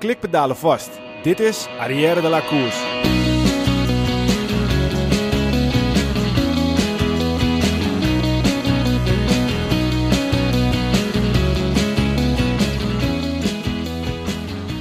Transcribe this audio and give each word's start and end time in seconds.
klikpedalen 0.00 0.56
vast. 0.56 0.90
Dit 1.22 1.40
is 1.40 1.68
Arrière 1.78 2.20
de 2.20 2.28
la 2.28 2.40
Course. 2.40 2.98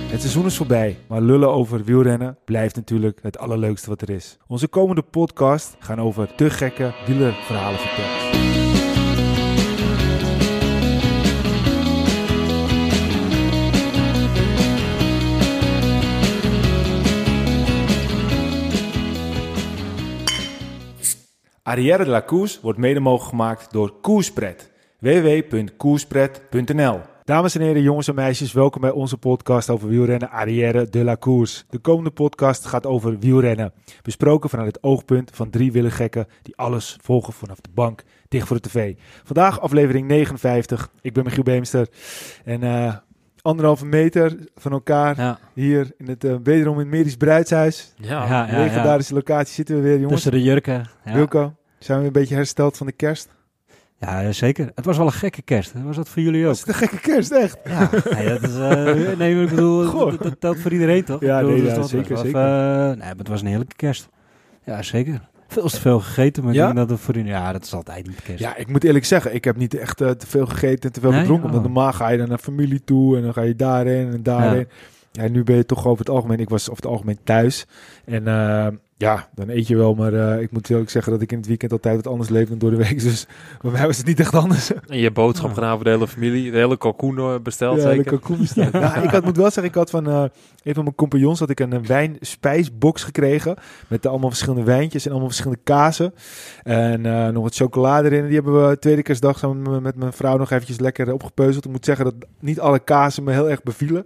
Het 0.09 0.21
seizoen 0.21 0.45
is 0.45 0.57
voorbij, 0.57 0.97
maar 1.07 1.21
lullen 1.21 1.49
over 1.49 1.83
wielrennen 1.83 2.37
blijft 2.45 2.75
natuurlijk 2.75 3.19
het 3.21 3.37
allerleukste 3.37 3.89
wat 3.89 4.01
er 4.01 4.09
is. 4.09 4.37
Onze 4.47 4.67
komende 4.67 5.01
podcast 5.01 5.75
gaan 5.79 6.01
over 6.01 6.35
te 6.35 6.49
gekke 6.49 6.93
wielerverhalen 7.05 7.79
vertellen. 7.79 8.48
Arrière 21.69 22.03
de 22.03 22.09
la 22.09 22.21
Course 22.21 22.59
wordt 22.61 22.79
mede 22.79 22.99
mogelijk 22.99 23.29
gemaakt 23.29 23.71
door 23.71 23.93
Koerspret. 24.01 24.71
www.koerspret.nl 24.99 26.99
Dames 27.23 27.55
en 27.55 27.61
heren, 27.61 27.81
jongens 27.81 28.07
en 28.07 28.15
meisjes, 28.15 28.53
welkom 28.53 28.81
bij 28.81 28.91
onze 28.91 29.17
podcast 29.17 29.69
over 29.69 29.87
wielrennen 29.87 30.29
Arrière 30.29 30.89
de 30.89 31.03
la 31.03 31.17
Course. 31.17 31.63
De 31.69 31.77
komende 31.77 32.09
podcast 32.09 32.65
gaat 32.65 32.85
over 32.85 33.19
wielrennen. 33.19 33.73
Besproken 34.01 34.49
vanuit 34.49 34.75
het 34.75 34.83
oogpunt 34.83 35.31
van 35.33 35.49
drie 35.49 35.71
wielergekken 35.71 36.27
die 36.41 36.57
alles 36.57 36.97
volgen 37.01 37.33
vanaf 37.33 37.61
de 37.61 37.69
bank 37.73 38.03
dicht 38.27 38.47
voor 38.47 38.61
de 38.61 38.69
tv. 38.69 38.95
Vandaag 39.23 39.61
aflevering 39.61 40.07
59. 40.07 40.91
Ik 41.01 41.13
ben 41.13 41.23
Michiel 41.23 41.43
Beemster 41.43 41.87
en 42.43 42.63
eh, 42.63 42.95
anderhalve 43.41 43.85
meter 43.85 44.37
van 44.55 44.71
elkaar 44.71 45.17
Ja, 45.17 45.39
hier 45.53 45.91
in 45.97 46.07
het 46.07 46.23
uh, 46.23 46.35
wederom 46.43 46.73
in 46.73 46.79
het 46.79 46.89
Medisch 46.89 47.17
Bruidshuis. 47.17 47.93
ja, 47.95 48.25
ja. 48.25 48.47
ja, 48.47 48.57
Legendarische 48.57 49.13
locatie 49.13 49.53
zitten 49.53 49.75
we 49.75 49.81
weer, 49.81 49.99
jongens. 49.99 50.13
Tussen 50.13 50.31
de 50.31 50.41
jurken. 50.41 50.89
Ja. 51.05 51.13
Wilco, 51.13 51.53
zijn 51.79 51.99
we 51.99 52.05
een 52.05 52.11
beetje 52.11 52.35
hersteld 52.35 52.77
van 52.77 52.87
de 52.87 52.93
kerst? 52.93 53.29
ja, 53.99 54.31
zeker. 54.31 54.71
Het 54.75 54.85
was 54.85 54.97
wel 54.97 55.05
een 55.05 55.11
gekke 55.11 55.41
kerst. 55.41 55.73
Was 55.83 55.95
dat 55.95 56.09
voor 56.09 56.21
jullie 56.21 56.41
ook? 56.41 56.47
Was 56.47 56.59
het 56.59 56.67
een 56.67 56.73
gekke 56.73 56.99
kerst, 56.99 57.31
echt? 57.31 57.57
Ja, 57.65 57.89
nee, 58.11 58.27
dat 58.29 58.41
is, 58.49 58.55
eh, 58.55 59.17
nee, 59.17 59.41
ik 59.43 59.49
bedoel, 59.49 59.91
dat, 60.09 60.21
dat 60.21 60.39
telt 60.39 60.59
voor 60.59 60.71
iedereen 60.71 61.03
toch? 61.03 61.21
Ja, 61.21 61.35
bedoel, 61.39 61.51
nee, 61.51 61.61
dus 61.61 61.69
ja, 61.71 61.75
dat 61.75 61.89
zeker, 61.89 62.17
zeker. 62.17 62.35
eh, 62.41 62.87
nee, 62.87 62.95
maar 62.97 63.15
het 63.17 63.27
was 63.27 63.41
een 63.41 63.47
heerlijke 63.47 63.75
kerst. 63.75 64.09
Ja, 64.65 64.81
zeker. 64.81 65.27
Veel 65.47 65.67
te 65.69 65.79
veel 65.79 65.99
gegeten, 65.99 66.43
maar 66.43 66.53
Ja? 66.53 66.59
ik 66.67 66.75
denk 66.75 66.87
dat 66.87 66.97
het 66.97 67.05
voor 67.05 67.15
jullie... 67.15 67.29
Ja, 67.31 67.51
dat 67.51 67.63
is 67.63 67.73
altijd 67.73 68.07
niet 68.07 68.21
kerst. 68.23 68.39
Ja, 68.39 68.55
ik 68.55 68.67
moet 68.67 68.83
eerlijk 68.83 69.05
zeggen, 69.05 69.33
ik 69.33 69.43
heb 69.43 69.55
niet 69.55 69.73
echt 69.73 70.01
eh, 70.01 70.09
te 70.09 70.27
veel 70.27 70.45
gegeten 70.45 70.81
en 70.81 70.91
te 70.91 70.99
veel 70.99 71.11
Nee? 71.11 71.19
gedronken. 71.19 71.45
Oh. 71.47 71.51
Want 71.51 71.63
normaal 71.65 71.93
ga 71.93 72.09
je 72.09 72.17
dan 72.17 72.27
naar 72.29 72.37
familie 72.37 72.83
toe 72.83 73.17
en 73.17 73.23
dan 73.23 73.33
ga 73.33 73.41
je 73.41 73.55
daarheen 73.55 74.11
en 74.13 74.23
daarheen. 74.23 74.67
Ja. 75.11 75.27
nu 75.27 75.43
ben 75.43 75.55
je 75.55 75.65
toch 75.65 75.85
over 75.87 75.99
het 75.99 76.09
algemeen, 76.09 76.39
ik 76.39 76.49
was 76.49 76.69
over 76.69 76.83
het 76.83 76.91
algemeen 76.91 77.19
thuis. 77.23 77.65
En 78.05 78.27
ja, 78.99 79.27
dan 79.35 79.49
eet 79.49 79.67
je 79.67 79.75
wel, 79.77 79.93
maar 79.95 80.13
eh, 80.13 80.41
ik 80.41 80.51
moet 80.51 80.69
eerlijk 80.69 80.89
zeggen 80.89 81.11
dat 81.11 81.21
ik 81.21 81.31
in 81.31 81.37
het 81.37 81.47
weekend 81.47 81.71
altijd 81.71 81.95
wat 81.95 82.07
anders 82.07 82.29
leef 82.29 82.49
dan 82.49 82.57
door 82.57 82.69
de 82.69 82.75
week. 82.77 83.01
Dus 83.09 83.27
bij 83.61 83.71
mij 83.71 83.85
was 83.85 83.97
het 83.97 84.05
niet 84.05 84.19
echt 84.19 84.33
anders. 84.35 84.71
En 84.87 84.97
je 84.97 85.11
boodschap 85.11 85.47
Ja. 85.47 85.53
gedaan 85.53 85.75
voor 85.75 85.83
de 85.83 85.89
hele 85.89 86.07
familie. 86.07 86.51
De 86.51 86.57
hele 86.57 86.77
kalkoen 86.77 87.17
eh, 87.17 87.35
besteld 87.43 87.75
Ja, 87.75 87.81
zeker. 87.81 87.97
lekker 87.97 88.19
koen 88.19 88.45
staan. 88.47 88.69
ja, 88.71 88.95
ik 88.95 89.09
had, 89.09 89.23
moet 89.23 89.35
wel 89.37 89.45
zeggen, 89.45 89.63
ik 89.63 89.73
had 89.75 89.89
van 89.89 90.07
eh, 90.07 90.23
een 90.63 90.73
van 90.73 90.83
mijn 90.83 90.95
compagnons 90.95 91.39
had 91.39 91.49
ik 91.49 91.59
een, 91.59 91.69
wijn 91.69 91.83
wijnspijsbox 91.87 93.03
gekregen. 93.03 93.55
Met 93.87 94.05
allemaal 94.05 94.29
verschillende 94.29 94.63
wijntjes 94.63 95.03
en 95.05 95.09
allemaal 95.09 95.29
verschillende 95.29 95.61
kazen. 95.63 96.13
En 96.63 97.05
eh, 97.05 97.27
nog 97.27 97.43
wat 97.43 97.55
chocolade 97.55 98.09
erin. 98.11 98.25
Die 98.25 98.35
hebben 98.35 98.69
we 98.69 98.79
tweede 98.79 99.01
kerstdag 99.01 99.37
samen 99.37 99.71
met- 99.71 99.81
met 99.83 99.95
mijn 99.95 100.13
vrouw 100.13 100.37
nog 100.37 100.51
eventjes 100.51 100.79
lekker 100.79 101.13
opgepeuzeld. 101.13 101.65
Ik 101.65 101.71
moet 101.71 101.85
zeggen 101.85 102.05
dat 102.05 102.15
niet 102.39 102.59
alle 102.59 102.79
kazen 102.79 103.23
me 103.23 103.31
heel 103.31 103.49
erg 103.49 103.63
bevielen. 103.63 104.05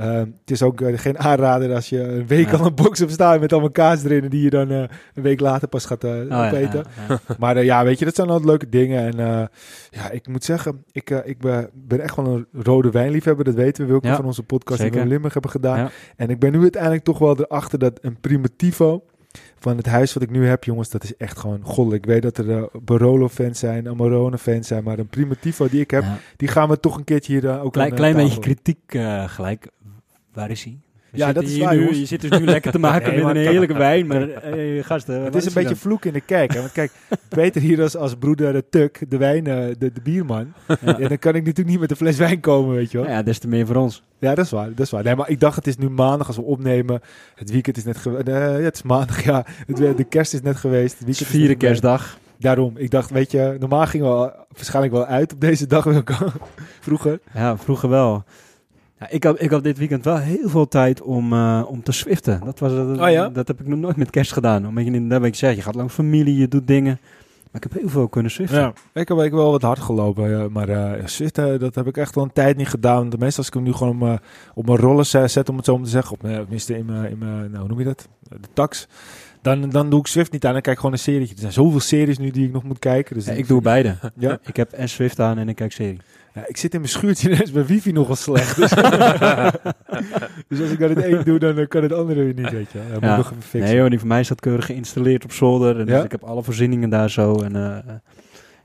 Eh, 0.00 0.14
het 0.18 0.50
is 0.50 0.62
ook 0.62 0.80
eh, 0.80 0.98
geen 0.98 1.18
aanrader 1.18 1.74
als 1.74 1.88
je 1.88 2.02
een 2.02 2.26
week 2.26 2.50
Ja. 2.50 2.56
al 2.56 2.66
een 2.66 2.74
box 2.74 2.98
hebt 2.98 3.12
staan 3.12 3.40
met 3.40 3.52
allemaal 3.52 3.70
kaas 3.70 4.04
erin. 4.04 4.28
Die 4.28 4.42
je 4.42 4.50
dan 4.50 4.70
eh, 4.70 4.78
een 5.14 5.22
week 5.22 5.40
later 5.40 5.68
pas 5.68 5.84
gaat 5.84 6.04
eh, 6.04 6.10
Oh, 6.10 6.46
opeten. 6.46 6.84
ja. 7.08 7.18
Maar 7.38 7.64
ja, 7.64 7.84
weet 7.84 7.98
je, 7.98 8.04
dat 8.04 8.14
zijn 8.14 8.28
altijd 8.28 8.46
leuke 8.48 8.68
dingen. 8.68 9.18
En 9.18 9.48
ja, 9.90 10.10
ik 10.10 10.28
moet 10.28 10.44
zeggen, 10.44 10.84
ik, 10.92 11.10
ik 11.10 11.38
ben, 11.38 11.70
ben 11.74 12.00
echt 12.00 12.16
wel 12.16 12.26
een 12.26 12.46
rode 12.62 12.90
wijnliefhebber. 12.90 13.44
Dat 13.44 13.54
weten 13.54 13.86
we 13.86 13.92
ook 13.94 14.04
Ja, 14.04 14.16
van 14.16 14.24
onze 14.24 14.42
podcast 14.42 14.80
in 14.82 15.08
Limburg 15.08 15.32
hebben 15.32 15.50
gedaan. 15.50 15.90
En 16.16 16.30
ik 16.30 16.38
ben 16.38 16.52
nu 16.52 16.60
uiteindelijk 16.60 17.04
toch 17.04 17.18
wel 17.18 17.38
erachter 17.40 17.78
dat 17.78 17.98
een 18.02 18.20
Primitivo 18.20 19.04
van 19.58 19.76
het 19.76 19.86
huis 19.86 20.12
wat 20.14 20.22
ik 20.22 20.30
nu 20.30 20.46
heb, 20.46 20.64
jongens, 20.64 20.88
dat 20.90 21.04
is 21.04 21.16
echt 21.16 21.38
gewoon 21.38 21.60
goddelijk. 21.62 22.04
Ik 22.04 22.10
weet 22.10 22.22
dat 22.22 22.38
er 22.38 22.68
Barolo-fans 22.82 23.58
zijn, 23.58 23.88
Amarone-fans 23.88 24.66
zijn, 24.66 24.84
maar 24.84 24.98
een 24.98 25.06
Primitivo 25.08 25.68
die 25.68 25.80
ik 25.80 25.90
heb, 25.90 26.02
Ja. 26.02 26.18
die 26.36 26.48
gaan 26.48 26.68
we 26.68 26.80
toch 26.80 26.96
een 26.96 27.04
keertje 27.04 27.32
hier 27.32 27.60
ook 27.60 27.72
Klein, 27.72 27.90
aan, 27.90 27.96
klein 27.96 28.16
beetje 28.16 28.38
kritiek 28.40 28.78
gelijk. 29.26 29.68
Waar 30.40 30.50
is 30.50 30.64
hij? 30.64 30.78
We 31.10 31.18
Ja, 31.18 31.32
dat 31.32 31.42
is 31.42 31.58
waar, 31.58 31.76
nu-. 31.76 31.94
Je 31.94 32.04
zit 32.06 32.20
dus 32.20 32.38
nu 32.38 32.44
lekker 32.44 32.72
te 32.72 32.78
maken 32.88 33.14
Nee, 33.14 33.24
met 33.24 33.36
een 33.36 33.42
heerlijke 33.42 33.74
wijn, 33.74 34.06
maar 34.06 34.28
eh, 34.28 34.84
gasten, 34.84 35.22
Het 35.22 35.34
is 35.34 35.46
een 35.46 35.52
beetje 35.52 35.68
dan? 35.68 35.78
vloek 35.78 36.04
in 36.04 36.12
de 36.12 36.20
kerk. 36.20 36.52
Hè? 36.52 36.60
Want 36.60 36.72
kijk, 36.72 36.92
Peter 37.28 37.60
hier 37.60 37.82
als, 37.82 37.96
als 37.96 38.14
broeder 38.14 38.54
eh, 38.54 38.60
Tuk, 38.70 39.04
de 39.08 39.16
wijn, 39.16 39.44
de, 39.44 39.76
de 39.78 39.92
bierman. 40.02 40.52
Ja. 40.68 40.76
Ja, 40.98 41.08
dan 41.08 41.18
kan 41.18 41.34
ik 41.34 41.44
natuurlijk 41.44 41.68
niet 41.68 41.80
met 41.80 41.90
een 41.90 41.96
fles 41.96 42.16
wijn 42.16 42.40
komen, 42.40 42.74
weet 42.74 42.90
je 42.90 42.98
wel. 42.98 43.06
Ja, 43.06 43.22
des 43.22 43.38
te 43.38 43.48
meer 43.48 43.66
voor 43.66 43.76
ons. 43.76 44.02
Ja, 44.18 44.34
dat 44.34 44.44
is 44.44 44.50
waar. 44.50 44.68
Dat 44.68 44.86
is 44.86 44.90
waar. 44.90 45.04
Nee, 45.04 45.16
maar 45.16 45.28
ik 45.28 45.40
dacht, 45.40 45.56
het 45.56 45.66
is 45.66 45.76
nu 45.76 45.90
maandag 45.90 46.26
als 46.26 46.36
we 46.36 46.42
opnemen. 46.42 47.00
Het 47.34 47.50
weekend 47.50 47.76
is 47.76 47.84
net 47.84 47.96
geweest. 47.96 48.26
het 48.64 48.74
is 48.74 48.82
maandag, 48.82 49.24
ja. 49.30 49.44
Het, 49.66 49.96
de 49.96 50.04
kerst 50.04 50.34
is 50.34 50.42
net 50.42 50.56
geweest. 50.56 50.98
Het 50.98 51.08
Het 51.08 51.20
is 51.20 51.26
vierde 51.26 51.54
kerstdag. 51.54 52.18
Daarom. 52.38 52.72
Ik 52.76 52.90
dacht, 52.90 53.10
weet 53.10 53.30
je, 53.30 53.56
normaal 53.58 53.86
gingen 53.86 54.20
we 54.20 54.32
waarschijnlijk 54.52 54.94
wel 54.94 55.06
uit 55.06 55.32
op 55.32 55.40
deze 55.40 55.66
dag. 55.66 55.86
Vroeger. 56.80 57.20
Ja, 57.34 57.56
vroeger 57.56 57.88
wel. 57.88 58.24
Ja, 59.00 59.10
ik, 59.10 59.24
had, 59.24 59.42
ik 59.42 59.50
had 59.50 59.62
dit 59.64 59.78
weekend 59.78 60.04
wel 60.04 60.16
heel 60.18 60.48
veel 60.48 60.68
tijd 60.68 61.02
om, 61.02 61.32
eh, 61.32 61.62
om 61.68 61.82
te 61.82 61.92
swiften. 61.92 62.40
Dat, 62.44 62.58
was, 62.58 62.72
dat, 62.72 63.00
Oh 63.00 63.10
ja? 63.10 63.28
dat 63.28 63.48
heb 63.48 63.60
ik 63.60 63.66
nog 63.66 63.78
nooit 63.78 63.96
met 63.96 64.10
kerst 64.10 64.32
gedaan. 64.32 64.66
Omdat 64.66 64.84
je, 64.84 65.06
dat 65.06 65.24
ik 65.24 65.34
zeg, 65.34 65.54
je 65.54 65.62
gaat 65.62 65.74
langs 65.74 65.94
familie, 65.94 66.36
je 66.36 66.48
doet 66.48 66.66
dingen. 66.66 66.98
Maar 67.50 67.62
ik 67.64 67.72
heb 67.72 67.80
heel 67.80 67.88
veel 67.90 68.08
kunnen 68.08 68.30
swiften. 68.30 68.58
Ja. 68.60 68.72
Ik 68.92 69.08
heb, 69.08 69.18
ik 69.18 69.32
wel 69.32 69.50
wat 69.50 69.62
hard 69.62 69.78
gelopen. 69.78 70.52
maar 70.52 70.68
eh 70.68 71.06
zitten, 71.06 71.60
dat 71.60 71.74
heb 71.74 71.86
ik 71.86 71.96
echt 71.96 72.16
al 72.16 72.22
een 72.22 72.32
tijd 72.32 72.56
niet 72.56 72.68
gedaan. 72.68 73.10
De 73.10 73.18
meestal 73.18 73.38
als 73.38 73.46
ik 73.46 73.54
hem 73.54 73.62
nu 73.62 73.72
gewoon 73.72 73.92
op 73.92 73.98
mijn, 74.00 74.18
op 74.54 74.66
mijn 74.66 74.78
rollen 74.78 75.06
ze- 75.06 75.28
zet, 75.28 75.48
om 75.48 75.56
het 75.56 75.64
zo 75.64 75.74
maar 75.76 75.84
te 75.84 75.90
zeggen. 75.90 76.12
Op 76.12 76.22
mijn, 76.22 76.40
tenminste 76.40 76.76
in 76.76 76.84
mijn, 76.84 77.10
in 77.10 77.18
mijn, 77.18 77.38
nou 77.50 77.58
hoe 77.58 77.68
noem 77.68 77.78
je 77.78 77.84
dat? 77.84 78.08
De 78.28 78.36
tax. 78.52 78.86
Dan, 79.42 79.70
dan 79.70 79.90
doe 79.90 80.00
ik 80.00 80.06
Swift 80.06 80.32
niet 80.32 80.46
aan 80.46 80.54
en 80.54 80.62
kijk 80.62 80.76
gewoon 80.76 80.92
een 80.92 80.98
serietje. 80.98 81.34
Er 81.34 81.40
zijn 81.40 81.52
zoveel 81.52 81.80
series 81.80 82.18
nu 82.18 82.30
die 82.30 82.46
ik 82.46 82.52
nog 82.52 82.62
moet 82.62 82.78
kijken. 82.78 83.14
Dus 83.14 83.24
Ja, 83.24 83.32
ik 83.32 83.48
doe 83.48 83.60
beide. 83.62 83.96
Ja. 84.16 84.38
Ik 84.44 84.56
heb 84.56 84.72
en 84.72 84.88
Swift 84.88 85.20
aan 85.20 85.38
en 85.38 85.48
ik 85.48 85.56
kijk 85.56 85.72
serie. 85.72 86.00
Ja, 86.34 86.42
ik 86.46 86.56
zit 86.56 86.74
in 86.74 86.80
mijn 86.80 86.92
schuurtje 86.92 87.30
en 87.34 87.42
is 87.42 87.52
mijn 87.52 87.66
wifi 87.66 87.92
nogal 87.92 88.16
slecht. 88.16 88.56
Dus, 88.56 88.70
dus 90.48 90.60
als 90.60 90.70
ik 90.70 90.78
dat 90.78 90.88
het 90.90 91.04
een 91.04 91.24
doe, 91.24 91.38
dan 91.38 91.68
kan 91.68 91.82
het 91.82 91.92
andere 91.92 92.22
weer 92.24 92.34
niet, 92.34 92.50
weet 92.50 92.72
je. 92.72 92.80
moet 92.92 93.02
Ja. 93.02 93.16
nog 93.16 93.30
even 93.30 93.42
fixen. 93.42 93.60
Nee 93.60 93.76
joh, 93.76 93.90
die 93.90 93.98
van 93.98 94.08
mij 94.08 94.22
staat 94.22 94.40
keurig 94.40 94.66
geïnstalleerd 94.66 95.24
op 95.24 95.32
zolder. 95.32 95.80
En 95.80 95.86
Ja? 95.86 95.94
dus 95.96 96.04
ik 96.04 96.10
heb 96.10 96.24
alle 96.24 96.42
voorzieningen 96.42 96.90
daar 96.90 97.10
zo. 97.10 97.34
En 97.42 97.56
eh, 97.56 97.94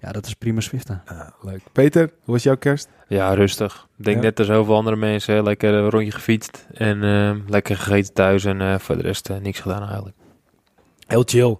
ja, 0.02 0.12
dat 0.12 0.26
is 0.26 0.34
prima 0.34 0.60
swiften. 0.60 1.02
Ah, 1.06 1.28
leuk. 1.42 1.62
Peter, 1.72 2.02
hoe 2.24 2.34
was 2.34 2.44
jouw 2.44 2.58
kerst? 2.58 2.90
Ja, 3.08 3.34
rustig. 3.34 3.88
Ik 3.98 4.04
denk 4.06 4.18
Ja. 4.18 4.24
net 4.24 4.40
als 4.40 4.48
zoveel 4.48 4.76
andere 4.76 4.96
mensen. 4.96 5.44
Lekker 5.44 5.74
een 5.74 5.90
rondje 5.90 6.12
gefietst. 6.12 6.68
En 6.74 7.04
eh, 7.04 7.32
lekker 7.48 7.78
gegeten 7.78 8.14
thuis. 8.14 8.46
En 8.46 8.62
eh, 8.62 8.80
voor 8.80 8.96
de 8.96 9.02
rest 9.02 9.30
eh, 9.30 9.38
niks 9.38 9.60
gedaan 9.60 9.84
eigenlijk. 9.84 10.16
Heel 11.08 11.24
chill. 11.26 11.58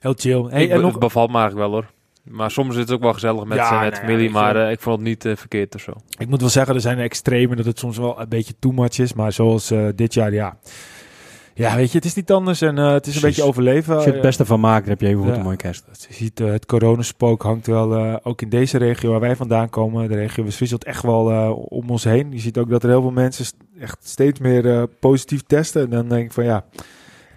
Heel 0.00 0.14
chill. 0.16 0.46
Hey, 0.50 0.62
ik, 0.64 0.70
en 0.70 0.80
nog... 0.80 0.90
Het 0.90 1.00
bevalt 1.00 1.30
me 1.30 1.38
eigenlijk 1.38 1.68
wel 1.70 1.80
hoor. 1.80 1.90
Maar 2.22 2.50
soms 2.50 2.74
is 2.74 2.80
het 2.80 2.90
ook 2.90 3.00
wel 3.02 3.12
gezellig 3.12 3.44
met, 3.44 3.58
Ja, 3.58 3.80
met 3.80 3.92
nou 3.92 4.04
familie. 4.04 4.30
maar 4.30 4.56
eh, 4.56 4.70
ik 4.70 4.80
vond 4.80 4.96
het 4.98 5.06
niet 5.08 5.24
eh, 5.24 5.36
verkeerd 5.36 5.74
of 5.74 5.80
zo. 5.80 5.92
Ik 6.18 6.28
moet 6.28 6.40
wel 6.40 6.48
zeggen, 6.50 6.74
er 6.74 6.80
zijn 6.80 6.98
extremen 6.98 7.56
dat 7.56 7.66
het 7.66 7.78
soms 7.78 7.98
wel 7.98 8.20
een 8.20 8.28
beetje 8.28 8.54
too 8.58 8.72
much 8.72 8.98
is. 8.98 9.12
Maar 9.12 9.32
zoals 9.32 9.70
eh, 9.70 9.86
dit 9.94 10.14
jaar, 10.14 10.32
ja. 10.32 10.56
Ja, 11.54 11.76
weet 11.76 11.90
je, 11.90 11.96
het 11.96 12.06
is 12.06 12.14
niet 12.14 12.32
anders 12.32 12.60
en 12.60 12.76
het 12.76 13.06
is 13.06 13.14
een 13.14 13.20
beetje 13.20 13.42
overleven. 13.42 13.94
Als 13.94 14.04
je 14.04 14.10
het 14.12 14.20
beste 14.20 14.44
van 14.44 14.60
maakt, 14.60 14.80
dan 14.80 14.88
heb 14.90 15.00
je 15.00 15.06
even 15.06 15.26
Ja. 15.26 15.34
een 15.34 15.42
mooie 15.42 15.56
kerst. 15.56 16.06
Je 16.08 16.14
ziet, 16.14 16.38
het 16.38 16.66
coronaspook 16.66 17.42
hangt 17.42 17.66
wel, 17.66 17.94
eh, 17.94 18.16
ook 18.22 18.42
in 18.42 18.48
deze 18.48 18.78
regio 18.78 19.10
waar 19.10 19.20
wij 19.20 19.36
vandaan 19.36 19.70
komen, 19.70 20.08
de 20.08 20.14
regio 20.14 20.44
wisselt 20.44 20.84
echt 20.84 21.02
wel 21.02 21.54
om 21.68 21.90
ons 21.90 22.04
heen. 22.04 22.32
Je 22.32 22.38
ziet 22.38 22.58
ook 22.58 22.70
dat 22.70 22.82
er 22.82 22.88
heel 22.88 23.00
veel 23.00 23.10
mensen 23.10 23.44
st- 23.44 23.56
echt 23.80 23.98
steeds 24.02 24.40
meer 24.40 24.70
eh, 24.76 24.82
positief 25.00 25.42
testen. 25.46 25.82
En 25.82 25.90
dan 25.90 26.08
denk 26.08 26.24
ik 26.24 26.32
van 26.32 26.44
ja, 26.44 26.64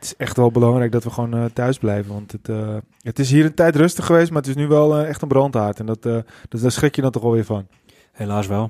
is 0.06 0.16
echt 0.16 0.38
wel 0.38 0.52
belangrijk 0.52 0.92
dat 0.92 1.04
we 1.04 1.10
gewoon 1.10 1.34
eh, 1.34 1.46
thuis 1.54 1.78
blijven. 1.78 2.14
Want 2.14 2.32
het, 2.32 2.50
eh, 2.50 2.76
het 3.02 3.20
is 3.20 3.32
hier 3.32 3.46
een 3.46 3.54
tijd 3.54 3.76
rustig 3.76 4.06
geweest, 4.06 4.30
maar 4.32 4.42
het 4.42 4.50
is 4.50 4.56
nu 4.56 4.68
wel 4.68 4.98
eh, 4.98 5.08
echt 5.08 5.22
een 5.22 5.28
brandhaard. 5.28 5.80
En 5.80 5.86
dat, 5.86 6.02
dus 6.50 6.62
daar 6.62 6.72
schrik 6.72 6.96
je 6.96 7.02
dan 7.02 7.12
toch 7.12 7.24
wel 7.24 7.32
weer 7.32 7.46
van. 7.46 7.68
Helaas 8.16 8.48
wel. 8.48 8.70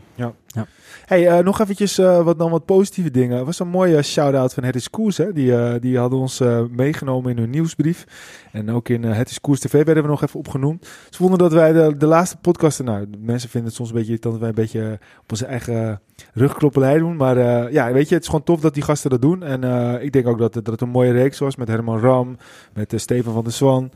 Hey, 1.05 1.27
eh, 1.27 1.43
nog 1.43 1.59
eventjes 1.59 1.97
eh, 1.97 2.23
wat, 2.23 2.39
dan 2.39 2.51
wat 2.51 2.65
positieve 2.65 3.11
dingen. 3.11 3.37
Er 3.37 3.45
was 3.45 3.59
een 3.59 3.67
mooie 3.67 4.01
shout-out 4.01 4.53
van 4.53 4.63
Het 4.63 4.75
is 4.75 4.89
Koers. 4.89 5.17
Hè? 5.17 5.33
Die, 5.33 5.55
eh, 5.55 5.81
die 5.81 5.97
hadden 5.97 6.19
ons 6.19 6.41
meegenomen 6.71 7.31
in 7.31 7.37
hun 7.37 7.49
nieuwsbrief. 7.49 8.05
En 8.51 8.71
ook 8.71 8.89
in 8.89 9.03
Het 9.03 9.29
is 9.29 9.41
Koers 9.41 9.59
TV 9.59 9.85
werden 9.85 10.03
we 10.03 10.09
nog 10.09 10.23
even 10.23 10.39
opgenoemd. 10.39 10.85
Ze 11.09 11.17
vonden 11.17 11.37
dat 11.37 11.53
wij 11.53 11.73
de, 11.73 11.97
de 11.97 12.05
laatste 12.05 12.37
podcast... 12.37 12.83
Nou, 12.83 13.07
mensen 13.19 13.49
vinden 13.49 13.69
het 13.69 13.77
soms 13.77 13.89
een 13.89 13.95
beetje 13.95 14.09
irritant 14.09 14.33
dat 14.33 14.41
wij 14.43 14.49
een 14.49 14.71
beetje 14.71 14.99
op 15.21 15.31
onze 15.31 15.45
eigen 15.45 16.01
rugklopperij 16.33 16.97
doen. 16.97 17.15
Maar 17.15 17.37
ja, 17.71 17.91
weet 17.91 18.09
je, 18.09 18.13
het 18.13 18.23
is 18.23 18.29
gewoon 18.29 18.45
tof 18.45 18.59
dat 18.59 18.73
die 18.73 18.83
gasten 18.83 19.09
dat 19.09 19.21
doen. 19.21 19.43
En 19.43 19.63
ik 20.01 20.11
denk 20.11 20.27
ook 20.27 20.39
dat 20.39 20.53
het, 20.53 20.65
dat 20.65 20.73
het 20.73 20.83
een 20.83 20.89
mooie 20.89 21.11
reeks 21.11 21.39
was 21.39 21.55
met 21.55 21.67
Herman 21.67 21.99
Ram, 21.99 22.37
met 22.73 22.93
Steven 22.95 23.33
van 23.33 23.43
der 23.43 23.53
Zwan, 23.53 23.91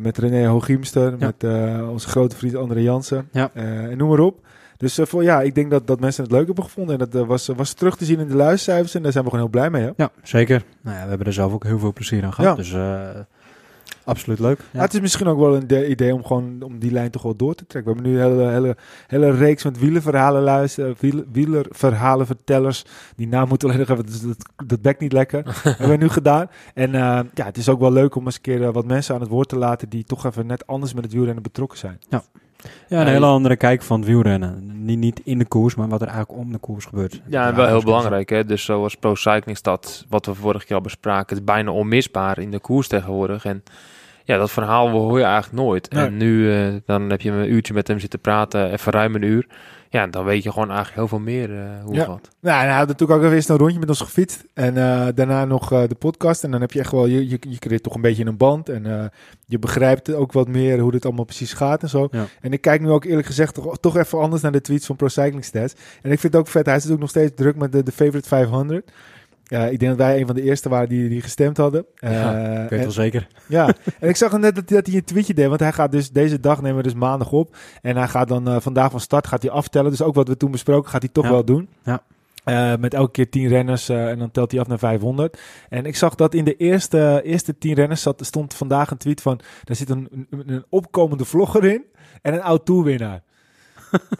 met 0.00 0.18
René 0.18 0.46
Hooghiemster, 0.46 1.14
Ja. 1.18 1.26
met 1.26 1.44
onze 1.88 2.08
grote 2.08 2.36
vriend 2.36 2.54
André 2.54 2.80
Jansen. 2.80 3.28
Ja. 3.32 3.50
En 3.54 3.96
noem 3.96 4.08
maar 4.08 4.20
op. 4.20 4.44
Dus 4.76 4.98
eh, 4.98 5.06
voor, 5.06 5.22
ja, 5.22 5.40
ik 5.42 5.54
denk 5.54 5.70
dat, 5.70 5.86
dat 5.86 6.00
mensen 6.00 6.22
het 6.22 6.32
leuk 6.32 6.46
hebben 6.46 6.64
gevonden. 6.64 6.98
En 6.98 7.08
dat 7.10 7.22
eh, 7.22 7.28
was, 7.28 7.46
was 7.46 7.72
terug 7.72 7.96
te 7.96 8.04
zien 8.04 8.18
in 8.20 8.28
de 8.28 8.36
luistercijfers. 8.36 8.94
En 8.94 9.02
daar 9.02 9.12
zijn 9.12 9.24
we 9.24 9.30
gewoon 9.30 9.44
heel 9.44 9.54
blij 9.54 9.70
mee. 9.70 9.82
Hè? 9.82 9.90
Ja, 9.96 10.10
zeker. 10.22 10.64
Nou 10.80 10.96
ja, 10.96 11.02
we 11.02 11.08
hebben 11.08 11.26
er 11.26 11.32
zelf 11.32 11.52
ook 11.52 11.64
heel 11.64 11.78
veel 11.78 11.92
plezier 11.92 12.24
aan 12.24 12.32
gehad. 12.32 12.50
Ja. 12.56 12.62
Dus 12.62 12.72
eh, 12.72 13.20
absoluut 14.04 14.38
leuk. 14.38 14.60
Ja, 14.70 14.80
het 14.80 14.94
is 14.94 15.00
misschien 15.00 15.26
ook 15.26 15.38
wel 15.38 15.56
een 15.56 15.66
de- 15.66 15.88
idee 15.88 16.14
om 16.14 16.24
gewoon 16.24 16.62
om 16.62 16.78
die 16.78 16.90
lijn 16.92 17.10
toch 17.10 17.22
wel 17.22 17.36
door 17.36 17.54
te 17.54 17.66
trekken. 17.66 17.92
We 17.92 17.98
hebben 18.00 18.12
nu 18.12 18.20
een 18.22 18.30
hele, 18.38 18.50
hele, 18.52 18.76
hele 19.06 19.30
reeks 19.36 19.64
met 19.64 19.78
wielerverhalen 19.78 20.42
luisteren, 20.42 20.94
wiel, 21.00 21.24
wielerverhalen 21.32 22.26
vertellers. 22.26 22.84
Die 23.16 23.28
naam 23.28 23.48
moeten 23.48 23.68
we 23.68 23.74
alleen 23.74 23.86
nog 23.88 23.98
even, 23.98 24.28
dat, 24.28 24.68
dat 24.68 24.82
bekt 24.82 25.00
niet 25.00 25.12
lekker. 25.12 25.42
hebben 25.62 25.88
we 25.88 25.96
nu 25.96 26.08
gedaan. 26.08 26.46
En 26.74 26.94
eh, 26.94 27.00
ja, 27.34 27.44
het 27.44 27.56
is 27.56 27.68
ook 27.68 27.80
wel 27.80 27.92
leuk 27.92 28.14
om 28.14 28.24
eens 28.24 28.34
een 28.34 28.40
keer 28.40 28.72
wat 28.72 28.86
mensen 28.86 29.14
aan 29.14 29.20
het 29.20 29.30
woord 29.30 29.48
te 29.48 29.58
laten 29.58 29.88
die 29.88 30.04
toch 30.04 30.24
even 30.26 30.46
net 30.46 30.66
anders 30.66 30.94
met 30.94 31.04
het 31.04 31.12
wielrennen 31.12 31.42
betrokken 31.42 31.78
zijn. 31.78 31.98
Ja, 32.08 32.22
een 32.62 32.70
Ja, 32.98 33.04
hele 33.04 33.18
je- 33.26 33.32
andere 33.32 33.56
kijk 33.56 33.82
van 33.82 33.98
het 34.00 34.08
wielrennen. 34.08 34.70
Niet, 34.84 34.98
niet 34.98 35.20
in 35.24 35.38
de 35.38 35.44
koers, 35.44 35.74
maar 35.74 35.88
wat 35.88 36.00
er 36.02 36.08
eigenlijk 36.08 36.38
om 36.38 36.52
de 36.52 36.58
koers 36.58 36.84
gebeurt. 36.84 37.20
Ja, 37.28 37.46
en 37.48 37.54
wel 37.56 37.66
heel 37.66 37.82
belangrijk. 37.82 38.28
Hè? 38.28 38.44
Dus 38.44 38.64
zoals 38.64 38.94
Pro 38.94 39.14
Cycling 39.14 39.56
Stad, 39.56 40.04
wat 40.08 40.26
we 40.26 40.34
vorige 40.34 40.66
keer 40.66 40.76
al 40.76 40.82
bespraken, 40.82 41.28
het 41.28 41.38
is 41.38 41.44
bijna 41.54 41.70
onmisbaar 41.70 42.38
in 42.38 42.50
de 42.50 42.58
koers 42.60 42.88
tegenwoordig. 42.88 43.44
En 43.44 43.62
ja, 44.24 44.36
dat 44.36 44.50
verhaal 44.50 44.88
hoor 44.88 45.18
je 45.18 45.24
eigenlijk 45.24 45.62
nooit. 45.62 45.90
Nee. 45.92 46.04
En 46.06 46.16
nu, 46.16 46.52
eh, 46.52 46.74
dan 46.86 47.10
heb 47.10 47.20
je 47.20 47.30
een 47.30 47.52
uurtje 47.52 47.74
met 47.74 47.88
hem 47.88 47.98
zitten 47.98 48.20
praten, 48.20 48.72
even 48.72 48.92
ruim 48.92 49.14
een 49.14 49.22
uur. 49.22 49.46
Ja, 49.96 50.06
dan 50.06 50.24
weet 50.24 50.42
je 50.42 50.52
gewoon 50.52 50.68
eigenlijk 50.70 50.96
heel 50.98 51.08
veel 51.08 51.18
meer 51.18 51.52
eh, 51.54 51.84
hoe 51.84 51.94
Ja. 51.94 52.00
het 52.00 52.08
gaat. 52.08 52.28
Nou, 52.40 52.60
en 52.62 52.68
hij 52.68 52.76
had 52.76 52.88
natuurlijk 52.88 53.18
ook 53.18 53.24
even 53.24 53.36
eerst 53.36 53.48
een 53.48 53.56
rondje 53.56 53.78
met 53.78 53.88
ons 53.88 54.00
gefietst. 54.00 54.44
En 54.54 54.76
eh, 54.76 55.06
daarna 55.14 55.44
nog 55.44 55.72
eh, 55.72 55.82
de 55.88 55.94
podcast. 55.94 56.44
En 56.44 56.50
dan 56.50 56.60
heb 56.60 56.72
je 56.72 56.78
echt 56.80 56.90
wel, 56.90 57.06
je, 57.06 57.28
je, 57.28 57.38
je 57.40 57.58
creëert 57.58 57.82
toch 57.82 57.94
een 57.94 58.00
beetje 58.00 58.24
een 58.24 58.36
band. 58.36 58.68
En 58.68 58.86
eh, 58.86 59.04
je 59.46 59.58
begrijpt 59.58 60.14
ook 60.14 60.32
wat 60.32 60.48
meer 60.48 60.78
hoe 60.78 60.90
dit 60.90 61.04
allemaal 61.04 61.24
precies 61.24 61.52
gaat 61.52 61.82
en 61.82 61.88
zo. 61.88 62.08
Ja. 62.10 62.24
En 62.40 62.52
ik 62.52 62.60
kijk 62.60 62.80
nu 62.80 62.90
ook 62.90 63.04
eerlijk 63.04 63.26
gezegd 63.26 63.54
toch, 63.54 63.78
toch 63.78 63.96
even 63.96 64.18
anders 64.20 64.42
naar 64.42 64.52
de 64.52 64.60
tweets 64.60 64.86
van 64.86 64.96
Pro 64.96 65.08
Cycling 65.08 65.44
Stats. 65.44 65.74
En 66.02 66.10
ik 66.12 66.20
vind 66.20 66.32
het 66.32 66.42
ook 66.42 66.48
vet, 66.48 66.66
hij 66.66 66.80
zit 66.80 66.92
ook 66.92 66.98
nog 66.98 67.08
steeds 67.08 67.32
druk 67.34 67.56
met 67.56 67.72
de, 67.72 67.82
de 67.82 67.92
Favorite 67.92 68.28
500. 68.28 68.90
Ja, 69.48 69.64
ik 69.66 69.78
denk 69.78 69.96
dat 69.98 70.06
wij 70.06 70.20
een 70.20 70.26
van 70.26 70.34
de 70.34 70.42
eerste 70.42 70.68
waren 70.68 70.88
die, 70.88 71.08
die 71.08 71.22
gestemd 71.22 71.56
hadden. 71.56 71.86
Ja, 71.94 72.34
Eh, 72.34 72.62
Ik 72.64 72.68
weet 72.70 72.78
en- 72.78 72.84
wel 72.84 72.90
zeker. 72.90 73.26
ja, 73.48 73.66
en 74.00 74.08
ik 74.08 74.16
zag 74.16 74.38
net 74.38 74.54
dat, 74.54 74.68
dat 74.68 74.86
hij 74.86 74.96
een 74.96 75.04
tweetje 75.04 75.34
deed. 75.34 75.48
Want 75.48 75.60
hij 75.60 75.72
gaat 75.72 75.92
dus 75.92 76.10
deze 76.10 76.40
dag 76.40 76.60
nemen 76.62 76.76
we 76.76 76.82
dus 76.82 76.94
maandag 76.94 77.32
op. 77.32 77.56
En 77.82 77.96
hij 77.96 78.08
gaat 78.08 78.28
dan 78.28 78.48
eh, 78.48 78.56
vandaag 78.60 78.90
van 78.90 79.00
start 79.00 79.26
gaat 79.26 79.42
hij 79.42 79.50
aftellen. 79.50 79.90
Dus 79.90 80.02
ook 80.02 80.14
wat 80.14 80.28
we 80.28 80.36
toen 80.36 80.50
besproken 80.50 80.90
gaat 80.90 81.02
hij 81.02 81.10
toch 81.12 81.24
Ja. 81.24 81.30
wel 81.30 81.44
doen. 81.44 81.68
Ja. 81.82 82.02
Eh, 82.44 82.72
met 82.80 82.94
elke 82.94 83.10
keer 83.10 83.30
10 83.30 83.48
renners 83.48 83.88
eh, 83.88 84.08
en 84.08 84.18
dan 84.18 84.30
telt 84.30 84.50
hij 84.50 84.60
af 84.60 84.66
naar 84.66 84.78
500. 84.78 85.40
En 85.68 85.84
ik 85.86 85.96
zag 85.96 86.14
dat 86.14 86.34
in 86.34 86.44
de 86.44 86.56
eerste, 86.56 87.20
eerste 87.24 87.58
10 87.58 87.74
renners 87.74 88.02
zat, 88.02 88.26
stond 88.26 88.54
vandaag 88.54 88.90
een 88.90 88.96
tweet 88.96 89.20
van... 89.22 89.40
Daar 89.64 89.76
zit 89.76 89.90
een, 89.90 90.08
een, 90.30 90.42
een 90.46 90.64
opkomende 90.68 91.24
vlogger 91.24 91.64
in 91.64 91.84
en 92.22 92.34
een 92.34 92.42
oud-tourwinnaar. 92.42 93.22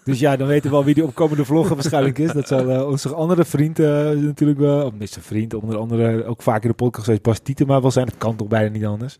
Dus 0.04 0.18
ja, 0.18 0.36
dan 0.36 0.46
weten 0.46 0.70
we 0.70 0.76
wel 0.76 0.84
wie 0.84 0.94
die 0.94 1.04
opkomende 1.04 1.44
vlogger 1.44 1.74
waarschijnlijk 1.74 2.18
is. 2.18 2.32
Dat 2.32 2.48
zal 2.48 2.70
eh, 2.70 2.86
onze 2.86 3.14
andere 3.14 3.44
vriend 3.44 3.78
eh, 3.78 3.86
natuurlijk 4.10 4.58
wel... 4.58 4.86
Of 4.86 4.92
zijn 4.98 5.24
vriend, 5.24 5.54
onder 5.54 5.78
andere 5.78 6.24
ook 6.24 6.42
vaak 6.42 6.62
in 6.62 6.68
de 6.68 6.74
podcast 6.74 7.04
geweest... 7.04 7.22
Bas 7.22 7.38
Tietema 7.38 7.80
wel 7.80 7.90
zijn. 7.90 8.06
Dat 8.06 8.18
kan 8.18 8.36
toch 8.36 8.48
bijna 8.48 8.68
niet 8.68 8.86
anders. 8.86 9.18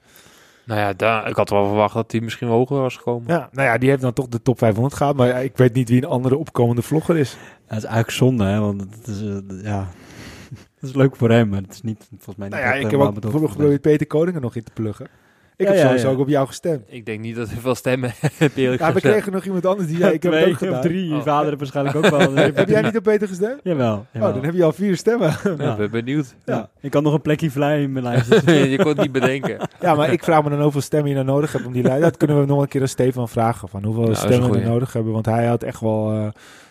Nou 0.67 0.81
ja, 0.81 0.93
daar, 0.93 1.29
ik 1.29 1.37
had 1.37 1.51
wel 1.51 1.67
verwacht 1.67 1.95
dat 1.95 2.13
hij 2.13 2.21
misschien 2.21 2.49
wel 2.49 2.57
hoger 2.57 2.81
was 2.81 2.97
gekomen. 2.97 3.29
Ja, 3.29 3.49
nou 3.53 3.69
ja, 3.69 3.79
die 3.79 3.89
heeft 3.89 4.03
dan 4.03 4.13
toch 4.13 4.29
de 4.29 4.43
top 4.43 4.59
500 4.59 4.95
gehad. 4.95 5.17
Maar 5.17 5.29
ja, 5.29 5.37
ik 5.37 5.57
weet 5.57 5.75
niet 5.75 5.89
wie 5.89 6.03
een 6.03 6.09
andere 6.09 6.37
opkomende 6.37 6.83
vlogger 6.83 7.17
is. 7.17 7.37
Het 7.67 7.79
is 7.79 7.85
eigenlijk 7.85 8.11
zonde, 8.11 8.45
hè, 8.45 8.61
want 8.61 8.81
het 8.81 9.07
is, 9.07 9.23
eh, 9.23 9.63
ja... 9.63 9.89
Het 10.81 10.89
is 10.89 10.95
leuk 10.95 11.17
voor 11.17 11.31
hem, 11.31 11.49
maar 11.49 11.61
het 11.61 11.73
is 11.73 11.83
niet 11.83 12.07
volgens 12.09 12.37
mij 12.37 12.49
niet 12.49 12.59
Nou 12.59 12.69
ja, 12.69 12.75
ik 12.75 12.91
heb 12.91 13.01
ook 13.01 13.15
bedoeld 13.15 13.21
bijvoorbeeld 13.21 13.41
voor 13.41 13.51
geprobeerd 13.51 13.81
Peter 13.81 14.07
Koningen 14.07 14.41
nog 14.41 14.57
in 14.57 14.65
te 14.65 14.73
pluggen. 14.75 15.07
Ik 15.59 15.67
Ja, 15.67 15.73
heb 15.73 15.81
ja, 15.81 15.87
sowieso 15.87 16.07
ja. 16.09 16.15
ook 16.15 16.21
op 16.21 16.29
jou 16.29 16.47
gestemd. 16.47 16.83
Ik 16.87 17.07
denk 17.07 17.21
niet 17.21 17.37
dat 17.37 17.49
hij 17.49 17.59
veel 17.59 17.75
stemmen 17.75 18.13
heeft, 18.39 18.57
eerlijk 18.57 18.81
Ja, 18.83 18.93
we 18.93 19.01
kregen 19.01 19.33
nog 19.33 19.45
iemand 19.45 19.67
anders 19.67 19.89
die 19.89 19.97
zei, 19.97 20.13
ik 20.13 20.23
heb 20.23 20.33
het 20.33 20.41
Twee 20.41 20.53
ook 20.53 20.59
gedaan. 20.59 20.81
drie, 20.81 21.09
je 21.09 21.15
Oh. 21.15 21.23
vader 21.23 21.47
heeft 21.47 21.59
waarschijnlijk 21.59 21.97
ook 21.97 22.07
wel. 22.09 22.35
Heb 22.55 22.69
jij 22.69 22.83
niet 22.83 22.97
op 22.97 23.03
Peter 23.03 23.29
gestemd? 23.29 23.61
Jawel, 23.63 24.07
jawel. 24.13 24.29
Oh, 24.29 24.35
dan 24.35 24.45
heb 24.45 24.55
je 24.55 24.65
al 24.65 24.73
vier 24.73 24.97
stemmen. 24.97 25.37
Ja, 25.59 25.71
ik 25.73 25.77
ben 25.77 25.91
benieuwd. 25.91 26.35
Ja. 26.45 26.71
Ik 26.81 26.91
kan 26.91 27.03
nog 27.03 27.13
een 27.15 27.21
plekje 27.23 27.51
vrij 27.51 27.83
in 27.83 27.93
mijn 27.93 28.05
lijst. 28.05 28.29
je 28.47 28.77
kon 28.79 28.89
het 28.89 29.01
niet 29.01 29.13
bedenken. 29.13 29.59
Ja, 29.81 29.95
maar 29.95 30.13
ik 30.13 30.25
vraag 30.25 30.43
me 30.45 30.51
dan 30.51 30.63
hoeveel 30.63 30.81
stemmen 30.81 31.09
je 31.09 31.15
nou 31.15 31.27
nodig 31.27 31.53
hebt 31.53 31.67
om 31.67 31.73
die 31.73 31.83
lijst. 31.83 32.03
Dat 32.03 32.17
kunnen 32.17 32.41
we 32.41 32.47
nog 32.47 32.61
een 32.63 32.69
keer 32.69 32.81
aan 32.81 32.89
Stefan 32.89 33.29
vragen. 33.29 33.69
Van 33.69 33.85
hoeveel 33.85 34.09
een 34.09 34.17
stemmen 34.17 34.51
we 34.51 34.59
nodig 34.61 34.93
hebben. 34.93 35.13
Want 35.13 35.27
hij 35.27 35.47
had 35.47 35.63
echt 35.63 35.81
wel... 35.81 36.13
eh, 36.13 36.29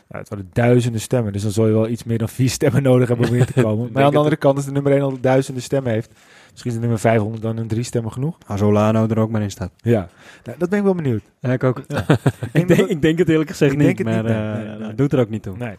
ja, 0.09 0.17
het 0.17 0.29
waren 0.29 0.49
duizenden 0.53 1.01
stemmen. 1.01 1.33
Dus 1.33 1.41
dan 1.41 1.51
zul 1.51 1.67
je 1.67 1.73
wel 1.73 1.87
iets 1.87 2.03
meer 2.03 2.17
dan 2.17 2.29
vier 2.29 2.49
stemmen 2.49 2.83
nodig 2.83 3.07
hebben 3.07 3.27
om 3.29 3.35
in 3.35 3.45
te 3.45 3.61
komen. 3.61 3.89
maar 3.91 4.03
aan 4.03 4.11
de 4.11 4.17
andere 4.17 4.35
kant, 4.35 4.55
als 4.55 4.65
de 4.65 4.71
nummer 4.71 4.91
1 4.91 5.01
al 5.01 5.17
duizenden 5.21 5.63
stemmen 5.63 5.91
heeft... 5.91 6.11
Misschien 6.55 6.73
is 6.73 6.79
de 6.79 6.85
nummer 6.85 6.99
500 6.99 7.43
dan 7.43 7.57
een 7.57 7.67
drie 7.67 7.83
stemmen 7.83 8.11
genoeg. 8.11 8.37
Als 8.47 8.61
Olano 8.61 9.07
er 9.07 9.19
ook 9.19 9.29
maar 9.29 9.41
in 9.41 9.51
staat. 9.51 9.71
Ja, 9.77 10.09
nou, 10.43 10.57
dat 10.57 10.69
ben 10.69 10.77
ik 10.79 10.85
wel 10.85 10.95
benieuwd. 10.95 11.21
Ja, 11.39 11.51
ik 11.51 11.63
ook. 11.63 11.81
Ja. 11.87 12.05
ik, 12.53 12.67
denk, 12.67 12.89
ik 12.89 13.01
denk 13.01 13.17
het 13.17 13.29
eerlijk 13.29 13.49
gezegd 13.49 13.71
Ik 13.71 13.77
niet, 13.77 14.03
maar 14.03 14.13
niet, 14.13 14.23
nee. 14.23 14.33
eh, 14.33 14.53
Nee, 14.53 14.65
nee. 14.67 14.87
dat 14.87 14.97
doet 14.97 15.13
er 15.13 15.19
ook 15.19 15.29
niet 15.29 15.43
toe. 15.43 15.57
Nee. 15.57 15.77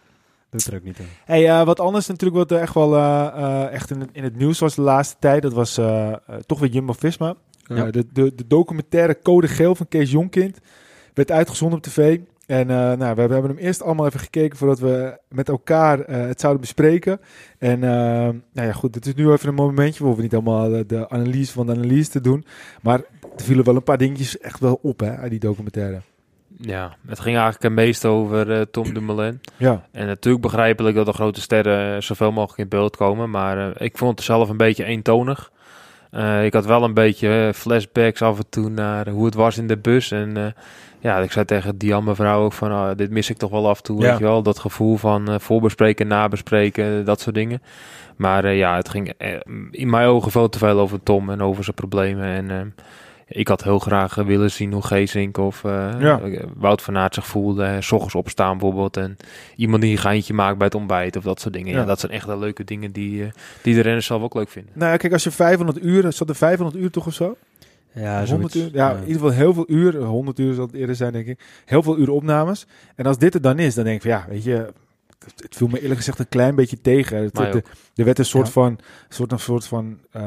Doet 0.51 0.67
er 0.67 0.75
ook 0.75 0.83
niet 0.83 0.97
toe. 0.97 1.05
Hey, 1.25 1.49
eh, 1.49 1.65
wat 1.65 1.81
anders 1.81 2.07
natuurlijk 2.07 2.39
wat 2.39 2.51
er 2.51 2.61
echt 2.61 2.75
wel 2.75 2.97
eh, 2.97 3.73
echt 3.73 3.91
in 3.91 4.01
het, 4.01 4.09
in 4.13 4.25
het 4.25 4.37
nieuws 4.37 4.59
was 4.59 4.75
de 4.75 4.83
laatste 4.83 5.17
tijd. 5.19 5.43
Dat 5.43 5.53
was 5.53 5.81
toch 6.47 6.59
weer 6.59 6.71
Jumbo-Visma. 6.71 7.35
Ja. 7.67 7.91
de, 7.91 8.07
de, 8.13 8.35
de 8.35 8.47
documentaire 8.47 9.19
Code 9.23 9.49
Geel 9.49 9.75
van 9.75 9.89
Kees 9.89 10.11
Jonkind 10.11 10.59
werd 11.15 11.31
uitgezonden 11.31 11.79
op 11.79 11.85
tv. 11.85 12.19
En 12.47 12.71
eh, 12.71 12.77
nou, 12.77 13.15
we 13.15 13.21
hebben 13.21 13.45
hem 13.45 13.57
eerst 13.57 13.83
allemaal 13.83 14.07
even 14.07 14.21
gekeken 14.21 14.59
voordat 14.59 14.79
we 14.79 15.19
met 15.29 15.49
elkaar 15.49 16.01
eh, 16.01 16.27
het 16.27 16.41
zouden 16.41 16.63
bespreken. 16.63 17.21
En 17.59 17.85
eh, 17.85 17.91
nou 18.53 18.67
ja, 18.67 18.73
goed, 18.73 18.95
het 18.95 19.07
is 19.07 19.15
nu 19.15 19.31
even 19.31 19.49
een 19.49 19.55
momentje. 19.55 19.99
We 19.99 20.05
hoeven 20.05 20.23
niet 20.23 20.35
allemaal 20.35 20.71
de, 20.87 21.09
analyse 21.09 21.53
van 21.53 21.67
de 21.67 21.73
analyse 21.73 22.11
te 22.11 22.21
doen. 22.21 22.45
Maar 22.83 22.99
er 22.99 23.45
vielen 23.45 23.65
wel 23.65 23.77
een 23.77 23.83
paar 23.83 23.99
dingetjes 23.99 24.39
echt 24.39 24.61
wel 24.61 24.79
op 24.83 25.01
hè, 25.01 25.17
uit 25.17 25.31
die 25.31 25.41
documentaire. 25.41 26.01
Ja, 26.61 26.97
het 27.07 27.21
ging 27.21 27.37
eigenlijk 27.37 27.63
het 27.63 27.73
meest 27.73 28.05
over 28.05 28.71
Tom 28.71 28.95
Dumoulin. 28.95 29.41
Ja, 29.57 29.87
En 29.93 30.07
natuurlijk 30.07 30.43
begrijpelijk 30.43 30.97
dat 30.97 31.07
de 31.07 31.13
grote 31.13 31.41
sterren 31.41 32.03
zoveel 32.03 32.33
mogelijk 32.33 32.59
in 32.59 32.69
beeld 32.69 32.97
komen. 32.97 33.31
Maar 33.31 33.81
ik 33.83 33.99
vond 33.99 34.17
het 34.17 34.27
zelf 34.27 34.49
een 34.49 34.57
beetje 34.57 34.85
eentonig. 34.85 35.51
Ik 36.43 36.53
had 36.53 36.67
wel 36.67 36.83
een 36.83 36.95
beetje 36.95 37.53
flashbacks 37.55 38.23
af 38.23 38.39
en 38.39 38.49
toe 38.49 38.69
naar 38.69 39.09
hoe 39.09 39.25
het 39.25 39.35
was 39.35 39.59
in 39.59 39.67
de 39.67 39.79
bus. 39.79 40.11
En 40.11 40.55
ja, 41.07 41.19
ik 41.19 41.33
zei 41.33 41.45
tegen 41.45 41.79
die 41.79 42.01
mevrouw 42.03 42.45
ook 42.45 42.53
van, 42.53 42.71
ah, 42.71 42.97
dit 42.97 43.11
mis 43.11 43.31
ik 43.31 43.37
toch 43.37 43.51
wel 43.51 43.69
af 43.69 43.77
en 43.77 43.83
toe, 43.83 44.01
Ja. 44.03 44.09
weet 44.11 44.19
je 44.19 44.25
wel. 44.25 44.43
Dat 44.43 44.59
gevoel 44.59 44.97
van 44.97 45.29
eh, 45.29 45.39
voorbespreken, 45.39 46.07
nabespreken, 46.07 47.05
dat 47.05 47.21
soort 47.21 47.35
dingen. 47.35 47.63
Maar 48.17 48.45
eh, 48.45 48.59
ja, 48.59 48.77
het 48.77 48.89
ging 48.89 49.13
eh, 49.19 49.33
in 49.71 49.91
mijn 49.91 50.07
ogen 50.09 50.31
veel 50.31 50.49
te 50.49 50.59
veel 50.59 50.79
over 50.79 51.03
Tom 51.03 51.31
en 51.31 51.43
over 51.43 51.65
zijn 51.65 51.77
problemen. 51.77 52.51
En 52.51 52.75
ik 53.29 53.49
had 53.49 53.65
heel 53.65 53.79
graag 53.79 54.15
willen 54.15 54.51
zien 54.51 54.73
hoe 54.73 54.83
Geesink 54.83 55.39
of 55.39 55.63
Ja. 55.99 56.21
Wout 56.57 56.83
van 56.83 56.97
Aert 56.97 57.15
zich 57.15 57.27
voelde. 57.27 57.77
S 57.81 57.93
ochtends 57.93 58.15
opstaan 58.15 58.59
bijvoorbeeld 58.59 58.97
en 58.97 59.17
iemand 59.57 59.83
die 59.83 59.91
een 59.93 59.99
geintje 59.99 60.35
maakt 60.35 60.57
bij 60.57 60.67
het 60.67 60.75
ontbijt 60.77 61.17
of 61.17 61.23
dat 61.25 61.41
soort 61.41 61.55
dingen. 61.55 61.73
Ja. 61.73 61.79
Ja. 61.79 61.85
dat 61.85 62.01
zijn 62.01 62.13
echt 62.13 62.27
de 62.27 62.39
leuke 62.39 62.65
dingen 62.65 62.93
die, 62.93 63.31
die 63.63 63.75
de 63.75 63.81
renners 63.81 64.07
zelf 64.07 64.23
ook 64.23 64.35
leuk 64.35 64.49
vinden. 64.49 64.73
nou 64.75 64.91
ja, 64.91 64.97
kijk, 64.97 65.13
als 65.13 65.25
je 65.25 65.31
500 65.31 65.83
uur, 65.83 66.13
zat 66.13 66.29
er 66.29 66.35
500 66.35 66.77
uur 66.79 66.91
toch 66.91 67.07
of 67.07 67.15
zo? 67.15 67.37
Ja, 68.03 68.27
100 68.27 68.29
zoiets. 68.53 68.55
uur. 68.57 68.81
Ja, 68.81 68.91
in 68.93 68.99
ieder 69.01 69.13
geval 69.15 69.31
heel 69.31 69.55
veel 69.55 69.65
uur. 69.71 69.97
100 70.03 70.39
uur 70.39 70.55
zal 70.55 70.67
het 70.67 70.75
eerder 70.75 70.97
zijn, 70.97 71.13
denk 71.13 71.27
ik. 71.27 71.41
Heel 71.65 71.83
veel 71.83 71.99
uur 71.99 72.11
opnames. 72.11 72.67
En 72.95 73.07
als 73.07 73.19
dit 73.19 73.35
er 73.35 73.41
dan 73.41 73.59
is, 73.59 73.75
dan 73.75 73.85
denk 73.85 73.97
ik 73.97 74.03
van 74.03 74.11
ja, 74.11 74.27
weet 74.29 74.45
je, 74.45 74.53
het, 75.25 75.43
het 75.43 75.57
viel 75.57 75.67
me 75.69 75.81
eerlijk 75.81 75.97
gezegd 75.97 76.19
een 76.19 76.29
klein 76.29 76.55
beetje 76.55 76.81
tegen. 76.81 77.19
Het, 77.23 77.35
de- 77.35 77.63
er 77.95 78.05
werd 78.05 78.19
een 78.19 78.25
soort 78.25 78.47
Ja. 78.47 78.53
van, 78.53 78.79
soort, 79.09 79.33
een 79.33 79.39
soort 79.39 79.67
van 79.67 79.99
eh, 80.11 80.23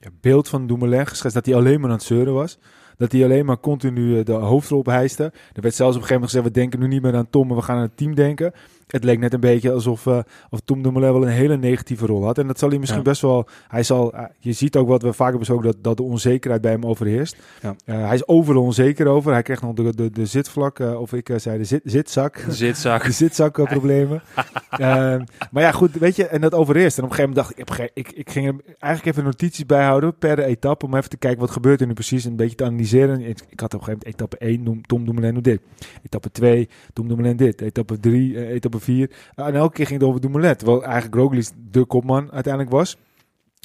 ja, 0.00 0.08
beeld 0.20 0.48
van 0.48 0.66
Dumoulin 0.66 1.06
geschetst 1.06 1.34
dat 1.34 1.46
hij 1.46 1.54
alleen 1.54 1.80
maar 1.80 1.90
aan 1.90 1.96
het 1.96 2.04
zeuren 2.04 2.34
was. 2.34 2.58
Dat 2.96 3.12
hij 3.12 3.24
alleen 3.24 3.46
maar 3.46 3.60
continu 3.60 4.18
eh, 4.18 4.24
de 4.24 4.32
hoofdrol 4.32 4.78
ophijste. 4.78 5.22
Er 5.52 5.62
werd 5.62 5.74
zelfs 5.74 5.96
op 5.96 6.02
een 6.02 6.08
gegeven 6.08 6.14
moment 6.14 6.30
gezegd, 6.30 6.46
we 6.46 6.50
denken 6.60 6.80
nu 6.80 6.86
niet 6.88 7.02
meer 7.02 7.14
aan 7.14 7.30
Tom, 7.30 7.46
maar 7.46 7.56
we 7.56 7.62
gaan 7.62 7.76
aan 7.76 7.82
het 7.82 7.96
team 7.96 8.14
denken. 8.14 8.52
Het 8.88 9.04
leek 9.04 9.18
net 9.18 9.32
een 9.32 9.40
beetje 9.40 9.72
alsof 9.72 10.06
eh, 10.06 10.18
of 10.50 10.60
Tom 10.64 10.82
Dumoulin 10.82 11.12
wel 11.12 11.22
een 11.22 11.28
hele 11.28 11.56
negatieve 11.56 12.06
rol 12.06 12.24
had. 12.24 12.38
En 12.38 12.46
dat 12.46 12.58
zal 12.58 12.68
hij 12.68 12.78
misschien 12.78 13.02
Ja. 13.02 13.08
best 13.08 13.22
wel... 13.22 13.48
Hij 13.68 13.82
zal, 13.82 14.12
eh, 14.12 14.24
je 14.38 14.52
ziet 14.52 14.76
ook 14.76 14.88
wat 14.88 15.02
we 15.02 15.12
vaker 15.12 15.38
besproken, 15.38 15.64
dat, 15.64 15.76
dat 15.80 15.96
de 15.96 16.02
onzekerheid 16.02 16.62
bij 16.62 16.70
hem 16.70 16.84
overheerst. 16.84 17.36
Ja. 17.62 17.74
Eh, 17.84 18.06
hij 18.06 18.14
is 18.14 18.26
overal 18.28 18.62
onzeker 18.62 19.06
over. 19.06 19.32
Hij 19.32 19.42
kreeg 19.42 19.62
nog 19.62 19.74
de, 19.74 19.94
de, 19.94 20.10
de 20.10 20.26
zitvlak, 20.26 20.78
of 20.78 21.12
ik 21.12 21.30
zei 21.36 21.58
de 21.58 21.64
zit, 21.64 21.80
zitzak. 21.84 22.44
Zitzak. 22.48 23.04
De 23.08 23.12
zitzakproblemen. 23.12 24.22
Ehm 24.70 25.24
maar 25.50 25.62
ja, 25.62 25.72
goed, 25.72 25.92
weet 25.94 26.16
je, 26.16 26.26
en 26.26 26.40
dat 26.40 26.54
overeerst. 26.54 26.98
En 26.98 27.04
op 27.04 27.10
een 27.10 27.16
gegeven 27.16 27.36
moment 27.36 27.66
dacht 27.66 27.78
ik, 27.80 27.90
ik, 27.94 28.12
ik, 28.16 28.30
ging 28.30 28.46
hem 28.46 28.60
eigenlijk 28.78 29.16
even 29.16 29.30
notities 29.30 29.66
bijhouden 29.66 30.16
per 30.18 30.38
etappe, 30.38 30.84
om 30.86 30.94
even 30.94 31.10
te 31.10 31.16
kijken 31.16 31.40
wat 31.40 31.50
gebeurt 31.50 31.80
er 31.80 31.86
nu 31.86 31.92
precies, 31.92 32.24
en 32.24 32.30
een 32.30 32.36
beetje 32.36 32.56
te 32.56 32.64
analyseren. 32.64 33.20
Ik, 33.20 33.40
ik 33.48 33.60
had 33.60 33.74
op 33.74 33.80
een 33.80 33.86
gegeven 33.86 33.92
moment 33.92 34.04
etappe 34.04 34.36
1, 34.38 34.62
noem, 34.62 34.86
Tom 34.86 35.04
Dumoulin 35.04 35.34
doet 35.34 35.44
dit. 35.44 35.60
Etappe 36.02 36.30
2, 36.30 36.68
Tom 36.92 37.08
Dumoulin 37.08 37.36
dit. 37.36 37.60
Etappe 37.60 38.00
3, 38.00 38.36
eh, 38.36 38.54
4. 38.80 39.10
en 39.34 39.54
elke 39.54 39.74
keer 39.74 39.86
ging 39.86 40.00
het 40.00 40.08
over 40.08 40.20
Dumoulin, 40.20 40.56
terwijl 40.56 40.82
eigenlijk 40.84 41.14
Roglic 41.14 41.48
de 41.70 41.84
kopman 41.84 42.32
uiteindelijk 42.32 42.72
was. 42.74 42.96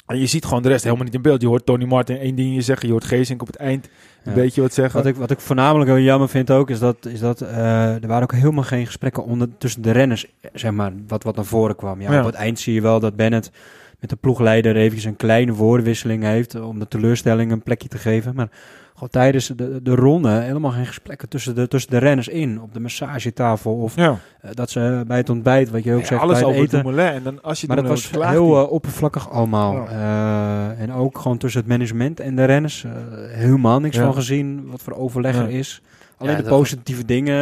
En 0.06 0.18
je 0.18 0.26
ziet 0.26 0.44
gewoon 0.44 0.62
de 0.62 0.68
rest 0.68 0.84
helemaal 0.84 1.04
niet 1.04 1.14
in 1.14 1.22
beeld. 1.22 1.40
Je 1.40 1.46
hoort 1.46 1.66
Tony 1.66 1.84
Martin 1.84 2.16
één 2.18 2.34
ding 2.34 2.62
zeggen, 2.62 2.86
je 2.86 2.92
hoort 2.92 3.04
Geesink 3.04 3.40
op 3.40 3.46
het 3.46 3.56
eind 3.56 3.88
een 4.24 4.32
Ja. 4.34 4.38
beetje 4.40 4.60
wat 4.60 4.74
zeggen. 4.74 5.02
Wat 5.02 5.08
ik, 5.08 5.16
wat 5.16 5.30
ik 5.30 5.40
voornamelijk 5.40 5.90
heel 5.90 6.00
jammer 6.00 6.28
vind 6.28 6.50
ook, 6.50 6.70
is 6.70 6.78
dat, 6.78 7.06
is 7.06 7.20
dat 7.20 7.40
eh, 7.40 8.02
er 8.02 8.06
waren 8.06 8.22
ook 8.22 8.32
helemaal 8.32 8.64
geen 8.64 8.86
gesprekken 8.86 9.24
onder, 9.24 9.48
tussen 9.58 9.82
de 9.82 9.90
renners, 9.90 10.26
zeg 10.52 10.72
maar, 10.72 10.92
wat, 11.08 11.22
wat 11.22 11.36
naar 11.36 11.44
voren 11.44 11.76
kwam. 11.76 12.00
Ja, 12.00 12.12
Ja. 12.12 12.20
Op 12.20 12.26
het 12.26 12.34
eind 12.34 12.58
zie 12.58 12.74
je 12.74 12.80
wel 12.80 13.00
dat 13.00 13.16
Bennett 13.16 13.50
met 14.00 14.10
de 14.10 14.16
ploegleider 14.16 14.76
eventjes 14.76 15.04
een 15.04 15.16
kleine 15.16 15.52
woordenwisseling 15.52 16.22
heeft 16.22 16.60
om 16.60 16.78
de 16.78 16.88
teleurstelling 16.88 17.52
een 17.52 17.62
plekje 17.62 17.88
te 17.88 17.98
geven. 17.98 18.34
Maar 18.34 18.48
gewoon 19.04 19.22
tijdens 19.24 19.46
de, 19.46 19.82
de 19.82 19.94
ronde 19.94 20.28
helemaal 20.30 20.70
geen 20.70 20.86
gesprekken 20.86 21.28
tussen 21.28 21.54
de, 21.54 21.68
tussen 21.68 21.90
de 21.90 21.98
renners 21.98 22.28
in. 22.28 22.60
Op 22.60 22.74
de 22.74 22.80
massagetafel 22.80 23.72
of 23.76 23.96
Ja. 23.96 24.18
eh, 24.40 24.50
dat 24.54 24.70
ze 24.70 25.04
bij 25.06 25.16
het 25.16 25.30
ontbijt, 25.30 25.70
wat 25.70 25.84
je 25.84 25.92
ook 25.94 26.00
Ja, 26.00 26.06
zegt, 26.06 26.20
alles 26.22 26.40
bij 26.40 26.48
het 26.48 26.58
eten. 26.58 26.82
Dumoulin. 26.82 27.12
En 27.12 27.22
dan 27.22 27.42
als 27.42 27.60
je 27.60 27.66
Maar 27.66 27.76
dat 27.76 27.86
was 27.86 28.10
heel 28.10 28.56
eh, 28.64 28.70
oppervlakkig 28.72 29.30
allemaal. 29.30 29.74
Ja. 29.74 30.70
Eh, 30.76 30.82
en 30.82 30.92
ook 30.92 31.18
gewoon 31.18 31.38
tussen 31.38 31.60
het 31.60 31.68
management 31.68 32.20
en 32.20 32.36
de 32.36 32.44
renners. 32.44 32.84
helemaal 33.28 33.80
niks 33.80 33.96
Ja. 33.96 34.04
van 34.04 34.14
gezien 34.14 34.66
wat 34.70 34.82
voor 34.82 34.92
overleg 34.92 35.36
er 35.36 35.50
Ja. 35.50 35.58
is. 35.58 35.82
Alleen 36.18 36.32
Ja, 36.32 36.38
de 36.42 36.44
dat- 36.48 36.58
positieve 36.58 37.04
dingen. 37.04 37.36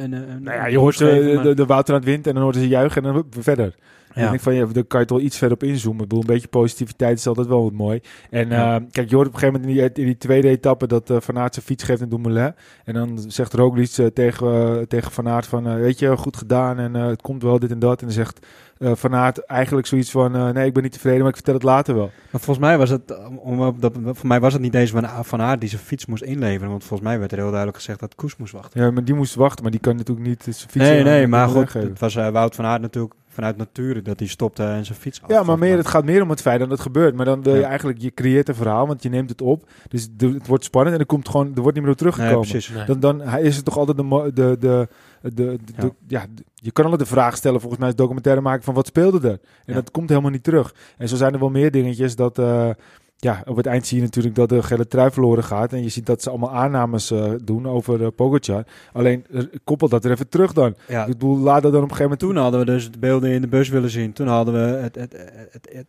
en, 0.00 0.12
en, 0.14 0.42
Nou 0.42 0.56
ja, 0.56 0.66
je 0.66 0.78
hoort 0.78 0.98
de, 0.98 1.52
de 1.56 1.66
Wouter 1.66 1.94
aan 1.94 2.00
het 2.00 2.08
wind 2.08 2.26
en 2.26 2.34
dan 2.34 2.42
hoorden 2.42 2.60
ze 2.60 2.68
juichen 2.68 3.04
en 3.04 3.12
dan 3.12 3.24
verder. 3.38 3.74
Ja. 4.16 4.22
ik 4.24 4.28
denk 4.30 4.40
van, 4.42 4.54
ja, 4.54 4.66
daar 4.66 4.84
kan 4.84 5.00
je 5.00 5.06
toch 5.06 5.20
iets 5.20 5.38
verder 5.38 5.56
op 5.56 5.62
inzoomen. 5.62 6.02
Ik 6.02 6.08
bedoel, 6.08 6.20
een 6.24 6.32
beetje 6.34 6.48
positiviteit 6.48 7.18
is 7.18 7.26
altijd 7.26 7.46
wel 7.46 7.62
wat 7.62 7.72
mooi. 7.72 8.00
En 8.30 8.48
Ja. 8.48 8.76
eh, 8.76 8.82
kijk, 8.90 9.08
je 9.08 9.14
hoort 9.14 9.26
op 9.28 9.32
een 9.34 9.38
gegeven 9.38 9.60
moment 9.60 9.78
in 9.78 9.88
die, 9.94 10.02
in 10.04 10.10
die 10.10 10.18
tweede 10.18 10.48
etappe 10.48 10.86
dat 10.86 11.10
eh 11.10 11.16
Van 11.20 11.38
Aert 11.38 11.54
zijn 11.54 11.66
fiets 11.66 11.84
geeft 11.84 12.00
in 12.00 12.08
Dumoulin. 12.08 12.54
En 12.84 12.94
dan 12.94 13.18
zegt 13.26 13.52
Roglic 13.54 13.96
eh, 13.96 14.06
tegen, 14.06 14.88
tegen 14.88 15.12
Van 15.12 15.28
Aert 15.28 15.46
van, 15.46 15.76
weet 15.80 15.98
je, 15.98 16.16
goed 16.16 16.36
gedaan 16.36 16.78
en 16.78 16.94
het 16.94 17.22
komt 17.22 17.42
wel 17.42 17.58
dit 17.58 17.70
en 17.70 17.78
dat. 17.78 18.00
En 18.00 18.06
dan 18.06 18.14
zegt 18.14 18.46
Van 18.80 19.14
Aert 19.14 19.44
eigenlijk 19.44 19.86
zoiets 19.86 20.10
van, 20.10 20.52
nee, 20.54 20.66
ik 20.66 20.72
ben 20.74 20.82
niet 20.82 20.92
tevreden, 20.92 21.18
maar 21.20 21.28
ik 21.28 21.34
vertel 21.34 21.54
het 21.54 21.62
later 21.62 21.94
wel. 21.94 22.10
Maar 22.30 22.40
volgens 22.40 22.66
mij 22.66 22.78
was 22.78 22.90
het, 22.90 23.18
om, 23.38 23.76
dat, 23.80 23.92
voor 24.02 24.26
mij 24.26 24.40
was 24.40 24.52
het 24.52 24.62
niet 24.62 24.74
eens 24.74 24.90
van, 24.90 25.08
van 25.24 25.40
Aert 25.42 25.60
die 25.60 25.68
zijn 25.68 25.82
fiets 25.82 26.06
moest 26.06 26.22
inleveren. 26.22 26.70
Want 26.70 26.84
volgens 26.84 27.08
mij 27.08 27.18
werd 27.18 27.32
er 27.32 27.38
heel 27.38 27.46
duidelijk 27.46 27.76
gezegd 27.76 28.00
dat 28.00 28.14
Koes 28.14 28.36
moest 28.36 28.52
wachten. 28.52 28.82
Ja, 28.82 28.90
maar 28.90 29.04
die 29.04 29.14
moest 29.14 29.34
wachten, 29.34 29.62
maar 29.62 29.72
die 29.72 29.80
kan 29.80 29.96
natuurlijk 29.96 30.26
niet 30.26 30.42
zijn 30.42 30.54
fiets 30.54 30.74
nee, 30.74 31.02
nee, 31.02 31.26
maar 31.26 31.48
goed. 31.48 31.72
Het 31.72 31.98
was 31.98 32.14
Wout 32.14 32.54
van 32.54 32.64
Aert 32.64 32.80
natuurlijk 32.80 33.14
vanuit 33.36 33.56
natuur 33.56 34.02
dat 34.02 34.18
hij 34.18 34.28
stopte 34.28 34.62
en 34.64 34.84
zijn 34.84 34.98
fiets 34.98 35.20
Ja, 35.26 35.42
maar 35.42 35.58
meer, 35.58 35.76
het 35.76 35.86
gaat 35.86 36.04
meer 36.04 36.22
om 36.22 36.30
het 36.30 36.40
feit 36.40 36.58
dat 36.60 36.70
het 36.70 36.80
gebeurt. 36.80 37.14
Maar 37.14 37.24
dan 37.24 37.42
wil 37.42 37.54
je 37.54 37.60
Ja. 37.60 37.66
eigenlijk, 37.68 37.98
je 38.00 38.14
creëert 38.14 38.48
een 38.48 38.54
verhaal, 38.54 38.86
want 38.86 39.02
je 39.02 39.08
neemt 39.08 39.30
het 39.30 39.42
op. 39.42 39.68
Dus 39.88 40.08
het 40.18 40.46
wordt 40.46 40.64
spannend 40.64 40.94
en 40.94 41.00
er, 41.00 41.06
komt 41.06 41.28
gewoon, 41.28 41.46
er 41.54 41.60
wordt 41.60 41.74
niet 41.74 41.82
meer 41.82 41.92
op 41.92 41.98
teruggekomen. 41.98 42.40
precies. 42.48 42.68
Nee. 42.68 42.84
dan, 42.86 43.00
dan 43.00 43.20
hij- 43.20 43.42
is 43.42 43.56
het 43.56 43.64
toch 43.64 43.76
altijd 43.78 43.96
de, 43.96 44.04
de, 44.34 44.56
de, 44.58 44.88
de, 45.22 45.30
de, 45.30 45.58
Ja. 45.76 45.80
de- 45.82 45.92
ja, 46.06 46.26
de- 46.34 46.44
je 46.54 46.70
kan 46.72 46.84
altijd 46.84 47.02
de 47.02 47.14
vraag 47.14 47.36
stellen 47.36 47.60
volgens 47.60 47.80
mij 47.80 47.88
als 47.90 47.98
documentaire 48.00 48.40
maken 48.42 48.64
van 48.64 48.74
wat 48.74 48.86
speelde 48.86 49.28
er? 49.28 49.32
En 49.32 49.38
Ja. 49.64 49.74
dat 49.74 49.90
komt 49.90 50.08
helemaal 50.08 50.30
niet 50.30 50.44
terug. 50.44 50.74
En 50.98 51.08
zo 51.08 51.16
zijn 51.16 51.32
er 51.32 51.38
wel 51.38 51.50
meer 51.50 51.70
dingetjes 51.70 52.16
dat, 52.16 52.38
eh, 52.38 52.70
ja, 53.18 53.42
op 53.44 53.56
het 53.56 53.66
eind 53.66 53.86
zie 53.86 53.96
je 53.96 54.02
natuurlijk 54.02 54.34
dat 54.34 54.48
de 54.48 54.62
gele 54.62 54.88
trui 54.88 55.10
verloren 55.10 55.44
gaat. 55.44 55.72
En 55.72 55.82
je 55.82 55.88
ziet 55.88 56.06
dat 56.06 56.22
ze 56.22 56.30
allemaal 56.30 56.52
aannames 56.52 57.10
eh, 57.10 57.32
doen 57.44 57.68
over 57.68 58.00
uh, 58.00 58.06
Pogacar. 58.16 58.64
Alleen 58.92 59.24
eh, 59.30 59.42
koppel 59.64 59.88
dat 59.88 60.04
er 60.04 60.10
even 60.10 60.28
terug 60.28 60.52
dan. 60.52 60.74
Ja, 60.88 61.00
Ik 61.02 61.12
bedoel, 61.12 61.38
laat 61.38 61.62
dat 61.62 61.72
dan 61.72 61.82
op 61.82 61.90
een 61.90 61.96
gegeven 61.96 62.02
moment 62.02 62.20
Toen 62.20 62.36
hadden 62.36 62.60
we 62.60 62.66
dus 62.66 62.90
de 62.90 62.98
beelden 62.98 63.30
in 63.30 63.40
de 63.40 63.48
bus 63.48 63.68
willen 63.68 63.90
zien. 63.90 64.12
Toen 64.12 64.26
hadden 64.26 64.54
we 64.54 64.60
het, 64.60 64.94
het, 64.94 65.16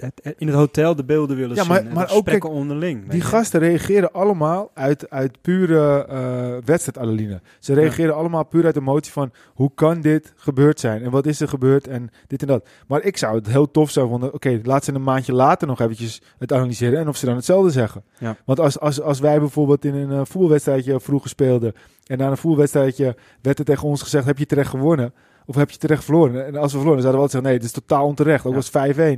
het, 0.02 0.36
in 0.38 0.48
het 0.48 0.56
hotel 0.56 0.96
de 0.96 1.04
beelden 1.06 1.36
willen 1.38 1.56
Ja, 1.56 1.64
zien. 1.64 1.94
maar- 1.94 2.12
ook, 2.12 2.46
onderling. 2.46 3.10
Die 3.10 3.22
gasten 3.22 3.60
reageren 3.60 4.12
allemaal 4.14 4.72
uit, 4.74 5.10
uit 5.10 5.42
pure 5.42 6.06
eh 6.06 6.66
wedstrijdadrenaline. 6.66 7.42
Ze 7.60 7.74
reageren 7.74 8.16
allemaal 8.16 8.46
puur 8.46 8.66
uit 8.66 8.76
emotie 8.76 9.12
van 9.12 9.32
hoe 9.54 9.72
kan 9.76 10.02
dit 10.02 10.34
gebeurd 10.36 10.80
zijn 10.80 11.04
en 11.04 11.12
wat 11.12 11.26
is 11.26 11.40
er 11.42 11.48
gebeurd 11.48 11.88
en 11.88 12.10
dit 12.28 12.42
en 12.42 12.48
dat. 12.48 12.68
Maar 12.88 13.04
ik 13.04 13.18
zou 13.18 13.36
het 13.36 13.48
heel 13.48 13.72
tof 13.72 13.90
zijn 13.92 14.08
vonden. 14.08 14.34
Oké, 14.34 14.60
laat 14.64 14.84
ze 14.84 14.94
een 14.94 15.04
maandje 15.04 15.34
later 15.34 15.68
nog 15.68 15.80
eventjes 15.80 16.22
het 16.38 16.54
analyseren 16.54 17.00
en 17.00 17.08
of 17.08 17.17
ze 17.20 17.26
dan 17.26 17.36
hetzelfde 17.36 17.70
zeggen. 17.72 18.04
Ja. 18.18 18.36
Want 18.46 18.60
als, 18.60 18.80
als, 18.80 19.02
als 19.02 19.20
wij 19.20 19.40
bijvoorbeeld 19.40 19.86
in 19.86 19.94
een 19.96 20.12
eh, 20.12 20.22
voetbalwedstrijdje 20.24 21.00
vroeger 21.00 21.30
speelden 21.30 21.74
en 22.06 22.18
na 22.18 22.28
een 22.30 22.38
voetbalwedstrijdje 22.38 23.16
werd 23.42 23.60
er 23.60 23.66
tegen 23.66 23.88
ons 23.88 24.02
gezegd 24.02 24.26
heb 24.26 24.38
je 24.38 24.46
terecht 24.46 24.70
gewonnen. 24.70 25.14
Of 25.46 25.56
heb 25.56 25.70
je 25.72 25.78
terecht 25.78 26.04
verloren? 26.04 26.46
En 26.46 26.56
als 26.56 26.72
we 26.72 26.78
verloren, 26.78 27.02
zouden 27.02 27.22
we 27.22 27.28
altijd 27.28 27.32
zeggen: 27.32 27.50
nee, 27.50 27.60
dit 27.60 27.68
is 27.68 27.72
totaal 27.88 28.06
onterecht. 28.08 28.46
Ook 28.46 28.52
Ja. 28.52 28.58
was 28.58 28.70
5-1. 28.70 28.72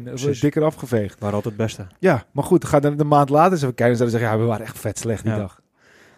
Dat 0.04 0.12
was 0.12 0.22
Precies. 0.22 0.40
dikker 0.42 0.64
afgeveegd. 0.64 1.20
waren 1.20 1.36
altijd 1.36 1.54
het 1.58 1.64
beste. 1.66 1.88
Ja, 2.00 2.24
maar 2.32 2.44
goed, 2.44 2.66
ga 2.66 2.80
dan 2.80 3.00
een 3.00 3.08
maand 3.08 3.30
later 3.30 3.52
eens 3.52 3.62
even 3.62 3.76
kijken. 3.76 3.92
En 3.92 3.98
zouden 3.98 4.20
ze 4.20 4.24
zeggen: 4.26 4.38
ja, 4.38 4.44
we 4.46 4.50
waren 4.52 4.66
echt 4.66 4.80
vet 4.80 5.00
slecht 5.00 5.24
die 5.24 5.32
Ja. 5.32 5.38
dag. 5.38 5.62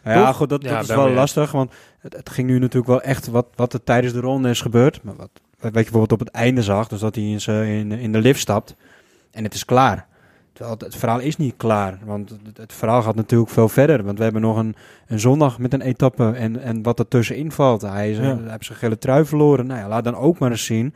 Ja, 0.04 0.32
goed, 0.34 0.50
dat, 0.50 0.64
Ja, 0.64 0.70
dat 0.76 0.82
is 0.90 0.96
wel 0.96 1.10
lastig. 1.10 1.52
Want 1.52 1.72
het, 2.00 2.14
het 2.16 2.30
ging 2.30 2.48
nu 2.48 2.60
natuurlijk 2.60 2.88
wel 2.88 3.02
echt 3.02 3.28
wat, 3.28 3.48
wat 3.56 3.74
er 3.74 3.84
tijdens 3.84 4.14
de 4.14 4.20
ronde 4.20 4.50
is 4.50 4.62
gebeurd. 4.62 5.04
Maar 5.04 5.16
wat, 5.16 5.30
wat 5.60 5.64
je 5.64 5.72
bijvoorbeeld 5.72 6.12
op 6.12 6.20
het 6.20 6.30
einde 6.30 6.62
zag. 6.64 6.88
Dus 6.88 7.00
dat 7.00 7.16
hij 7.16 7.24
in, 7.24 7.42
zijn- 7.42 7.68
in, 7.68 7.92
in 7.92 8.12
de 8.12 8.20
lift 8.20 8.40
stapt. 8.40 8.76
En 9.32 9.44
het 9.44 9.54
is 9.54 9.66
klaar. 9.66 10.08
Terwijl 10.54 10.76
het, 10.78 10.86
het 10.86 10.96
verhaal 10.96 11.20
is 11.20 11.38
niet 11.38 11.54
klaar. 11.58 12.00
Want 12.06 12.30
het, 12.30 12.58
het 12.58 12.74
verhaal 12.74 13.02
gaat 13.02 13.16
natuurlijk 13.16 13.52
veel 13.52 13.70
verder. 13.70 14.04
Want 14.04 14.18
we 14.18 14.24
hebben 14.24 14.42
nog 14.42 14.58
een, 14.58 14.76
een 15.08 15.20
zondag 15.20 15.60
met 15.60 15.74
een 15.74 15.82
etappe. 15.82 16.32
En, 16.32 16.62
en 16.62 16.82
wat 16.84 17.00
er 17.00 17.08
tussenin 17.08 17.52
valt. 17.52 17.82
Hij, 17.82 18.12
is, 18.12 18.18
Ja. 18.18 18.24
hij 18.24 18.38
heeft 18.52 18.66
zijn 18.66 18.78
gele 18.78 18.98
trui 18.98 19.26
verloren. 19.26 19.66
Nou 19.68 19.80
ja, 19.80 19.88
laat 19.88 20.04
dan 20.04 20.16
ook 20.16 20.40
maar 20.40 20.52
eens 20.52 20.66
zien. 20.66 20.94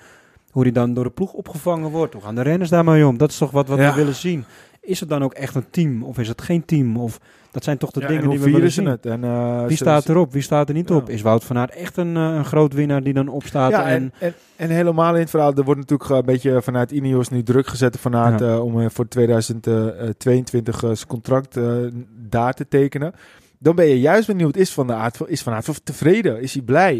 Hoe 0.51 0.63
hij 0.63 0.71
dan 0.71 0.93
door 0.93 1.03
de 1.03 1.09
ploeg 1.09 1.33
opgevangen 1.33 1.89
wordt. 1.91 2.13
Hoe 2.13 2.21
gaan 2.21 2.35
de 2.35 2.41
renners 2.41 2.69
daarmee 2.69 3.07
om? 3.07 3.17
Dat 3.17 3.29
is 3.29 3.38
toch 3.38 3.51
wat, 3.51 3.67
wat 3.67 3.77
Ja. 3.77 3.89
we 3.89 3.95
willen 3.95 4.15
zien. 4.15 4.45
Is 4.81 5.00
het 5.00 5.09
dan 5.09 5.24
ook 5.24 5.33
echt 5.33 5.55
een 5.55 5.69
team? 5.69 6.03
Of 6.03 6.17
is 6.17 6.27
het 6.27 6.41
geen 6.41 6.65
team? 6.65 6.97
Of 6.97 7.19
dat 7.55 7.63
zijn 7.63 7.77
toch 7.77 7.91
de 7.91 8.00
Ja, 8.00 8.07
dingen 8.07 8.24
en 8.24 8.29
die 8.29 8.39
we 8.39 8.51
willen 8.51 8.71
zien. 8.71 8.85
het? 8.85 9.05
En, 9.05 9.24
eh, 9.24 9.65
Wie 9.65 9.77
staat 9.77 10.09
erop? 10.09 10.33
Wie 10.33 10.41
staat 10.41 10.67
er 10.69 10.75
niet 10.75 10.89
Ja. 10.89 10.95
op? 10.95 11.09
Is 11.09 11.21
Wout 11.21 11.43
van 11.43 11.57
Aert 11.57 11.71
echt 11.75 11.97
een, 11.97 12.15
eh, 12.17 12.21
een 12.35 12.45
groot 12.45 12.74
winnaar 12.74 13.03
die 13.03 13.13
dan 13.13 13.27
opstaat? 13.27 13.71
Ja, 13.71 13.85
en, 13.88 13.93
en, 13.93 14.12
en, 14.19 14.33
en 14.55 14.69
helemaal 14.69 15.13
in 15.13 15.19
het 15.19 15.29
verhaal, 15.29 15.53
er 15.53 15.63
wordt 15.63 15.79
natuurlijk 15.79 16.09
een 16.09 16.25
beetje 16.25 16.62
vanuit 16.62 16.91
Ineos 16.91 17.29
nu 17.29 17.43
druk 17.43 17.67
gezet 17.67 17.97
vanuit 18.00 18.39
Ja. 18.39 18.53
eh, 18.53 18.63
om 18.63 18.89
voor 18.91 19.07
2022 19.07 20.75
eh, 20.83 20.89
zijn 20.93 21.07
contract 21.07 21.57
daar 22.29 22.53
te 22.53 22.67
tekenen. 22.67 23.13
Dan 23.59 23.75
ben 23.75 23.85
je 23.85 24.00
juist 24.00 24.27
benieuwd, 24.27 24.55
is 24.55 24.74
Van, 24.74 24.88
de 24.88 24.93
Aert, 24.93 25.17
is 25.25 25.41
van 25.41 25.53
Aert 25.53 25.85
tevreden? 25.85 26.41
Is 26.41 26.53
hij 26.53 26.62
blij? 26.63 26.95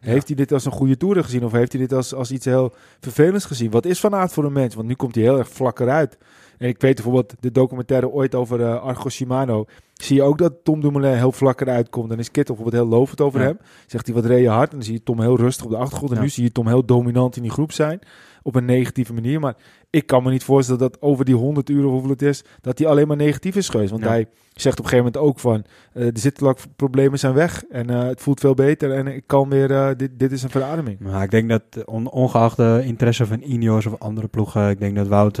Heeft 0.00 0.26
hij 0.26 0.36
dit 0.36 0.52
als 0.52 0.64
een 0.64 0.72
goede 0.72 0.96
tour 0.96 1.24
gezien? 1.24 1.44
Of 1.44 1.52
heeft 1.52 1.72
hij 1.72 1.80
dit 1.80 1.92
als, 1.92 2.14
als 2.14 2.30
iets 2.30 2.44
heel 2.44 2.74
vervelends 3.00 3.44
gezien? 3.44 3.70
Wat 3.70 3.86
is 3.86 4.00
Van 4.00 4.14
Aert 4.14 4.32
voor 4.32 4.44
een 4.44 4.52
mens? 4.52 4.74
Want 4.74 4.88
nu 4.88 4.94
komt 4.94 5.14
hij 5.14 5.24
heel 5.24 5.38
erg 5.38 5.48
vlakker 5.48 5.88
uit. 5.88 6.18
En 6.62 6.68
ik 6.68 6.80
weet 6.80 6.94
bijvoorbeeld 6.94 7.34
de 7.40 7.52
documentaire 7.52 8.08
ooit 8.10 8.34
over 8.34 8.60
eh, 8.60 8.82
Argo 8.82 9.08
Shimano. 9.08 9.64
Zie 9.92 10.16
je 10.16 10.22
ook 10.22 10.38
dat 10.38 10.52
Tom 10.62 10.80
Dumoulin 10.80 11.14
heel 11.16 11.32
vlakker 11.32 11.68
uitkomt. 11.68 12.08
Dan 12.08 12.18
is 12.18 12.30
Kittel 12.30 12.54
bijvoorbeeld 12.54 12.82
heel 12.84 12.98
lovend 12.98 13.20
over 13.20 13.40
Ja. 13.40 13.46
hem. 13.46 13.58
Zegt 13.86 14.06
hij 14.06 14.14
wat 14.14 14.24
reed 14.24 14.42
je 14.42 14.48
hard. 14.48 14.70
En 14.70 14.76
dan 14.76 14.84
zie 14.84 14.94
je 14.94 15.02
Tom 15.02 15.20
heel 15.20 15.36
rustig 15.36 15.64
op 15.64 15.70
de 15.70 15.76
achtergrond. 15.76 16.10
En 16.10 16.16
Ja. 16.16 16.22
nu 16.22 16.28
zie 16.28 16.44
je 16.44 16.52
Tom 16.52 16.66
heel 16.66 16.84
dominant 16.84 17.36
in 17.36 17.42
die 17.42 17.50
groep 17.50 17.72
zijn. 17.72 17.98
Op 18.42 18.54
een 18.54 18.64
negatieve 18.64 19.12
manier. 19.12 19.40
Maar 19.40 19.56
ik 19.90 20.06
kan 20.06 20.22
me 20.22 20.30
niet 20.30 20.44
voorstellen 20.44 20.80
dat 20.80 21.00
over 21.02 21.24
die 21.24 21.34
100 21.34 21.70
uur 21.70 21.84
of 21.84 21.90
hoeveel 21.92 22.10
het 22.10 22.22
is. 22.22 22.44
Dat 22.60 22.78
hij 22.78 22.88
alleen 22.88 23.06
maar 23.08 23.16
negatief 23.16 23.56
is 23.56 23.68
geweest. 23.68 23.90
Want 23.90 24.02
Ja. 24.02 24.08
hij 24.08 24.26
zegt 24.52 24.78
op 24.78 24.84
een 24.84 24.90
gegeven 24.90 25.12
moment 25.12 25.30
ook 25.30 25.38
van. 25.40 25.64
eh, 25.92 26.08
de 26.12 26.20
zitlakproblemen 26.20 27.18
zijn 27.18 27.34
weg. 27.34 27.64
En 27.70 27.90
eh, 27.90 28.02
het 28.02 28.20
voelt 28.20 28.40
veel 28.40 28.54
beter. 28.54 28.92
En 28.92 29.06
ik 29.06 29.22
kan 29.26 29.48
weer. 29.48 29.96
dit, 29.96 30.10
dit 30.18 30.32
is 30.32 30.42
een 30.42 30.50
verademing. 30.50 30.98
maar 31.00 31.22
ik 31.22 31.30
denk 31.30 31.48
dat 31.48 31.62
on- 31.84 32.10
ongeacht 32.10 32.56
de 32.56 32.82
interesse 32.84 33.26
van 33.26 33.40
Ineos 33.42 33.86
of 33.86 33.98
andere 33.98 34.28
ploegen, 34.28 34.68
ik 34.70 34.78
denk 34.80 34.96
dat 34.96 35.06
Wout 35.08 35.38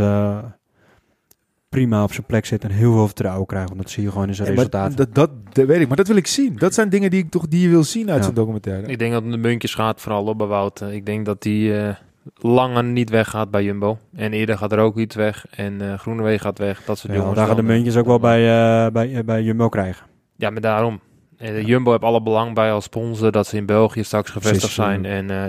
prima 1.72 2.02
op 2.02 2.12
zijn 2.12 2.26
plek 2.26 2.46
zit 2.46 2.64
en 2.64 2.70
heel 2.70 2.92
veel 2.92 3.06
vertrouwen 3.06 3.46
krijgt. 3.46 3.68
Want 3.68 3.80
dat 3.82 3.90
zie 3.90 4.02
je 4.02 4.10
gewoon 4.10 4.28
in 4.28 4.34
zijn 4.34 4.48
Ja, 4.48 4.54
maar 4.54 4.64
resultaten. 4.64 4.96
dat, 4.96 5.14
dat, 5.14 5.30
dat 5.54 5.66
weet 5.66 5.80
ik. 5.80 5.88
Maar 5.88 5.96
dat 5.96 6.06
wil 6.06 6.16
ik 6.16 6.26
zien. 6.26 6.56
Dat 6.56 6.74
zijn 6.74 6.88
dingen 6.88 7.10
die 7.10 7.22
ik 7.24 7.30
toch 7.30 7.48
die 7.48 7.60
je 7.62 7.68
wil 7.68 7.84
zien 7.84 8.08
uit 8.10 8.18
Ja. 8.18 8.24
zo'n 8.24 8.34
documentaire. 8.34 8.86
Ik 8.86 8.98
denk 8.98 9.12
dat 9.12 9.30
de 9.30 9.36
muntjes 9.36 9.74
gaat 9.74 10.00
vooral 10.00 10.24
op 10.24 10.38
bij 10.38 10.46
Wout. 10.46 10.80
Eh, 10.80 10.92
Ik 10.94 11.06
denk 11.06 11.26
dat 11.26 11.42
die 11.42 11.76
eh 11.78 11.94
langer 12.34 12.84
niet 12.84 13.10
weggaat 13.10 13.50
bij 13.50 13.64
Jumbo. 13.64 13.98
En 14.14 14.32
eerder 14.32 14.58
gaat 14.58 14.72
er 14.72 14.78
ook 14.78 14.98
iets 14.98 15.14
weg. 15.14 15.46
En 15.50 15.80
eh 15.80 15.98
Groenewegen 15.98 16.40
gaat 16.40 16.58
weg. 16.58 16.84
Dat 16.84 16.98
soort 16.98 17.12
Ja, 17.12 17.18
jongens. 17.18 17.36
daar 17.38 17.46
gaan 17.46 17.56
de 17.56 17.62
muntjes 17.62 17.96
ook 17.96 18.06
wel 18.06 18.18
bij, 18.18 18.40
eh, 18.86 18.92
bij, 18.92 19.24
bij 19.24 19.42
Jumbo 19.42 19.68
krijgen. 19.68 20.06
Ja, 20.36 20.50
maar 20.50 20.60
daarom. 20.60 21.00
Eh, 21.42 21.54
de 21.54 21.64
Jumbo 21.64 21.90
heeft 21.90 22.02
alle 22.02 22.22
belang 22.22 22.54
bij 22.54 22.72
als 22.72 22.84
sponsor 22.84 23.32
dat 23.32 23.46
ze 23.46 23.56
in 23.56 23.66
België 23.66 24.02
straks 24.04 24.30
gevestigd 24.30 24.72
zijn. 24.72 25.04
En 25.04 25.30
eh, 25.30 25.44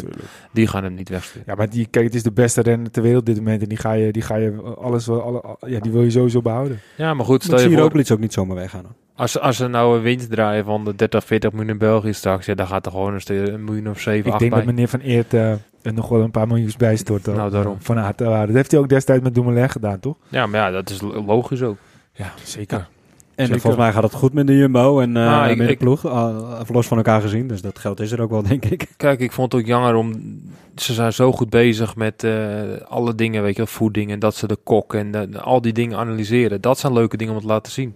die 0.52 0.68
gaan 0.68 0.84
hem 0.84 0.94
niet 0.94 1.10
wegsturen. 1.10 1.44
Ja, 1.48 1.56
maar 1.56 1.70
die, 1.70 1.88
kijk, 1.90 2.06
het 2.06 2.16
is 2.16 2.24
de 2.24 2.32
beste 2.32 2.62
renner 2.62 2.92
ter 2.92 3.02
wereld 3.02 3.20
op 3.20 3.26
dit 3.26 3.38
moment. 3.38 3.62
En 3.62 3.70
die 3.70 3.78
ga 3.78 3.92
je, 3.94 4.12
die 4.12 4.22
ga 4.22 4.36
je 4.36 4.62
alles, 4.78 5.08
wel- 5.08 5.22
alle, 5.22 5.58
ja, 5.72 5.80
die 5.80 5.92
wil 5.92 6.04
je 6.04 6.10
sowieso 6.10 6.42
behouden. 6.42 6.80
Ja, 6.98 7.14
maar 7.14 7.26
goed, 7.26 7.44
stel 7.44 7.60
je 7.60 7.72
voor, 7.72 7.82
ook 8.12 8.20
niet 8.20 8.34
zomaar 8.34 8.56
weggaan. 8.56 8.82
hoor. 8.84 8.94
als, 9.16 9.40
als 9.40 9.58
ze 9.58 9.68
nou 9.68 9.96
een 9.98 10.02
winst 10.02 10.32
draaien 10.32 10.66
van 10.66 10.86
de 10.86 10.96
30, 10.96 11.24
40 11.26 11.52
miljoen 11.52 11.70
in 11.70 11.78
België 11.78 12.14
straks, 12.14 12.46
ja, 12.46 12.54
dan 12.54 12.68
gaat 12.68 12.86
er 12.86 12.92
gewoon 12.92 13.14
een, 13.14 13.54
een 13.54 13.64
miljoen 13.64 13.90
of 13.90 14.00
7, 14.00 14.20
Ik 14.26 14.32
8 14.32 14.40
denk 14.40 14.52
bij. 14.52 14.60
dat 14.60 14.70
meneer 14.70 14.88
Van 14.88 15.00
Eert 15.00 15.34
eh, 15.34 15.52
er 15.82 15.94
nog 15.94 16.10
wel 16.10 16.22
een 16.22 16.32
paar 16.32 16.48
miljoen 16.48 16.72
bijstort. 16.78 17.26
Nou, 17.26 17.52
daarom. 17.52 17.76
Van. 17.80 18.14
Dat 18.16 18.50
heeft 18.50 18.72
hij 18.72 18.80
ook 18.80 18.90
destijds 18.90 19.24
met 19.24 19.36
Dumoulin 19.36 19.70
gedaan, 19.70 20.00
toch? 20.00 20.18
Ja, 20.28 20.46
maar 20.46 20.60
ja, 20.60 20.72
dat 20.72 20.90
is 20.90 21.02
lo- 21.02 21.24
logisch 21.26 21.62
ook. 21.62 21.78
Ja, 22.14 22.32
zeker. 22.44 22.88
En 23.36 23.46
Zeker. 23.46 23.62
volgens 23.62 23.84
mij 23.84 23.94
gaat 23.94 24.04
het 24.04 24.14
goed 24.14 24.34
met 24.34 24.48
de 24.48 24.58
Jumbo 24.58 25.00
en 25.00 25.18
eh 25.18 25.42
Ah, 25.42 25.50
ik- 25.52 25.58
met 25.58 25.68
de 25.68 25.76
ploeg. 25.76 26.06
Uh, 26.06 26.60
los 26.72 26.88
van 26.88 26.98
elkaar 26.98 27.22
gezien, 27.22 27.48
dus 27.48 27.62
dat 27.62 27.80
geld 27.80 28.00
is 28.00 28.12
er 28.12 28.22
ook 28.22 28.30
wel, 28.30 28.44
denk 28.48 28.66
ik. 28.66 28.88
Kijk, 28.98 29.20
ik 29.20 29.32
vond 29.32 29.52
het 29.52 29.62
ook 29.62 29.68
jammer 29.68 29.96
om... 29.96 30.14
Ze 30.76 30.94
zijn 30.94 31.14
zo 31.14 31.32
goed 31.32 31.50
bezig 31.50 31.96
met 31.96 32.24
eh, 32.24 32.62
alle 32.88 33.16
dingen, 33.16 33.44
weet 33.44 33.56
je 33.56 33.68
voeding 33.68 34.12
en 34.12 34.20
dat 34.20 34.36
ze 34.36 34.48
de 34.48 34.58
kok 34.64 34.94
en 34.94 35.12
de- 35.12 35.40
al 35.42 35.62
die 35.62 35.74
dingen 35.74 35.98
analyseren. 35.98 36.62
Dat 36.62 36.80
zijn 36.80 36.94
leuke 36.94 37.18
dingen 37.18 37.34
om 37.34 37.40
te 37.42 37.48
laten 37.48 37.72
zien. 37.72 37.96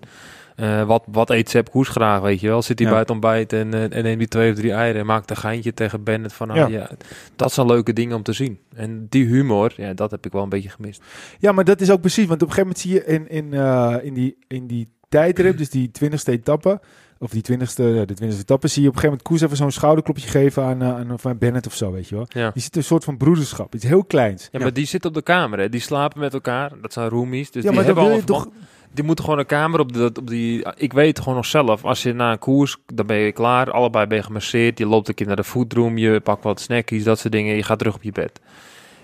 Eh, 0.55 0.83
wat, 0.83 1.03
wat 1.11 1.29
eet 1.29 1.49
Sepp 1.49 1.69
Koes 1.71 1.87
graag, 1.87 2.21
weet 2.21 2.39
je 2.39 2.47
wel? 2.47 2.61
Zit 2.61 2.77
hij 2.79 2.87
Ja. 2.87 2.93
bij 2.93 3.01
het 3.01 3.11
ontbijt 3.11 3.53
en, 3.53 3.73
eh, 3.73 3.83
en 3.83 4.03
neemt 4.03 4.17
hij 4.17 4.27
twee 4.27 4.51
of 4.51 4.57
drie 4.57 4.71
eieren 4.71 5.01
en 5.01 5.07
maakt 5.07 5.29
een 5.29 5.37
geintje 5.37 5.73
tegen 5.73 6.03
Bennett 6.03 6.33
van... 6.33 6.49
ah, 6.49 6.55
Ja. 6.55 6.67
ja. 6.67 6.89
dat 7.35 7.53
zijn 7.53 7.67
leuke 7.67 7.93
dingen 7.93 8.15
om 8.15 8.23
te 8.23 8.33
zien. 8.33 8.59
En 8.75 9.05
die 9.09 9.25
humor, 9.25 9.73
ja, 9.75 9.93
dat 9.93 10.11
heb 10.11 10.25
ik 10.25 10.31
wel 10.31 10.43
een 10.43 10.49
beetje 10.49 10.69
gemist. 10.69 11.01
Ja, 11.39 11.51
maar 11.51 11.63
dat 11.63 11.81
is 11.81 11.91
ook 11.91 12.01
precies. 12.01 12.25
Want 12.25 12.41
op 12.41 12.47
een 12.47 12.53
gegeven 12.53 12.75
moment 12.91 13.05
zie 13.05 13.15
je 13.17 13.25
in, 13.29 13.29
in, 13.45 13.53
eh, 13.59 13.95
in, 14.05 14.13
die, 14.13 14.37
in 14.47 14.67
die 14.67 14.87
tijdrit, 15.09 15.57
dus 15.57 15.69
die 15.69 15.91
twintigste 15.91 16.31
etappe, 16.31 16.79
of 17.19 17.31
die 17.31 17.41
twintigste, 17.41 17.83
de 17.83 18.13
twintigste 18.13 18.41
etappe, 18.41 18.67
zie 18.67 18.81
je 18.81 18.87
op 18.87 18.93
een 18.95 18.99
gegeven 19.01 19.17
moment 19.25 19.39
Koes 19.39 19.41
even 19.41 19.57
zo'n 19.63 19.71
schouderklopje 19.79 20.27
geven 20.27 20.63
aan, 20.63 20.81
eh, 20.81 20.87
aan, 20.87 21.17
aan 21.23 21.37
Bennett 21.37 21.67
of 21.67 21.75
zo, 21.75 21.91
weet 21.91 22.07
je 22.09 22.15
wel. 22.15 22.25
Ja. 22.29 22.51
Die 22.53 22.61
zit 22.61 22.75
een 22.75 22.83
soort 22.83 23.03
van 23.03 23.17
broederschap, 23.17 23.75
iets 23.75 23.83
heel 23.83 24.03
kleins. 24.03 24.49
Ja, 24.51 24.59
maar 24.59 24.73
die 24.73 24.85
zitten 24.85 25.09
op 25.09 25.15
de 25.15 25.21
kamer, 25.21 25.59
hè. 25.59 25.69
Die 25.69 25.81
slapen 25.81 26.19
met 26.19 26.33
elkaar. 26.33 26.71
Dat 26.81 26.93
zijn 26.93 27.09
roomies. 27.09 27.51
Dus 27.51 27.63
ja, 27.63 27.69
die 27.69 27.77
maar 27.77 27.85
hebben 27.87 28.03
al 28.11 28.23
toch... 28.23 28.47
Die 28.91 29.03
moeten 29.05 29.23
gewoon 29.23 29.39
een 29.39 29.45
kamer 29.45 29.79
op, 29.79 29.93
de, 29.93 29.99
dat- 29.99 30.17
op 30.17 30.27
die... 30.27 30.65
Ik 30.75 30.93
weet 30.93 31.19
gewoon 31.19 31.35
nog 31.35 31.45
zelf, 31.45 31.85
als 31.85 32.03
je 32.03 32.13
na 32.13 32.31
een 32.31 32.39
koers, 32.39 32.77
dan 32.93 33.05
ben 33.05 33.17
je 33.17 33.31
klaar. 33.31 33.71
Allebei 33.71 34.05
ben 34.07 34.17
je 34.17 34.23
gemasseerd. 34.23 34.77
Je 34.77 34.85
loopt 34.85 35.07
een 35.07 35.13
keer 35.13 35.27
naar 35.27 35.35
de 35.35 35.43
foodroom. 35.43 35.97
Je 35.97 36.19
pakt 36.19 36.43
wat 36.43 36.59
snackies, 36.59 37.03
dat 37.03 37.19
soort 37.19 37.33
dingen. 37.33 37.55
Je 37.55 37.63
gaat 37.63 37.77
terug 37.77 37.95
op 37.95 38.03
je 38.03 38.11
bed. 38.11 38.39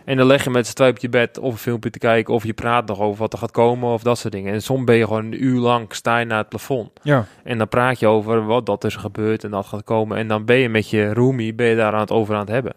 En 0.05 0.17
dan 0.17 0.25
leg 0.27 0.43
je 0.43 0.50
met 0.50 0.67
z'n 0.67 0.74
twee 0.74 0.89
op 0.89 0.98
je 0.98 1.10
bed 1.10 1.39
of 1.39 1.51
een 1.51 1.57
filmpje 1.57 1.89
te 1.89 2.00
kijken. 2.00 2.33
Of 2.33 2.43
je 2.43 2.53
praat 2.53 2.88
nog 2.88 3.00
over 3.00 3.19
wat 3.19 3.33
er 3.33 3.39
gaat 3.39 3.51
komen 3.51 3.89
of 3.89 4.03
dat 4.03 4.17
soort 4.17 4.33
dingen. 4.33 4.53
En 4.53 4.62
soms 4.62 4.83
ben 4.83 4.95
je 4.95 5.03
gewoon 5.03 5.25
een 5.25 5.43
uur 5.43 5.60
lang 5.60 5.86
sta 5.95 6.17
je 6.17 6.25
naar 6.25 6.38
het 6.38 6.50
plafond. 6.50 6.89
Ja. 7.01 7.25
En 7.43 7.57
dan 7.57 7.67
praat 7.67 8.00
je 8.00 8.07
over 8.07 8.45
wat 8.45 8.65
dat 8.65 8.83
is 8.83 8.95
gebeurd 8.95 9.43
en 9.43 9.51
dat 9.51 9.65
gaat 9.65 9.83
komen. 9.83 10.17
En 10.17 10.27
dan 10.27 10.45
ben 10.45 10.57
je 10.57 10.69
met 10.69 10.89
je 10.89 11.13
roomie 11.13 11.53
ben 11.53 11.67
je 11.67 11.75
daar 11.75 11.93
aan 11.93 12.00
het 12.00 12.12
over 12.12 12.33
aan 12.33 12.39
het 12.39 12.50
hebben. 12.50 12.74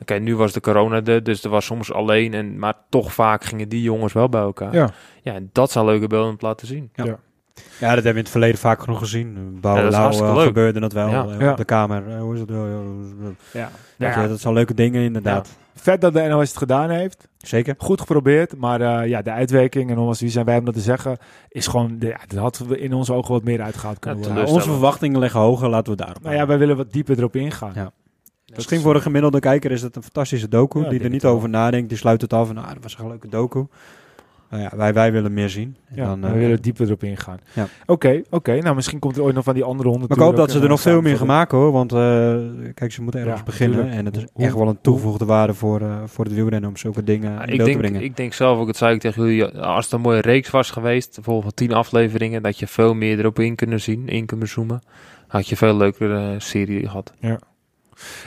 Oké, 0.00 0.14
nu 0.14 0.36
was 0.36 0.52
de 0.52 0.60
corona 0.60 1.02
er, 1.04 1.22
dus 1.22 1.44
er 1.44 1.50
was 1.50 1.64
soms 1.64 1.92
alleen. 1.92 2.34
En, 2.34 2.58
maar 2.58 2.74
toch 2.88 3.12
vaak 3.12 3.44
gingen 3.44 3.68
die 3.68 3.82
jongens 3.82 4.12
wel 4.12 4.28
bij 4.28 4.40
elkaar. 4.40 4.74
Ja. 4.74 4.90
Ja, 5.22 5.34
en 5.34 5.50
dat 5.52 5.70
zijn 5.70 5.84
leuke 5.84 6.06
beelden 6.06 6.30
om 6.30 6.36
te 6.38 6.46
laten 6.46 6.66
zien. 6.66 6.90
Ja, 6.94 7.04
dat 7.04 7.14
hebben 7.80 8.02
we 8.02 8.08
in 8.10 8.16
het 8.16 8.28
verleden 8.28 8.58
vaak 8.58 8.80
genoeg 8.82 8.98
gezien. 8.98 9.58
Bouw, 9.60 9.76
Ja, 9.76 9.82
dat 9.82 9.92
is 9.92 9.98
hartstikke 9.98 10.34
leuk. 10.34 10.46
gebeurde 10.46 10.80
dat 10.80 10.92
wel 10.92 11.08
Ja. 11.08 11.24
eh, 11.26 11.40
Ja. 11.40 11.50
op 11.50 11.56
de 11.56 11.64
kamer. 11.64 12.08
Eh, 12.08 12.20
hoe 12.20 12.34
is 12.34 12.40
het? 12.40 12.48
Ja, 12.50 12.56
ja? 13.52 13.70
Ja. 13.96 14.26
Dat 14.28 14.40
zijn 14.40 14.54
leuke 14.54 14.74
dingen 14.74 15.02
inderdaad. 15.02 15.56
Vet 15.84 16.00
dat 16.00 16.12
de 16.12 16.22
NOS 16.22 16.48
het 16.48 16.56
gedaan 16.56 16.90
heeft. 16.90 17.28
Zeker. 17.38 17.74
Goed 17.78 18.00
geprobeerd, 18.00 18.56
maar 18.56 18.80
eh, 18.80 19.08
ja, 19.08 19.22
de 19.22 19.30
uitwerking, 19.30 19.90
en 19.90 19.96
nogmaals, 19.96 20.20
wie 20.20 20.30
zijn 20.30 20.44
wij 20.44 20.58
om 20.58 20.64
dat 20.64 20.74
te 20.74 20.80
zeggen, 20.80 21.16
is 21.48 21.66
gewoon, 21.66 21.96
ja, 22.00 22.20
dat 22.26 22.38
hadden 22.38 22.68
we 22.68 22.78
in 22.78 22.92
onze 22.92 23.12
ogen 23.12 23.32
wat 23.32 23.44
meer 23.44 23.62
uitgehaald 23.62 23.98
kunnen 23.98 24.20
Ja, 24.20 24.26
worden. 24.26 24.46
Ja, 24.46 24.52
onze 24.52 24.68
verwachtingen 24.70 25.20
liggen 25.20 25.40
hoger, 25.40 25.68
laten 25.68 25.92
we 25.92 25.98
daarop 25.98 26.22
Nou 26.22 26.34
ja, 26.34 26.46
wij 26.46 26.58
willen 26.58 26.76
wat 26.76 26.92
dieper 26.92 27.18
erop 27.18 27.36
ingaan. 27.36 27.72
Ja. 27.74 27.92
Misschien 28.54 28.80
voor 28.80 28.94
een 28.94 29.02
gemiddelde 29.02 29.40
kijker 29.40 29.70
is 29.70 29.82
het 29.82 29.96
een 29.96 30.02
fantastische 30.02 30.48
docu. 30.48 30.80
Ja, 30.80 30.88
die 30.88 31.00
er 31.00 31.10
niet 31.10 31.24
over 31.24 31.48
nadenkt. 31.48 31.88
Die 31.88 31.98
sluit 31.98 32.20
het 32.20 32.32
af 32.32 32.48
en 32.48 32.54
nou, 32.54 32.74
dat 32.74 32.82
was 32.82 32.98
een 32.98 33.08
leuke 33.08 33.28
docu. 33.28 33.66
Nou 34.54 34.66
ja, 34.70 34.76
wij, 34.76 34.92
wij 34.92 35.12
willen 35.12 35.32
meer 35.32 35.48
zien. 35.50 35.76
En 35.88 35.96
Ja, 35.96 36.04
dan, 36.06 36.20
we 36.20 36.26
eh, 36.26 36.32
willen 36.32 36.62
dieper 36.62 36.86
erop 36.86 37.02
ingaan. 37.02 37.38
Ja. 37.52 37.66
Oké, 37.86 38.22
oké. 38.30 38.58
Nou, 38.60 38.74
misschien 38.74 38.98
komt 38.98 39.16
er 39.16 39.22
ooit 39.22 39.34
nog 39.34 39.44
van 39.44 39.54
die 39.54 39.62
andere 39.64 39.88
honderd. 39.88 40.08
maar 40.08 40.18
ik 40.18 40.24
hoop 40.24 40.36
dat 40.36 40.50
ze 40.50 40.60
er 40.60 40.68
nog 40.68 40.80
veel 40.80 41.00
meer 41.00 41.16
gaan 41.16 41.26
maken. 41.26 41.58
hoor. 41.58 41.72
Want 41.72 41.92
eh, 41.92 42.36
kijk, 42.74 42.92
ze 42.92 43.02
moeten 43.02 43.20
ergens 43.20 43.38
Ja, 43.38 43.44
beginnen. 43.44 43.76
tuurlijk. 43.78 43.96
En 43.98 44.04
het 44.04 44.16
is 44.16 44.24
Hoe- 44.32 44.44
echt 44.44 44.54
wel 44.54 44.68
een 44.68 44.78
toegevoegde 44.80 45.24
waarde 45.24 45.54
voor, 45.54 45.80
eh, 45.80 45.96
voor 46.06 46.24
het 46.24 46.34
wielrennen 46.34 46.70
om 46.70 46.76
zulke 46.76 47.04
dingen 47.04 47.32
Ja, 47.32 47.36
in 47.36 47.42
ik, 47.42 47.56
beeld 47.56 47.58
te 47.58 47.64
denk, 47.64 47.78
brengen. 47.78 48.02
ik 48.02 48.16
denk 48.16 48.32
zelf 48.32 48.58
ook, 48.58 48.66
het 48.66 48.76
zei 48.76 48.94
ik 48.94 49.00
tegen 49.00 49.22
jullie, 49.22 49.44
als 49.46 49.84
het 49.84 49.94
een 49.94 50.00
mooie 50.00 50.20
reeks 50.20 50.50
was 50.50 50.70
geweest, 50.70 51.14
bijvoorbeeld 51.14 51.56
tien 51.56 51.72
afleveringen, 51.72 52.42
dat 52.42 52.58
je 52.58 52.66
veel 52.66 52.94
meer 52.94 53.18
erop 53.18 53.38
in 53.38 53.54
kunnen 53.54 53.80
zien, 53.80 54.08
in 54.08 54.26
kunnen 54.26 54.48
zoomen, 54.48 54.82
had 55.26 55.44
je 55.44 55.50
een 55.50 55.56
veel 55.56 55.76
leukere 55.76 56.34
serie 56.40 56.86
gehad. 56.88 57.12
Ja, 57.20 57.38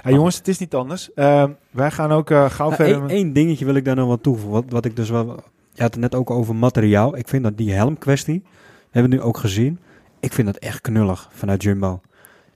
jongens, 0.06 0.38
het 0.38 0.48
is 0.48 0.58
niet 0.58 0.76
anders. 0.76 1.14
Ehm, 1.14 1.50
wij 1.72 1.92
gaan 1.92 2.12
ook 2.12 2.30
eh, 2.30 2.50
gauw 2.50 2.70
Nou, 2.70 2.84
verder. 2.84 3.10
één 3.10 3.34
dingetje 3.34 3.66
wil 3.66 3.76
ik 3.76 3.86
daar 3.86 3.96
nog 3.96 4.08
wat 4.08 4.24
toevoegen. 4.24 4.52
Wat, 4.62 4.64
wat 4.72 4.86
ik 4.86 4.96
dus 4.96 5.10
wel. 5.10 5.40
Je 5.78 5.84
had 5.84 5.92
het 5.94 6.02
net 6.02 6.16
ook 6.16 6.30
over 6.30 6.56
materiaal. 6.56 7.18
Ik 7.18 7.28
vind 7.28 7.44
dat 7.44 7.58
die 7.58 7.72
helmkwestie. 7.74 8.42
We 8.44 8.88
hebben 8.92 9.12
het 9.12 9.22
nu 9.22 9.28
ook 9.28 9.38
gezien. 9.38 9.80
Ik 10.20 10.34
vind 10.34 10.48
dat 10.48 10.58
echt 10.58 10.82
knullig 10.82 11.30
vanuit 11.32 11.64
Jumbo. 11.64 12.02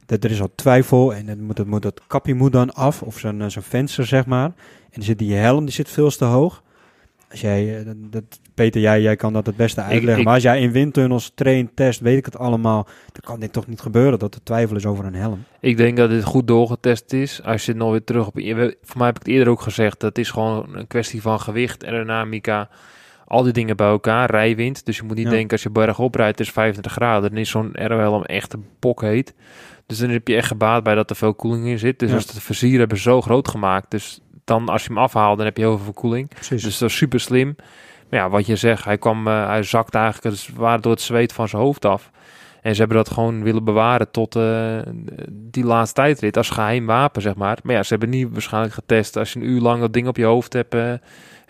Dat 0.06 0.24
er 0.24 0.32
is 0.32 0.42
al 0.42 0.52
twijfel 0.56 1.14
en 1.14 1.28
het 1.28 1.42
moet, 1.42 1.58
het 1.58 1.68
moet, 1.68 1.82
dat 1.82 2.02
kapje 2.08 2.34
moet 2.34 2.52
dan 2.52 2.74
af. 2.74 3.02
Of 3.02 3.20
zo'n 3.20 3.42
eh, 3.42 3.48
zo'n 3.50 3.62
venster, 3.64 4.06
zeg 4.06 4.26
maar. 4.26 4.46
En 4.46 4.54
dan 4.92 5.04
zit 5.04 5.18
die 5.20 5.34
helm, 5.34 5.66
die 5.66 5.74
zit 5.74 5.90
veel 5.90 6.10
te 6.10 6.26
hoog. 6.26 6.64
Als 7.32 7.42
jij, 7.42 7.80
eh, 7.80 7.86
dat, 7.86 7.96
dat- 8.10 8.40
Peter, 8.54 8.82
jij, 8.82 9.02
jij 9.02 9.16
kan 9.16 9.34
dat 9.34 9.46
het 9.46 9.56
beste 9.56 9.82
uitleggen. 9.82 10.18
ik- 10.20 10.24
maar 10.26 10.34
als 10.34 10.44
jij 10.44 10.62
in 10.62 10.72
windtunnels 10.72 11.32
traint, 11.36 11.70
test, 11.76 12.00
weet 12.00 12.18
ik 12.18 12.26
het 12.26 12.38
allemaal. 12.38 12.84
Dan 13.12 13.22
kan 13.22 13.40
dit 13.40 13.54
toch 13.54 13.68
niet 13.68 13.82
gebeuren 13.82 14.20
dat 14.20 14.36
er 14.36 14.44
twijfel 14.44 14.76
is 14.76 14.86
over 14.86 15.06
een 15.06 15.16
helm. 15.16 15.44
Ik 15.60 15.78
denk 15.78 15.98
dat 15.98 16.10
dit 16.10 16.24
goed 16.24 16.48
doorgetest 16.48 17.14
is. 17.14 17.44
Als 17.44 17.66
je 17.66 17.72
het 17.72 17.80
nog 17.82 17.92
weer 17.92 18.04
terug 18.04 18.28
op... 18.28 18.34
Voor 18.82 18.98
mij 18.98 19.06
heb 19.08 19.16
ik 19.16 19.24
het 19.26 19.28
eerder 19.28 19.50
ook 19.50 19.62
gezegd, 19.62 20.00
dat 20.00 20.18
is 20.18 20.30
gewoon 20.30 20.76
een 20.76 20.88
kwestie 20.88 21.22
van 21.22 21.40
gewicht, 21.40 21.86
aerodynamica, 21.86 22.70
al 23.32 23.44
die 23.44 23.54
dingen 23.54 23.76
bij 23.78 23.88
elkaar, 23.88 24.30
rijwind. 24.32 24.86
Dus 24.86 24.98
je 24.98 25.04
moet 25.04 25.16
niet 25.16 25.26
Ja. 25.26 25.32
denken 25.32 25.52
als 25.52 25.64
je 25.64 25.70
bergop 25.70 26.16
rijdt, 26.16 26.38
het 26.38 26.48
is 26.48 26.54
25 26.54 26.92
graden, 26.92 27.30
dan 27.30 27.40
is 27.40 27.50
zo'n 27.50 27.78
aerohelm 27.78 28.24
echt 28.24 28.54
een 28.54 28.66
bok 28.80 29.02
heet. 29.02 29.34
Dus 29.86 29.98
dan 29.98 30.10
heb 30.10 30.28
je 30.28 30.36
echt 30.36 30.48
gebaat 30.48 30.84
bij 30.84 30.96
dat 30.96 31.10
er 31.10 31.16
veel 31.16 31.34
koeling 31.34 31.66
in 31.66 31.80
zit. 31.80 32.00
Dus 32.00 32.10
Ja. 32.10 32.16
als 32.16 32.26
de 32.26 32.42
vizier 32.42 32.80
hebben 32.80 32.98
zo 32.98 33.22
groot 33.22 33.48
gemaakt, 33.48 33.92
dus 33.92 34.20
dan 34.44 34.70
als 34.70 34.82
je 34.84 34.88
hem 34.94 34.98
afhaalt, 34.98 35.38
dan 35.38 35.46
heb 35.46 35.58
je 35.58 35.64
heel 35.64 35.78
veel 35.78 35.94
koeling. 35.94 36.28
Precies. 36.30 36.64
Dus 36.64 36.78
dat 36.78 36.90
is 36.90 36.96
super 36.98 37.20
slim. 37.20 37.56
Maar 38.10 38.20
ja, 38.20 38.30
wat 38.30 38.46
je 38.46 38.56
zegt, 38.56 38.84
hij 38.86 38.98
kwam, 38.98 39.28
eh, 39.28 39.46
hij 39.48 39.64
zakte 39.64 39.98
eigenlijk 39.98 40.36
het 40.36 40.44
zwaar 40.44 40.82
door 40.82 40.92
het 40.92 41.02
zweet 41.02 41.34
van 41.34 41.48
zijn 41.48 41.62
hoofd 41.62 41.86
af. 41.86 42.12
En 42.62 42.74
ze 42.74 42.80
hebben 42.80 42.98
dat 42.98 43.10
gewoon 43.12 43.44
willen 43.44 43.64
bewaren 43.64 44.12
tot 44.12 44.36
eh, 44.36 44.78
die 45.32 45.64
laatste 45.66 46.02
tijdrit 46.02 46.38
als 46.38 46.50
geheim 46.50 46.86
wapen, 46.86 47.22
zeg 47.22 47.36
maar. 47.36 47.58
Maar 47.64 47.76
ja, 47.76 47.84
ze 47.84 47.90
hebben 47.90 48.10
niet 48.10 48.28
waarschijnlijk 48.32 48.74
getest 48.74 49.18
als 49.18 49.34
je 49.34 49.40
een 49.40 49.46
uur 49.50 49.62
lang 49.62 49.80
dat 49.80 49.94
ding 49.94 50.08
op 50.08 50.18
je 50.18 50.26
hoofd 50.26 50.54
hebt 50.54 50.74
eh, 50.74 50.94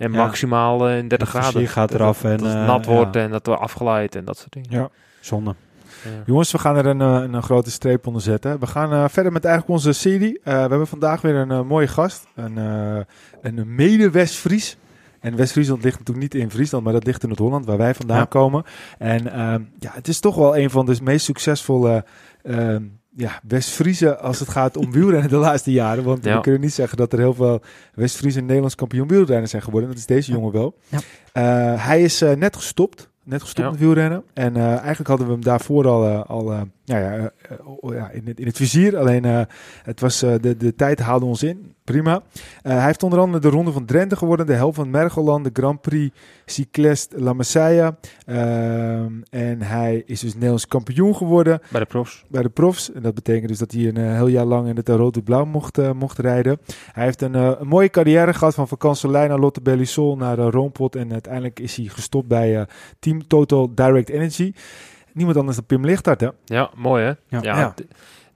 en 0.01 0.11
maximaal 0.11 0.87
eh, 0.89 0.97
in 0.97 1.07
30 1.07 1.31
Het 1.31 1.45
vizier 1.45 1.51
graden. 1.67 1.69
gaat 1.69 1.89
dat- 1.91 1.99
eraf 1.99 2.23
en, 2.23 2.37
dat 2.37 2.47
het 2.47 2.55
eh, 2.55 2.65
nat 2.65 2.85
wordt 2.85 3.15
en 3.15 3.31
dat 3.31 3.45
we 3.45 3.55
afgeleid 3.55 4.15
en 4.15 4.25
dat 4.25 4.37
soort 4.37 4.53
dingen. 4.53 4.69
Ja. 4.71 4.89
Zonde. 5.19 5.55
Ja. 6.03 6.09
Jongens, 6.25 6.51
we 6.51 6.57
gaan 6.57 6.75
er 6.77 6.85
een, 6.85 7.01
eh, 7.01 7.31
een, 7.31 7.43
grote 7.43 7.71
streep 7.71 8.07
onder 8.07 8.21
zetten. 8.21 8.59
We 8.59 8.67
gaan 8.67 9.09
verder 9.09 9.31
met 9.31 9.45
eigenlijk 9.45 9.75
onze 9.75 9.91
serie. 9.93 10.39
We 10.43 10.49
hebben 10.51 10.87
vandaag 10.87 11.21
weer 11.21 11.35
een 11.35 11.67
mooie 11.67 11.87
gast. 11.87 12.25
Een, 12.35 12.57
een 13.41 13.75
mede-West-Fries. 13.75 14.77
En 15.19 15.35
West-Friesland 15.35 15.83
ligt 15.83 15.99
natuurlijk 15.99 16.33
niet 16.33 16.43
in 16.43 16.51
Friesland, 16.51 16.83
maar 16.83 16.93
dat 16.93 17.05
ligt 17.05 17.21
in 17.21 17.27
Noord-Holland, 17.27 17.65
waar 17.65 17.77
wij 17.77 17.93
vandaan 17.95 18.17
Ja. 18.17 18.25
komen. 18.25 18.63
En 18.97 19.31
ehm, 19.33 19.61
ja, 19.79 19.91
het 19.93 20.07
is 20.07 20.19
toch 20.19 20.35
wel 20.35 20.57
een 20.57 20.69
van 20.69 20.85
de 20.85 20.97
meest 21.03 21.25
succesvolle 21.25 22.05
ehm, 22.43 22.83
ja, 23.15 23.39
West-Friese 23.47 24.17
als 24.17 24.39
het 24.39 24.49
gaat 24.49 24.77
om 24.77 24.91
wielrennen 24.91 25.29
de 25.29 25.35
laatste 25.35 25.71
jaren. 25.71 26.03
Want 26.03 26.23
Ja. 26.25 26.35
we 26.35 26.41
kunnen 26.41 26.61
niet 26.61 26.73
zeggen 26.73 26.97
dat 26.97 27.13
er 27.13 27.19
heel 27.19 27.33
veel 27.33 27.61
West-Friese 27.93 28.41
Nederlands 28.41 28.75
kampioen 28.75 29.07
wielrennen 29.07 29.49
zijn 29.49 29.61
geworden. 29.61 29.89
Dat 29.89 29.97
is 29.97 30.05
deze 30.05 30.31
jongen 30.31 30.51
wel. 30.51 30.75
Ja. 30.87 30.99
Eh, 31.33 31.85
hij 31.85 32.01
is 32.03 32.21
eh, 32.21 32.35
net 32.35 32.55
gestopt. 32.55 33.09
Net 33.23 33.41
gestopt 33.41 33.65
Ja. 33.67 33.71
met 33.71 33.79
wielrennen. 33.79 34.23
En 34.33 34.55
eh, 34.55 34.63
eigenlijk 34.77 35.07
hadden 35.07 35.27
we 35.27 35.33
hem 35.33 35.43
daarvoor 35.43 35.87
al, 35.87 36.07
eh, 36.07 36.23
al 36.29 36.51
eh, 36.51 36.61
nou 36.85 37.01
ja, 37.01 37.31
ja, 37.81 38.09
in, 38.09 38.21
het, 38.25 38.39
in 38.39 38.45
het 38.45 38.57
vizier. 38.57 38.97
Alleen 38.97 39.25
eh, 39.25 39.41
het 39.83 39.99
was, 39.99 40.21
eh, 40.21 40.33
de, 40.41 40.57
de 40.57 40.75
tijd 40.75 40.99
haalde 40.99 41.25
ons 41.25 41.43
in. 41.43 41.73
Prima. 41.83 42.21
Eh, 42.61 42.71
hij 42.73 42.85
heeft 42.85 43.03
onder 43.03 43.19
andere 43.19 43.39
de 43.39 43.49
Ronde 43.49 43.71
van 43.71 43.85
Drenthe 43.85 44.15
geworden. 44.15 44.45
De 44.45 44.53
helft 44.53 44.75
van 44.75 44.89
Mergeland. 44.89 45.43
De 45.43 45.49
Grand 45.53 45.81
Prix 45.81 46.15
Cyclest 46.45 47.13
La 47.15 47.33
Massaya. 47.33 47.97
Ehm, 48.25 49.11
en 49.29 49.61
hij 49.61 50.03
is 50.05 50.19
dus 50.19 50.33
Nederlands 50.33 50.67
kampioen 50.67 51.15
geworden 51.15 51.59
Bij 51.71 51.79
de 51.79 51.85
profs. 51.85 52.23
bij 52.27 52.41
de 52.41 52.49
profs. 52.49 52.91
En 52.91 53.01
dat 53.01 53.13
betekent 53.13 53.47
dus 53.47 53.57
dat 53.57 53.71
hij 53.71 53.87
een 53.87 53.97
eh, 53.97 54.13
heel 54.13 54.27
jaar 54.27 54.45
lang 54.45 54.67
in 54.67 54.75
het 54.75 54.89
rood-blauw 54.89 55.45
mocht, 55.45 55.77
eh, 55.77 55.91
mocht 55.91 56.17
rijden. 56.17 56.59
Hij 56.91 57.03
heeft 57.03 57.21
een, 57.21 57.33
een 57.33 57.67
mooie 57.67 57.89
carrière 57.89 58.33
gehad 58.33 58.53
van 58.53 58.67
Vakanselijn 58.67 59.29
naar 59.29 59.39
Lotte 59.39 59.61
Bellisol 59.61 60.17
naar 60.17 60.39
uh, 60.39 60.47
Roompot. 60.49 60.95
En 60.95 61.11
uiteindelijk 61.11 61.59
is 61.59 61.75
hij 61.75 61.85
gestopt 61.85 62.27
bij 62.27 62.57
eh, 62.59 62.65
Team 62.99 63.27
Total 63.27 63.75
Direct 63.75 64.09
Energy. 64.09 64.53
Niemand 65.13 65.37
anders 65.37 65.55
dan 65.57 65.65
Pim 65.65 65.85
Lichtart, 65.85 66.21
hè? 66.21 66.27
Ja, 66.45 66.69
mooi 66.75 67.03
hè? 67.03 67.09
Ja. 67.09 67.41
Ja, 67.41 67.59
Ja. 67.59 67.73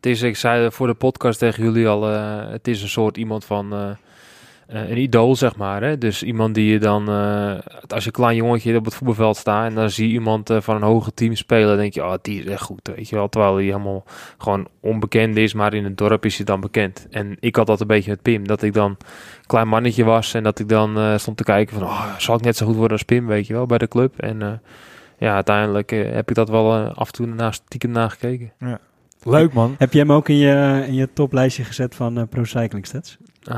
Het, 0.06 0.14
is, 0.14 0.22
ik 0.22 0.36
zei 0.36 0.72
voor 0.72 0.88
de 0.88 0.94
podcast 0.94 1.40
tegen 1.40 1.64
jullie 1.64 1.88
al, 1.88 2.10
eh, 2.10 2.50
het 2.50 2.68
is 2.68 2.82
een 2.82 2.90
soort 2.90 3.18
iemand 3.18 3.46
van 3.46 3.74
eh, 3.74 3.90
eh, 4.68 4.90
een 4.90 4.98
idool, 4.98 5.36
zeg 5.36 5.56
maar. 5.56 5.84
Hè? 5.84 5.98
Dus 5.98 6.24
iemand 6.24 6.56
die 6.56 6.72
je 6.72 6.80
dan, 6.80 7.10
als 7.88 8.04
je 8.04 8.12
klein 8.12 8.36
jongetje 8.36 8.78
op 8.78 8.86
het 8.86 8.96
voetbalveld 8.96 9.38
staat 9.38 9.66
en 9.66 9.76
dan 9.76 9.90
zie 9.90 10.08
je 10.08 10.14
iemand 10.14 10.54
van 10.58 10.76
een 10.76 10.82
hoger 10.82 11.14
team 11.14 11.36
spelen, 11.36 11.78
denk 11.78 11.94
je, 11.94 12.04
oh, 12.04 12.14
die 12.22 12.44
is 12.44 12.46
echt 12.46 12.62
goed, 12.62 12.92
weet 12.96 13.10
je 13.10 13.16
wel. 13.16 13.30
Terwijl 13.30 13.56
hij 13.56 13.64
helemaal 13.64 14.04
gewoon 14.38 14.68
onbekend 14.80 15.38
is, 15.38 15.54
maar 15.54 15.74
in 15.74 15.84
het 15.84 15.98
dorp 15.98 16.26
is 16.26 16.36
hij 16.36 16.46
dan 16.46 16.62
bekend. 16.62 17.08
En 17.10 17.38
ik 17.40 17.56
had 17.56 17.68
dat 17.68 17.82
een 17.82 17.88
beetje 17.88 18.10
met 18.10 18.22
Pim, 18.22 18.48
dat 18.48 18.62
ik 18.62 18.74
dan 18.74 18.98
klein 19.48 19.68
mannetje 19.68 20.04
was 20.04 20.34
en 20.34 20.44
dat 20.44 20.60
ik 20.60 20.70
dan 20.70 21.20
stond 21.20 21.38
te 21.38 21.44
kijken 21.44 21.78
van, 21.78 21.88
oh, 21.88 22.16
zal 22.18 22.36
ik 22.36 22.42
net 22.42 22.58
zo 22.58 22.66
goed 22.66 22.76
worden 22.76 22.98
als 22.98 23.06
Pim, 23.06 23.28
weet 23.28 23.48
je 23.48 23.54
wel, 23.54 23.66
bij 23.66 23.78
de 23.78 23.88
club. 23.88 24.20
En 24.20 24.62
ja, 25.18 25.34
uiteindelijk 25.34 25.90
heb 25.90 26.30
ik 26.30 26.36
dat 26.36 26.50
wel 26.50 26.74
af 26.74 27.08
en 27.08 27.14
toe 27.14 27.28
naast 27.28 27.64
stiekem 27.66 27.92
nagekeken. 27.92 28.52
Leuk, 29.28 29.54
man. 29.54 29.76
Heb 29.78 29.94
je 29.94 30.00
hem 30.00 30.12
ook 30.12 30.30
in 30.30 30.36
je, 30.38 30.84
in 30.88 30.94
je 30.94 31.14
toplijstje 31.14 31.64
gezet 31.64 31.96
van 31.96 32.18
eh, 32.18 32.24
Pro 32.30 32.44
Cycling 32.44 32.86
Stats? 32.86 33.18
Uh, 33.50 33.56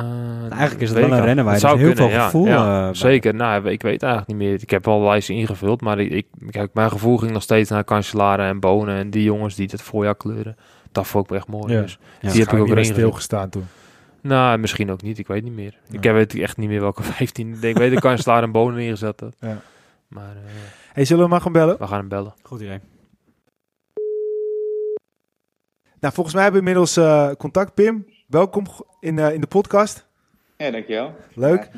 eigenlijk 0.50 0.82
is 0.82 0.90
het 0.90 1.00
wel 1.00 1.12
een 1.12 1.24
rennen 1.26 1.46
waar 1.46 1.54
je 1.56 1.62
dus 1.62 1.72
heel 1.74 1.96
veel 1.96 2.10
gevoel 2.10 2.46
ja, 2.46 2.78
eh, 2.78 2.84
bij 2.84 2.94
Zeker, 2.94 3.36
nou, 3.36 3.70
ik 3.70 3.82
weet 3.82 4.04
eigenlijk 4.04 4.32
niet 4.40 4.50
meer. 4.50 4.62
Ik 4.62 4.70
heb 4.70 4.88
al 4.88 5.02
lijsten 5.02 5.36
ingevuld, 5.36 5.82
maar 5.82 6.00
ik, 6.00 6.12
ik, 6.12 6.28
kijk, 6.50 6.74
mijn 6.74 6.90
gevoel 6.92 7.18
ging 7.18 7.32
nog 7.32 7.42
steeds 7.42 7.70
naar 7.70 7.84
Cancellara 7.84 8.48
en 8.48 8.60
Bonen 8.60 8.96
en 8.98 9.10
die 9.10 9.24
jongens 9.24 9.56
die 9.56 9.68
het 9.72 9.82
voorjaar 9.82 10.16
kleuren. 10.16 10.56
Dat 10.92 11.08
vond 11.08 11.30
ik 11.30 11.36
echt 11.36 11.48
mooi. 11.48 11.74
Ja. 11.74 11.82
Dus 11.82 12.00
Ja. 12.22 12.32
die 12.32 12.42
heb 12.42 12.52
ik 12.52 12.60
ook 12.60 12.66
erin 12.66 12.78
gezet. 12.78 12.96
stilgestaan 12.96 13.50
toen. 13.50 13.66
Nou, 14.22 14.58
misschien 14.58 14.92
ook 14.92 15.02
niet, 15.02 15.18
ik 15.20 15.28
weet 15.28 15.44
niet 15.44 15.54
meer. 15.56 15.78
Ja. 15.88 15.98
Ik 15.98 16.04
heb 16.04 16.16
het 16.16 16.36
echt 16.40 16.58
niet 16.58 16.70
meer 16.70 16.82
welke 16.82 17.04
15. 17.14 17.58
Ik 17.62 17.78
weet 17.78 17.92
dat 17.94 18.02
Cancellara 18.02 18.42
en 18.46 18.52
Bonen 18.52 18.80
ingezet 18.80 19.20
had. 19.20 19.36
Ja. 19.40 19.58
Maar 20.08 20.36
eh, 20.36 20.52
Hey, 20.94 21.06
zullen 21.06 21.24
we 21.24 21.30
maar 21.30 21.42
gaan 21.42 21.52
bellen? 21.52 21.76
we 21.80 21.88
gaan 21.88 22.00
hem 22.00 22.08
bellen. 22.08 22.34
Goed 22.44 22.62
idee. 22.62 22.80
Nou, 26.00 26.14
volgens 26.14 26.36
mij 26.36 26.44
hebben 26.44 26.64
we 26.64 26.68
inmiddels 26.68 26.98
eh, 26.98 27.32
contact. 27.38 27.74
Pim, 27.74 28.06
welkom 28.28 28.66
in, 29.00 29.20
eh, 29.20 29.34
in 29.34 29.42
de 29.42 29.48
podcast. 29.48 30.08
Ja, 30.58 30.72
dankjewel. 30.72 31.16
Leuk. 31.34 31.70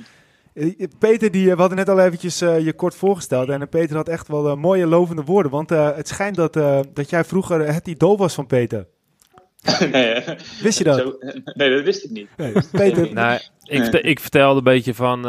Eh, 0.54 0.88
Peter, 1.00 1.32
die, 1.32 1.50
we 1.50 1.60
hadden 1.60 1.78
net 1.78 1.90
al 1.90 2.00
eventjes 2.00 2.42
uh, 2.42 2.60
je 2.60 2.74
kort 2.74 2.96
voorgesteld. 2.96 3.50
En 3.50 3.70
Peter 3.70 3.96
had 3.96 4.08
echt 4.08 4.28
wel 4.28 4.56
mooie 4.56 4.88
lovende 4.88 5.24
woorden. 5.24 5.52
Want 5.52 5.70
het 5.70 6.08
schijnt 6.08 6.36
dat, 6.36 6.54
dat 6.94 7.10
jij 7.10 7.24
vroeger 7.24 7.74
het 7.74 7.88
idool 7.88 8.18
was 8.18 8.34
van 8.34 8.46
Peter. 8.46 8.88
Nee, 9.92 10.24
wist 10.62 10.78
je 10.78 10.84
dat? 10.84 10.98
Zo, 10.98 11.16
nee, 11.60 11.76
dat 11.76 11.84
wist 11.84 12.04
ik 12.04 12.10
niet. 12.10 12.28
Nee, 12.38 12.54
Peter. 12.72 13.14
nou, 13.14 13.40
ik, 13.64 13.86
ik 13.86 14.20
vertelde 14.20 14.58
een 14.58 14.64
beetje 14.64 14.94
van 14.94 15.26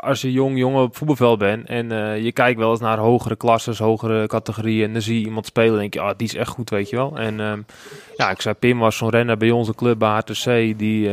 als 0.00 0.20
je 0.20 0.32
jong 0.32 0.58
jongen 0.58 0.82
op 0.82 0.96
voetbalveld 0.96 1.38
bent 1.38 1.66
en 1.66 1.88
je 2.22 2.32
kijkt 2.32 2.58
wel 2.58 2.70
eens 2.70 2.80
naar 2.80 2.98
hogere 2.98 3.36
klasses, 3.36 3.78
hogere 3.78 4.26
categorieën 4.26 4.86
en 4.86 4.92
dan 4.92 5.02
zie 5.02 5.20
je 5.20 5.26
iemand 5.26 5.46
spelen 5.46 5.72
en 5.72 5.78
denk 5.78 5.94
je, 5.94 6.00
ah, 6.00 6.16
die 6.16 6.26
is 6.26 6.34
echt 6.34 6.48
goed, 6.48 6.70
weet 6.70 6.90
je 6.90 6.96
wel. 6.96 7.16
En 7.16 7.40
ehm, 7.40 7.60
ja, 8.16 8.30
ik 8.30 8.40
zei, 8.40 8.54
Pim 8.54 8.78
was 8.78 8.96
zo'n 8.96 9.10
renner 9.10 9.36
bij 9.36 9.50
onze 9.50 9.74
club 9.74 9.98
bij 9.98 10.08
HTC 10.08 10.78
die 10.78 11.10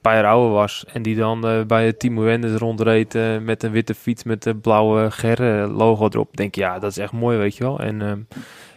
paar 0.00 0.14
jaar 0.14 0.26
ouder 0.26 0.50
was. 0.50 0.84
En 0.92 1.02
die 1.02 1.16
dan 1.16 1.46
uh, 1.46 1.64
bij 1.64 1.92
Timo 1.92 2.22
Wenders 2.22 2.54
rondreed 2.54 3.14
uh, 3.14 3.38
met 3.38 3.62
een 3.62 3.70
witte 3.70 3.94
fiets 3.94 4.24
met 4.24 4.42
de 4.42 4.54
blauwe 4.54 5.10
Gerre 5.10 5.66
logo 5.66 6.08
erop. 6.08 6.36
Denk 6.36 6.54
ja, 6.54 6.78
dat 6.78 6.90
is 6.90 6.98
echt 6.98 7.12
mooi, 7.12 7.38
weet 7.38 7.56
je 7.56 7.64
wel. 7.64 7.78
En 7.80 8.00
uh, 8.00 8.12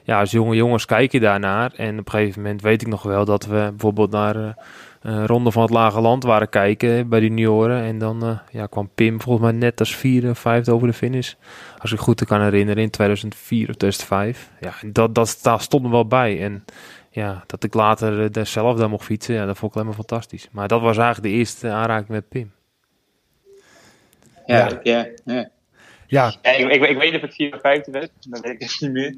ja, 0.04 0.20
als 0.20 0.32
jonge 0.32 0.56
jongens 0.56 0.86
kijk 0.86 1.12
je 1.12 1.20
daarnaar. 1.20 1.74
En 1.76 2.00
op 2.00 2.06
een 2.06 2.12
gegeven 2.12 2.42
moment 2.42 2.62
weet 2.62 2.82
ik 2.82 2.88
nog 2.88 3.04
wel 3.04 3.26
dat 3.26 3.46
we 3.46 3.68
bijvoorbeeld 3.70 4.12
naar 4.12 4.36
uh, 4.36 5.26
Ronde 5.26 5.52
van 5.52 5.62
het 5.62 5.72
Lage 5.72 6.02
Land 6.02 6.24
waren 6.24 6.50
kijken 6.50 7.10
bij 7.10 7.20
de 7.20 7.28
junioren. 7.28 7.84
En 7.84 7.98
dan 7.98 8.40
ja, 8.52 8.66
kwam 8.66 8.90
Pim 8.96 9.22
volgens 9.22 9.46
mij 9.46 9.60
net 9.60 9.80
als 9.80 9.96
vierde, 9.96 10.36
vijfde 10.36 10.72
over 10.72 10.88
de 10.88 10.94
finish. 10.94 11.34
Als 11.78 11.92
ik 11.92 12.00
goed 12.00 12.26
kan 12.26 12.42
herinneren, 12.42 12.84
in 12.84 12.90
2004 12.90 13.70
of 13.70 13.76
2005. 13.76 14.50
Ja, 14.60 14.74
dat, 14.86 15.16
dat, 15.16 15.40
dat 15.42 15.62
stond 15.62 15.86
er 15.86 15.92
wel 15.92 16.08
bij. 16.08 16.42
En 16.42 16.66
ja, 17.10 17.44
dat 17.48 17.64
ik 17.64 17.74
later 17.74 18.38
uh, 18.38 18.44
zelf 18.46 18.78
daar 18.78 18.90
mocht 18.90 19.06
fietsen, 19.06 19.36
ja, 19.36 19.46
dat 19.46 19.58
vond 19.58 19.72
ik 19.72 19.78
alleen 19.78 19.88
maar 19.88 20.06
fantastisch. 20.06 20.48
Maar 20.52 20.68
dat 20.68 20.82
was 20.82 20.98
eigenlijk 20.98 21.34
de 21.34 21.40
eerste 21.40 21.70
aanraking 21.70 22.10
met 22.10 22.30
Pim. 22.30 22.52
Ja, 24.46 24.80
ja, 24.84 25.08
ja. 25.26 25.50
Ja. 26.14 26.34
ja. 26.42 26.52
ik, 26.52 26.72
ik, 26.72 26.90
ik, 26.90 26.98
weet 26.98 27.12
niet 27.12 27.16
of 27.16 27.22
het 27.22 27.36
4 27.36 27.54
of 27.54 27.62
5 27.62 27.86
werd, 27.86 28.12
dat 28.30 28.40
weet 28.40 28.62
ik 28.62 28.78
niet 28.80 28.92
meer. 28.92 29.16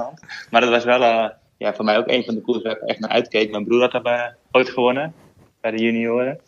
maar 0.50 0.60
dat 0.60 0.70
was 0.70 0.84
wel 0.84 1.00
uh, 1.00 1.28
ja, 1.56 1.74
voor 1.74 1.84
mij 1.84 1.98
ook 1.98 2.08
een 2.08 2.24
van 2.24 2.34
de 2.34 2.40
koers 2.40 2.62
waar 2.62 2.76
ik 2.76 2.82
echt 2.82 2.98
naar 2.98 3.10
uitkeek. 3.10 3.50
Mijn 3.50 3.64
broer 3.64 3.80
had 3.80 4.04
daar 4.04 4.28
uh, 4.28 4.34
ooit 4.50 4.68
gewonnen, 4.68 5.14
bij 5.60 5.70
de 5.70 5.82
junioren. 5.82 6.40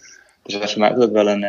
Dus 0.43 0.53
dat 0.53 0.63
was 0.63 0.73
voor 0.73 0.81
mij 0.81 0.97
ook 0.97 1.13
wel 1.13 1.29
een, 1.29 1.47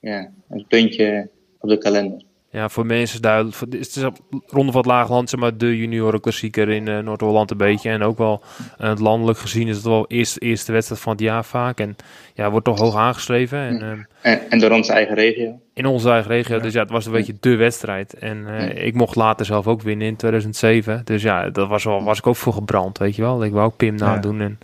ja, 0.00 0.30
een 0.48 0.66
puntje 0.68 1.28
op 1.58 1.68
de 1.68 1.78
kalender. 1.78 2.22
Ja, 2.52 2.68
voor 2.68 2.86
mensen 2.86 3.22
duidelijk. 3.22 3.56
Het 3.60 3.96
is 3.96 4.02
Ronde 4.46 4.72
van 4.72 4.80
het 4.80 4.86
Laagland, 4.86 5.30
zeg 5.30 5.40
maar, 5.40 5.56
de 5.56 5.76
junioren 5.76 6.20
klassieker 6.20 6.68
in 6.68 6.86
uh, 6.86 6.98
Noord-Holland 6.98 7.50
een 7.50 7.56
beetje. 7.56 7.90
En 7.90 8.02
ook 8.02 8.18
wel 8.18 8.42
uh, 8.80 8.92
landelijk 8.96 9.38
gezien 9.38 9.68
is 9.68 9.76
het 9.76 9.84
wel 9.84 10.04
eerste, 10.08 10.40
eerste 10.40 10.72
wedstrijd 10.72 11.00
van 11.00 11.12
het 11.12 11.20
jaar 11.20 11.44
vaak. 11.44 11.80
En 11.80 11.96
ja, 12.34 12.50
wordt 12.50 12.64
toch 12.64 12.78
hoog 12.78 12.96
aangeschreven. 12.96 13.58
En, 13.58 13.80
uh, 13.82 14.32
en, 14.32 14.50
en, 14.50 14.58
door 14.58 14.70
onze 14.70 14.92
eigen 14.92 15.14
regio. 15.14 15.60
In 15.74 15.86
onze 15.86 16.10
eigen 16.10 16.30
regio, 16.30 16.60
dus 16.60 16.72
ja, 16.72 16.80
het 16.80 16.90
was 16.90 17.06
een 17.06 17.12
beetje 17.12 17.36
de 17.40 17.56
wedstrijd. 17.56 18.14
En 18.14 18.46
ik 18.74 18.94
mocht 18.94 19.16
later 19.16 19.46
zelf 19.46 19.66
ook 19.66 19.82
winnen 19.82 20.06
in 20.06 20.16
2007. 20.16 21.02
Dus 21.04 21.22
ja, 21.22 21.50
dat 21.50 21.68
was, 21.68 21.84
wel, 21.84 22.04
was 22.04 22.18
ik 22.18 22.26
ook 22.26 22.36
voor 22.36 22.52
gebrand, 22.52 22.98
weet 22.98 23.16
je 23.16 23.22
wel. 23.22 23.44
Ik 23.44 23.52
wou 23.52 23.66
ook 23.66 23.76
Pim 23.76 23.94
nadoen 23.94 24.40
en 24.40 24.58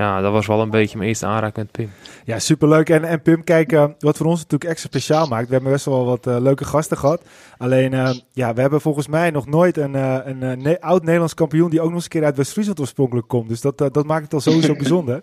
ja, 0.00 0.20
dat 0.20 0.32
was 0.32 0.46
wel 0.46 0.60
een 0.60 0.70
beetje 0.70 0.96
mijn 0.96 1.08
eerste 1.08 1.26
aanraking 1.26 1.56
met 1.56 1.70
Pim. 1.70 1.90
Ja, 2.24 2.38
superleuk. 2.38 2.88
En, 2.88 3.04
en 3.04 3.22
Pim, 3.22 3.44
kijk, 3.44 3.72
uh, 3.72 3.86
wat 3.98 4.16
voor 4.16 4.26
ons 4.26 4.40
natuurlijk 4.40 4.70
extra 4.70 4.88
speciaal 4.88 5.26
maakt. 5.26 5.46
We 5.46 5.52
hebben 5.52 5.72
best 5.72 5.84
wel 5.84 6.04
wat 6.04 6.26
uh, 6.26 6.40
leuke 6.40 6.64
gasten 6.64 6.96
gehad. 6.96 7.24
Alleen, 7.58 7.92
uh, 7.92 8.10
ja, 8.32 8.54
we 8.54 8.60
hebben 8.60 8.80
volgens 8.80 9.06
mij 9.06 9.30
nog 9.30 9.46
nooit 9.46 9.76
een, 9.76 9.94
een 9.94 10.62
ne 10.62 10.80
oud-Nederlands 10.80 11.34
kampioen 11.34 11.70
die 11.70 11.80
ook 11.80 11.86
nog 11.86 11.94
eens 11.94 12.04
een 12.04 12.10
keer 12.10 12.24
uit 12.24 12.36
West-Friesland 12.36 12.80
oorspronkelijk 12.80 13.28
komt. 13.28 13.48
Dus 13.48 13.60
dat, 13.60 13.78
dat 13.78 14.04
maakt 14.04 14.24
het 14.24 14.32
al 14.32 14.40
sowieso 14.40 14.74
bijzonder. 14.84 15.20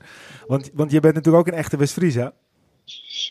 Want, 0.47 0.71
want 0.73 0.91
je 0.91 0.99
bent 0.99 1.13
natuurlijk 1.15 1.47
ook 1.47 1.53
een 1.53 1.59
echte 1.59 1.77
West-Fries, 1.77 2.15
hè? 2.15 2.27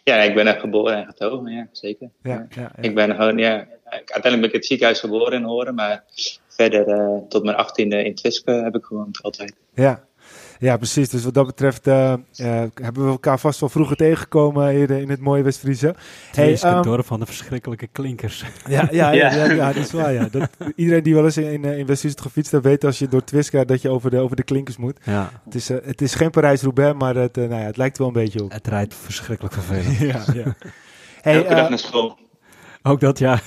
Ja, 0.05 0.17
ik 0.17 0.35
ben 0.35 0.47
er 0.47 0.61
geboren 0.61 0.97
en 0.97 1.07
getogen, 1.07 1.53
ja, 1.53 1.69
zeker. 1.73 2.11
Ja, 2.23 2.33
ja. 2.33 2.47
ja, 2.51 2.73
Ik 2.81 2.95
ben 2.95 3.15
gewoon, 3.15 3.39
ja, 3.39 3.67
uiteindelijk 3.85 4.23
ben 4.23 4.45
ik 4.45 4.53
in 4.53 4.59
het 4.59 4.67
ziekenhuis 4.67 5.01
geboren 5.01 5.33
in 5.33 5.43
Horen, 5.43 5.75
maar 5.75 6.05
verder 6.49 6.85
tot 7.29 7.45
mijn 7.45 7.57
achttiende 7.57 8.05
in 8.05 8.15
Twiske 8.15 8.51
heb 8.51 8.75
ik 8.75 8.85
gewoond 8.85 9.23
altijd. 9.23 9.55
Ja, 9.75 10.05
ja, 10.59 10.77
precies. 10.77 11.09
Dus 11.09 11.25
wat 11.25 11.35
dat 11.35 11.47
betreft 11.47 11.87
uh, 11.87 11.95
uh, 11.95 12.47
hebben 12.75 13.05
we 13.05 13.11
elkaar 13.11 13.39
vast 13.39 13.61
wel 13.61 13.69
vroeger 13.69 13.97
tegengekomen 13.97 14.69
hier 14.69 14.91
in 14.91 15.11
het 15.11 15.21
mooie 15.21 15.43
West-Friese. 15.43 15.95
Hey, 16.33 16.63
um, 16.65 16.83
dorp 16.83 17.07
van 17.07 17.21
de 17.21 17.27
verschrikkelijke 17.27 17.87
klinkers. 17.87 18.45
Ja, 18.69 18.89
ja, 18.91 19.11
ja, 19.11 19.33
ja, 19.33 19.51
ja, 19.51 19.73
dat 19.73 19.85
is 19.85 19.93
waar. 19.93 20.13
Ja. 20.13 20.29
Dat, 20.31 20.51
iedereen 20.77 21.03
die 21.03 21.15
wel 21.15 21.25
eens 21.25 21.37
in, 21.37 21.65
in 21.65 21.87
West-Friese 21.87 22.23
gefietst 22.23 22.53
heeft, 22.53 22.65
weet 22.65 22.85
als 22.85 22.99
je 22.99 23.09
door 23.09 23.25
Twiska 23.25 23.65
dat 23.65 23.83
je 23.83 23.89
over 23.89 24.11
de, 24.11 24.19
over 24.19 24.37
de 24.37 24.45
klinkers 24.45 24.77
moet. 24.77 24.99
Ja. 25.05 25.31
Het, 25.45 25.55
is, 25.55 25.71
uh, 25.71 25.77
het 25.85 26.01
is 26.01 26.15
geen 26.15 26.31
Parijs-Roubaix, 26.31 26.99
maar 26.99 27.15
het, 27.15 27.37
nou 27.37 27.51
ja, 27.51 27.57
het 27.57 27.77
lijkt 27.77 27.99
wel 27.99 28.07
een 28.07 28.13
beetje 28.13 28.45
op. 28.45 28.53
Het 28.53 28.67
rijdt 28.67 28.95
verschrikkelijk 28.95 29.55
vervelend. 29.61 29.99
ja, 29.99 30.25
ja. 30.35 30.55
Hey, 31.23 31.37
Elke 31.37 31.55
dag 31.55 31.69
naar 31.69 31.79
school. 31.79 32.19
Ook 32.83 33.01
dat, 33.01 33.19
ja. 33.19 33.41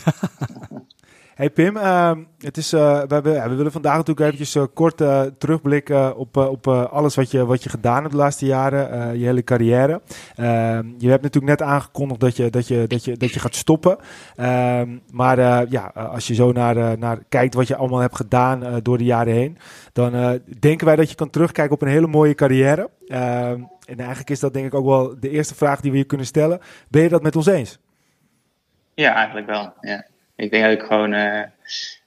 Hey 1.40 1.50
Pim, 1.50 1.78
uh, 1.78 2.12
het 2.38 2.58
is, 2.58 2.74
uh, 2.74 3.02
we, 3.02 3.22
we, 3.22 3.56
willen 3.56 3.72
vandaag 3.72 3.96
natuurlijk 3.96 4.26
eventjes 4.26 4.56
uh, 4.56 4.64
kort 4.74 5.02
uh, 5.02 5.22
terugblikken 5.22 6.18
op, 6.18 6.38
op 6.38 6.68
alles 6.68 7.16
wat 7.16 7.32
je, 7.32 7.46
wat 7.46 7.64
je 7.64 7.70
gedaan 7.70 8.02
hebt 8.02 8.12
de 8.12 8.18
laatste 8.18 8.46
jaren, 8.46 9.20
je 9.20 9.26
hele 9.26 9.44
carrière. 9.44 10.02
Ehm, 10.36 10.88
je 10.98 11.10
hebt 11.10 11.22
natuurlijk 11.22 11.60
net 11.60 11.68
aangekondigd 11.68 12.20
dat 12.20 12.38
je, 12.38 12.50
dat 12.50 12.68
je, 12.68 12.88
dat 12.88 13.06
je, 13.06 13.18
dat 13.18 13.34
je 13.34 13.40
gaat 13.40 13.56
stoppen. 13.56 13.98
Ehm, 14.36 14.98
maar 15.12 15.70
ja, 15.70 15.92
als 15.94 16.28
je 16.28 16.34
zo 16.34 16.52
naar, 16.52 16.98
naar 16.98 17.20
kijkt 17.30 17.54
wat 17.54 17.68
je 17.68 17.76
allemaal 17.76 18.00
hebt 18.00 18.16
gedaan 18.16 18.80
door 18.84 18.98
de 18.98 19.04
jaren 19.04 19.34
heen, 19.34 19.58
dan 19.94 20.40
denken 20.60 20.86
wij 20.86 20.96
dat 20.96 21.10
je 21.10 21.16
kan 21.16 21.30
terugkijken 21.30 21.74
op 21.74 21.82
een 21.82 21.88
hele 21.88 22.08
mooie 22.08 22.36
carrière. 22.36 22.90
en 23.08 23.98
eigenlijk 23.98 24.30
is 24.30 24.40
dat 24.40 24.54
denk 24.54 24.66
ik 24.66 24.74
ook 24.74 24.86
wel 24.86 25.20
de 25.20 25.30
eerste 25.30 25.56
vraag 25.56 25.80
die 25.80 25.92
we 25.92 25.98
je 25.98 26.04
kunnen 26.04 26.26
stellen. 26.26 26.60
Ben 26.88 27.02
je 27.02 27.10
dat 27.10 27.24
met 27.24 27.36
ons 27.36 27.46
eens? 27.46 27.80
Ja, 28.94 29.14
eigenlijk 29.14 29.48
wel. 29.48 29.74
Ja 29.82 30.06
ik 30.40 30.52
denk 30.52 30.64
dat 30.64 30.74
ik 30.74 30.82
gewoon 30.82 31.14
uh, 31.14 31.42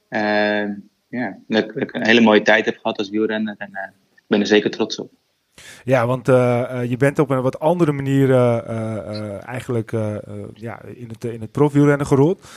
uh, 0.09 0.69
ja, 1.07 1.37
dat 1.47 1.75
ik 1.75 1.93
een 1.93 2.05
hele 2.05 2.21
mooie 2.21 2.41
tijd 2.41 2.65
heb 2.65 2.77
gehad 2.81 2.97
als 2.97 3.09
wielrenner. 3.09 3.55
En 3.57 3.69
uh, 3.73 3.81
ik 4.15 4.23
ben 4.27 4.39
er 4.39 4.47
zeker 4.47 4.71
trots 4.71 4.99
op. 4.99 5.11
Ja, 5.83 6.05
want 6.05 6.25
je 6.87 6.95
bent 6.97 7.19
op 7.19 7.29
een 7.29 7.41
wat 7.41 7.59
andere 7.59 7.91
manier 7.91 8.35
eigenlijk 9.39 9.91
ja, 10.53 10.81
in 10.81 11.09
het, 11.09 11.23
in 11.23 11.41
het 11.41 11.51
profielrennen 11.51 12.07
gerold. 12.07 12.47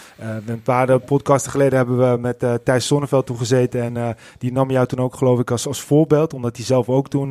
een 0.47 0.63
paar 0.63 0.99
podcasten 1.01 1.51
geleden 1.51 1.77
hebben 1.77 2.13
we 2.13 2.19
met 2.19 2.65
Thijs 2.65 2.87
Sonneveld 2.87 3.27
toen 3.27 3.37
gezeten. 3.37 3.97
En 3.97 4.17
die 4.39 4.53
nam 4.53 4.71
jou 4.71 4.87
toen 4.87 4.99
ook 4.99 5.15
geloof 5.15 5.41
ik 5.41 5.51
als, 5.51 5.67
als 5.67 5.81
voorbeeld. 5.81 6.35
Omdat 6.35 6.57
hij 6.57 6.65
zelf 6.65 6.89
ook 6.89 7.09
toen, 7.09 7.31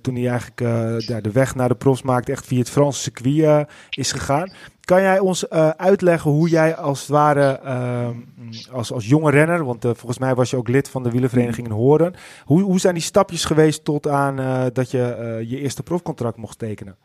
toen 0.00 0.14
hij 0.14 0.28
eigenlijk 0.28 0.56
de 1.22 1.32
weg 1.32 1.54
naar 1.54 1.68
de 1.68 1.74
profs 1.74 2.02
maakte 2.02 2.32
echt 2.32 2.46
via 2.46 2.58
het 2.58 2.70
Franse 2.70 3.00
circuit 3.00 3.68
is 3.90 4.12
gegaan. 4.12 4.52
Kan 4.88 5.02
jij 5.02 5.18
ons 5.18 5.44
uh, 5.50 5.68
uitleggen 5.68 6.30
hoe 6.30 6.48
jij 6.48 6.76
als 6.76 7.00
het 7.00 7.08
ware, 7.08 7.60
uh, 7.64 8.08
als, 8.72 8.92
als 8.92 9.06
jonge 9.06 9.30
renner, 9.30 9.64
want 9.64 9.84
uh, 9.84 9.90
volgens 9.94 10.18
mij 10.18 10.34
was 10.34 10.50
je 10.50 10.56
ook 10.56 10.68
lid 10.68 10.88
van 10.88 11.02
de 11.02 11.10
wielenvereniging 11.10 11.66
in 11.66 11.72
Horen. 11.72 12.14
Hoe, 12.44 12.62
hoe 12.62 12.80
zijn 12.80 12.94
die 12.94 13.02
stapjes 13.02 13.44
geweest 13.44 13.84
tot 13.84 14.06
aan 14.06 14.40
uh, 14.40 14.66
dat 14.72 14.90
je 14.90 15.44
je 15.48 15.60
eerste 15.60 15.82
profcontract 15.82 16.36
mocht 16.36 16.58
tekenen? 16.58 16.96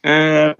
nou 0.00 0.54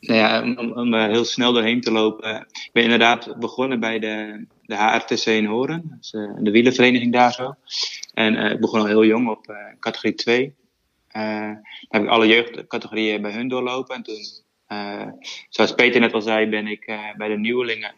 ja, 0.00 0.42
om, 0.74 0.94
heel 0.94 1.24
snel 1.24 1.52
doorheen 1.52 1.80
te 1.80 1.92
lopen. 1.92 2.34
Ik 2.36 2.70
ben 2.72 2.82
inderdaad 2.82 3.38
begonnen 3.38 3.80
bij 3.80 3.98
de, 3.98 4.46
de 4.62 4.76
HRTC 4.76 5.26
in 5.26 5.46
Horen, 5.46 5.96
dus, 5.98 6.10
de 6.38 6.50
wielenvereniging 6.50 7.12
daar 7.12 7.32
zo. 7.32 7.54
En 8.14 8.36
ik 8.36 8.60
begon 8.60 8.80
al 8.80 8.86
heel 8.86 9.04
jong 9.04 9.28
op 9.28 9.56
categorie 9.80 10.14
2. 10.14 10.54
dan 11.12 11.60
heb 11.88 12.02
ik 12.02 12.08
alle 12.08 12.26
jeugdcategorieën 12.26 13.22
bij 13.22 13.32
hun 13.32 13.48
doorlopen 13.48 13.94
en 13.96 14.02
toen 14.02 14.14
eh, 14.14 14.41
zoals 15.48 15.74
Peter 15.74 16.00
net 16.00 16.12
al 16.12 16.20
zei, 16.20 16.46
ben 16.46 16.66
ik 16.66 16.84
eh, 16.84 16.98
bij 17.16 17.28
de 17.28 17.38
nieuwelingen. 17.38 17.94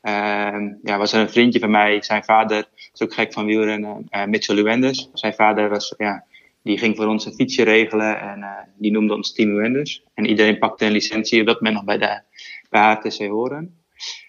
Ehm, 0.00 0.72
ja, 0.82 0.98
was 0.98 1.12
er 1.12 1.20
een 1.20 1.30
vriendje 1.30 1.60
van 1.60 1.70
mij, 1.70 2.02
zijn 2.02 2.24
vader 2.24 2.68
is 2.92 3.02
ook 3.02 3.14
gek 3.14 3.32
van 3.32 3.46
wielrennen, 3.46 4.06
uh, 4.10 4.24
Mitchell 4.24 4.62
Luenders. 4.62 5.08
Zijn 5.12 5.34
vader 5.34 5.68
was, 5.68 5.94
ja, 5.98 6.24
die 6.62 6.78
ging 6.78 6.96
voor 6.96 7.06
ons 7.06 7.26
een 7.26 7.34
fietsje 7.34 7.62
regelen 7.62 8.20
en 8.20 8.68
die 8.76 8.90
noemde 8.90 9.14
ons 9.14 9.32
Team 9.32 9.50
Luenders. 9.50 10.02
En 10.14 10.26
iedereen 10.26 10.58
pakte 10.58 10.84
een 10.84 10.92
licentie 10.92 11.40
op 11.40 11.46
dat 11.46 11.60
moment 11.60 11.74
nog 11.74 11.84
bij, 11.84 11.98
de, 11.98 12.22
bij 12.70 12.80
HTC 12.80 13.26
Horen. 13.26 13.80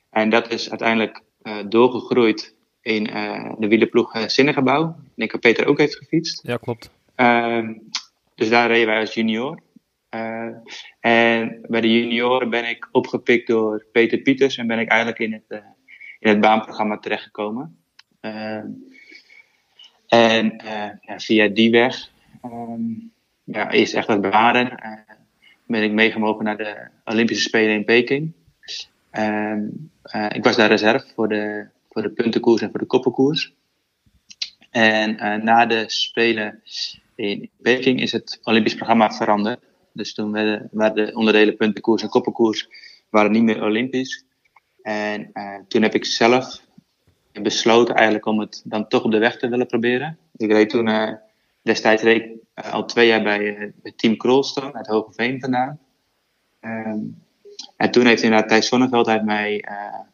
En 0.09 0.29
dat 0.29 0.51
is 0.51 0.69
uiteindelijk 0.69 1.21
doorgegroeid 1.69 2.55
in 2.81 3.03
de 3.57 3.67
wielerploeg 3.67 4.15
uh, 4.15 4.27
Zinnengebouw. 4.27 4.89
Ik 4.89 5.11
denk 5.15 5.31
dat 5.31 5.41
Peter 5.41 5.67
ook 5.67 5.77
heeft 5.77 5.95
gefietst. 5.95 6.47
Ja, 6.47 6.57
klopt. 6.57 6.91
Ehm, 7.15 7.73
dus 8.35 8.49
daar 8.49 8.67
reden 8.67 8.87
wij 8.87 8.99
als 8.99 9.13
junior. 9.13 9.59
Uh, 10.15 10.55
en 10.99 11.65
bij 11.67 11.81
de 11.81 11.99
junioren 11.99 12.49
ben 12.49 12.69
ik 12.69 12.89
opgepikt 12.91 13.47
door 13.47 13.85
Peter 13.91 14.17
Pieters 14.17 14.57
en 14.57 14.67
ben 14.67 14.79
ik 14.79 14.89
eigenlijk 14.89 15.19
in 15.19 15.33
het, 15.33 15.43
uh, 15.47 15.57
in 16.19 16.29
het 16.29 16.39
baanprogramma 16.39 16.97
terechtgekomen. 16.97 17.83
Uh, 18.21 18.63
en 20.07 20.61
ja, 21.01 21.19
via 21.19 21.47
die 21.47 21.71
weg 21.71 22.11
is 23.69 23.93
echt 23.93 24.07
het 24.07 24.21
bewaren. 24.21 24.79
ben 25.67 25.83
ik 25.83 25.91
meegemogen 25.91 26.43
naar 26.43 26.57
de 26.57 26.87
Olympische 27.05 27.43
Spelen 27.43 27.73
in 27.73 27.85
Peking. 27.85 28.33
Ehm, 29.11 29.67
ik 30.29 30.43
was 30.43 30.55
daar 30.55 30.69
reserve 30.69 31.07
voor 31.15 31.27
de, 31.27 31.67
voor 31.89 32.01
de 32.01 32.11
puntenkoers 32.11 32.61
en 32.61 32.69
voor 32.69 32.79
de 32.79 32.85
koppenkoers. 32.85 33.53
En 34.69 35.15
na 35.43 35.65
de 35.65 35.83
Spelen 35.87 36.61
in 37.15 37.49
Peking 37.61 38.01
is 38.01 38.11
het 38.11 38.39
Olympisch 38.43 38.75
programma 38.75 39.11
veranderd. 39.11 39.69
Dus 39.93 40.13
toen 40.13 40.31
werden, 40.31 40.69
de 40.71 41.11
onderdelen 41.13 41.55
puntenkoers 41.55 42.01
en 42.01 42.09
koppenkoers 42.09 42.67
waren 43.09 43.31
niet 43.31 43.43
meer 43.43 43.63
Olympisch. 43.63 44.25
En 44.81 45.31
toen 45.67 45.81
heb 45.81 45.93
ik 45.93 46.05
zelf 46.05 46.61
besloten 47.31 47.95
eigenlijk 47.95 48.25
om 48.25 48.39
het 48.39 48.61
dan 48.65 48.87
toch 48.87 49.03
op 49.03 49.11
de 49.11 49.17
weg 49.17 49.37
te 49.37 49.49
willen 49.49 49.67
proberen. 49.67 50.17
Ik 50.35 50.51
reed 50.51 50.69
toen, 50.69 51.17
destijds 51.61 52.03
reed 52.03 52.23
ik 52.23 52.65
al 52.71 52.85
twee 52.85 53.07
jaar 53.07 53.23
bij 53.23 53.73
het 53.83 53.97
team 53.97 54.17
Krolstone 54.17 54.73
uit 54.73 54.87
Hogeveen 54.87 55.39
vandaan. 55.39 55.79
Ehm, 56.59 56.99
en 57.77 57.91
toen 57.91 58.05
heeft 58.05 58.23
inderdaad 58.23 58.49
Thijs 58.49 58.67
Zonneveld 58.67 59.23
mij 59.23 59.65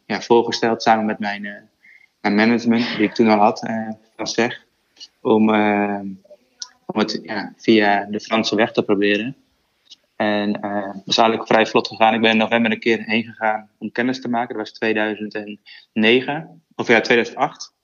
ja, 0.06 0.20
voorgesteld 0.20 0.82
samen 0.82 1.06
met 1.06 1.18
mijn, 1.18 1.68
mijn 2.20 2.34
management, 2.34 2.96
die 2.96 3.06
ik 3.06 3.14
toen 3.14 3.28
al 3.28 3.38
had, 3.38 3.58
van 4.16 4.26
zeg, 4.26 4.64
om 5.20 5.50
om 6.92 7.00
het 7.00 7.20
ja, 7.22 7.52
via 7.56 8.04
de 8.04 8.20
Franse 8.20 8.56
weg 8.56 8.72
te 8.72 8.82
proberen. 8.82 9.36
En 10.18 10.52
dat 10.52 11.02
is 11.04 11.16
eigenlijk 11.16 11.48
vrij 11.48 11.66
vlot 11.66 11.88
gegaan. 11.88 12.14
Ik 12.14 12.20
ben 12.20 12.30
in 12.30 12.36
november 12.36 12.72
een 12.72 12.78
keer 12.78 13.02
heen 13.02 13.24
gegaan 13.24 13.70
om 13.78 13.92
kennis 13.92 14.20
te 14.20 14.28
maken. 14.28 14.56
Dat 14.56 14.68
was 14.68 14.72
2009, 14.72 16.62
of 16.74 16.88
ja, 16.88 17.00
2008. 17.00 17.74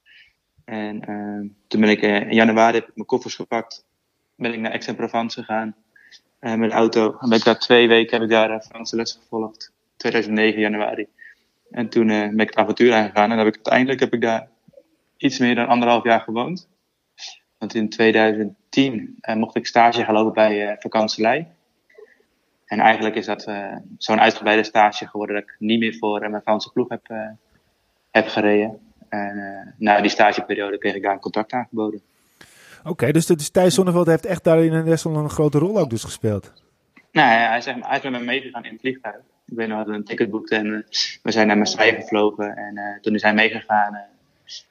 En 0.64 1.10
uh, 1.10 1.50
toen 1.68 1.80
ben 1.80 1.90
ik 1.90 2.02
uh, 2.02 2.20
in 2.20 2.34
januari 2.34 2.74
heb 2.74 2.88
ik 2.88 2.94
mijn 2.94 3.06
koffers 3.06 3.34
gepakt. 3.34 3.86
Ben 4.36 4.52
ik 4.52 4.60
naar 4.60 4.72
Aix-en-Provence 4.72 5.40
gegaan 5.40 5.74
met 6.40 6.70
de 6.70 6.76
auto. 6.76 7.16
En 7.20 7.28
ben 7.28 7.38
ik 7.38 7.44
daar 7.44 7.58
twee 7.58 7.88
weken 7.88 8.12
heb 8.12 8.22
ik 8.22 8.28
daar 8.28 8.60
Franse 8.60 8.96
les 8.96 9.18
gevolgd. 9.22 9.72
2009 9.96 10.60
januari. 10.60 11.06
En 11.70 11.88
toen 11.88 12.06
ben 12.06 12.40
ik 12.40 12.48
het 12.48 12.56
avontuur 12.56 12.92
aangegaan. 12.92 13.30
En 13.30 13.38
heb 13.38 13.46
ik, 13.46 13.54
uiteindelijk 13.54 14.00
heb 14.00 14.14
ik 14.14 14.20
daar 14.20 14.48
iets 15.16 15.38
meer 15.38 15.54
dan 15.54 15.66
anderhalf 15.66 16.04
jaar 16.04 16.20
gewoond. 16.20 16.68
Want 17.58 17.74
in 17.74 17.88
2010 17.88 19.18
uh, 19.20 19.34
mocht 19.34 19.56
ik 19.56 19.66
stage 19.66 20.04
gaan 20.04 20.14
lopen 20.14 20.32
bij 20.32 20.70
uh, 20.70 20.76
Vakantselei. 20.78 21.46
En 22.74 22.80
eigenlijk 22.80 23.14
is 23.14 23.26
dat 23.26 23.48
uh, 23.48 23.76
zo'n 23.98 24.20
uitgebreide 24.20 24.62
stage 24.62 25.06
geworden 25.06 25.34
dat 25.34 25.44
ik 25.44 25.56
niet 25.58 25.78
meer 25.78 25.96
voor 25.98 26.30
mijn 26.30 26.42
Franse 26.42 26.72
ploeg 26.72 26.88
heb, 26.88 27.08
heb 28.10 28.28
gereden. 28.28 28.78
En 29.08 29.74
na 29.78 30.00
die 30.00 30.10
stageperiode 30.10 30.78
kreeg 30.78 30.94
ik 30.94 31.02
daar 31.02 31.12
een 31.12 31.20
contract 31.20 31.52
aangeboden. 31.52 32.00
Oké, 32.80 32.90
okay, 32.90 33.12
dus, 33.12 33.26
dus 33.26 33.50
Thijs 33.50 33.74
Zonneveld 33.74 34.06
heeft 34.06 34.26
echt 34.26 34.44
daarin 34.44 34.84
best 34.84 35.04
wel 35.04 35.16
een 35.16 35.30
grote 35.30 35.58
rol 35.58 35.78
ook 35.78 35.90
dus 35.90 36.04
gespeeld? 36.04 36.52
Nou, 37.12 37.28
hij, 37.28 37.58
is, 37.58 37.64
hij 37.64 37.96
is 37.96 38.02
met 38.02 38.12
me 38.12 38.18
meegegaan 38.18 38.64
in 38.64 38.72
het 38.72 38.80
vliegtuig. 38.80 39.16
Ik 39.46 39.56
ben 39.56 39.68
nog 39.68 39.86
een 39.86 40.04
ticket 40.04 40.30
boekte 40.30 40.54
en 40.54 40.86
we 41.22 41.32
zijn 41.32 41.46
naar 41.46 41.56
Marseille 41.56 41.94
gevlogen. 41.94 42.56
En 42.56 42.98
toen 43.00 43.14
is 43.14 43.22
hij 43.22 43.34
meegegaan 43.34 43.98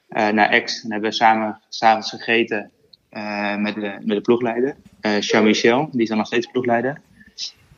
naar 0.08 0.48
Aix. 0.48 0.84
En 0.84 0.92
hebben 0.92 1.10
we 1.10 1.16
samen 1.16 1.60
s'avonds 1.68 2.10
gegeten 2.10 2.70
met, 3.58 3.74
de, 3.74 3.96
met 4.00 4.16
de 4.16 4.20
ploegleider. 4.20 4.76
Jean-Michel, 5.20 5.88
die 5.90 6.02
is 6.02 6.08
dan 6.08 6.18
nog 6.18 6.26
steeds 6.26 6.46
ploegleider. 6.46 7.00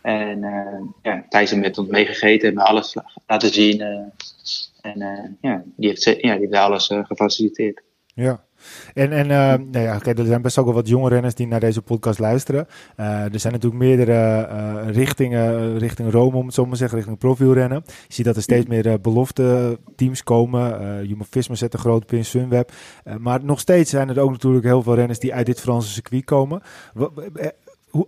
En 0.07 0.43
uh, 0.43 0.81
ja, 1.03 1.27
Thijs 1.29 1.51
heeft 1.51 1.63
met 1.63 1.79
ons 1.79 1.89
meegegeten, 1.89 2.55
me 2.55 2.63
alles 2.63 2.97
laten 3.27 3.53
zien. 3.53 3.81
en 4.81 5.39
ja, 5.41 5.63
die 5.77 5.89
heeft, 5.89 6.05
ja, 6.05 6.15
die 6.15 6.31
heeft 6.31 6.55
alles 6.55 6.91
gefaciliteerd. 7.03 7.83
Ja. 8.15 8.45
En, 8.95 9.13
en 9.13 9.25
uh, 9.25 9.71
nou 9.71 9.79
ja, 9.85 9.97
okay, 9.97 10.15
er 10.15 10.27
zijn 10.27 10.43
best 10.43 10.59
ook 10.59 10.65
wel 10.65 10.75
wat 10.75 10.89
jonge 10.89 11.09
renners 11.09 11.35
die 11.35 11.47
naar 11.47 11.61
deze 11.61 11.83
podcast 11.83 12.19
luisteren. 12.19 12.67
Er 12.97 13.41
zijn 13.41 13.53
natuurlijk 13.53 13.83
meerdere 13.83 14.47
richtingen, 14.91 15.79
richting 15.79 16.11
Rome, 16.11 16.37
om 16.37 16.47
het 16.47 16.55
zo 16.55 16.67
maar 16.67 16.77
zeggen, 16.77 16.97
richting 16.97 17.19
profielrennen. 17.19 17.83
Je 17.87 18.15
ziet 18.15 18.25
dat 18.25 18.37
er 18.37 18.43
steeds 18.43 18.67
meer 18.67 19.01
belofte 19.01 19.79
teams 19.97 20.23
komen. 20.23 20.83
Uh, 20.83 21.09
Jumbo-Visma 21.09 21.55
zet 21.55 21.73
een 21.73 21.79
grote 21.79 22.07
pin 22.07 22.25
Sunweb. 22.25 22.73
maar 23.19 23.45
nog 23.45 23.61
steeds 23.61 23.91
zijn 23.91 24.09
er 24.09 24.21
ook 24.21 24.31
natuurlijk 24.31 24.65
heel 24.65 24.83
veel 24.83 24.95
renners 24.95 25.19
die 25.19 25.35
uit 25.35 25.47
dit 25.47 25.61
Franse 25.61 25.91
circuit 25.91 26.25
komen. 26.25 26.63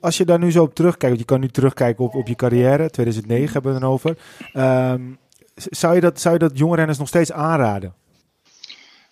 Als 0.01 0.16
je 0.16 0.24
daar 0.24 0.38
nu 0.38 0.51
zo 0.51 0.62
op 0.62 0.74
terugkijkt, 0.74 1.07
want 1.07 1.18
je 1.18 1.24
kan 1.24 1.40
nu 1.40 1.48
terugkijken 1.48 2.05
op, 2.05 2.14
op 2.14 2.29
je 2.29 2.35
carrière, 2.35 2.90
2009 2.90 3.53
hebben 3.53 3.72
we 3.72 3.79
het 3.79 3.87
over. 3.87 4.16
Um, 4.55 5.18
zou, 5.55 5.94
je 5.94 6.01
dat, 6.01 6.20
zou 6.20 6.35
je 6.35 6.40
dat 6.40 6.59
jonge 6.59 6.77
renners 6.77 6.98
nog 6.98 7.09
steeds 7.09 7.33
aanraden? 7.33 7.94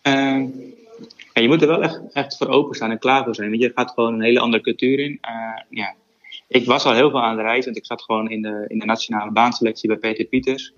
Ehm, 0.03 0.47
je 1.33 1.49
moet 1.49 1.62
er 1.62 1.69
wel 1.69 1.83
echt, 1.83 2.01
echt 2.12 2.37
voor 2.37 2.49
openstaan 2.49 2.91
en 2.91 2.99
klaar 2.99 3.25
voor 3.25 3.35
zijn. 3.35 3.49
Want 3.49 3.62
je 3.62 3.73
gaat 3.75 3.91
gewoon 3.91 4.15
een 4.15 4.23
hele 4.23 4.41
andere 4.41 4.62
cultuur 4.62 4.99
in. 4.99 5.19
Uh, 5.29 5.79
ja. 5.79 5.95
Ik 6.49 6.67
was 6.67 6.85
al 6.85 6.93
heel 6.93 7.11
veel 7.11 7.23
aan 7.23 7.37
de 7.37 7.43
reis, 7.43 7.65
want 7.65 7.77
ik 7.77 7.87
zat 7.87 8.03
gewoon 8.03 8.31
in 8.31 8.43
de, 8.43 8.65
in 8.69 8.79
de 8.79 8.85
nationale 8.85 9.31
baanselectie 9.31 9.89
bij 9.89 9.99
Peter 9.99 10.25
Pieters. 10.25 10.73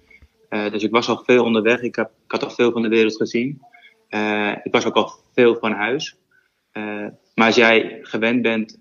Uh, 0.50 0.70
dus 0.70 0.82
ik 0.82 0.90
was 0.90 1.08
al 1.08 1.22
veel 1.24 1.44
onderweg. 1.44 1.80
Ik, 1.80 1.96
heb, 1.96 2.10
ik 2.24 2.30
had 2.30 2.44
al 2.44 2.50
veel 2.50 2.72
van 2.72 2.82
de 2.82 2.88
wereld 2.88 3.16
gezien. 3.16 3.62
Uh, 4.10 4.52
ik 4.62 4.72
was 4.72 4.84
ook 4.84 4.94
al 4.94 5.12
veel 5.34 5.56
van 5.60 5.72
huis. 5.72 6.16
Maar 7.38 7.46
als 7.46 7.56
jij 7.56 7.98
gewend 8.02 8.42
bent 8.42 8.78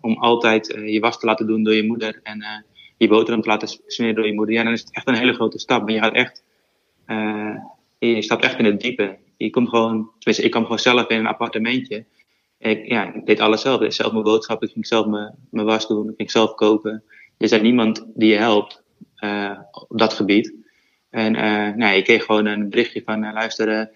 om 0.00 0.18
altijd 0.18 0.66
je 0.84 1.00
was 1.00 1.18
te 1.18 1.26
laten 1.26 1.46
doen 1.46 1.62
door 1.62 1.74
je 1.74 1.86
moeder 1.86 2.20
en 2.22 2.64
je 2.96 3.08
boterham 3.08 3.42
te 3.42 3.48
laten 3.48 3.68
smeren 3.86 4.14
door 4.14 4.26
je 4.26 4.34
moeder, 4.34 4.54
ja, 4.54 4.62
dan 4.62 4.72
is 4.72 4.80
het 4.80 4.94
echt 4.94 5.08
een 5.08 5.14
hele 5.14 5.32
grote 5.32 5.58
stap. 5.58 5.82
Maar 5.82 5.92
je 5.92 6.00
gaat 6.00 6.14
echt, 6.14 6.44
je 7.98 8.22
stapt 8.22 8.44
echt 8.44 8.58
in 8.58 8.64
het 8.64 8.80
diepe 8.80 9.18
je 9.44 9.50
komt 9.50 9.68
gewoon, 9.68 10.10
ik 10.18 10.50
kwam 10.50 10.62
gewoon 10.62 10.78
zelf 10.78 11.08
in 11.08 11.18
een 11.18 11.26
appartementje. 11.26 12.04
ik, 12.58 12.86
ja, 12.86 13.12
deed 13.24 13.40
alles 13.40 13.60
zelf. 13.60 13.76
Ik 13.76 13.82
deed 13.82 13.94
zelf 13.94 14.12
mijn 14.12 14.24
boodschappen, 14.24 14.66
ik 14.66 14.72
ging 14.72 14.86
zelf 14.86 15.06
mijn, 15.06 15.34
mijn 15.50 15.66
was 15.66 15.88
doen, 15.88 16.08
ik 16.08 16.14
ging 16.16 16.30
zelf 16.30 16.54
koken. 16.54 17.04
Er 17.38 17.52
is 17.52 17.60
niemand 17.60 18.06
die 18.14 18.30
je 18.30 18.36
helpt 18.36 18.82
op 19.70 19.98
dat 19.98 20.12
gebied. 20.12 20.54
En 21.10 21.32
nou, 21.78 21.96
ik 21.96 22.04
kreeg 22.04 22.24
gewoon 22.24 22.46
een 22.46 22.70
berichtje 22.70 23.02
van, 23.04 23.32
luister, 23.32 23.90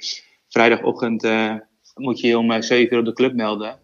vrijdagochtend 0.49 1.29
moet 1.95 2.21
je 2.21 2.27
je 2.27 2.39
om 2.39 2.63
7 2.63 2.93
uur 2.95 2.99
op 2.99 3.07
de 3.07 3.13
club 3.13 3.35
melden. 3.35 3.79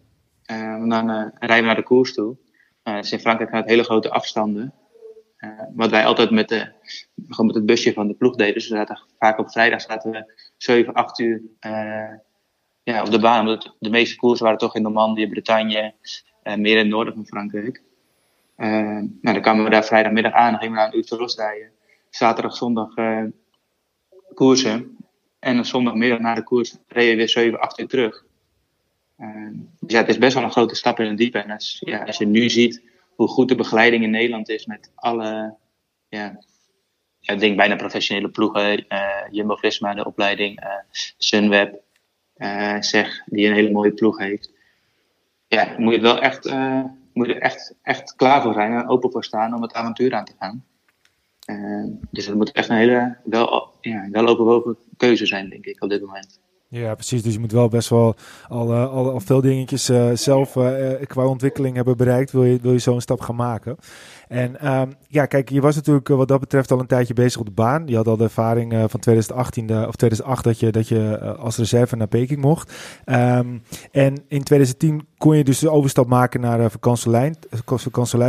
En 0.51 0.89
dan 0.89 1.09
rijden 1.39 1.57
we 1.57 1.61
naar 1.61 1.75
de 1.75 1.83
koers 1.83 2.13
toe. 2.13 2.37
dus 2.83 3.11
in 3.11 3.19
Frankrijk 3.19 3.49
gaat 3.49 3.69
hele 3.69 3.83
grote 3.83 4.09
afstanden. 4.09 4.73
Wat 5.75 5.89
wij 5.89 6.05
altijd 6.05 6.31
met, 6.31 6.49
de, 6.49 6.71
gewoon 7.27 7.45
met 7.45 7.55
het 7.55 7.65
busje 7.65 7.93
van 7.93 8.07
de 8.07 8.13
ploeg 8.13 8.35
deden. 8.35 8.53
Dus 8.53 8.73
vaak 9.17 9.39
op 9.39 9.51
vrijdag 9.51 9.81
zaten 9.81 10.11
we 10.11 10.33
7, 10.57 10.93
8 10.93 11.19
uur 11.19 11.41
ja, 12.83 13.01
op 13.01 13.11
de 13.11 13.19
baan. 13.19 13.39
Omdat 13.39 13.75
de 13.79 13.89
meeste 13.89 14.15
koersen 14.15 14.45
waren 14.45 14.59
toch 14.59 14.75
in 14.75 14.81
Normandië, 14.81 15.29
Bretagne, 15.29 15.93
meer 16.43 16.71
in 16.71 16.77
het 16.77 16.87
noorden 16.87 17.13
van 17.13 17.25
Frankrijk. 17.25 17.81
nou, 18.55 19.09
dan 19.21 19.41
kwamen 19.41 19.63
we 19.63 19.69
daar 19.69 19.85
vrijdagmiddag 19.85 20.33
aan, 20.33 20.57
gingen 20.57 20.73
we 20.73 20.79
naar 20.79 20.87
een 20.87 20.97
uurtje 20.97 21.17
losrijden. 21.17 21.71
Zaterdag, 22.09 22.55
zondag 22.55 22.93
koersen. 24.33 24.97
En 25.39 25.65
zondagmiddag 25.65 26.19
na 26.19 26.35
de 26.35 26.43
koers 26.43 26.77
reden 26.87 27.11
we 27.11 27.15
weer 27.15 27.29
7, 27.29 27.59
8 27.59 27.79
uur 27.79 27.87
terug. 27.87 28.25
Dus 29.79 29.91
ja, 29.91 29.99
het 29.99 30.09
is 30.09 30.17
best 30.17 30.33
wel 30.33 30.43
een 30.43 30.51
grote 30.51 30.75
stap 30.75 30.99
in 30.99 31.07
het 31.07 31.17
diepe. 31.17 31.39
En 31.39 31.51
als, 31.51 31.81
ja, 31.85 32.03
als 32.03 32.17
je 32.17 32.25
nu 32.25 32.49
ziet 32.49 32.81
hoe 33.15 33.27
goed 33.27 33.47
de 33.47 33.55
begeleiding 33.55 34.03
in 34.03 34.09
Nederland 34.09 34.49
is 34.49 34.65
met 34.65 34.91
alle, 34.95 35.55
ja, 36.09 36.43
ik 37.21 37.39
denk 37.39 37.57
bijna 37.57 37.75
professionele 37.75 38.29
ploegen. 38.29 38.85
Uh, 38.89 39.09
Jumbo-Visma, 39.31 39.93
de 39.93 40.05
opleiding, 40.05 40.63
uh, 40.63 40.69
Sunweb, 41.17 41.81
zeg, 42.79 43.23
die 43.25 43.47
een 43.47 43.53
hele 43.53 43.71
mooie 43.71 43.93
ploeg 43.93 44.17
heeft. 44.17 44.51
Ja, 45.47 45.75
moet 45.77 45.93
je 45.93 46.01
wel 46.01 46.19
echt, 46.19 46.51
moet 47.13 47.27
je 47.27 47.33
er 47.33 47.41
echt, 47.41 47.75
echt 47.81 48.15
klaar 48.15 48.41
voor 48.41 48.53
zijn 48.53 48.73
en 48.73 48.87
open 48.87 49.11
voor 49.11 49.23
staan 49.23 49.53
om 49.53 49.61
het 49.61 49.73
avontuur 49.73 50.13
aan 50.13 50.25
te 50.25 50.33
gaan. 50.39 50.65
dus 52.09 52.25
het 52.25 52.35
moet 52.35 52.51
echt 52.51 52.69
een 52.69 52.75
hele 52.75 53.17
wel, 53.23 53.73
ja, 53.81 54.09
wel 54.09 54.77
keuze 54.97 55.25
zijn, 55.25 55.49
denk 55.49 55.65
ik, 55.65 55.83
op 55.83 55.89
dit 55.89 56.01
moment. 56.01 56.40
Ja, 56.73 56.93
precies. 56.93 57.21
Dus 57.21 57.33
je 57.33 57.39
moet 57.39 57.51
wel 57.51 57.67
best 57.67 57.89
wel 57.89 58.15
al, 58.47 58.71
uh, 58.71 58.91
al, 58.91 59.11
al, 59.11 59.19
veel 59.19 59.41
dingetjes 59.41 59.89
uh, 59.89 60.11
zelf 60.13 60.55
uh, 60.55 60.91
qua 61.07 61.25
ontwikkeling 61.25 61.75
hebben 61.75 61.97
bereikt. 61.97 62.31
Wil 62.31 62.43
je, 62.43 62.59
wil 62.61 62.71
je 62.71 62.79
zo'n 62.79 63.01
stap 63.01 63.21
gaan 63.21 63.35
maken? 63.35 63.77
En 64.31 64.79
um, 64.79 64.93
ja, 65.07 65.25
kijk, 65.25 65.49
je 65.49 65.61
was 65.61 65.75
natuurlijk 65.75 66.07
wat 66.07 66.27
dat 66.27 66.39
betreft 66.39 66.71
al 66.71 66.79
een 66.79 66.87
tijdje 66.87 67.13
bezig 67.13 67.39
op 67.39 67.45
de 67.45 67.51
baan. 67.51 67.87
Je 67.87 67.95
had 67.95 68.07
al 68.07 68.17
de 68.17 68.23
ervaring 68.23 68.71
van 68.71 68.99
2018 68.99 69.87
of 69.87 69.95
2008 69.95 70.43
dat 70.43 70.59
je, 70.59 70.71
dat 70.71 70.87
je 70.87 71.19
als 71.37 71.57
reserve 71.57 71.95
naar 71.95 72.07
Peking 72.07 72.41
mocht. 72.41 72.73
Um, 73.05 73.63
en 73.91 74.23
in 74.27 74.43
2010 74.43 75.07
kon 75.17 75.37
je 75.37 75.43
dus 75.43 75.59
de 75.59 75.71
overstap 75.71 76.07
maken 76.07 76.41
naar 76.41 76.59
uh, 76.59 76.65
Vakantselijn. 76.69 77.35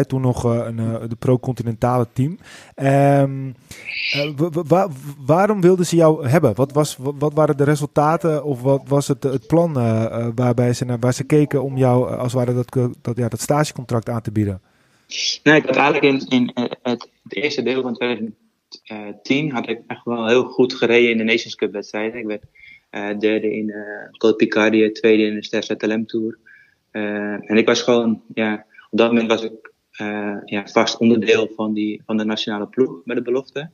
Toen 0.06 0.20
nog 0.20 0.44
een 0.44 0.76
de 1.08 1.16
pro-continentale 1.18 2.06
team. 2.12 2.38
Um, 2.76 3.54
waarom 5.26 5.60
wilden 5.60 5.86
ze 5.86 5.96
jou 5.96 6.28
hebben? 6.28 6.54
Wat, 6.54 6.72
was, 6.72 6.96
wat, 7.18 7.34
waren 7.34 7.56
de 7.56 7.64
resultaten? 7.64 8.44
of 8.44 8.62
wat 8.62 8.82
was 8.86 9.08
het, 9.08 9.22
het 9.22 9.46
plan 9.46 9.72
waarbij 10.34 10.72
ze, 10.72 10.84
naar, 10.84 10.98
waar 10.98 11.14
ze 11.14 11.24
keken 11.24 11.62
om 11.62 11.76
jou 11.76 12.16
als 12.16 12.32
het 12.32 12.44
ware 12.44 12.54
dat, 12.54 12.92
dat, 13.02 13.16
ja, 13.16 13.28
dat 13.28 13.40
stagecontract 13.40 14.08
aan 14.08 14.20
te 14.20 14.32
bieden? 14.32 14.60
Nee, 15.42 15.56
ik 15.56 15.64
had 15.64 15.76
eigenlijk 15.76 16.04
in, 16.04 16.38
in 16.38 16.50
het, 16.54 16.78
het, 16.82 17.08
eerste 17.28 17.62
deel 17.62 17.82
van 17.82 17.94
2010 17.94 19.50
had 19.50 19.68
ik 19.68 19.80
echt 19.86 20.04
wel 20.04 20.28
heel 20.28 20.44
goed 20.44 20.74
gereden 20.74 21.10
in 21.10 21.18
de 21.18 21.24
Nations 21.24 21.54
Cup 21.54 21.72
wedstrijden. 21.72 22.20
Ik 22.20 22.26
werd 22.26 22.44
derde 23.20 23.52
in 23.56 23.66
de 23.66 24.08
Col 24.18 24.34
Picardia, 24.34 24.90
tweede 24.92 25.22
in 25.22 25.40
de 25.40 25.76
Telem 25.76 26.06
Tour. 26.06 26.38
en 26.90 27.56
ik 27.56 27.66
was 27.66 27.82
gewoon, 27.82 28.22
ja, 28.34 28.66
op 28.90 28.98
dat 28.98 29.10
moment 29.10 29.28
was 29.28 29.42
ik 29.42 29.72
ja, 30.44 30.66
vast 30.66 30.98
onderdeel 30.98 31.50
van, 31.56 31.74
die, 31.74 32.02
van 32.06 32.16
de 32.16 32.24
nationale 32.24 32.66
ploeg 32.66 33.00
met 33.04 33.16
de 33.16 33.22
belofte. 33.22 33.70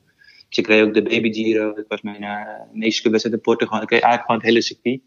Dus 0.49 0.59
ik 0.59 0.67
reed 0.67 0.83
ook 0.83 0.95
de 0.95 1.03
Baby 1.03 1.33
Giro. 1.33 1.71
Ik 1.71 1.85
was 1.89 2.03
mijn 2.03 2.23
uh, 2.23 2.43
meeste 2.73 3.11
wedstrijd 3.11 3.37
in 3.37 3.43
Portugal. 3.43 3.83
Ik 3.83 3.91
reed 3.91 4.03
eigenlijk 4.03 4.23
gewoon 4.23 4.41
het 4.41 4.49
hele 4.49 4.63
circuit. 4.63 5.01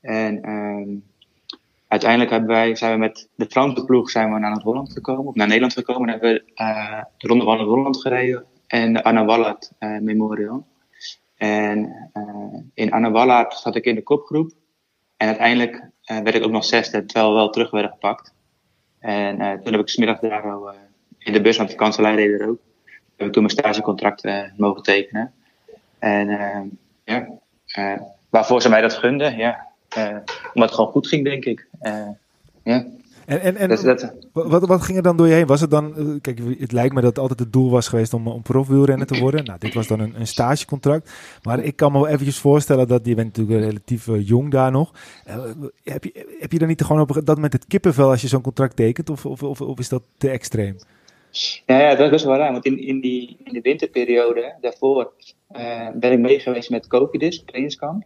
En 0.00 0.50
um, 0.50 1.04
uiteindelijk 1.90 2.30
hebben 2.30 2.48
wij, 2.48 2.74
zijn 2.74 2.92
we 2.92 2.98
met 2.98 3.28
de 3.34 3.46
Franse 3.48 3.84
ploeg 3.84 4.10
zijn 4.10 4.32
we 4.32 4.38
naar 4.38 4.60
Holland 4.60 4.92
gekomen. 4.92 5.26
Of 5.26 5.34
naar 5.34 5.46
Nederland 5.46 5.72
gekomen. 5.72 6.08
En 6.08 6.08
hebben 6.08 6.32
we 6.32 6.62
uh, 6.62 7.02
de 7.16 7.26
Ronde 7.26 7.44
van 7.44 7.60
Holland 7.60 8.00
gereden. 8.00 8.44
en 8.66 8.92
de 8.92 9.04
Anna 9.04 9.24
Wallard 9.24 9.72
eh, 9.78 9.98
Memorial. 9.98 10.66
En 11.36 12.10
uh, 12.14 12.60
in 12.74 12.92
Anna 12.92 13.10
Wallard 13.10 13.54
zat 13.54 13.76
ik 13.76 13.84
in 13.84 13.94
de 13.94 14.02
kopgroep. 14.02 14.50
En 15.16 15.26
uiteindelijk 15.26 15.88
werd 16.04 16.34
ik 16.34 16.44
ook 16.44 16.50
nog 16.50 16.64
zesde, 16.64 17.04
terwijl 17.04 17.30
we 17.32 17.38
wel 17.38 17.50
terug 17.50 17.70
werden 17.70 17.90
gepakt. 17.90 18.34
En 18.98 19.38
toen 19.62 19.72
heb 19.72 19.80
ik 19.80 19.88
smiddag 19.88 20.18
daar 20.18 20.50
al 20.50 20.70
in 21.18 21.32
de 21.32 21.40
bus, 21.40 21.56
want 21.56 21.70
de 21.70 21.76
kanselij 21.76 22.16
deed 22.16 22.40
er 22.40 22.48
ook. 22.48 22.58
Heb 23.16 23.26
ik 23.26 23.32
toen 23.32 23.42
mijn 23.42 23.56
stagecontract 23.56 24.28
mogen 24.56 24.82
tekenen. 24.82 25.32
En 25.98 26.28
ja, 27.04 27.28
waarvoor 28.30 28.62
ze 28.62 28.68
mij 28.68 28.80
dat 28.80 28.94
gunden, 28.94 29.36
ja. 29.36 29.69
Omdat 29.96 30.68
het 30.68 30.74
gewoon 30.74 30.90
goed 30.90 31.08
ging, 31.08 31.24
denk 31.24 31.44
ik. 31.44 31.66
ja. 32.64 32.86
En, 33.30 33.40
en, 33.40 33.56
en 33.56 33.68
dus 33.68 33.80
dat, 33.82 34.12
wat, 34.32 34.66
wat 34.66 34.82
ging 34.82 34.96
er 34.96 35.02
dan 35.02 35.16
door 35.16 35.26
je 35.26 35.34
heen? 35.34 35.46
Was 35.46 35.60
het 35.60 35.70
dan, 35.70 35.96
eh, 35.96 36.04
kijk, 36.20 36.40
het 36.58 36.72
lijkt 36.72 36.94
me 36.94 37.00
dat 37.00 37.10
het 37.10 37.18
altijd 37.18 37.38
het 37.38 37.52
doel 37.52 37.70
was 37.70 37.88
geweest 37.88 38.14
om, 38.14 38.28
om 38.28 38.42
profwielrenner 38.42 39.06
te 39.06 39.20
worden. 39.20 39.44
Nou, 39.44 39.58
dit 39.58 39.74
was 39.74 39.86
dan 39.86 40.00
een, 40.00 40.14
een 40.20 40.26
stagecontract. 40.26 41.10
Maar 41.42 41.60
ik 41.60 41.76
kan 41.76 41.92
me 41.92 41.98
wel 41.98 42.08
eventjes 42.08 42.38
voorstellen 42.38 42.88
dat 42.88 43.06
je 43.06 43.14
bent 43.14 43.36
natuurlijk 43.36 43.64
relatief 43.64 44.08
jong 44.18 44.50
daar 44.50 44.70
nog. 44.70 44.92
Uh, 45.28 45.34
heb, 45.84 46.04
je, 46.04 46.36
heb 46.38 46.52
je 46.52 46.58
dan 46.58 46.68
niet 46.68 46.82
gewoon 46.82 47.00
op 47.00 47.14
dat 47.24 47.34
moment 47.34 47.52
het 47.52 47.66
kippenvel 47.66 48.10
als 48.10 48.20
je 48.20 48.28
zo'n 48.28 48.40
contract 48.40 48.76
tekent? 48.76 49.10
Of, 49.10 49.26
of, 49.26 49.42
of, 49.42 49.60
of, 49.60 49.78
is 49.78 49.88
dat 49.88 50.02
te 50.16 50.30
extreem? 50.30 50.76
Ja, 51.66 51.80
ja, 51.80 51.94
dat 51.94 52.12
is 52.12 52.24
wel 52.24 52.36
raar. 52.36 52.52
Want 52.52 52.64
in, 52.64 52.78
in, 52.78 53.00
die, 53.00 53.36
in 53.44 53.52
de 53.52 53.60
winterperiode 53.60 54.54
daarvoor 54.60 55.12
ben 55.94 56.12
ik 56.12 56.18
mee 56.18 56.40
geweest 56.40 56.70
met 56.70 56.86
Cofidis, 56.86 57.42
trainingskamp. 57.44 58.04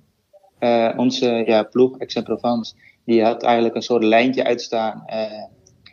Onze 0.97 1.43
ja, 1.47 1.63
ploeg, 1.63 1.99
Aix-en-Provence 1.99 2.75
die 3.05 3.25
had 3.25 3.43
eigenlijk 3.43 3.75
een 3.75 3.83
soort 3.83 4.05
lijntje 4.05 4.45
uitstaan 4.45 5.05
uh, 5.07 5.45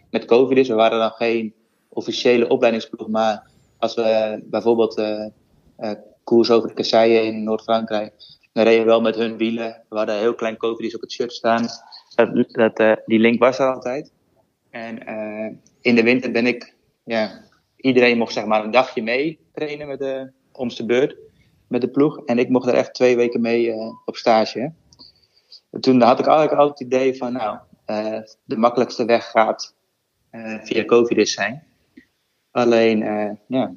met 0.10 0.26
COVID. 0.26 0.58
Dus 0.58 0.68
we 0.68 0.74
waren 0.74 1.00
dan 1.00 1.12
geen 1.12 1.54
officiële 1.90 2.48
opleidingsploeg, 2.48 3.08
maar 3.08 3.50
als 3.78 3.96
we 3.96 4.40
bijvoorbeeld 4.44 5.00
uh, 5.00 5.26
uh, 5.80 5.92
koers 6.24 6.52
over 6.52 6.68
de 6.68 6.74
kasseien 6.74 7.26
in 7.26 7.44
Noord-Frankrijk, 7.44 8.14
dan 8.54 8.64
reden 8.64 8.84
we 8.84 8.90
wel 8.90 9.02
met 9.02 9.16
hun 9.16 9.38
wielen. 9.38 9.84
We 9.90 9.98
hadden 9.98 10.18
heel 10.18 10.36
klein 10.36 10.58
COVID 10.58 10.96
op 10.96 11.02
het 11.02 11.12
shirt 11.12 11.34
staan. 11.34 11.68
Dat, 12.16 12.76
dat, 12.76 13.02
die 13.06 13.20
link 13.20 13.40
was 13.40 13.60
er 13.60 13.74
altijd. 13.74 14.12
En 14.70 14.98
in 15.82 15.96
de 15.96 16.04
winter 16.04 16.32
ben 16.32 16.48
ik, 16.48 16.76
ja, 17.04 17.42
iedereen 17.76 18.18
mocht 18.18 18.34
zeg 18.34 18.46
maar 18.46 18.64
een 18.64 18.72
dagje 18.72 19.04
mee 19.04 19.40
trainen 19.54 19.88
met 19.88 20.00
de 20.00 20.86
beurt 20.86 21.16
met 21.72 21.82
de 21.82 21.90
ploeg. 21.90 22.26
En 22.26 22.40
ik 22.40 22.50
mocht 22.50 22.68
er 22.68 22.74
echt 22.74 22.94
twee 22.94 23.16
weken 23.16 23.42
mee 23.42 23.74
op 24.06 24.16
stage 24.16 24.74
toen 25.80 26.02
had 26.02 26.20
ik 26.20 26.26
eigenlijk 26.26 26.60
altijd 26.60 26.80
het 26.80 26.88
idee 26.88 27.18
van, 27.18 27.34
nou, 27.34 27.58
uh, 27.88 28.20
de 28.44 28.58
makkelijkste 28.58 29.06
weg 29.06 29.30
gaat 29.30 29.76
uh, 30.32 30.60
via 30.64 30.86
Covidis 30.86 31.34
zijn. 31.34 31.64
Alleen, 32.52 33.02
uh, 33.02 33.32
ja, 33.48 33.74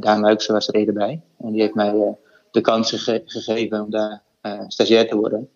Daan 0.00 0.20
Luikse 0.20 0.52
was 0.52 0.68
er 0.68 0.74
eerder 0.74 0.94
bij. 0.94 1.20
En 1.38 1.52
die 1.52 1.60
heeft 1.60 1.74
mij 1.74 2.16
de 2.50 2.60
kans 2.60 2.90
gege 2.90 3.22
gegeven 3.24 3.82
om 3.82 3.90
daar 3.90 4.22
stagiair 4.66 5.08
te 5.08 5.16
worden. 5.16 5.48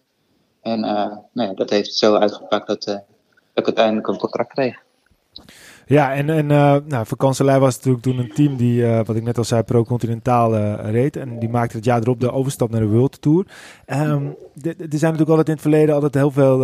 En 0.60 0.80
nou 0.80 1.48
ja, 1.48 1.52
dat 1.54 1.70
heeft 1.70 1.94
zo 1.94 2.14
uitgepakt 2.14 2.66
dat, 2.66 2.84
dat 2.84 3.04
ik 3.54 3.66
uiteindelijk 3.66 4.08
een 4.08 4.16
contract 4.16 4.52
kreeg. 4.52 4.82
Ja, 5.86 6.14
en, 6.14 6.30
en 6.30 6.50
uh, 6.50 6.76
nou, 6.84 7.06
was 7.60 7.76
natuurlijk 7.76 8.02
toen 8.02 8.18
een 8.18 8.32
team 8.32 8.56
die, 8.56 8.82
uh, 8.82 9.00
wat 9.04 9.16
ik 9.16 9.22
net 9.22 9.38
al 9.38 9.44
zei, 9.44 9.62
pro-continentaal 9.62 10.54
uh, 10.54 10.90
reed. 10.90 11.16
En 11.16 11.38
die 11.38 11.48
maakte 11.48 11.76
het 11.76 11.84
jaar 11.84 12.00
erop 12.00 12.20
de 12.20 12.32
overstap 12.32 12.70
naar 12.70 12.80
de 12.80 12.86
World 12.86 13.22
Tour. 13.22 13.46
Um, 13.86 14.36
er 14.62 14.74
zijn 14.74 15.12
natuurlijk 15.12 15.28
altijd 15.28 15.48
in 15.48 15.52
het 15.52 15.62
verleden 15.62 15.94
altijd 15.94 16.14
heel 16.14 16.30
veel 16.30 16.58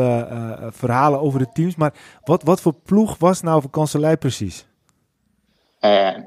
verhalen 0.71 1.21
over 1.21 1.39
de 1.39 1.49
teams. 1.53 1.77
Maar 1.77 1.95
wat, 2.25 2.43
wat 2.43 2.61
voor 2.61 2.75
ploeg 2.83 3.19
was 3.19 3.43
nou 3.43 3.63
Vakantselij 3.63 4.17
precies? 4.17 4.67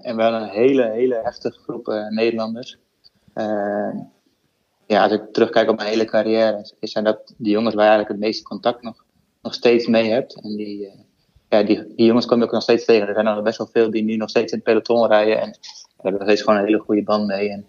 en 0.01 0.15
wel 0.15 0.33
een 0.33 0.49
hele, 0.49 0.91
hele 0.91 1.19
heftige 1.23 1.59
groep 1.59 2.05
Nederlanders. 2.09 2.77
ja, 4.85 5.03
als 5.03 5.11
ik 5.11 5.21
terugkijk 5.31 5.69
op 5.69 5.77
mijn 5.77 5.89
hele 5.89 6.05
carrière, 6.05 6.73
zijn 6.79 7.03
dat 7.03 7.33
de 7.37 7.49
jongens 7.49 7.75
waar 7.75 7.83
je 7.83 7.89
eigenlijk 7.89 8.19
het 8.19 8.29
meeste 8.29 8.43
contact 8.43 8.81
nog, 8.81 9.05
nog 9.41 9.53
steeds 9.53 9.87
mee 9.87 10.09
hebt. 10.09 10.41
En 10.41 10.55
die 10.55 10.89
ja, 11.51 11.63
die, 11.63 11.93
die 11.95 12.05
jongens 12.05 12.25
komen 12.25 12.45
ook 12.45 12.51
nog 12.51 12.61
steeds 12.61 12.85
tegen. 12.85 13.07
Er 13.07 13.13
zijn 13.13 13.25
er 13.25 13.41
best 13.41 13.57
wel 13.57 13.67
veel 13.67 13.91
die 13.91 14.03
nu 14.03 14.15
nog 14.15 14.29
steeds 14.29 14.51
in 14.51 14.57
het 14.57 14.67
peloton 14.67 15.07
rijden. 15.07 15.41
En 15.41 15.51
daar 15.51 15.59
hebben 16.01 16.19
nog 16.21 16.29
steeds 16.29 16.41
gewoon 16.41 16.59
een 16.59 16.65
hele 16.65 16.79
goede 16.79 17.03
band 17.03 17.27
mee. 17.27 17.49
En, 17.49 17.65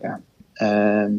ja, 0.00 0.20
uh, 0.62 1.12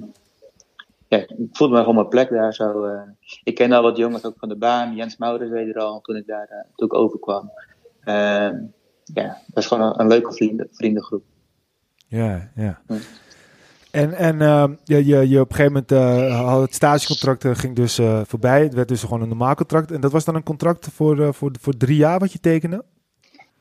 ja, 1.08 1.18
ik 1.18 1.50
voelde 1.52 1.74
me 1.74 1.80
gewoon 1.80 1.96
mijn 1.96 2.08
plek 2.08 2.30
daar 2.30 2.54
zo. 2.54 2.86
Uh, 2.86 3.02
ik 3.44 3.56
ken 3.56 3.72
al 3.72 3.82
wat 3.82 3.98
jongens 3.98 4.26
ook 4.26 4.36
van 4.38 4.50
de 4.50 4.56
baan. 4.56 4.96
Jens 4.96 5.18
Maurits 5.18 5.52
weet 5.52 5.76
er 5.76 5.82
al 5.82 6.02
toen 6.02 6.15
ik 6.15 6.28
daar 6.28 6.48
uh, 6.52 6.58
toen 6.76 6.88
ik 6.88 6.94
overkwam. 6.94 7.52
Uh, 8.04 8.52
ja, 9.04 9.41
dat 9.48 9.63
is 9.63 9.65
gewoon 9.65 9.84
een, 9.84 10.00
een 10.00 10.08
leuke 10.08 10.34
vrienden, 10.34 10.68
vriendengroep. 10.72 11.24
Ja, 12.08 12.52
ja. 12.56 12.82
Hm. 12.88 12.94
En, 13.96 14.14
en 14.14 14.36
uh, 14.36 14.66
je, 14.84 15.06
je, 15.06 15.30
je 15.30 15.40
op 15.40 15.50
een 15.50 15.56
gegeven 15.56 15.86
moment 15.90 15.92
uh, 15.92 16.46
had 16.46 16.62
het 16.62 16.74
stagecontract 16.74 17.44
uh, 17.44 17.56
ging 17.56 17.76
dus 17.76 18.00
uh, 18.00 18.22
voorbij. 18.26 18.62
Het 18.62 18.74
werd 18.74 18.88
dus 18.88 19.02
gewoon 19.02 19.22
een 19.22 19.28
normaal 19.28 19.56
contract. 19.56 19.92
En 19.92 20.02
dat 20.02 20.12
was 20.12 20.26
dan 20.26 20.36
een 20.36 20.44
contract 20.44 20.88
voor, 20.94 21.34
voor, 21.34 21.52
voor 21.62 21.78
drie 21.78 21.98
jaar 21.98 22.20
wat 22.20 22.32
je 22.32 22.40
tekende? 22.40 22.84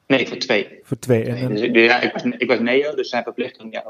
Nee, 0.06 0.28
voor 0.28 0.36
twee. 0.36 0.80
Voor 0.82 0.98
twee. 0.98 1.24
En, 1.24 1.48
dus, 1.48 1.60
ja, 1.60 2.00
ik, 2.00 2.12
was, 2.12 2.22
ik 2.38 2.48
was 2.48 2.58
neo, 2.58 2.94
dus 2.94 3.08
zijn 3.08 3.22
verplichting 3.22 3.72
ja, 3.72 3.84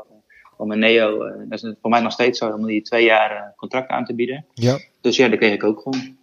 om 0.56 0.72
een 0.72 0.78
neo, 0.78 1.18
dat 1.48 1.62
is 1.62 1.74
voor 1.80 1.90
mij 1.90 2.00
nog 2.00 2.12
steeds 2.12 2.38
zo, 2.38 2.50
om 2.50 2.66
die 2.66 2.82
twee 2.82 3.04
jaar 3.04 3.52
contract 3.56 3.88
aan 3.88 4.04
te 4.04 4.14
bieden. 4.14 4.44
Ja. 4.54 4.78
Dus 5.00 5.16
ja, 5.16 5.28
dat 5.28 5.38
kreeg 5.38 5.52
ik 5.52 5.64
ook 5.64 5.80
gewoon. 5.80 6.16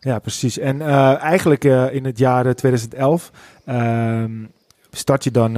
Ja, 0.00 0.18
precies. 0.18 0.58
En 0.58 0.80
eigenlijk 1.18 1.64
in 1.92 2.04
het 2.04 2.18
jaar 2.18 2.54
2011 2.54 3.30
ehm, 3.64 4.44
start 4.90 5.24
je 5.24 5.30
dan 5.30 5.54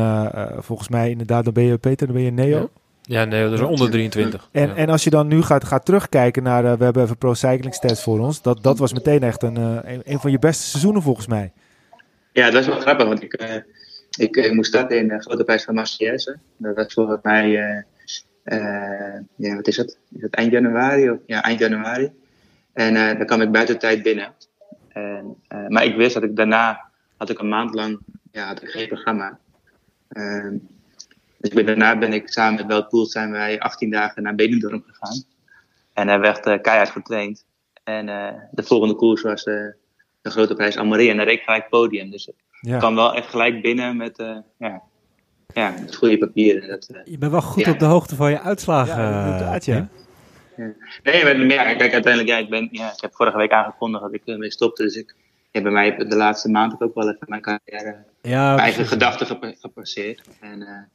volgens 0.58 0.88
mij 0.88 1.10
inderdaad, 1.10 1.44
dan 1.44 1.52
ben 1.52 1.64
je 1.64 1.78
Peter, 1.78 2.06
dan 2.06 2.16
ben 2.16 2.24
je 2.24 2.32
neo. 2.32 2.58
Ja. 2.58 2.79
Ja, 3.02 3.24
nee, 3.24 3.42
dat 3.42 3.52
is 3.52 3.60
onder 3.60 3.90
23. 3.90 4.48
En, 4.52 4.68
ja. 4.68 4.74
en 4.74 4.88
als 4.88 5.04
je 5.04 5.10
dan 5.10 5.26
nu 5.26 5.42
gaat, 5.42 5.64
gaat 5.64 5.84
terugkijken 5.84 6.42
naar, 6.42 6.64
uh, 6.64 6.72
we 6.72 6.84
hebben 6.84 7.02
even 7.02 7.18
Pro 7.18 7.34
Cycling 7.34 7.74
Stats 7.74 8.02
voor 8.02 8.20
ons, 8.20 8.42
dat, 8.42 8.62
dat 8.62 8.78
was 8.78 8.92
meteen 8.92 9.22
echt 9.22 9.42
een, 9.42 9.58
uh, 9.58 9.78
een, 9.82 10.02
een, 10.04 10.20
van 10.20 10.30
je 10.30 10.38
beste 10.38 10.62
seizoenen 10.62 11.02
volgens 11.02 11.26
mij. 11.26 11.52
Ja, 12.32 12.50
dat 12.50 12.60
is 12.60 12.66
wel 12.66 12.80
grappig, 12.80 13.06
want 13.06 13.22
ik, 13.22 13.42
uh, 13.42 13.54
ik, 14.18 14.36
ik 14.36 14.52
moest 14.52 14.68
starten 14.68 14.98
in 14.98 15.08
de 15.08 15.20
grote 15.20 15.44
prijs 15.44 15.64
van 15.64 15.74
Marseillaise. 15.74 16.38
Dat 16.56 16.76
was 16.76 16.92
volgens 16.92 17.22
mij, 17.22 17.50
ja, 19.36 19.54
wat 19.54 19.66
is 19.66 19.76
het? 19.76 19.98
Is 20.16 20.22
het 20.22 20.34
eind 20.34 20.52
januari? 20.52 21.10
Of, 21.10 21.18
ja, 21.26 21.42
eind 21.42 21.58
januari. 21.58 22.12
En 22.72 22.94
dan 22.94 23.26
kwam 23.26 23.40
ik 23.40 23.50
buiten 23.50 23.78
tijd 23.78 24.02
binnen. 24.02 24.32
En, 24.88 25.36
maar 25.68 25.84
ik 25.84 25.96
wist 25.96 26.14
dat 26.14 26.22
ik 26.22 26.36
daarna, 26.36 26.80
had 27.16 27.30
ik 27.30 27.38
een 27.38 27.48
maand 27.48 27.74
lang, 27.74 27.98
ja, 28.32 28.46
had 28.46 28.62
ik 28.62 28.68
geen 28.68 28.88
programma. 28.88 29.38
Ehm, 30.08 30.54
dus 31.40 31.50
ben, 31.50 31.66
daarna 31.66 31.98
ben 31.98 32.12
ik 32.12 32.28
samen 32.28 32.54
met 32.54 32.66
Wout 32.66 32.88
Poels 32.88 33.12
zijn 33.12 33.30
wij 33.30 33.60
18 33.60 33.90
dagen 33.90 34.22
naar 34.22 34.34
Benidorm 34.34 34.84
gegaan. 34.86 35.24
En 35.92 36.08
hij 36.08 36.20
werd 36.20 36.46
uh, 36.46 36.60
keihard 36.60 36.90
getraind. 36.90 37.44
En 37.84 38.08
uh, 38.08 38.28
de 38.50 38.62
volgende 38.62 38.94
koers 38.94 39.22
was 39.22 39.46
uh, 39.46 39.54
de 40.22 40.30
grote 40.30 40.54
prijs 40.54 40.76
Amarie. 40.76 41.10
En 41.10 41.16
daar 41.16 41.26
reed 41.26 41.38
ik 41.38 41.44
gelijk 41.44 41.68
podium. 41.68 42.10
Dus 42.10 42.26
ik 42.60 42.78
kwam 42.78 42.94
wel 42.94 43.14
echt 43.14 43.28
gelijk 43.28 43.62
binnen 43.62 43.96
met, 43.96 44.16
ja, 44.58 44.82
ja, 45.52 45.74
met 45.80 45.96
goede 45.96 46.18
papieren. 46.18 46.68
Dat, 46.68 46.88
je 47.04 47.18
bent 47.18 47.32
wel 47.32 47.42
goed 47.42 47.64
ja. 47.64 47.70
op 47.70 47.78
de 47.78 47.84
hoogte 47.84 48.16
van 48.16 48.30
je 48.30 48.40
uitslagen. 48.40 49.02
Ja, 49.02 49.58
ja. 49.60 49.88
ja. 50.56 50.74
Nee, 51.02 51.24
maar, 51.24 51.46
ja, 51.46 51.74
kijk, 51.74 51.92
uiteindelijk, 51.92 52.28
ja, 52.28 52.36
ik, 52.36 52.50
ben, 52.50 52.68
ja, 52.70 52.92
ik 52.92 53.00
heb 53.00 53.14
vorige 53.14 53.36
week 53.36 53.52
aangekondigd 53.52 54.02
dat 54.02 54.14
ik 54.14 54.22
ermee 54.24 54.50
stopte. 54.50 54.82
Dus 54.82 54.94
ik 54.94 55.14
heb 55.50 55.62
bij 55.62 55.72
mij 55.72 55.96
de 55.96 56.16
laatste 56.16 56.50
maand 56.50 56.80
ook 56.80 56.94
wel 56.94 57.08
even 57.08 57.26
mijn 57.28 57.42
carrière, 57.42 58.04
ja, 58.22 58.46
mijn 58.46 58.58
eigen 58.58 58.86
gedachten 58.86 59.56
gepasseerd. 59.58 60.28
En 60.40 60.88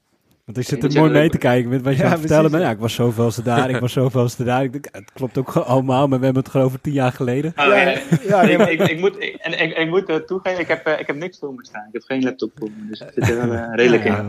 want 0.45 0.57
ik 0.57 0.65
zit 0.65 0.83
er 0.83 0.99
mooi 0.99 1.11
mee 1.11 1.29
te 1.29 1.37
kijken 1.37 1.69
met 1.69 1.81
wat 1.81 1.95
je 1.95 2.03
ja, 2.03 2.11
aan 2.11 2.19
vertellen 2.19 2.51
bent. 2.51 2.63
Ja, 2.63 2.69
ik 2.69 2.77
was 2.77 2.93
zoveelste 2.93 3.41
daar, 3.41 3.69
ik 3.69 3.79
was 3.79 3.91
zoveelste 3.91 4.43
daar. 4.43 4.63
Ik 4.63 4.71
denk, 4.71 4.87
het 4.91 5.11
klopt 5.13 5.37
ook 5.37 5.55
allemaal, 5.55 6.07
maar 6.07 6.19
we 6.19 6.25
hebben 6.25 6.43
het 6.43 6.51
gewoon 6.51 6.67
over 6.67 6.81
tien 6.81 6.93
jaar 6.93 7.11
geleden. 7.11 7.53
Oh, 7.55 7.65
ja, 7.65 7.75
ja, 7.75 7.99
ja 8.27 8.41
ik, 8.41 8.79
ik, 8.79 8.89
ik, 8.89 8.99
moet, 8.99 9.15
ik, 9.19 9.35
en 9.35 9.61
ik, 9.61 9.77
ik 9.77 9.89
moet 9.89 10.09
uh, 10.09 10.15
toegeven, 10.15 10.59
ik 10.59 10.67
heb, 10.67 10.87
uh, 10.87 10.99
ik 10.99 11.07
heb 11.07 11.15
niks 11.15 11.39
voor 11.39 11.53
me 11.53 11.65
staan. 11.65 11.85
Ik 11.87 11.93
heb 11.93 12.03
geen 12.03 12.23
laptop 12.23 12.51
voor 12.55 12.69
me, 12.77 12.89
dus 12.89 12.99
het 12.99 13.11
zit 13.13 13.29
er 13.29 13.47
wel 13.47 13.55
uh, 13.55 13.75
redelijk 13.75 14.03
ja, 14.03 14.19
in. 14.19 14.25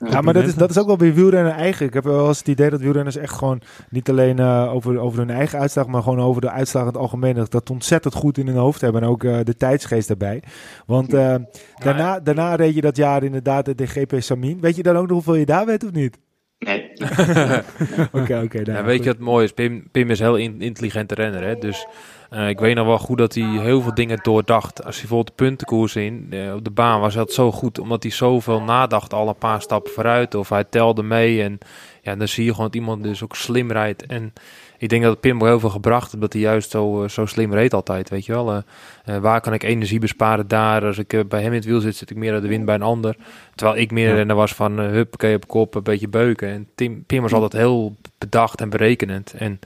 Ja, 0.00 0.10
ja. 0.10 0.20
maar 0.20 0.34
dat 0.34 0.44
is, 0.44 0.54
dat 0.54 0.70
is 0.70 0.78
ook 0.78 0.86
wel 0.86 0.98
weer 0.98 1.14
wielrennen 1.14 1.54
eigen. 1.54 1.86
Ik 1.86 1.94
heb 1.94 2.04
wel 2.04 2.28
eens 2.28 2.38
het 2.38 2.48
idee 2.48 2.70
dat 2.70 2.80
wielrenners 2.80 3.16
echt 3.16 3.34
gewoon 3.34 3.60
niet 3.90 4.10
alleen 4.10 4.40
over, 4.40 4.98
over 4.98 5.18
hun 5.18 5.30
eigen 5.30 5.58
uitslag, 5.58 5.86
maar 5.86 6.02
gewoon 6.02 6.20
over 6.20 6.40
de 6.40 6.50
uitslag 6.50 6.82
in 6.82 6.88
het 6.88 6.98
algemeen, 6.98 7.34
dat, 7.34 7.50
dat 7.50 7.70
ontzettend 7.70 8.14
goed 8.14 8.38
in 8.38 8.46
hun 8.46 8.56
hoofd 8.56 8.80
hebben. 8.80 9.02
En 9.02 9.08
ook 9.08 9.20
de 9.20 9.56
tijdsgeest 9.56 10.08
daarbij. 10.08 10.42
Want 10.86 11.10
daarna, 11.10 12.20
daarna 12.20 12.54
reed 12.54 12.74
je 12.74 12.80
dat 12.80 12.96
jaar 12.96 13.22
inderdaad 13.22 13.78
de 13.78 13.86
GP 13.86 14.14
Samin. 14.18 14.60
Weet 14.60 14.76
je 14.76 14.82
dan 14.82 14.96
ook 14.96 15.06
nog 15.06 15.12
hoeveel 15.12 15.34
je 15.34 15.46
daar 15.46 15.53
weet 15.66 15.84
of 15.84 15.92
niet? 15.92 16.18
Nee. 16.58 16.92
Oké, 18.12 18.40
oké. 18.44 18.60
nou, 18.62 18.72
Ja, 18.78 18.84
weet 18.84 18.96
goed. 18.96 19.04
je 19.04 19.10
wat 19.10 19.18
mooi 19.18 19.44
is? 19.44 19.52
Pim, 19.52 19.88
Pim 19.90 20.10
is 20.10 20.18
een 20.18 20.26
heel 20.26 20.36
in- 20.36 20.60
intelligente 20.60 21.14
renner. 21.14 21.42
Hè? 21.42 21.58
Dus 21.58 21.86
eh, 22.34 22.48
ik 22.48 22.58
weet 22.60 22.74
nog 22.74 22.86
wel 22.86 22.98
goed 22.98 23.18
dat 23.18 23.34
hij 23.34 23.44
heel 23.44 23.80
veel 23.80 23.94
dingen 23.94 24.18
doordacht. 24.22 24.84
Als 24.84 24.94
hij 24.96 25.06
bijvoorbeeld 25.06 25.38
de 25.38 25.44
puntenkoers 25.44 25.96
in 25.96 26.26
eh, 26.30 26.54
op 26.54 26.64
de 26.64 26.70
baan 26.70 27.00
was 27.00 27.14
dat 27.14 27.32
zo 27.32 27.52
goed. 27.52 27.78
Omdat 27.78 28.02
hij 28.02 28.12
zoveel 28.12 28.60
nadacht 28.62 29.12
al 29.14 29.28
een 29.28 29.36
paar 29.38 29.62
stappen 29.62 29.92
vooruit. 29.92 30.34
Of 30.34 30.48
hij 30.48 30.64
telde 30.64 31.02
mee. 31.02 31.42
En 31.42 31.58
ja, 32.02 32.16
dan 32.16 32.28
zie 32.28 32.44
je 32.44 32.50
gewoon 32.50 32.66
dat 32.66 32.74
iemand 32.74 33.02
dus 33.02 33.22
ook 33.22 33.36
slim 33.36 33.72
rijdt. 33.72 34.06
En 34.06 34.32
ik 34.78 34.88
denk 34.88 35.02
dat 35.02 35.20
Pim 35.20 35.38
wel 35.38 35.48
heel 35.48 35.60
veel 35.60 35.70
gebracht 35.70 36.10
heeft. 36.10 36.20
Dat 36.22 36.32
hij 36.32 36.42
juist 36.42 36.70
zo, 36.70 37.02
eh, 37.02 37.08
zo 37.08 37.26
slim 37.26 37.52
reed 37.54 37.74
altijd. 37.74 38.10
Weet 38.10 38.26
je 38.26 38.32
wel. 38.32 38.62
Waar 39.20 39.40
kan 39.40 39.52
ik 39.52 39.62
energie 39.62 39.98
besparen 39.98 40.48
daar? 40.48 40.84
Als 40.84 40.98
ik 40.98 41.28
bij 41.28 41.40
hem 41.42 41.50
in 41.50 41.58
het 41.58 41.64
wiel 41.64 41.80
zit, 41.80 41.96
zit 41.96 42.10
ik 42.10 42.16
meer 42.16 42.34
aan 42.34 42.40
de 42.42 42.48
wind 42.48 42.64
bij 42.64 42.74
een 42.74 42.82
ander. 42.82 43.16
Terwijl 43.54 43.80
ik 43.80 43.90
meer 43.90 44.08
Ja. 44.08 44.14
renner 44.14 44.36
was 44.36 44.54
van 44.54 44.80
uh, 44.80 44.86
huppakee 44.86 45.34
op 45.34 45.48
kop, 45.48 45.74
een 45.74 45.82
beetje 45.82 46.08
beuken. 46.08 46.48
En 46.48 46.68
Tim, 46.74 47.04
Pim 47.06 47.22
was 47.22 47.32
altijd 47.32 47.52
heel 47.52 47.96
bedacht 48.18 48.60
en 48.60 48.70
berekenend. 48.70 49.32
En 49.38 49.60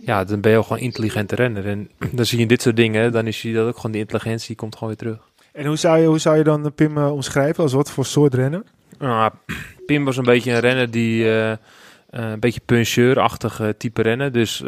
ja, 0.00 0.24
dan 0.24 0.40
ben 0.40 0.50
je 0.50 0.56
ook 0.56 0.62
gewoon 0.62 0.78
een 0.78 0.84
intelligente 0.84 1.34
renner. 1.34 1.66
En 1.66 1.90
dan 2.12 2.26
zie 2.26 2.38
je 2.38 2.46
dit 2.46 2.62
soort 2.62 2.76
dingen, 2.76 3.12
dan 3.12 3.26
is 3.26 3.42
je 3.42 3.52
dat 3.52 3.66
ook 3.66 3.76
gewoon 3.76 3.92
die 3.92 4.00
intelligentie 4.00 4.56
komt 4.56 4.74
gewoon 4.74 4.88
weer 4.88 4.98
terug. 4.98 5.28
En 5.52 5.66
hoe 5.66 5.76
zou 5.76 5.98
je, 5.98 6.06
hoe 6.06 6.18
zou 6.18 6.36
je 6.36 6.44
dan 6.44 6.64
eh, 6.64 6.70
Pim 6.74 6.98
eh, 6.98 7.12
omschrijven? 7.12 7.62
Als 7.62 7.72
wat 7.72 7.90
voor 7.90 8.06
soort 8.06 8.34
renner? 8.34 8.62
Nou, 8.98 9.32
Pim 9.86 10.04
was 10.04 10.16
een 10.16 10.24
beetje 10.24 10.52
een 10.52 10.60
renner 10.60 10.90
die 10.90 11.32
eh, 11.32 11.52
een 12.10 12.40
beetje 12.40 12.60
puncheur-achtig 12.64 13.60
type 13.78 14.02
renner. 14.02 14.32
Dus 14.32 14.62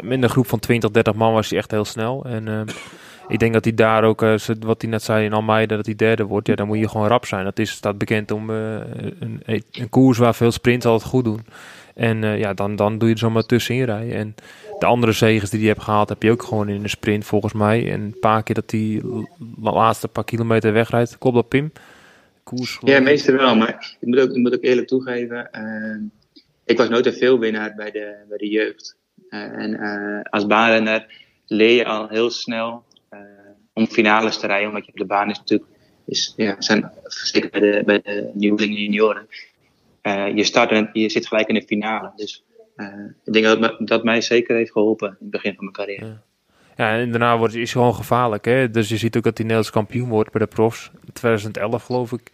in 0.00 0.22
een 0.22 0.28
groep 0.28 0.46
van 0.46 0.58
20, 0.58 0.90
30 0.90 1.14
man 1.14 1.32
was 1.32 1.50
hij 1.50 1.58
echt 1.58 1.70
heel 1.70 1.84
snel. 1.84 2.24
En 2.24 2.66
ik 3.28 3.38
denk 3.38 3.52
dat 3.52 3.64
hij 3.64 3.74
daar 3.74 4.04
ook, 4.04 4.20
wat 4.60 4.82
hij 4.82 4.90
net 4.90 5.02
zei 5.02 5.24
in 5.24 5.32
Almeida, 5.32 5.76
dat 5.76 5.86
hij 5.86 5.94
derde 5.94 6.24
wordt. 6.24 6.46
Ja, 6.46 6.54
dan 6.54 6.66
moet 6.66 6.78
je 6.78 6.88
gewoon 6.88 7.06
rap 7.06 7.26
zijn. 7.26 7.44
Dat 7.44 7.58
is, 7.58 7.70
staat 7.70 7.98
bekend 7.98 8.30
om 8.30 8.50
een, 8.50 9.42
een 9.72 9.88
koers 9.88 10.18
waar 10.18 10.34
veel 10.34 10.50
sprints 10.50 10.86
altijd 10.86 11.10
goed 11.10 11.24
doen. 11.24 11.46
En 11.94 12.22
ja, 12.38 12.54
dan, 12.54 12.76
dan 12.76 12.98
doe 12.98 13.08
je 13.08 13.14
er 13.14 13.20
zomaar 13.20 13.46
tussenin 13.46 13.84
rijden. 13.84 14.16
En 14.16 14.34
de 14.78 14.86
andere 14.86 15.12
zegens 15.12 15.50
die 15.50 15.58
hij 15.60 15.68
hebt 15.68 15.82
gehaald, 15.82 16.08
heb 16.08 16.22
je 16.22 16.30
ook 16.30 16.42
gewoon 16.42 16.68
in 16.68 16.82
de 16.82 16.88
sprint 16.88 17.24
volgens 17.24 17.52
mij. 17.52 17.92
En 17.92 18.00
een 18.00 18.18
paar 18.20 18.42
keer 18.42 18.54
dat 18.54 18.70
hij 18.70 19.00
de 19.38 19.70
laatste 19.70 20.08
paar 20.08 20.24
kilometer 20.24 20.72
wegrijdt. 20.72 21.18
Klopt 21.18 21.36
dat, 21.36 21.48
Pim? 21.48 21.72
Koers. 22.42 22.78
Ja, 22.80 23.00
meestal 23.00 23.34
wel, 23.34 23.56
maar 23.56 23.96
ik 24.00 24.08
moet 24.08 24.18
ook, 24.20 24.30
ik 24.30 24.36
moet 24.36 24.54
ook 24.54 24.62
eerlijk 24.62 24.86
toegeven. 24.86 25.50
eh, 25.52 25.96
ik 26.64 26.76
was 26.76 26.88
nooit 26.88 27.06
een 27.06 27.12
veelwinnaar 27.12 27.74
bij 27.74 27.90
de, 27.90 28.14
bij 28.28 28.38
de 28.38 28.48
jeugd. 28.48 28.96
Eh, 29.28 29.40
en 29.40 29.74
eh, 29.74 30.20
als 30.30 30.46
baanrenner 30.46 31.06
leer 31.46 31.76
je 31.76 31.84
al 31.84 32.08
heel 32.08 32.30
snel 32.30 32.84
eh, 33.08 33.20
om 33.72 33.86
finales 33.86 34.38
te 34.38 34.46
rijden, 34.46 34.68
omdat 34.68 34.84
je 34.84 34.92
op 34.92 34.98
de 34.98 35.04
baan 35.04 35.30
is 35.30 35.38
natuurlijk, 35.38 35.70
is, 36.06 36.32
ja, 36.36 36.56
zijn, 36.58 36.90
zeker 37.04 37.50
bij 37.50 37.60
de, 37.60 37.82
bij 37.84 38.00
de 38.02 38.30
nieuwelingen 38.32 38.76
en 38.76 38.82
junioren, 38.82 39.26
je 40.36 40.44
start 40.44 40.70
en 40.70 40.90
je 40.92 41.08
zit 41.08 41.26
gelijk 41.26 41.48
in 41.48 41.54
de 41.54 41.66
finale. 41.66 42.12
Dus 42.16 42.44
ik 43.24 43.32
denk 43.32 43.44
dat 43.44 43.76
dat 43.78 44.04
mij 44.04 44.20
zeker 44.20 44.56
heeft 44.56 44.72
geholpen 44.72 45.08
in 45.08 45.16
het 45.20 45.30
begin 45.30 45.54
van 45.54 45.64
mijn 45.64 45.76
carrière. 45.76 46.20
Ja, 46.76 46.98
en 46.98 47.10
daarna 47.10 47.38
wordt, 47.38 47.54
is 47.54 47.72
hij 47.72 47.82
gewoon 47.82 47.94
gevaarlijk. 47.94 48.44
Hè? 48.44 48.70
Dus 48.70 48.88
je 48.88 48.96
ziet 48.96 49.16
ook 49.16 49.22
dat 49.22 49.36
hij 49.36 49.46
Nederlands 49.46 49.70
kampioen 49.70 50.08
wordt 50.08 50.30
bij 50.30 50.40
de 50.40 50.46
profs. 50.46 50.90
In 51.06 51.12
2011 51.12 51.84
geloof 51.84 52.12
ik. 52.12 52.30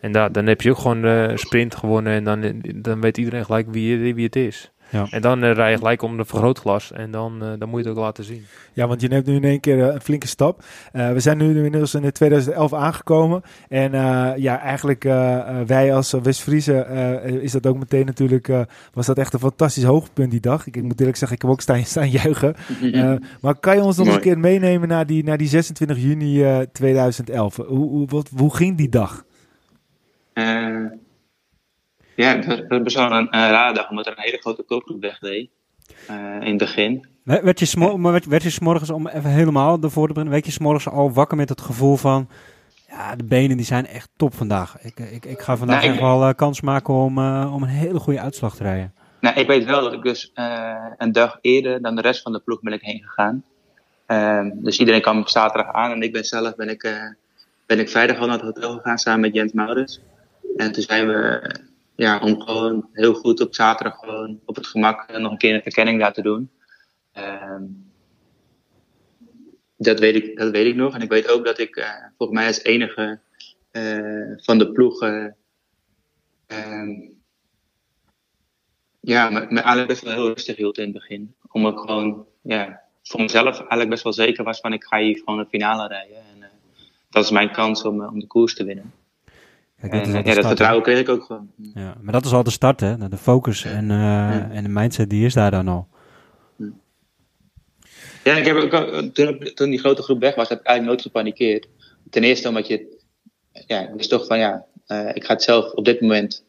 En 0.00 0.12
daar, 0.12 0.32
dan 0.32 0.46
heb 0.46 0.60
je 0.60 0.70
ook 0.70 0.78
gewoon 0.78 1.00
de 1.02 1.32
sprint 1.34 1.74
gewonnen. 1.74 2.12
En 2.12 2.24
dan, 2.24 2.62
dan 2.74 3.00
weet 3.00 3.18
iedereen 3.18 3.44
gelijk 3.44 3.66
wie, 3.70 4.14
wie 4.14 4.24
het 4.24 4.36
is. 4.36 4.72
Ja. 4.94 5.06
En 5.10 5.20
dan 5.22 5.42
eh, 5.42 5.52
rij 5.52 5.70
je 5.70 5.76
gelijk 5.76 6.02
om 6.02 6.16
de 6.16 6.24
vergrootglas. 6.24 6.92
En 6.92 7.10
dan, 7.10 7.42
eh, 7.42 7.48
dan 7.58 7.68
moet 7.68 7.82
je 7.82 7.88
het 7.88 7.96
ook 7.96 8.04
laten 8.04 8.24
zien. 8.24 8.44
Ja, 8.72 8.86
want 8.86 9.00
je 9.00 9.08
neemt 9.08 9.26
nu 9.26 9.34
in 9.34 9.44
één 9.44 9.60
keer 9.60 9.88
eh, 9.88 9.94
een 9.94 10.00
flinke 10.00 10.26
stap. 10.26 10.64
Eh, 10.92 11.12
we 11.12 11.20
zijn 11.20 11.38
nu 11.38 11.56
inmiddels 11.56 11.94
in 11.94 12.12
2011 12.12 12.72
aangekomen. 12.72 13.42
En 13.68 13.94
eh, 13.94 14.32
ja, 14.36 14.60
eigenlijk 14.60 15.02
wij 15.66 15.94
als 15.94 16.12
West-Friese 16.22 16.80
eh, 16.80 17.24
is 17.34 17.52
dat 17.52 17.66
ook 17.66 17.78
meteen 17.78 18.06
natuurlijk... 18.06 18.48
eh, 18.48 18.60
was 18.92 19.06
dat 19.06 19.18
echt 19.18 19.32
een 19.32 19.38
fantastisch 19.38 19.84
hoogtepunt 19.84 20.30
die 20.30 20.40
dag. 20.40 20.66
Ik, 20.66 20.76
ik 20.76 20.82
moet 20.82 20.98
eerlijk 20.98 21.16
zeggen, 21.18 21.36
ik 21.36 21.42
heb 21.42 21.50
ook 21.52 21.60
staan, 21.60 21.84
staan 21.94 22.10
juichen. 22.10 22.54
Eh, 22.94 23.14
maar 23.40 23.54
kan 23.54 23.76
je 23.76 23.82
ons 23.82 23.96
nog 23.96 24.06
eens 24.06 24.14
een 24.16 24.20
keer 24.20 24.38
meenemen 24.38 24.88
naar 24.88 25.06
die, 25.06 25.24
naar 25.24 25.38
die 25.38 25.48
26 25.48 25.98
juni 25.98 26.44
eh, 26.44 26.58
2011? 26.72 27.56
Hoe, 27.56 27.66
hoe, 27.66 28.06
wat, 28.08 28.30
hoe 28.36 28.54
ging 28.56 28.76
die 28.76 28.88
dag? 28.88 29.24
Eh, 30.32 30.76
ja, 32.16 32.36
het 32.36 32.46
was, 32.68 32.82
best 32.82 32.96
wel 32.96 33.12
een, 33.12 33.26
een 33.30 33.50
rare 33.50 33.74
dag, 33.74 33.90
omdat 33.90 34.06
er 34.06 34.12
een 34.16 34.22
hele 34.22 34.38
grote 34.38 34.62
koopgroep 34.62 35.00
wegdeed. 35.00 35.50
eh, 36.06 36.16
in 36.40 36.48
het 36.48 36.58
begin. 36.58 37.06
Werd 37.24 37.58
je, 37.58 37.64
smo- 37.66 37.96
maar 37.96 38.12
werd, 38.12 38.24
werd 38.26 38.42
je 38.42 38.50
's 38.50 38.58
morgens 38.58 38.90
om 38.90 39.08
even 39.08 39.30
helemaal 39.30 39.78
ervoor 39.80 40.06
te 40.06 40.12
brengen, 40.12 40.30
werd 40.30 40.54
je 40.54 40.90
al 40.90 41.12
wakker 41.12 41.36
met 41.36 41.48
het 41.48 41.60
gevoel 41.60 41.96
van, 41.96 42.28
ja, 42.88 43.16
de 43.16 43.24
benen 43.24 43.56
die 43.56 43.66
zijn 43.66 43.86
echt 43.86 44.08
top 44.16 44.34
vandaag. 44.34 44.76
Ik, 44.82 44.98
ik, 44.98 45.24
ik 45.24 45.40
ga 45.40 45.56
vandaag 45.56 45.80
Nou, 45.80 45.90
echt 45.92 46.00
wel 46.00 46.28
eh, 46.28 46.34
kans 46.34 46.60
maken 46.60 46.94
om, 46.94 47.18
eh, 47.18 47.52
om 47.54 47.62
een 47.62 47.68
hele 47.68 47.98
goede 47.98 48.20
uitslag 48.20 48.56
te 48.56 48.62
rijden. 48.62 48.92
Nou, 49.20 49.40
ik 49.40 49.46
weet 49.46 49.64
wel 49.64 49.80
dat 49.82 49.92
ik 49.92 50.02
dus 50.02 50.30
eh, 50.34 50.86
een 50.98 51.12
dag 51.12 51.38
eerder 51.40 51.82
dan 51.82 51.94
de 51.94 52.00
rest 52.02 52.22
van 52.22 52.32
de 52.32 52.40
ploeg 52.40 52.60
ben 52.60 52.72
ik 52.72 52.82
heen 52.82 53.02
gegaan. 53.02 53.44
Ehm, 54.06 54.50
dus 54.54 54.78
iedereen 54.78 55.00
kwam 55.02 55.18
op 55.20 55.28
zaterdag 55.28 55.72
aan 55.72 55.90
en 55.92 56.02
ik 56.02 56.12
ben 56.12 56.24
zelf 56.24 56.54
ben 56.54 56.68
ik, 56.68 56.82
eh, 56.82 56.92
ben 57.66 57.78
ik 57.78 57.88
vrijdag 57.88 58.18
al 58.18 58.26
naar 58.26 58.36
het 58.36 58.44
hotel 58.54 58.76
gegaan 58.76 58.98
samen 58.98 59.20
met 59.20 59.34
Jens 59.34 59.52
Maurits. 59.52 60.00
En 60.56 60.72
toen 60.72 60.82
zijn 60.82 61.06
we, 61.06 61.14
eh, 61.14 61.60
ja, 61.96 62.18
om 62.18 62.40
gewoon 62.40 62.88
heel 62.92 63.14
goed 63.14 63.40
op 63.40 63.54
zaterdag 63.54 63.98
gewoon 63.98 64.40
op 64.44 64.56
het 64.56 64.66
gemak 64.66 65.18
nog 65.18 65.32
een 65.32 65.38
keer 65.38 65.54
een 65.54 65.62
verkenning 65.62 66.00
laten 66.00 66.22
doen. 66.22 66.50
Ehm, 67.12 67.62
dat, 69.76 69.98
weet 69.98 70.14
ik, 70.14 70.38
dat 70.38 70.50
weet 70.50 70.66
ik 70.66 70.74
nog. 70.74 70.94
En 70.94 71.00
ik 71.00 71.08
weet 71.08 71.28
ook 71.28 71.44
dat 71.44 71.58
ik 71.58 71.76
eh, 71.76 72.04
volgens 72.16 72.38
mij 72.38 72.46
als 72.46 72.62
enige 72.62 73.20
eh, 73.70 74.32
van 74.36 74.58
de 74.58 74.72
ploeg 74.72 75.02
eh, 75.02 75.26
ehm, 76.46 76.90
ja, 79.00 79.30
me, 79.30 79.38
eigenlijk 79.38 79.88
best 79.88 80.02
wel 80.02 80.12
heel 80.12 80.28
rustig 80.28 80.56
hield 80.56 80.78
in 80.78 80.84
het 80.84 80.92
begin. 80.92 81.34
Om 81.50 81.66
ook 81.66 81.80
gewoon, 81.80 82.26
ja, 82.42 82.82
voor 83.02 83.20
mezelf 83.20 83.58
eigenlijk 83.58 83.90
best 83.90 84.02
wel 84.02 84.12
zeker 84.12 84.44
was 84.44 84.60
van 84.60 84.72
ik 84.72 84.84
ga 84.84 84.98
hier 84.98 85.18
gewoon 85.18 85.38
een 85.38 85.48
finale 85.48 85.88
rijden. 85.88 86.16
En 86.16 86.50
dat 87.10 87.24
is 87.24 87.30
mijn 87.30 87.52
kans 87.52 87.84
om, 87.84 88.04
om 88.04 88.18
de 88.18 88.26
koers 88.26 88.54
te 88.54 88.64
winnen. 88.64 88.92
Kijk, 89.90 90.04
En 90.06 90.12
dat 90.12 90.14
eh, 90.14 90.14
ja, 90.14 90.22
dat 90.22 90.32
start, 90.32 90.46
vertrouwen 90.46 90.82
kreeg 90.82 90.98
ik 90.98 91.08
ook 91.08 91.22
gewoon. 91.24 91.50
Ja, 91.74 91.96
maar 92.00 92.12
dat 92.12 92.24
is 92.24 92.32
al 92.32 92.42
de 92.42 92.50
start, 92.50 92.80
hè? 92.80 93.08
De 93.08 93.16
focus 93.16 93.64
en, 93.64 93.90
eh, 93.90 94.56
en 94.56 94.62
de 94.62 94.68
mindset, 94.68 95.10
die 95.10 95.24
is 95.24 95.34
daar 95.34 95.50
dan 95.50 95.68
al. 95.68 95.88
Ja, 98.24 98.36
ik 98.36 98.44
heb 98.46 98.56
ook, 98.56 98.72
al- 98.72 99.10
toen, 99.12 99.38
toen 99.54 99.70
die 99.70 99.78
grote 99.78 100.02
groep 100.02 100.20
weg 100.20 100.34
was, 100.34 100.48
heb 100.48 100.60
ik 100.60 100.66
eigenlijk 100.66 100.96
nooit 100.96 101.12
gepanikeerd. 101.14 101.68
Ten 102.10 102.24
eerste 102.24 102.48
omdat 102.48 102.66
je, 102.66 102.98
ja, 103.66 103.80
ik 103.80 103.94
wist 103.96 104.10
toch 104.10 104.26
van 104.26 104.38
ja, 104.38 104.64
eh, 104.86 105.08
ik 105.14 105.24
ga 105.24 105.32
het 105.32 105.42
zelf 105.42 105.72
op 105.72 105.84
dit 105.84 106.00
moment, 106.00 106.44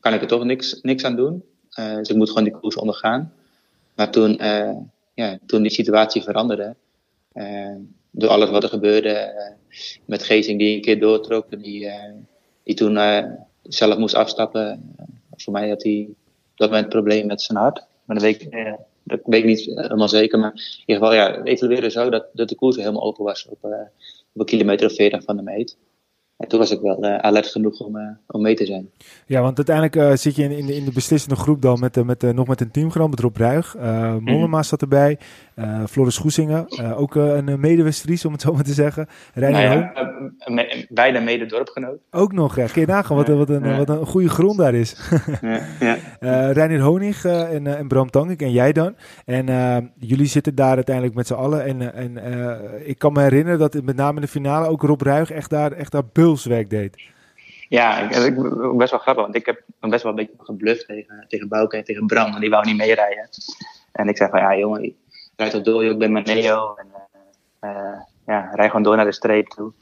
kan 0.00 0.14
ik 0.14 0.20
er 0.20 0.26
toch 0.26 0.44
niks, 0.44 0.78
niks 0.82 1.04
aan 1.04 1.16
doen. 1.16 1.44
Eh, 1.70 1.94
dus 1.94 2.08
ik 2.08 2.16
moet 2.16 2.28
gewoon 2.28 2.44
die 2.44 2.52
koers 2.52 2.76
ondergaan. 2.76 3.32
Maar 3.94 4.10
toen, 4.10 4.38
eh, 4.38 4.76
ja, 5.14 5.38
toen 5.46 5.62
die 5.62 5.70
situatie 5.70 6.22
veranderde, 6.22 6.76
eh, 7.32 7.74
door 8.10 8.28
alles 8.30 8.50
wat 8.50 8.62
er 8.62 8.68
gebeurde, 8.68 9.08
eh, 9.08 9.52
met 10.04 10.22
Gezing 10.22 10.58
die 10.58 10.74
een 10.76 10.82
keer 10.82 11.00
doortrok, 11.00 11.62
die, 11.62 11.86
eh, 11.86 12.12
die 12.64 12.74
toen 12.74 12.96
eh, 12.96 13.24
zelf 13.62 13.98
moest 13.98 14.14
afstappen. 14.14 14.94
voor 15.36 15.52
mij 15.52 15.68
had 15.68 15.82
hij 15.82 16.06
op 16.08 16.16
dat 16.54 16.68
moment 16.68 16.84
een 16.84 17.00
probleem 17.00 17.26
met 17.26 17.42
zijn 17.42 17.58
hart. 17.58 17.84
Maar 18.04 18.16
dat 18.16 18.24
weet 18.24 18.42
ik, 18.42 18.52
eh, 18.52 18.72
dat 19.02 19.20
weet 19.24 19.40
ik 19.40 19.46
niet 19.46 19.64
helemaal 19.64 20.08
zeker. 20.08 20.38
Maar 20.38 20.52
in 20.54 20.82
ieder 20.86 21.04
geval, 21.06 21.14
ja, 21.18 21.36
het 21.36 21.46
evalueerde 21.46 21.90
zo 21.90 22.10
dat, 22.10 22.26
dat 22.32 22.48
de 22.48 22.54
koers 22.54 22.76
helemaal 22.76 23.02
open 23.02 23.24
was 23.24 23.46
op, 23.48 23.58
eh, 23.64 23.70
op 24.32 24.40
een 24.40 24.44
kilometer 24.46 24.86
of 24.86 24.94
40 24.94 25.22
van 25.24 25.36
de 25.36 25.42
meet. 25.42 25.76
En 26.36 26.48
toen 26.48 26.58
was 26.58 26.70
ik 26.70 26.80
wel 26.80 27.02
eh, 27.02 27.16
alert 27.18 27.46
genoeg 27.46 27.80
om, 27.80 27.96
eh, 27.96 28.08
om 28.26 28.42
mee 28.42 28.54
te 28.54 28.66
zijn. 28.66 28.90
Ja, 29.26 29.40
want 29.40 29.56
uiteindelijk 29.56 29.96
eh, 29.96 30.16
zit 30.16 30.36
je 30.36 30.42
in, 30.42 30.50
in, 30.50 30.66
de- 30.66 30.74
in 30.76 30.84
de 30.84 30.92
beslissende 30.92 31.36
groep 31.36 31.62
dan 31.62 31.80
met, 31.80 32.04
met, 32.04 32.22
nog 32.34 32.46
met 32.46 32.60
een 32.60 32.70
teamgenoot, 32.70 33.10
met 33.10 33.20
Rob 33.20 33.36
Ruig. 33.36 33.74
eh 33.76 34.16
Mollema 34.16 34.62
zat 34.62 34.80
erbij, 34.82 35.18
Floris 35.88 36.16
Goesingen, 36.16 36.68
eh, 36.68 37.00
ook 37.00 37.16
eh, 37.16 37.34
een 37.36 37.60
medewestries 37.60 38.24
om 38.24 38.32
het 38.32 38.40
zo 38.40 38.52
maar 38.52 38.62
te 38.62 38.72
zeggen. 38.72 39.06
Reiner 39.34 39.62
Nou 39.68 39.78
ja, 39.80 39.92
eh, 40.38 40.54
me- 40.54 40.86
beide 40.88 41.20
mede 41.20 41.46
dorpgenoot. 41.46 41.98
ook 42.10 42.32
nog. 42.32 42.56
Ja. 42.56 42.66
Kun 42.66 42.80
je 42.80 42.86
nagaan 42.86 43.16
wat, 43.16 43.28
een- 43.28 43.36
wat, 43.38 43.48
een, 43.48 43.76
wat 43.76 43.88
een 43.88 44.06
goede 44.06 44.28
grond 44.28 44.58
daar 44.58 44.74
is. 44.74 44.96
Ja, 45.40 45.60
ja. 45.80 45.96
Eh 46.20 46.50
Reinier 46.52 46.80
Honig 46.80 47.24
eh, 47.24 47.54
en, 47.54 47.66
eh, 47.66 47.78
en 47.78 47.88
Bram 47.88 48.10
Tankink 48.10 48.40
en 48.42 48.52
jij 48.52 48.72
dan. 48.72 48.94
En 49.24 49.48
eh, 49.48 49.76
jullie 49.98 50.26
zitten 50.26 50.54
daar 50.54 50.74
uiteindelijk 50.74 51.14
met 51.16 51.26
z'n 51.26 51.34
allen. 51.34 51.64
En, 51.64 51.92
eh, 51.94 52.02
en 52.04 52.18
eh, 52.18 52.88
ik 52.88 52.98
kan 52.98 53.12
me 53.12 53.20
herinneren 53.22 53.58
dat 53.58 53.82
met 53.82 53.96
name 53.96 54.14
in 54.14 54.20
de 54.20 54.28
finale 54.28 54.68
ook 54.68 54.82
Rob 54.82 55.00
Ruig 55.00 55.30
echt 55.30 55.50
daar, 55.50 55.72
echt 55.72 55.92
daar 55.92 56.06
bulswerk 56.12 56.70
deed. 56.70 57.02
Ja, 57.68 57.98
ik, 58.00 58.10
ik, 58.16 58.34
best 58.76 58.90
wel 58.90 59.00
grappig, 59.00 59.22
want 59.24 59.34
ik 59.34 59.46
heb 59.46 59.62
best 59.80 60.02
wel 60.02 60.12
een 60.12 60.18
beetje 60.18 60.34
gebluft 60.38 60.86
tegen, 60.86 61.24
tegen 61.28 61.48
Bouke 61.48 61.76
en 61.76 61.84
tegen 61.84 62.06
Bram, 62.06 62.28
want 62.28 62.40
die 62.40 62.50
wou 62.50 62.66
niet 62.66 62.76
meerijden. 62.76 63.28
En 63.92 64.08
ik 64.08 64.16
zei 64.16 64.30
van, 64.30 64.38
ja 64.40 64.56
jongen, 64.56 64.94
rijd 65.36 65.50
toch 65.52 65.62
door, 65.62 65.82
joh, 65.84 65.92
ik 65.92 65.98
ben 65.98 66.12
met 66.12 66.26
Neo. 66.26 66.74
En 66.74 66.86
eh, 67.60 67.70
eh, 67.70 68.00
ja, 68.26 68.50
rij 68.54 68.66
gewoon 68.66 68.82
door 68.82 68.96
naar 68.96 69.04
de 69.04 69.12
streep 69.12 69.46
toe. 69.48 69.72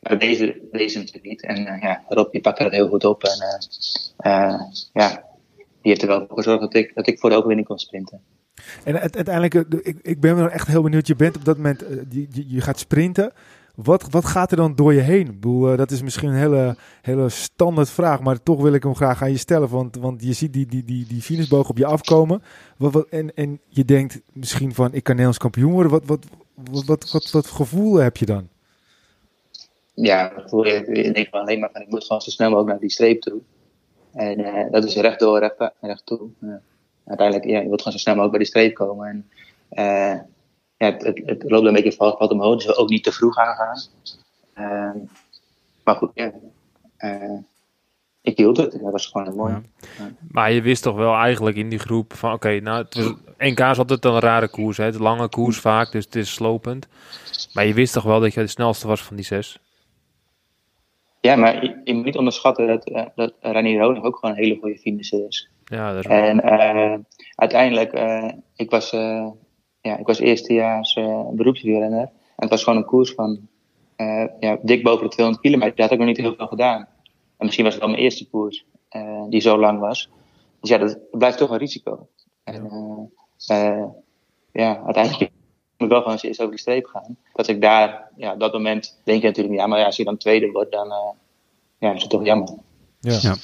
Maar 0.00 0.18
deze, 0.18 0.60
deze 0.72 0.98
natuurlijk 0.98 1.24
niet. 1.26 1.42
En 1.42 1.66
eh, 1.66 1.82
ja, 1.82 2.02
Rob 2.08 2.32
die 2.32 2.40
pakte 2.40 2.62
dat 2.62 2.72
heel 2.72 2.88
goed 2.88 3.04
op. 3.04 3.22
En 3.24 3.38
eh, 3.40 4.48
eh, 4.52 4.60
ja, 4.92 5.08
die 5.52 5.92
heeft 5.92 6.02
er 6.02 6.08
wel 6.08 6.26
voor 6.26 6.36
gezorgd 6.36 6.60
dat 6.60 6.74
ik, 6.74 6.94
dat 6.94 7.06
ik 7.06 7.18
voor 7.18 7.30
de 7.30 7.36
overwinning 7.36 7.66
kon 7.68 7.78
sprinten. 7.78 8.20
En 8.84 9.00
uiteindelijk, 9.00 9.70
de- 9.70 9.82
ik, 9.82 9.98
ik 10.02 10.20
ben 10.20 10.36
wel 10.36 10.48
echt 10.50 10.66
heel 10.66 10.82
benieuwd. 10.82 11.06
Je 11.06 11.16
bent 11.16 11.36
op 11.36 11.44
dat 11.44 11.56
moment, 11.56 11.84
je 12.48 12.60
gaat 12.60 12.78
sprinten. 12.78 13.32
Wat, 13.74 14.06
wat 14.10 14.24
gaat 14.24 14.50
er 14.50 14.56
dan 14.56 14.74
door 14.74 14.94
je 14.94 15.00
heen? 15.00 15.26
Ik 15.26 15.40
bedoel, 15.40 15.70
eh, 15.70 15.78
dat 15.78 15.90
is 15.90 16.02
misschien 16.02 16.28
een 16.28 16.34
hele, 16.34 16.76
hele 17.02 17.28
standaard 17.28 17.90
vraag, 17.90 18.20
maar 18.20 18.42
toch 18.42 18.62
wil 18.62 18.72
ik 18.72 18.82
hem 18.82 18.94
graag 18.94 19.22
aan 19.22 19.30
je 19.30 19.36
stellen. 19.36 19.68
Want, 19.68 19.96
want 19.96 20.22
je 20.22 20.32
ziet 20.32 20.52
die, 20.52 20.66
die, 20.66 20.84
die, 20.84 21.06
die 21.06 21.22
finishboog 21.22 21.68
op 21.68 21.78
je 21.78 21.86
afkomen. 21.86 22.42
Wat, 22.76 23.08
en, 23.08 23.34
en 23.34 23.60
je 23.68 23.84
denkt 23.84 24.20
misschien 24.32 24.74
van, 24.74 24.86
ik 24.86 25.02
kan 25.02 25.14
Nederlands 25.14 25.38
kampioen 25.38 25.72
worden. 25.72 25.92
Wat, 25.92 26.04
wat, 26.04 26.26
wat, 26.70 27.10
wat, 27.10 27.30
wat, 27.30 27.46
gevoel 27.46 27.94
heb 27.94 28.16
je 28.16 28.26
dan? 28.26 28.48
Ja, 29.94 30.32
ik 30.86 31.14
denk 31.14 31.28
alleen 31.30 31.60
maar 31.60 31.70
van, 31.72 31.82
ik 31.82 31.88
moet 31.88 32.04
gewoon 32.04 32.22
zo 32.22 32.30
snel 32.30 32.48
mogelijk 32.48 32.70
naar 32.70 32.80
die 32.80 32.90
streep 32.90 33.20
toe. 33.20 33.40
En 34.12 34.44
eh, 34.44 34.70
dat 34.70 34.84
is 34.84 34.94
rechtdoor, 34.96 35.38
recht, 35.38 35.72
recht 35.80 36.06
toe. 36.06 36.28
Uiteindelijk, 37.04 37.48
ja, 37.48 37.60
je 37.60 37.68
wilt 37.68 37.82
gewoon 37.82 37.98
zo 37.98 37.98
snel 37.98 38.14
mogelijk 38.14 38.38
bij 38.38 38.46
die 38.46 38.48
streep 38.48 38.74
komen. 38.74 39.08
En, 39.08 39.28
eh, 39.68 40.20
het, 40.76 41.02
het, 41.02 41.22
het, 41.26 41.50
loopt 41.50 41.66
een 41.66 41.72
beetje 41.72 41.92
valt, 41.92 42.18
valt 42.18 42.30
omhoog, 42.30 42.56
dus 42.56 42.66
we 42.66 42.76
ook 42.76 42.88
niet 42.88 43.04
te 43.04 43.12
vroeg 43.12 43.36
aangaan. 43.36 43.80
Uh, 44.58 45.02
maar 45.84 45.94
goed, 45.94 46.10
ja. 46.14 46.32
Uh, 46.98 47.38
ik 48.24 48.36
hield 48.36 48.56
het. 48.56 48.72
Dat 48.72 48.92
was 48.92 49.06
gewoon 49.06 49.36
mooi. 49.36 49.52
Ja. 49.52 50.10
Maar 50.28 50.52
je 50.52 50.62
wist 50.62 50.82
toch 50.82 50.96
wel 50.96 51.14
eigenlijk 51.14 51.56
in 51.56 51.68
die 51.68 51.78
groep 51.78 52.12
van 52.12 52.32
oké, 52.32 52.46
okay, 52.46 52.58
nou, 52.58 52.82
het 52.82 52.94
was, 52.94 53.14
NK 53.38 53.60
is 53.60 53.78
altijd 53.78 54.04
een 54.04 54.18
rare 54.18 54.48
koers. 54.48 54.76
Hè? 54.76 54.84
Het 54.84 54.98
lange 54.98 55.28
koers 55.28 55.58
vaak, 55.58 55.92
dus 55.92 56.04
het 56.04 56.14
is 56.14 56.32
slopend. 56.32 56.88
Maar 57.52 57.66
je 57.66 57.74
wist 57.74 57.92
toch 57.92 58.02
wel 58.02 58.20
dat 58.20 58.34
je 58.34 58.40
de 58.40 58.46
snelste 58.46 58.86
was 58.86 59.02
van 59.02 59.16
die 59.16 59.24
zes? 59.24 59.58
Ja, 61.20 61.36
maar 61.36 61.64
je, 61.64 61.80
je 61.84 61.94
moet 61.94 62.04
niet 62.04 62.16
onderschatten 62.16 62.66
dat, 62.66 62.88
uh, 62.88 63.04
dat 63.14 63.34
Ranier 63.40 63.82
Honig 63.82 64.02
ook 64.02 64.16
gewoon 64.16 64.34
een 64.34 64.42
hele 64.42 64.58
goede 64.60 64.78
finisher 64.78 65.26
is. 65.26 65.48
Ja, 65.64 65.92
dat 65.92 66.04
is 66.04 66.10
en 66.10 66.40
uh, 66.44 66.94
uiteindelijk, 67.34 67.94
uh, 67.94 68.32
ik 68.56 68.70
was 68.70 68.92
ja, 69.84 69.96
ik 69.96 70.06
was 70.06 70.18
eerstejaars 70.18 70.96
uh, 70.96 71.28
beroepswielrenner. 71.30 72.02
En 72.02 72.10
het 72.36 72.50
was 72.50 72.64
gewoon 72.64 72.78
een 72.78 72.84
koers 72.84 73.12
van 73.12 73.48
uh, 73.96 74.24
ja, 74.40 74.58
dik 74.62 74.82
boven 74.82 75.02
de 75.02 75.10
200 75.10 75.46
kilometer. 75.46 75.76
Dat 75.76 75.84
had 75.84 75.92
ik 75.92 75.98
nog 75.98 76.06
niet 76.06 76.16
heel 76.16 76.34
veel 76.34 76.46
gedaan. 76.46 76.88
En 77.36 77.44
misschien 77.44 77.64
was 77.64 77.74
het 77.74 77.82
wel 77.82 77.92
mijn 77.92 78.02
eerste 78.02 78.28
koers 78.28 78.64
uh, 78.90 79.24
die 79.28 79.40
zo 79.40 79.58
lang 79.58 79.80
was. 79.80 80.10
Dus 80.60 80.70
ja, 80.70 80.78
dat 80.78 80.98
blijft 81.10 81.38
toch 81.38 81.50
een 81.50 81.58
risico. 81.58 82.08
En 82.44 82.70
ja, 84.52 84.82
uiteindelijk 84.84 85.30
moet 85.78 85.88
ik 85.88 85.88
wel 85.88 86.02
gewoon 86.02 86.18
eens 86.20 86.40
over 86.40 86.52
die 86.52 86.60
streep 86.60 86.86
gaan. 86.86 87.16
Dat 87.32 87.48
ik 87.48 87.60
daar, 87.60 88.10
ja, 88.16 88.32
op 88.32 88.40
dat 88.40 88.52
moment 88.52 89.00
denk 89.04 89.20
je 89.20 89.26
natuurlijk, 89.26 89.54
ja, 89.54 89.66
maar 89.66 89.78
ja, 89.78 89.84
als 89.84 89.96
je 89.96 90.04
dan 90.04 90.16
tweede 90.16 90.50
wordt, 90.50 90.72
dan 90.72 90.92
ja, 91.78 91.92
is 91.92 92.00
het 92.00 92.10
toch 92.10 92.24
jammer. 92.24 92.48
Ja. 93.04 93.18
ja. 93.20 93.34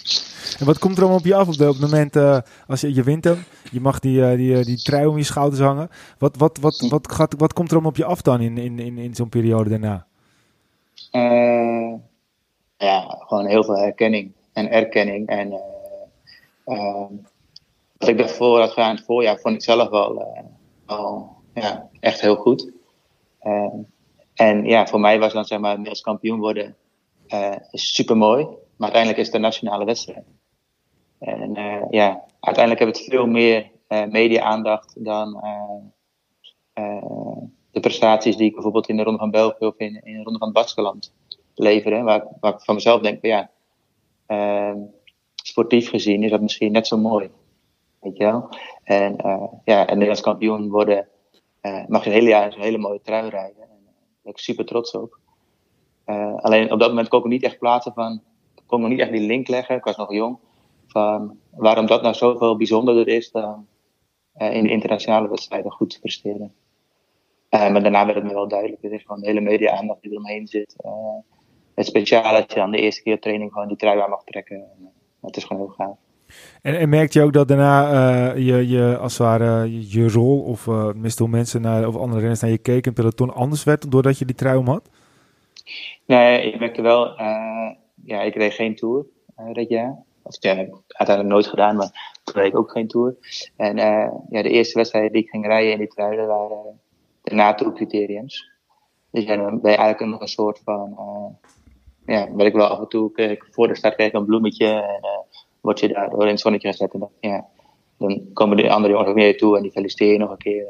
En 0.59 0.67
wat 0.67 0.79
komt 0.79 0.97
er 0.97 1.01
allemaal 1.01 1.19
op 1.19 1.25
je 1.25 1.35
af 1.35 1.49
op, 1.49 1.57
de, 1.57 1.69
op 1.69 1.73
het 1.73 1.83
moment 1.83 2.17
uh, 2.17 2.39
als 2.67 2.81
je, 2.81 2.95
je 2.95 3.03
wint 3.03 3.25
hem? 3.25 3.45
Je 3.71 3.81
mag 3.81 3.99
die, 3.99 4.19
uh, 4.19 4.37
die, 4.37 4.65
die 4.65 4.83
trui 4.83 5.07
om 5.07 5.17
je 5.17 5.23
schouders 5.23 5.61
hangen. 5.61 5.91
Wat, 6.19 6.37
wat, 6.37 6.59
wat, 6.59 6.87
wat, 6.89 7.13
gaat, 7.13 7.35
wat 7.39 7.53
komt 7.53 7.69
er 7.69 7.73
allemaal 7.73 7.91
op 7.91 7.97
je 7.97 8.05
af 8.05 8.23
dan 8.23 8.41
in, 8.41 8.59
in, 8.59 8.79
in, 8.79 8.99
in 8.99 9.15
zo'n 9.15 9.29
periode 9.29 9.71
daarna? 9.71 10.07
Uh, 11.13 11.95
ja, 12.77 13.19
gewoon 13.27 13.47
heel 13.47 13.65
veel 13.65 13.77
herkenning 13.77 14.33
en 14.53 14.71
erkenning. 14.71 15.29
En 15.29 15.61
wat 17.99 18.09
ik 18.09 18.19
daarvoor 18.19 18.61
had 18.61 18.71
gedaan, 18.71 18.95
het 18.95 19.05
voorjaar, 19.05 19.39
vond 19.39 19.55
ik 19.55 19.63
zelf 19.63 19.89
wel, 19.89 20.27
wel 20.87 21.37
ja, 21.55 21.89
echt 22.01 22.21
heel 22.21 22.37
goed. 22.37 22.71
en 24.35 24.65
ja, 24.65 24.87
voor 24.87 25.01
mij 25.01 25.19
was 25.19 25.33
dan 25.33 25.45
zeg 25.45 25.59
maar 25.59 25.71
Nederlands 25.71 26.01
kampioen 26.01 26.39
worden 26.39 26.77
super 27.73 28.17
mooi. 28.17 28.47
Maar 28.81 28.89
uiteindelijk 28.89 29.19
is 29.19 29.27
het 29.27 29.35
een 29.35 29.51
nationale 29.51 29.85
wedstrijd. 29.85 30.25
En 31.19 31.59
uh, 31.59 31.83
ja, 31.91 32.25
uiteindelijk 32.41 32.85
hebben 32.85 33.01
het 33.01 33.11
veel 33.11 33.27
meer 33.27 33.71
uh, 33.89 34.07
media-aandacht 34.07 35.05
dan 35.05 35.45
uh, 36.75 37.37
de 37.71 37.81
prestaties 37.81 38.37
die 38.37 38.47
ik 38.47 38.55
bijvoorbeeld 38.55 38.89
in 38.89 38.97
de 38.97 39.03
Ronde 39.03 39.19
van 39.19 39.31
België 39.31 39.67
of 39.67 39.75
in, 39.77 40.01
in 40.05 40.17
de 40.17 40.23
Ronde 40.23 40.39
van 40.39 40.49
het 40.49 40.57
Baskeland 40.57 41.13
lever. 41.55 42.03
Waar, 42.03 42.27
waar 42.41 42.53
ik 42.53 42.61
van 42.61 42.75
mezelf 42.75 43.01
denk, 43.01 43.23
ja, 43.23 43.51
sportief 45.35 45.89
gezien 45.89 46.23
is 46.23 46.31
dat 46.31 46.41
misschien 46.41 46.73
net 46.73 46.87
zo 46.87 46.97
mooi. 46.97 47.31
Weet 48.01 48.17
je 48.17 48.25
wel? 48.25 48.49
En 48.83 49.17
ja, 49.65 49.81
en 49.81 49.93
Nederlands 49.93 50.21
kampioen 50.21 50.69
worden, 50.69 51.09
mag 51.63 52.05
je 52.05 52.11
het 52.11 52.19
hele 52.19 52.29
jaar 52.29 52.55
een 52.55 52.61
hele 52.61 52.79
mooie 52.79 53.01
trui 53.03 53.29
rijden. 53.29 53.63
En 53.63 53.69
daar 53.85 53.95
ben 54.23 54.33
ik 54.33 54.39
super 54.39 54.65
trots 54.65 54.93
op. 54.93 55.19
alleen 56.37 56.73
op 56.73 56.79
dat 56.79 56.89
moment 56.89 57.09
kon 57.09 57.21
ik 57.21 57.27
niet 57.27 57.43
echt 57.43 57.59
plaatsen 57.59 57.93
van 57.93 58.23
kon 58.71 58.81
nog 58.81 58.91
niet 58.91 59.01
echt 59.01 59.13
die 59.13 59.27
link 59.27 59.49
leggen. 59.49 59.77
Ik 59.77 59.85
was 59.85 59.97
nog 59.97 60.13
jong. 60.13 60.39
Van 60.87 61.39
waarom 61.51 61.87
dat 61.87 62.03
nou 62.03 62.15
zoveel 62.15 62.57
bijzonderder 62.57 63.09
is 63.09 63.31
dan 63.31 63.67
uh, 64.37 64.55
in 64.55 64.63
de 64.63 64.71
internationale 64.71 65.29
wedstrijden 65.29 65.73
goed 65.73 65.91
te 65.91 66.01
presteren. 66.01 66.55
Uh, 67.51 67.71
maar 67.71 67.83
daarna 67.83 68.05
werd 68.05 68.17
het 68.17 68.27
me 68.27 68.33
wel 68.33 68.49
duidelijk. 68.49 68.83
Het 68.83 68.93
is 68.93 69.03
gewoon 69.03 69.21
de 69.21 69.27
hele 69.27 69.41
media-aandacht 69.41 70.03
die 70.03 70.11
eromheen 70.11 70.47
zit. 70.47 70.75
Uh, 70.85 70.93
het 71.75 71.87
speciale 71.87 72.39
dat 72.39 72.53
je 72.53 72.59
dan 72.59 72.71
de 72.71 72.81
eerste 72.81 73.03
keer 73.03 73.21
training 73.21 73.53
gewoon 73.53 73.69
die 73.69 73.77
trui 73.77 74.01
aan 74.01 74.11
mag 74.11 74.25
trekken. 74.25 74.65
Het 75.21 75.37
is 75.37 75.45
gewoon 75.45 75.63
heel 75.63 75.75
gaaf. 75.87 75.97
En, 76.63 76.79
en 76.79 76.89
merkte 76.89 77.19
je 77.19 77.25
ook 77.25 77.33
dat 77.33 77.49
daarna 77.49 77.93
uh, 78.35 78.47
je, 78.47 78.69
je, 78.69 78.97
als 78.99 79.19
het 79.19 79.27
ware, 79.27 79.73
je, 79.73 80.01
je 80.01 80.09
rol 80.09 80.41
of 80.41 80.67
uh, 80.67 80.93
mensen 81.29 81.61
naar, 81.61 81.87
of 81.87 81.97
andere 81.97 82.21
renners 82.21 82.41
naar 82.41 82.51
je 82.51 82.59
keken 82.59 82.93
peloton 82.93 83.35
anders 83.35 83.65
werd 83.65 83.91
doordat 83.91 84.19
je 84.19 84.25
die 84.25 84.35
trui 84.35 84.59
om 84.59 84.69
had? 84.69 84.89
Nee, 86.07 86.43
ik 86.43 86.59
merkte 86.59 86.83
wel, 86.83 87.17
ja, 88.05 88.23
ik 88.23 88.35
reed 88.35 88.55
geen 88.55 88.75
tour 88.75 89.07
uh, 89.39 89.53
dit 89.53 89.69
jaar. 89.69 89.99
Of 90.23 90.37
ja, 90.41 90.55
heb 90.55 90.67
ik 90.67 90.75
uiteindelijk 90.87 91.35
nooit 91.35 91.47
gedaan, 91.47 91.77
maar 91.77 92.19
toen 92.25 92.43
reed 92.43 92.53
ik 92.53 92.59
ook 92.59 92.71
geen 92.71 92.89
tour. 92.89 93.17
En 93.57 93.77
uh, 93.77 94.13
ja, 94.31 94.43
de 94.43 94.51
eerste 94.51 94.79
wedstrijden 94.79 95.13
die 95.13 95.23
ik 95.23 95.29
ging 95.29 95.47
rijden 95.47 95.73
in 95.73 95.79
die 95.79 95.89
truiden 95.89 96.27
waren 96.27 96.81
de 97.23 97.35
NATO-criteriums. 97.35 98.51
Dus 99.11 99.25
ja, 99.25 99.37
dan 99.37 99.61
ben 99.61 99.71
je 99.71 99.77
eigenlijk 99.77 100.13
nog 100.13 100.21
een 100.21 100.29
soort 100.29 100.61
van. 100.65 100.97
Ja, 102.07 102.31
ben 102.31 102.47
ik 102.47 102.53
wel 102.53 102.67
af 102.67 102.79
en 102.79 102.89
toe. 102.89 103.13
Ik, 103.15 103.49
voor 103.51 103.69
de 103.69 103.77
start 103.77 103.95
kreeg 103.95 104.07
ik 104.07 104.15
een 104.15 104.25
bloemetje 104.25 104.67
en 104.67 105.01
word 105.61 105.81
je 105.81 105.89
daardoor 105.89 106.23
in 106.23 106.29
het 106.29 106.41
zonnetje 106.41 106.69
gezet. 106.69 106.93
En 106.93 107.01
dan, 107.01 107.11
ja, 107.21 107.47
dan 107.97 108.31
komen 108.33 108.57
de 108.57 108.71
andere 108.71 108.93
jongens 108.93 109.11
ook 109.11 109.17
meer 109.17 109.37
toe 109.37 109.57
en 109.57 109.63
die 109.63 109.71
feliciteren 109.73 110.13
je 110.13 110.19
nog 110.19 110.31
een 110.31 110.37
keer. 110.37 110.69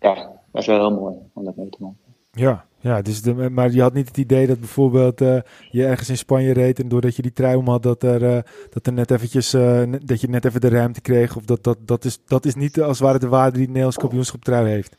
Ja, 0.00 0.14
dat 0.52 0.62
is 0.62 0.66
wel 0.66 0.78
heel 0.78 0.98
mooi 0.98 1.16
om 1.34 1.44
dat 1.44 1.56
mee 1.56 1.68
te 1.68 1.78
maken. 1.80 2.07
Ja, 2.38 2.64
ja 2.80 3.02
dus 3.02 3.22
de, 3.22 3.34
maar 3.34 3.70
je 3.70 3.80
had 3.80 3.94
niet 3.94 4.08
het 4.08 4.16
idee 4.16 4.46
dat 4.46 4.58
bijvoorbeeld 4.58 5.20
uh, 5.20 5.40
je 5.70 5.86
ergens 5.86 6.08
in 6.08 6.16
Spanje 6.16 6.52
reed 6.52 6.80
en 6.80 6.88
doordat 6.88 7.16
je 7.16 7.22
die 7.22 7.32
trui 7.32 7.56
om 7.56 7.68
had, 7.68 7.82
dat 7.82 8.02
er, 8.02 8.22
uh, 8.22 8.38
dat 8.70 8.86
er 8.86 8.92
net 8.92 9.10
eventjes, 9.10 9.54
uh, 9.54 9.82
dat 10.04 10.20
je 10.20 10.28
net 10.28 10.44
even 10.44 10.60
de 10.60 10.68
ruimte 10.68 11.00
kreeg. 11.00 11.36
Of 11.36 11.44
dat, 11.44 11.64
dat, 11.64 11.78
dat, 11.80 12.04
is, 12.04 12.18
dat 12.26 12.44
is 12.44 12.54
niet 12.54 12.80
als 12.80 12.98
het 12.98 13.06
ware 13.06 13.18
de 13.18 13.28
waarde 13.28 13.50
die 13.50 13.60
het 13.60 13.68
Nederlands 13.68 13.96
kampioenschap 13.96 14.44
trui 14.44 14.68
heeft. 14.68 14.96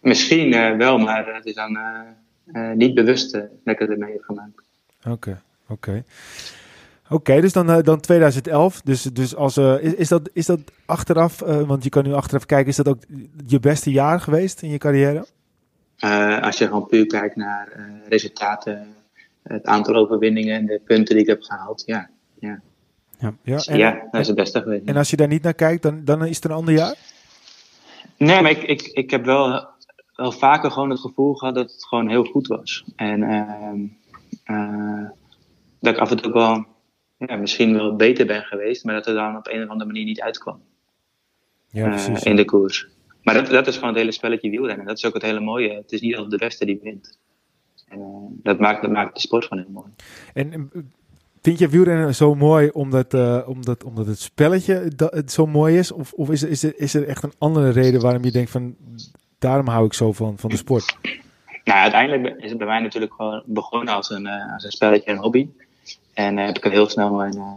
misschien 0.00 0.50
wel, 0.78 0.98
maar 0.98 1.34
het 1.34 1.46
is 1.46 1.54
dan 1.54 1.78
niet 2.74 2.94
bewust 2.94 3.32
dat 3.32 3.48
ik 3.64 3.78
het 3.78 3.90
ermee 3.90 4.12
heb 4.12 4.22
gemaakt. 4.22 4.62
Oké, 4.98 5.10
okay, 5.10 5.36
oké. 5.68 5.72
Okay. 5.72 6.04
Oké, 7.10 7.16
okay, 7.16 7.40
dus 7.40 7.52
dan, 7.52 7.70
uh, 7.70 7.82
dan 7.82 8.00
2011. 8.00 8.80
Dus, 8.80 9.02
dus 9.02 9.36
als, 9.36 9.56
uh, 9.56 9.82
is, 9.82 9.94
is, 9.94 10.08
dat, 10.08 10.30
is 10.32 10.46
dat 10.46 10.60
achteraf, 10.86 11.42
uh, 11.42 11.60
want 11.62 11.84
je 11.84 11.90
kan 11.90 12.04
nu 12.04 12.12
achteraf 12.12 12.46
kijken, 12.46 12.68
is 12.68 12.76
dat 12.76 12.88
ook 12.88 13.02
je 13.46 13.60
beste 13.60 13.90
jaar 13.90 14.20
geweest 14.20 14.62
in 14.62 14.70
je 14.70 14.78
carrière? 14.78 15.26
als 16.40 16.58
je 16.58 16.66
gewoon 16.66 16.86
puur 16.86 17.06
kijkt 17.06 17.36
naar 17.36 17.68
resultaten, 18.08 18.94
het 19.42 19.64
aantal 19.64 19.94
overwinningen 19.94 20.56
en 20.56 20.66
de 20.66 20.80
punten 20.84 21.14
die 21.14 21.24
ik 21.24 21.28
heb 21.28 21.42
gehaald, 21.42 21.82
ja. 21.86 22.08
Ja, 22.38 22.60
ja, 23.18 23.34
ja, 23.42 23.54
dus, 23.56 23.66
en, 23.66 23.78
ja 23.78 24.08
dat 24.10 24.20
is 24.20 24.26
het 24.26 24.36
beste 24.36 24.60
geweest. 24.60 24.84
En 24.84 24.96
als 24.96 25.10
je 25.10 25.16
daar 25.16 25.28
niet 25.28 25.42
naar 25.42 25.54
kijkt, 25.54 25.82
dan, 25.82 26.04
dan 26.04 26.24
is 26.24 26.36
het 26.36 26.44
een 26.44 26.50
ander 26.50 26.74
jaar? 26.74 26.94
Nee, 28.16 28.42
maar 28.42 28.50
ik, 28.50 28.62
ik, 28.62 28.82
ik 28.82 29.10
heb 29.10 29.24
wel, 29.24 29.66
wel 30.14 30.32
vaker 30.32 30.70
gewoon 30.70 30.90
het 30.90 31.00
gevoel 31.00 31.34
gehad 31.34 31.54
dat 31.54 31.72
het 31.72 31.84
gewoon 31.84 32.08
heel 32.08 32.24
goed 32.24 32.46
was. 32.46 32.84
En 32.96 33.22
ehm, 33.22 33.86
dat 35.80 35.94
ik 35.94 36.00
af 36.00 36.10
en 36.10 36.22
toe 36.22 36.32
wel 36.32 36.66
ja, 37.18 37.36
misschien 37.36 37.74
wel 37.74 37.96
beter 37.96 38.26
ben 38.26 38.42
geweest, 38.42 38.84
maar 38.84 38.94
dat 38.94 39.06
er 39.06 39.14
dan 39.14 39.36
op 39.36 39.48
een 39.48 39.62
of 39.62 39.68
andere 39.68 39.90
manier 39.90 40.04
niet 40.04 40.20
uitkwam. 40.20 40.60
Ja, 41.70 41.88
precies. 41.88 42.24
Uh, 42.24 42.30
in 42.30 42.36
de 42.36 42.44
koers. 42.44 42.88
Maar 43.22 43.34
dat, 43.34 43.46
dat 43.46 43.66
is 43.66 43.74
gewoon 43.74 43.88
het 43.90 43.98
hele 43.98 44.12
spelletje 44.12 44.50
wielrennen. 44.50 44.86
Dat 44.86 44.96
is 44.96 45.04
ook 45.04 45.14
het 45.14 45.22
hele 45.22 45.40
mooie. 45.40 45.74
Het 45.74 45.92
is 45.92 46.00
niet 46.00 46.14
altijd 46.14 46.30
de 46.30 46.46
beste 46.46 46.64
die 46.64 46.80
wint. 46.82 47.18
En, 47.88 47.98
uh, 47.98 48.06
dat, 48.42 48.58
maakt, 48.58 48.82
dat 48.82 48.90
maakt 48.90 49.14
de 49.14 49.20
sport 49.20 49.44
gewoon 49.44 49.64
heel 49.64 49.72
mooi. 49.72 49.88
En 50.34 50.70
vind 51.42 51.58
je 51.58 51.68
wielrennen 51.68 52.14
zo 52.14 52.34
mooi 52.34 52.68
omdat, 52.68 53.14
uh, 53.14 53.48
omdat, 53.48 53.84
omdat 53.84 54.06
het 54.06 54.20
spelletje 54.20 54.92
dat, 54.96 55.12
het 55.12 55.32
zo 55.32 55.46
mooi 55.46 55.78
is? 55.78 55.92
Of, 55.92 56.12
of 56.12 56.30
is, 56.30 56.42
er, 56.42 56.48
is, 56.48 56.62
er, 56.62 56.72
is 56.76 56.94
er 56.94 57.08
echt 57.08 57.22
een 57.22 57.32
andere 57.38 57.70
reden 57.70 58.00
waarom 58.00 58.24
je 58.24 58.30
denkt 58.30 58.50
van 58.50 58.76
daarom 59.38 59.66
hou 59.66 59.86
ik 59.86 59.94
zo 59.94 60.12
van, 60.12 60.38
van 60.38 60.50
de 60.50 60.56
sport? 60.56 60.96
Nou, 61.64 61.80
uiteindelijk 61.80 62.42
is 62.42 62.48
het 62.48 62.58
bij 62.58 62.66
mij 62.66 62.80
natuurlijk 62.80 63.12
gewoon 63.12 63.42
begonnen 63.46 63.94
als 63.94 64.10
een, 64.10 64.26
als 64.26 64.64
een 64.64 64.70
spelletje, 64.70 65.10
een 65.10 65.18
hobby. 65.18 65.48
En 66.14 66.38
uh, 66.38 66.46
heb 66.46 66.56
ik 66.56 66.64
er 66.64 66.70
heel 66.70 66.88
snel 66.88 67.14
mijn, 67.14 67.36
uh, 67.36 67.52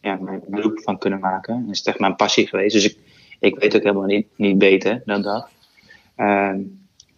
ja, 0.00 0.18
mijn 0.20 0.42
beroep 0.46 0.80
van 0.82 0.98
kunnen 0.98 1.20
maken. 1.20 1.54
En 1.54 1.70
is 1.70 1.82
echt 1.82 1.98
mijn 1.98 2.16
passie 2.16 2.46
geweest. 2.46 2.74
Dus 2.74 2.84
ik, 2.84 2.98
ik 3.40 3.58
weet 3.58 3.76
ook 3.76 3.82
helemaal 3.82 4.06
niet, 4.06 4.26
niet 4.36 4.58
beter 4.58 5.02
dan 5.04 5.22
dat. 5.22 5.48
Uh, 6.16 6.52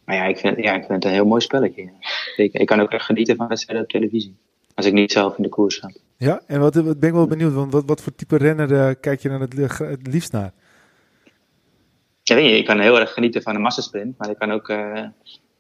maar 0.05 0.17
ja 0.17 0.25
ik, 0.25 0.39
vind, 0.39 0.57
ja, 0.57 0.75
ik 0.75 0.85
vind 0.85 0.93
het 0.93 1.05
een 1.05 1.11
heel 1.11 1.27
mooi 1.27 1.41
spelletje. 1.41 1.91
Ik, 2.37 2.53
ik 2.53 2.67
kan 2.67 2.81
ook 2.81 2.91
echt 2.91 3.05
genieten 3.05 3.37
van 3.37 3.49
wedstrijden 3.49 3.85
op 3.85 3.91
televisie. 3.91 4.37
Als 4.75 4.87
ik 4.87 4.93
niet 4.93 5.13
zelf 5.13 5.37
in 5.37 5.43
de 5.43 5.49
koers 5.49 5.79
zat. 5.79 6.01
Ja, 6.17 6.41
en 6.47 6.61
wat, 6.61 6.75
wat 6.75 7.01
ben 7.01 7.09
ik 7.09 7.15
wel 7.15 7.27
benieuwd. 7.27 7.53
Want 7.53 7.73
wat, 7.73 7.85
wat 7.87 8.03
voor 8.03 8.15
type 8.15 8.37
renner 8.37 8.73
uh, 8.73 8.91
kijk 9.01 9.21
je 9.21 9.29
dan 9.29 9.41
het, 9.41 9.79
het 9.79 10.07
liefst 10.07 10.33
naar? 10.33 10.53
Ja, 12.23 12.35
weet 12.35 12.51
je, 12.51 12.57
ik 12.57 12.65
kan 12.65 12.81
heel 12.81 13.01
erg 13.01 13.13
genieten 13.13 13.43
van 13.43 13.55
een 13.55 13.61
massasprint. 13.61 14.19
Maar 14.19 14.31
ik 14.31 14.39
kan 14.39 14.51
ook 14.51 14.69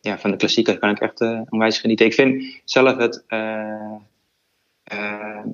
ja, 0.00 0.18
van 0.18 0.30
de 0.30 0.36
klassieker 0.36 0.78
kan 0.78 0.90
ik 0.90 1.00
echt 1.00 1.20
uh, 1.20 1.40
onwijs 1.48 1.78
genieten. 1.78 2.06
Ik 2.06 2.14
vind 2.14 2.60
zelf 2.64 2.96
het. 2.96 3.24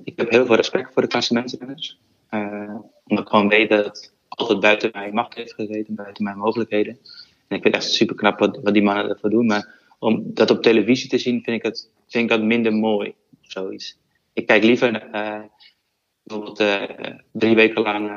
Ik 0.05 0.16
heb 0.16 0.30
heel 0.30 0.47
veel 0.47 0.57
respect 0.57 0.93
voor 0.93 1.03
de 1.03 1.09
klassementsrenners. 1.09 1.99
omdat 3.05 3.24
ik 3.24 3.28
gewoon 3.28 3.49
weet 3.49 3.68
dat 3.68 3.85
het 3.85 4.14
altijd 4.28 4.61
buiten 4.61 4.91
mijn 4.93 5.14
macht 5.14 5.35
heeft 5.35 5.55
gezeten, 5.55 5.95
buiten 5.95 6.24
mijn 6.24 6.39
mogelijkheden. 6.39 6.99
En 7.49 7.57
ik 7.57 7.62
vind 7.62 7.74
het 7.74 7.85
echt 7.85 7.93
super 7.93 8.16
knap 8.16 8.39
wat, 8.39 8.61
wat 8.62 8.72
die 8.72 8.83
mannen 8.83 9.09
ervoor 9.09 9.30
doen. 9.30 9.47
Maar 9.47 9.74
om 9.99 10.35
dat 10.35 10.51
op 10.51 10.62
televisie 10.62 11.09
te 11.09 11.18
zien, 11.18 11.43
vind 11.43 11.57
ik, 11.57 11.62
het, 11.62 11.91
vind 12.07 12.24
ik 12.24 12.30
dat 12.30 12.47
minder 12.47 12.72
mooi. 12.72 13.14
Zoiets. 13.41 13.99
Ik 14.33 14.47
kijk 14.47 14.62
liever 14.62 15.09
bijvoorbeeld 16.22 16.57
drie 17.33 17.55
weken 17.55 17.83
lang 17.83 18.11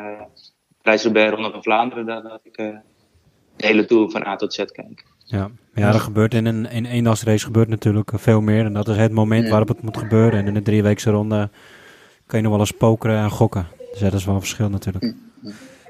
Rijsselberg, 0.81 1.29
Ronde 1.33 1.51
van 1.51 1.63
Vlaanderen, 1.63 2.05
dan 2.05 2.23
dat 2.23 2.39
ik 2.43 2.57
de 2.57 2.81
hele 3.57 3.85
Tour 3.85 4.09
van 4.09 4.25
A 4.25 4.35
tot 4.35 4.53
Z 4.53 4.65
kijk. 4.65 5.14
Ja, 5.25 5.49
ja 5.73 5.93
er 5.93 5.99
gebeurt 5.99 6.33
in 6.33 6.45
een 6.45 6.69
in 6.69 6.85
eendagsrace 6.85 7.45
gebeurt 7.45 7.67
natuurlijk 7.67 8.11
veel 8.13 8.41
meer. 8.41 8.65
En 8.65 8.73
dat 8.73 8.87
is 8.87 8.97
het 8.97 9.11
moment 9.11 9.49
waarop 9.49 9.67
het 9.67 9.81
moet 9.81 9.97
gebeuren. 9.97 10.39
En 10.39 10.47
in 10.47 10.53
de 10.53 10.61
drieweekse 10.61 11.11
ronde 11.11 11.49
kan 12.25 12.37
je 12.37 12.43
nog 12.43 12.51
wel 12.51 12.61
eens 12.61 12.71
pokeren 12.71 13.17
en 13.17 13.29
gokken. 13.29 13.67
Dus 13.91 13.99
dat 13.99 14.13
is 14.13 14.25
wel 14.25 14.35
een 14.35 14.41
verschil 14.41 14.69
natuurlijk. 14.69 15.13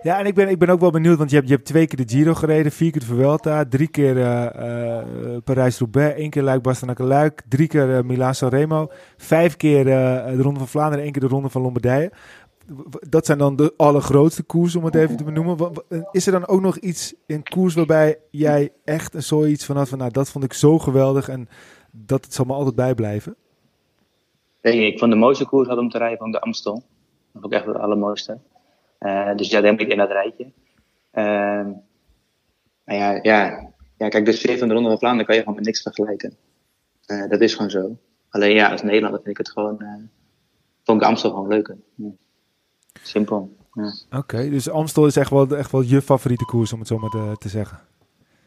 Ja, 0.05 0.19
en 0.19 0.25
ik 0.25 0.33
ben, 0.33 0.49
ik 0.49 0.59
ben 0.59 0.69
ook 0.69 0.79
wel 0.79 0.91
benieuwd, 0.91 1.17
want 1.17 1.29
je 1.29 1.35
hebt, 1.35 1.47
je 1.47 1.53
hebt 1.53 1.67
twee 1.67 1.87
keer 1.87 2.05
de 2.05 2.13
Giro 2.13 2.33
gereden, 2.33 2.71
vier 2.71 2.91
keer 2.91 2.99
de 2.99 3.05
Vuelta, 3.05 3.65
drie 3.69 3.87
keer 3.87 4.17
uh, 4.17 4.45
uh, 4.59 5.37
Parijs-Roubaix, 5.43 6.17
één 6.17 6.29
keer 6.29 6.43
Luik-Bastenaken-Luik, 6.43 7.41
drie 7.47 7.67
keer 7.67 7.89
uh, 7.89 8.01
Milaan-San 8.01 8.49
Remo, 8.49 8.91
vijf 9.17 9.57
keer 9.57 9.83
de 9.83 10.41
Ronde 10.41 10.59
van 10.59 10.67
Vlaanderen, 10.67 11.03
één 11.03 11.11
keer 11.11 11.21
de 11.21 11.27
Ronde 11.27 11.49
van 11.49 11.61
Lombardije 11.61 12.11
dat 13.09 13.25
zijn 13.25 13.37
dan 13.37 13.55
de 13.55 13.73
allergrootste 13.77 14.43
koers, 14.43 14.75
om 14.75 14.85
het 14.85 14.95
even 14.95 15.17
te 15.17 15.23
benoemen. 15.23 15.71
Is 16.11 16.25
er 16.25 16.31
dan 16.31 16.47
ook 16.47 16.61
nog 16.61 16.77
iets 16.77 17.13
in 17.25 17.43
koers 17.43 17.73
waarbij 17.73 18.19
jij 18.31 18.71
echt 18.83 19.13
een 19.13 19.23
zoiets 19.23 19.65
van 19.65 19.77
had 19.77 19.89
van, 19.89 19.97
nou, 19.97 20.11
dat 20.11 20.29
vond 20.29 20.43
ik 20.43 20.53
zo 20.53 20.79
geweldig 20.79 21.29
en 21.29 21.49
dat 21.91 22.25
het 22.25 22.33
zal 22.33 22.45
me 22.45 22.53
altijd 22.53 22.75
bijblijven? 22.75 23.35
Nee, 24.61 24.91
ik 24.91 24.99
vond 24.99 25.11
de 25.11 25.17
mooiste 25.17 25.45
koers 25.45 25.67
had 25.67 25.77
om 25.77 25.89
te 25.89 25.97
rijden 25.97 26.17
van 26.17 26.31
de 26.31 26.41
Amstel. 26.41 26.73
Dat 26.73 27.41
vond 27.41 27.45
ik 27.45 27.51
echt 27.51 27.65
het 27.65 27.77
allermooiste. 27.77 28.39
Uh, 28.99 29.35
dus 29.35 29.49
ja, 29.49 29.61
denk 29.61 29.79
ik 29.79 29.87
in 29.87 29.97
dat 29.97 30.11
rijtje. 30.11 30.43
Uh, 31.13 31.71
maar 32.83 32.95
ja, 32.95 33.19
ja, 33.21 33.69
ja, 33.97 34.09
kijk, 34.09 34.25
de 34.25 34.31
sfeer 34.31 34.57
van 34.57 34.67
de 34.67 34.73
Ronde 34.73 34.89
van 34.89 34.97
Vlaanderen 34.97 35.25
kan 35.25 35.35
je 35.35 35.41
gewoon 35.41 35.55
met 35.55 35.65
niks 35.65 35.81
vergelijken. 35.81 36.37
Uh, 37.07 37.29
dat 37.29 37.41
is 37.41 37.53
gewoon 37.53 37.69
zo. 37.69 37.97
Alleen 38.29 38.55
ja, 38.55 38.71
als 38.71 38.81
Nederlander 38.81 39.21
vind 39.21 39.39
ik 39.39 39.45
het 39.45 39.51
gewoon, 39.51 39.77
uh, 39.79 39.93
vond 40.83 41.01
ik 41.01 41.07
Amstel 41.07 41.29
gewoon 41.29 41.47
leuker. 41.47 41.77
Simpel. 43.01 43.55
Ja. 43.73 43.93
Oké, 44.17 44.49
dus 44.49 44.69
Amstel 44.69 45.05
is 45.05 45.15
echt 45.15 45.29
wel, 45.29 45.55
echt 45.55 45.71
wel 45.71 45.81
je 45.81 46.01
favoriete 46.01 46.45
koers, 46.45 46.73
om 46.73 46.79
het 46.79 46.87
zo 46.87 46.97
maar 46.97 47.09
te, 47.09 47.35
te 47.39 47.49
zeggen. 47.49 47.79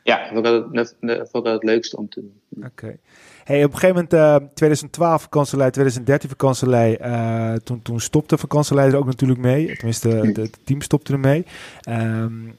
Ja, 0.03 0.26
vond 0.26 0.38
ik 0.38 0.44
dat, 0.44 0.72
dat, 0.72 0.94
vond 1.30 1.46
ik 1.46 1.53
het 1.53 1.62
leukste 1.62 1.96
om 1.96 2.09
te 2.09 2.20
doen. 2.20 2.64
Oké. 2.64 2.96
Hey, 3.44 3.64
op 3.64 3.72
een 3.72 3.78
gegeven 3.78 4.09
moment, 4.11 4.42
uh, 4.42 4.49
2012 4.55 5.22
vakantielei, 5.22 5.70
2013 5.70 6.28
vakantielei, 6.28 6.96
uh, 7.01 7.53
toen, 7.53 7.82
toen 7.82 8.01
stopte 8.01 8.38
vakantielei 8.38 8.90
er 8.90 8.96
ook 8.96 9.07
natuurlijk 9.07 9.40
mee. 9.40 9.76
Tenminste, 9.76 10.09
het 10.40 10.59
team 10.64 10.80
stopte 10.80 11.12
ermee. 11.12 11.46
Um, 11.88 12.57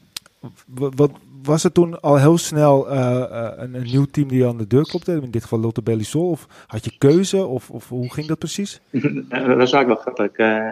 wat, 0.68 1.12
was 1.44 1.64
het 1.64 1.74
toen 1.74 2.02
al 2.02 2.18
heel 2.18 2.38
snel 2.38 2.94
uh, 2.94 3.52
een, 3.56 3.74
een, 3.74 3.84
nieuw 3.84 4.06
team 4.06 4.28
die 4.28 4.46
aan 4.46 4.58
de 4.58 4.68
deur 4.68 4.88
klopte? 4.88 5.12
In 5.12 5.32
dit 5.32 5.42
geval 5.42 5.60
Lotte 5.60 5.82
Bellisol? 5.82 6.30
Of 6.30 6.66
had 6.68 6.86
je 6.86 6.98
keuze? 6.98 7.46
Of, 7.46 7.70
of 7.70 7.90
hoe 7.90 8.14
ging 8.14 8.28
dat 8.28 8.40
precies? 8.40 8.80
dat 9.30 9.46
was 9.46 9.72
eigenlijk 9.72 9.88
wel 9.88 9.96
grappig. 9.96 10.38
Uh, 10.38 10.72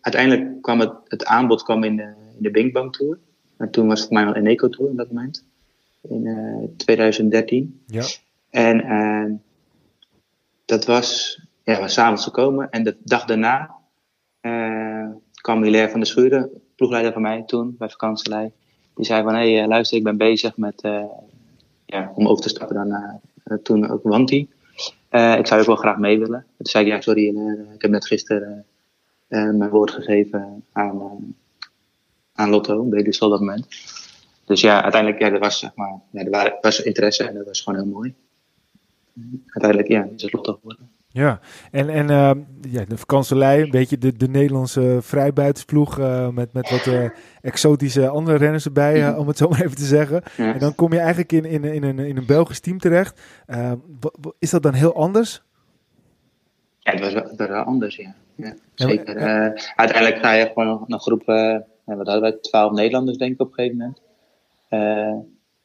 uiteindelijk 0.00 0.62
kwam 0.62 0.80
het, 0.80 0.92
het 1.04 1.24
aanbod 1.24 1.62
kwam 1.62 1.84
in 1.84 1.96
de, 1.96 2.02
in 2.36 2.42
de 2.42 2.50
Bing 2.50 2.72
Bang 2.72 2.96
Tour. 2.96 3.18
En 3.56 3.70
toen 3.70 3.86
was 3.86 4.00
het 4.00 4.10
mij 4.10 4.26
al 4.26 4.36
een 4.36 4.46
Eco 4.46 4.68
Tour 4.68 4.90
op 4.90 4.96
dat 4.96 5.08
moment. 5.08 5.44
In 6.00 6.74
2013. 6.76 7.80
Ja. 7.86 8.04
En 8.50 9.42
dat 10.64 10.84
was, 10.84 11.40
ja, 11.64 11.80
was 11.80 11.92
s'avonds 11.92 12.24
gekomen. 12.24 12.70
En 12.70 12.84
de 12.84 12.96
dag 13.02 13.24
daarna 13.24 13.74
kwam 15.32 15.62
Hilaire 15.62 15.90
van 15.90 16.00
der 16.00 16.08
Schuren, 16.08 16.50
ploegleider 16.76 17.12
van 17.12 17.22
mij 17.22 17.42
toen 17.46 17.76
bij 17.78 17.88
vakantielei. 17.88 18.50
Die 18.94 19.04
zei 19.04 19.22
van, 19.22 19.34
hé, 19.34 19.54
hey, 19.54 19.66
luister, 19.66 19.98
ik 19.98 20.04
ben 20.04 20.16
bezig 20.16 20.56
met, 20.56 20.84
uh, 20.84 21.04
ja, 21.86 22.12
om 22.14 22.28
over 22.28 22.42
te 22.42 22.48
stappen 22.48 22.76
dan 22.76 22.88
naar, 22.88 23.20
uh, 23.44 23.58
toen 23.58 23.90
ook 23.90 24.02
Wanti. 24.02 24.48
Ik 25.10 25.46
zou 25.46 25.60
ook 25.60 25.66
wel 25.66 25.76
graag 25.76 25.98
mee 25.98 26.18
willen. 26.18 26.46
Toen 26.56 26.66
zei 26.66 26.84
ik, 26.84 26.92
ja, 26.92 27.00
sorry, 27.00 27.26
ik 27.74 27.82
heb 27.82 27.90
net 27.90 28.06
gisteren 28.06 28.64
mijn 29.28 29.68
woord 29.68 29.90
gegeven 29.90 30.64
aan, 30.72 31.34
aan 32.32 32.50
Lotto, 32.50 32.84
bij 32.84 33.02
dus 33.02 33.18
op 33.18 33.30
dat 33.30 33.40
moment. 33.40 33.66
Dus 34.44 34.60
ja, 34.60 34.82
uiteindelijk, 34.82 35.22
ja, 35.22 35.30
er 35.30 35.38
was, 35.38 35.58
zeg 35.58 35.74
maar, 35.74 36.00
ja, 36.10 36.24
er 36.24 36.58
was 36.60 36.82
interesse 36.82 37.24
en 37.24 37.34
dat 37.34 37.46
was 37.46 37.60
gewoon 37.60 37.80
heel 37.80 37.92
mooi. 37.92 38.14
Uiteindelijk, 39.46 39.88
ja, 39.88 40.08
is 40.14 40.22
het 40.22 40.32
Lotto 40.32 40.52
geworden. 40.52 40.90
Ja, 41.12 41.40
en, 41.70 41.88
en 41.88 42.10
uh, 42.10 42.30
ja, 42.72 42.84
de 42.84 42.96
vakantielei, 42.96 43.62
een 43.62 43.70
beetje 43.70 43.98
de, 43.98 44.16
de 44.16 44.28
Nederlandse 44.28 44.98
vrijbuitensploeg 45.00 45.98
uh, 45.98 46.28
met, 46.28 46.52
met 46.52 46.70
wat 46.70 46.86
uh, 46.86 47.08
exotische 47.40 48.08
andere 48.08 48.36
renners 48.36 48.64
erbij, 48.64 49.16
om 49.16 49.28
het 49.28 49.36
zo 49.36 49.48
maar 49.48 49.60
even 49.60 49.76
te 49.76 49.84
zeggen. 49.84 50.22
En 50.36 50.58
dan 50.58 50.74
kom 50.74 50.92
je 50.92 50.98
eigenlijk 50.98 51.32
in, 51.32 51.44
in, 51.44 51.64
in, 51.64 51.82
een, 51.82 51.98
in 51.98 52.16
een 52.16 52.26
Belgisch 52.26 52.60
team 52.60 52.78
terecht. 52.78 53.20
is 54.38 54.50
dat 54.50 54.62
dan 54.62 54.72
heel 54.72 54.94
anders? 54.94 55.42
Ja, 56.78 56.92
het 56.92 57.00
was 57.00 57.12
wel, 57.12 57.36
was 57.36 57.48
anders, 57.48 57.96
ja. 57.96 58.14
ja 58.34 58.54
zeker. 58.74 59.16
uiteindelijk 59.76 60.18
ga 60.18 60.32
je 60.32 60.50
gewoon 60.54 60.84
een 60.86 61.00
groep, 61.00 61.24
wat 61.84 62.06
hadden 62.06 62.20
wij, 62.20 62.32
twaalf 62.32 62.72
Nederlanders 62.72 63.18
denk 63.18 63.32
ik 63.32 63.40
op 63.40 63.48
een 63.48 63.54
gegeven 63.54 63.76
moment. 63.78 64.00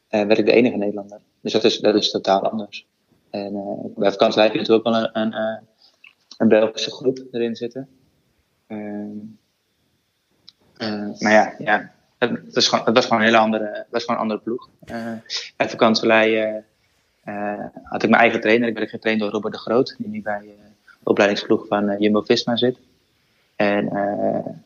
en 0.08 0.26
werd 0.26 0.38
ik 0.38 0.46
de 0.46 0.52
enige 0.52 0.76
Nederlander. 0.76 1.20
Dus 1.40 1.52
dat 1.52 1.64
is, 1.64 1.78
dat 1.78 1.94
is 1.94 2.10
totaal 2.10 2.50
anders. 2.50 2.86
En 3.30 3.54
uh, 3.54 3.96
bij 3.96 4.10
vakantie 4.10 4.42
natuurlijk 4.42 4.70
ook 4.70 4.82
wel 4.82 4.94
een, 4.94 5.10
een, 5.12 5.32
eh, 5.32 5.56
een 6.38 6.48
Belgische 6.48 6.90
groep 6.90 7.18
erin 7.32 7.56
zitten. 7.56 7.88
Uh, 8.68 8.78
maar 11.18 11.32
ja, 11.32 11.54
ja 11.58 11.92
het, 12.18 12.54
was 12.54 12.68
gewoon, 12.68 12.84
het 12.84 12.94
was 12.94 13.04
gewoon 13.04 13.20
een 13.20 13.26
hele 13.26 13.38
andere, 13.38 13.86
was 13.90 14.04
gewoon 14.04 14.16
een 14.16 14.22
andere 14.22 14.40
ploeg. 14.40 14.68
bij 15.56 15.68
vakantielei 15.68 16.62
had 17.82 18.02
ik 18.02 18.08
mijn 18.08 18.22
eigen 18.22 18.40
trainer. 18.40 18.68
Ik 18.68 18.78
werd 18.78 18.90
getraind 18.90 19.20
door 19.20 19.30
Robert 19.30 19.54
de 19.54 19.60
Groot, 19.60 19.94
die 19.98 20.08
nu 20.08 20.22
bij 20.22 20.40
de 20.40 20.54
opleidingsploeg 21.02 21.66
van 21.66 21.96
Jumbo-Visma 21.98 22.56
zit. 22.56 22.78
En 23.56 23.88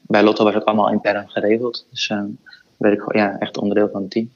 bij 0.01 0.23
Lotto 0.23 0.45
was 0.45 0.55
het 0.55 0.65
allemaal 0.65 0.91
intern 0.91 1.31
geregeld. 1.31 1.87
Dus 1.91 2.09
ehm, 2.09 2.29
werd 2.83 2.99
ik 2.99 3.15
ja, 3.15 3.39
echt 3.39 3.59
onderdeel 3.59 3.89
van 3.93 4.03
het 4.03 4.11
team. 4.11 4.31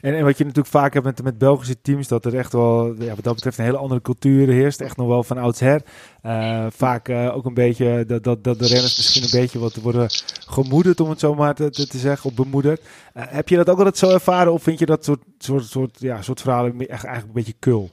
En, 0.00 0.14
en 0.14 0.24
wat 0.24 0.38
je 0.38 0.44
natuurlijk 0.44 0.74
vaak 0.74 0.92
hebt 0.92 1.04
met, 1.04 1.22
met 1.22 1.38
Belgische 1.38 1.80
teams, 1.82 2.08
dat 2.08 2.24
er 2.24 2.36
echt 2.36 2.52
wel, 2.52 2.94
ja, 2.98 3.14
wat 3.14 3.24
dat 3.24 3.34
betreft, 3.34 3.58
een 3.58 3.64
hele 3.64 3.76
andere 3.76 4.00
cultuur 4.00 4.48
heerst. 4.48 4.80
Echt 4.80 4.96
nog 4.96 5.06
wel 5.06 5.22
van 5.22 5.38
oudsher. 5.38 5.82
Uh, 6.26 6.66
vaak 6.70 7.08
uh, 7.08 7.36
ook 7.36 7.44
een 7.44 7.54
beetje 7.54 8.04
dat, 8.06 8.24
dat, 8.24 8.44
dat 8.44 8.58
de 8.58 8.66
renners 8.66 8.96
misschien 8.96 9.22
een 9.22 9.40
beetje 9.40 9.58
wat 9.58 9.76
worden 9.76 10.06
gemoederd, 10.46 11.00
om 11.00 11.10
het 11.10 11.20
zo 11.20 11.34
maar 11.34 11.54
te, 11.54 11.70
te, 11.70 11.86
te 11.86 11.98
zeggen, 11.98 12.30
of 12.30 12.36
bemoederd. 12.36 12.80
Uh, 12.80 13.22
heb 13.26 13.48
je 13.48 13.56
dat 13.56 13.70
ook 13.70 13.78
altijd 13.78 13.98
zo 13.98 14.10
ervaren, 14.10 14.52
of 14.52 14.62
vind 14.62 14.78
je 14.78 14.86
dat 14.86 15.04
soort, 15.04 15.22
soort, 15.38 15.64
soort, 15.64 16.00
ja, 16.00 16.22
soort 16.22 16.40
verhalen 16.40 16.78
echt 16.78 17.04
eigenlijk 17.04 17.26
een 17.26 17.32
beetje 17.32 17.54
kul? 17.58 17.90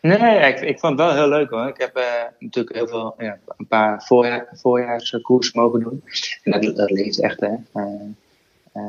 Nee, 0.00 0.52
ik, 0.52 0.60
ik 0.60 0.78
vond 0.78 0.98
het 0.98 1.08
wel 1.08 1.16
heel 1.16 1.28
leuk 1.28 1.50
hoor. 1.50 1.66
Ik 1.68 1.78
heb 1.78 2.00
natuurlijk 2.38 2.76
heel 2.76 2.88
veel, 2.88 3.14
ja, 3.18 3.38
een 3.56 3.66
paar 3.66 4.02
voorjaar, 4.02 4.48
voorjaarskoers 4.52 5.52
mogen 5.52 5.80
doen. 5.80 6.02
En 6.42 6.60
dat, 6.60 6.76
dat 6.76 6.90
leeft 6.90 7.20
echt, 7.20 7.40
hè. 7.40 7.54
Eh, 7.72 7.84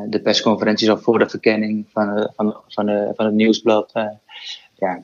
de 0.08 0.22
persconferenties 0.22 0.90
al 0.90 0.98
voor 0.98 1.20
de 1.20 1.30
verkenning 1.30 1.86
van, 1.90 2.18
eh, 2.18 2.28
van, 2.36 2.58
van, 2.68 2.86
de, 2.86 3.12
van 3.16 3.26
het 3.26 3.36
nieuwsblad. 3.36 3.92
Eh, 3.94 4.06
ja, 4.76 5.02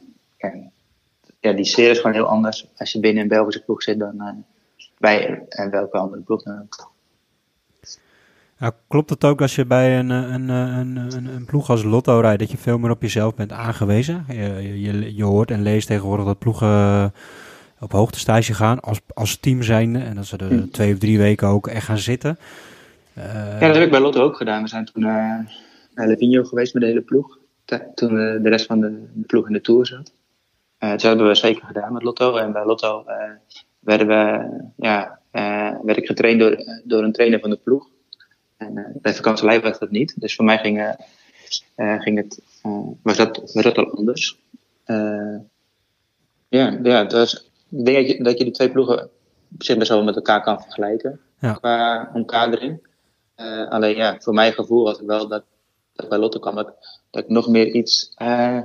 ja, 1.39 1.53
die 1.53 1.65
sfeer 1.65 1.89
is 1.89 1.97
gewoon 1.97 2.13
heel 2.13 2.27
anders 2.27 2.67
als 2.77 2.91
je 2.91 2.99
binnen 2.99 3.23
een 3.23 3.29
Belgische 3.29 3.63
ploeg 3.63 3.83
zit 3.83 3.99
dan 3.99 4.45
bij 4.97 5.45
en 5.49 5.69
welke 5.69 5.97
andere 5.97 6.21
ploeg 6.21 6.43
dan 6.43 6.59
ook. 6.61 6.91
Ja, 8.59 8.71
klopt 8.87 9.09
het 9.09 9.23
ook 9.23 9.41
als 9.41 9.55
je 9.55 9.65
bij 9.65 9.99
een, 9.99 10.09
een, 10.09 10.49
een, 10.49 10.95
een, 10.95 11.25
een 11.25 11.45
ploeg 11.45 11.69
als 11.69 11.83
Lotto 11.83 12.19
rijdt, 12.19 12.39
dat 12.39 12.51
je 12.51 12.57
veel 12.57 12.77
meer 12.77 12.89
op 12.89 13.01
jezelf 13.01 13.35
bent 13.35 13.51
aangewezen? 13.51 14.25
Je, 14.27 14.81
je, 14.81 15.15
je 15.15 15.23
hoort 15.23 15.51
en 15.51 15.61
leest 15.61 15.87
tegenwoordig 15.87 16.25
dat 16.25 16.39
ploegen 16.39 17.13
op 17.79 17.91
hoogtestage 17.91 18.53
gaan 18.53 18.79
als, 18.79 18.99
als 19.13 19.37
team 19.37 19.61
zijnde. 19.61 19.99
En 19.99 20.15
dat 20.15 20.25
ze 20.25 20.37
er 20.37 20.47
hm. 20.47 20.67
twee 20.67 20.93
of 20.93 20.99
drie 20.99 21.17
weken 21.17 21.47
ook 21.47 21.67
echt 21.67 21.85
gaan 21.85 21.97
zitten. 21.97 22.37
Uh, 23.17 23.59
ja, 23.59 23.67
dat 23.67 23.75
heb 23.75 23.85
ik 23.85 23.91
bij 23.91 23.99
Lotto 23.99 24.23
ook 24.23 24.37
gedaan. 24.37 24.61
We 24.61 24.67
zijn 24.67 24.85
toen 24.85 25.03
naar 25.03 26.07
Levino 26.07 26.43
geweest 26.43 26.73
met 26.73 26.83
de 26.83 26.89
hele 26.89 27.01
ploeg. 27.01 27.37
Toen 27.95 28.15
de 28.15 28.49
rest 28.49 28.65
van 28.65 28.79
de, 28.79 29.07
de, 29.13 29.25
ploeg 29.25 29.47
in 29.47 29.53
de 29.53 29.61
Tour 29.61 29.85
zat. 29.85 30.13
dat 30.77 31.01
hebben 31.01 31.27
we 31.27 31.35
zeker 31.35 31.65
gedaan 31.65 31.93
met 31.93 32.03
Lotto. 32.03 32.35
En 32.35 32.51
bij 32.51 32.65
Lotto 32.65 33.05
werden 33.79 34.07
we, 34.07 34.49
ja, 34.75 35.19
werd 35.83 35.97
ik 35.97 36.05
getraind 36.05 36.39
door, 36.39 36.57
door 36.83 37.03
een 37.03 37.11
trainer 37.11 37.39
van 37.39 37.49
de 37.49 37.59
ploeg. 37.63 37.87
En 38.57 38.97
bij 39.01 39.13
vakantielei 39.13 39.59
was 39.59 39.79
dat 39.79 39.91
niet. 39.91 40.21
Dus 40.21 40.35
voor 40.35 40.45
mij 40.45 40.57
ging, 40.57 40.95
ging 41.75 42.17
het, 42.17 42.41
was, 43.01 43.17
dat, 43.17 43.51
was 43.53 43.63
dat 43.63 43.77
al 43.77 43.95
anders. 43.95 44.39
ja, 46.47 46.79
ja 46.83 47.03
dat 47.03 47.27
is, 47.27 47.51
ik 47.69 47.85
denk 47.85 47.97
dat 47.97 48.17
je, 48.17 48.23
dat 48.23 48.37
je 48.37 48.43
die 48.43 48.53
twee 48.53 48.71
ploegen 48.71 49.09
op 49.53 49.63
zich 49.63 49.77
best 49.77 49.89
wel 49.89 50.03
met 50.03 50.15
elkaar 50.15 50.43
kan 50.43 50.61
vergelijken. 50.61 51.19
Ja. 51.39 51.53
Qua 51.53 52.09
omkadering. 52.13 52.91
Uh, 53.43 53.69
alleen 53.69 53.95
ja, 53.95 54.15
voor 54.19 54.33
mijn 54.33 54.53
gevoel 54.53 54.83
was 54.83 54.97
het 54.97 55.05
wel 55.05 55.27
dat, 55.27 55.43
dat 55.93 56.09
bij 56.09 56.17
Lotte 56.17 56.39
kwam 56.39 56.55
dat, 56.55 56.73
dat 57.11 57.23
ik 57.23 57.29
nog 57.29 57.47
meer 57.47 57.67
iets, 57.67 58.13
uh, 58.17 58.59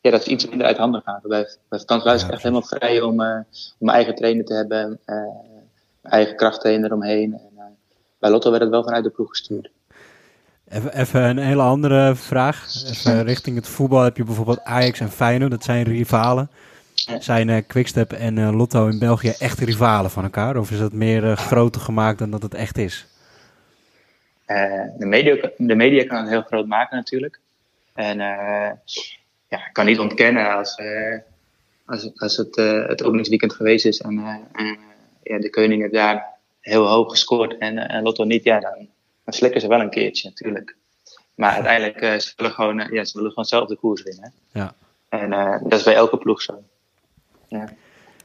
ja, 0.00 0.10
dat 0.10 0.20
is 0.20 0.26
iets 0.26 0.48
minder 0.48 0.66
uit 0.66 0.76
handen 0.76 1.02
gaat. 1.04 1.22
Bij, 1.22 1.48
bij 1.68 1.78
Frans 1.78 2.04
Luijs 2.04 2.28
echt 2.28 2.42
helemaal 2.42 2.62
vrij 2.62 3.00
om, 3.00 3.20
uh, 3.20 3.38
om 3.78 3.88
eigen 3.88 4.14
trainer 4.14 4.44
te 4.44 4.54
hebben, 4.54 5.00
uh, 5.06 5.16
eigen 6.02 6.36
krachttrainer 6.36 6.92
omheen. 6.92 7.32
En, 7.32 7.56
bij 8.18 8.30
Lotto 8.30 8.50
werd 8.50 8.62
het 8.62 8.70
wel 8.70 8.84
vanuit 8.84 9.04
de 9.04 9.10
ploeg 9.10 9.28
gestuurd. 9.28 9.70
Even, 10.68 10.98
even 10.98 11.22
een 11.22 11.38
hele 11.38 11.62
andere 11.62 12.14
vraag. 12.14 12.66
Even 12.90 13.24
richting 13.24 13.56
het 13.56 13.68
voetbal 13.68 14.02
heb 14.02 14.16
je 14.16 14.24
bijvoorbeeld 14.24 14.64
Ajax 14.64 15.00
en 15.00 15.10
Feyenoord, 15.10 15.50
dat 15.50 15.64
zijn 15.64 15.84
rivalen. 15.84 16.50
Zijn 17.18 17.48
uh, 17.48 17.62
Quickstep 17.66 18.12
en 18.12 18.36
uh, 18.36 18.56
Lotto 18.56 18.86
in 18.86 18.98
België 18.98 19.32
echt 19.38 19.58
rivalen 19.58 20.10
van 20.10 20.22
elkaar? 20.22 20.56
Of 20.56 20.70
is 20.70 20.78
dat 20.78 20.92
meer 20.92 21.24
uh, 21.24 21.36
groter 21.36 21.80
gemaakt 21.80 22.18
dan 22.18 22.30
dat 22.30 22.42
het 22.42 22.54
echt 22.54 22.78
is? 22.78 23.06
De, 24.46 25.06
media, 25.06 25.50
de 25.56 25.74
media 25.74 26.04
kan 26.04 26.18
het 26.18 26.28
heel 26.28 26.42
groot 26.42 26.66
maken 26.66 26.96
natuurlijk. 26.96 27.40
En 27.94 28.18
ja, 29.48 29.66
ik 29.66 29.72
kan 29.72 29.86
niet 29.86 29.98
ontkennen 29.98 30.54
als, 30.54 30.80
als, 31.84 32.10
als 32.14 32.36
het 32.36 32.56
het 32.88 33.02
openingsweekend 33.02 33.52
geweest 33.52 33.86
is 33.86 34.00
en, 34.00 34.48
en 34.52 34.78
ja, 35.22 35.38
de 35.38 35.50
koningen 35.50 35.92
daar 35.92 36.26
heel 36.60 36.86
hoog 36.86 37.10
gescoord 37.10 37.58
en, 37.58 37.78
en 37.78 38.02
Lotto 38.02 38.24
niet, 38.24 38.44
ja, 38.44 38.60
dan, 38.60 38.88
dan 39.24 39.34
slikken 39.34 39.60
ze 39.60 39.68
wel 39.68 39.80
een 39.80 39.90
keertje 39.90 40.28
natuurlijk. 40.28 40.76
Maar 41.34 41.52
uiteindelijk 41.52 42.02
uh, 42.02 42.18
ze 42.18 42.32
willen 42.36 42.52
gewoon, 42.52 42.80
uh, 42.80 42.90
ja, 42.90 43.04
ze 43.04 43.16
willen 43.16 43.30
gewoon 43.30 43.44
zelf 43.44 43.68
de 43.68 43.76
koers 43.76 44.02
winnen. 44.02 44.32
Ja. 44.52 44.74
En 45.08 45.32
uh, 45.32 45.62
dat 45.62 45.78
is 45.78 45.84
bij 45.84 45.94
elke 45.94 46.18
ploeg 46.18 46.42
zo. 46.42 46.62
Ja. 47.48 47.68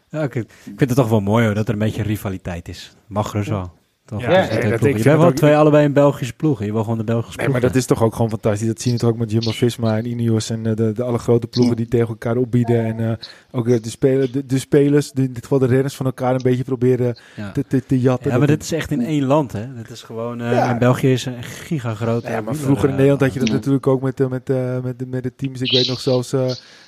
ja 0.09 0.22
ik, 0.22 0.36
ik 0.36 0.51
vind 0.63 0.80
het 0.80 0.95
toch 0.95 1.09
wel 1.09 1.19
mooi 1.19 1.45
hoor, 1.45 1.53
dat 1.53 1.67
er 1.67 1.74
een 1.74 1.80
beetje 1.80 2.03
rivaliteit 2.03 2.67
is. 2.67 2.95
Mag 3.07 3.30
gerust 3.30 3.49
wel. 3.49 3.80
Ja, 4.20 4.28
Dus 4.28 4.49
nee, 4.49 4.59
dat 4.70 4.80
ploegen. 4.80 4.88
ik 4.97 5.03
bent 5.03 5.18
wel 5.20 5.32
twee 5.34 5.55
allebei 5.55 5.86
een 5.86 5.93
Belgische 5.93 6.34
ploeg. 6.34 6.64
Je 6.64 6.72
wil 6.72 6.84
gewoon 6.84 6.97
de 6.97 7.03
Belgische 7.03 7.38
Nee, 7.38 7.45
ploeg. 7.47 7.59
maar 7.62 7.70
dat 7.70 7.80
is 7.80 7.86
toch 7.86 8.03
ook 8.03 8.16
gewoon 8.16 8.30
fantastisch. 8.30 8.68
Dat 8.68 8.82
zie 8.82 8.91
je 8.91 8.97
toch 8.97 9.09
ook 9.09 9.18
met 9.18 9.32
Jumbo-Visma 9.32 9.97
en 9.97 10.05
Ineos 10.07 10.49
en 10.49 10.66
eh, 10.66 10.76
de, 10.76 10.91
de 10.91 11.03
alle 11.03 11.18
grote 11.18 11.47
ploegen 11.47 11.76
die 11.76 11.88
tegen 11.88 12.07
elkaar 12.07 12.38
opbieden. 12.38 12.86
En 12.86 13.09
eh, 13.09 13.16
ook 13.51 13.68
eh, 13.68 13.82
de, 13.82 13.89
speler, 13.89 14.32
de, 14.32 14.45
de 14.45 14.59
spelers, 14.59 15.12
de, 15.12 15.22
in 15.24 15.34
dit 15.34 15.43
geval 15.43 15.59
de 15.59 15.66
renners 15.66 15.95
van 15.95 16.05
elkaar 16.05 16.34
een 16.36 16.41
beetje 16.43 16.64
proberen 16.64 17.18
ja. 17.36 17.51
te, 17.51 17.64
te, 17.68 17.84
te 17.86 17.99
jatten. 17.99 18.32
ja, 18.32 18.38
maar 18.38 18.47
dit 18.47 18.64
is 18.64 18.72
echt 18.72 18.91
in 18.91 19.01
één 19.05 19.24
land 19.26 19.51
hè. 19.51 19.74
Dit 19.76 19.89
is 19.89 20.01
gewoon, 20.01 20.38
Ja. 20.38 20.72
in 20.72 20.78
België 20.80 21.12
is 21.12 21.26
een 21.26 21.43
gigagroot. 21.43 22.24
Ja, 22.24 22.41
maar 22.41 22.55
vroeger 22.55 22.86
in 22.89 22.95
Nederland 22.95 23.22
had 23.22 23.34
je 23.34 23.39
dat 23.39 23.49
natuurlijk 23.49 23.88
ook 23.88 24.01
met, 24.01 24.20
met, 24.20 24.30
met, 24.30 24.99
de, 24.99 25.05
met 25.07 25.24
de 25.24 25.36
teams. 25.36 25.62
Ik 25.62 25.72
weet 25.72 25.88
nog 25.88 25.99
zelfs 25.99 26.34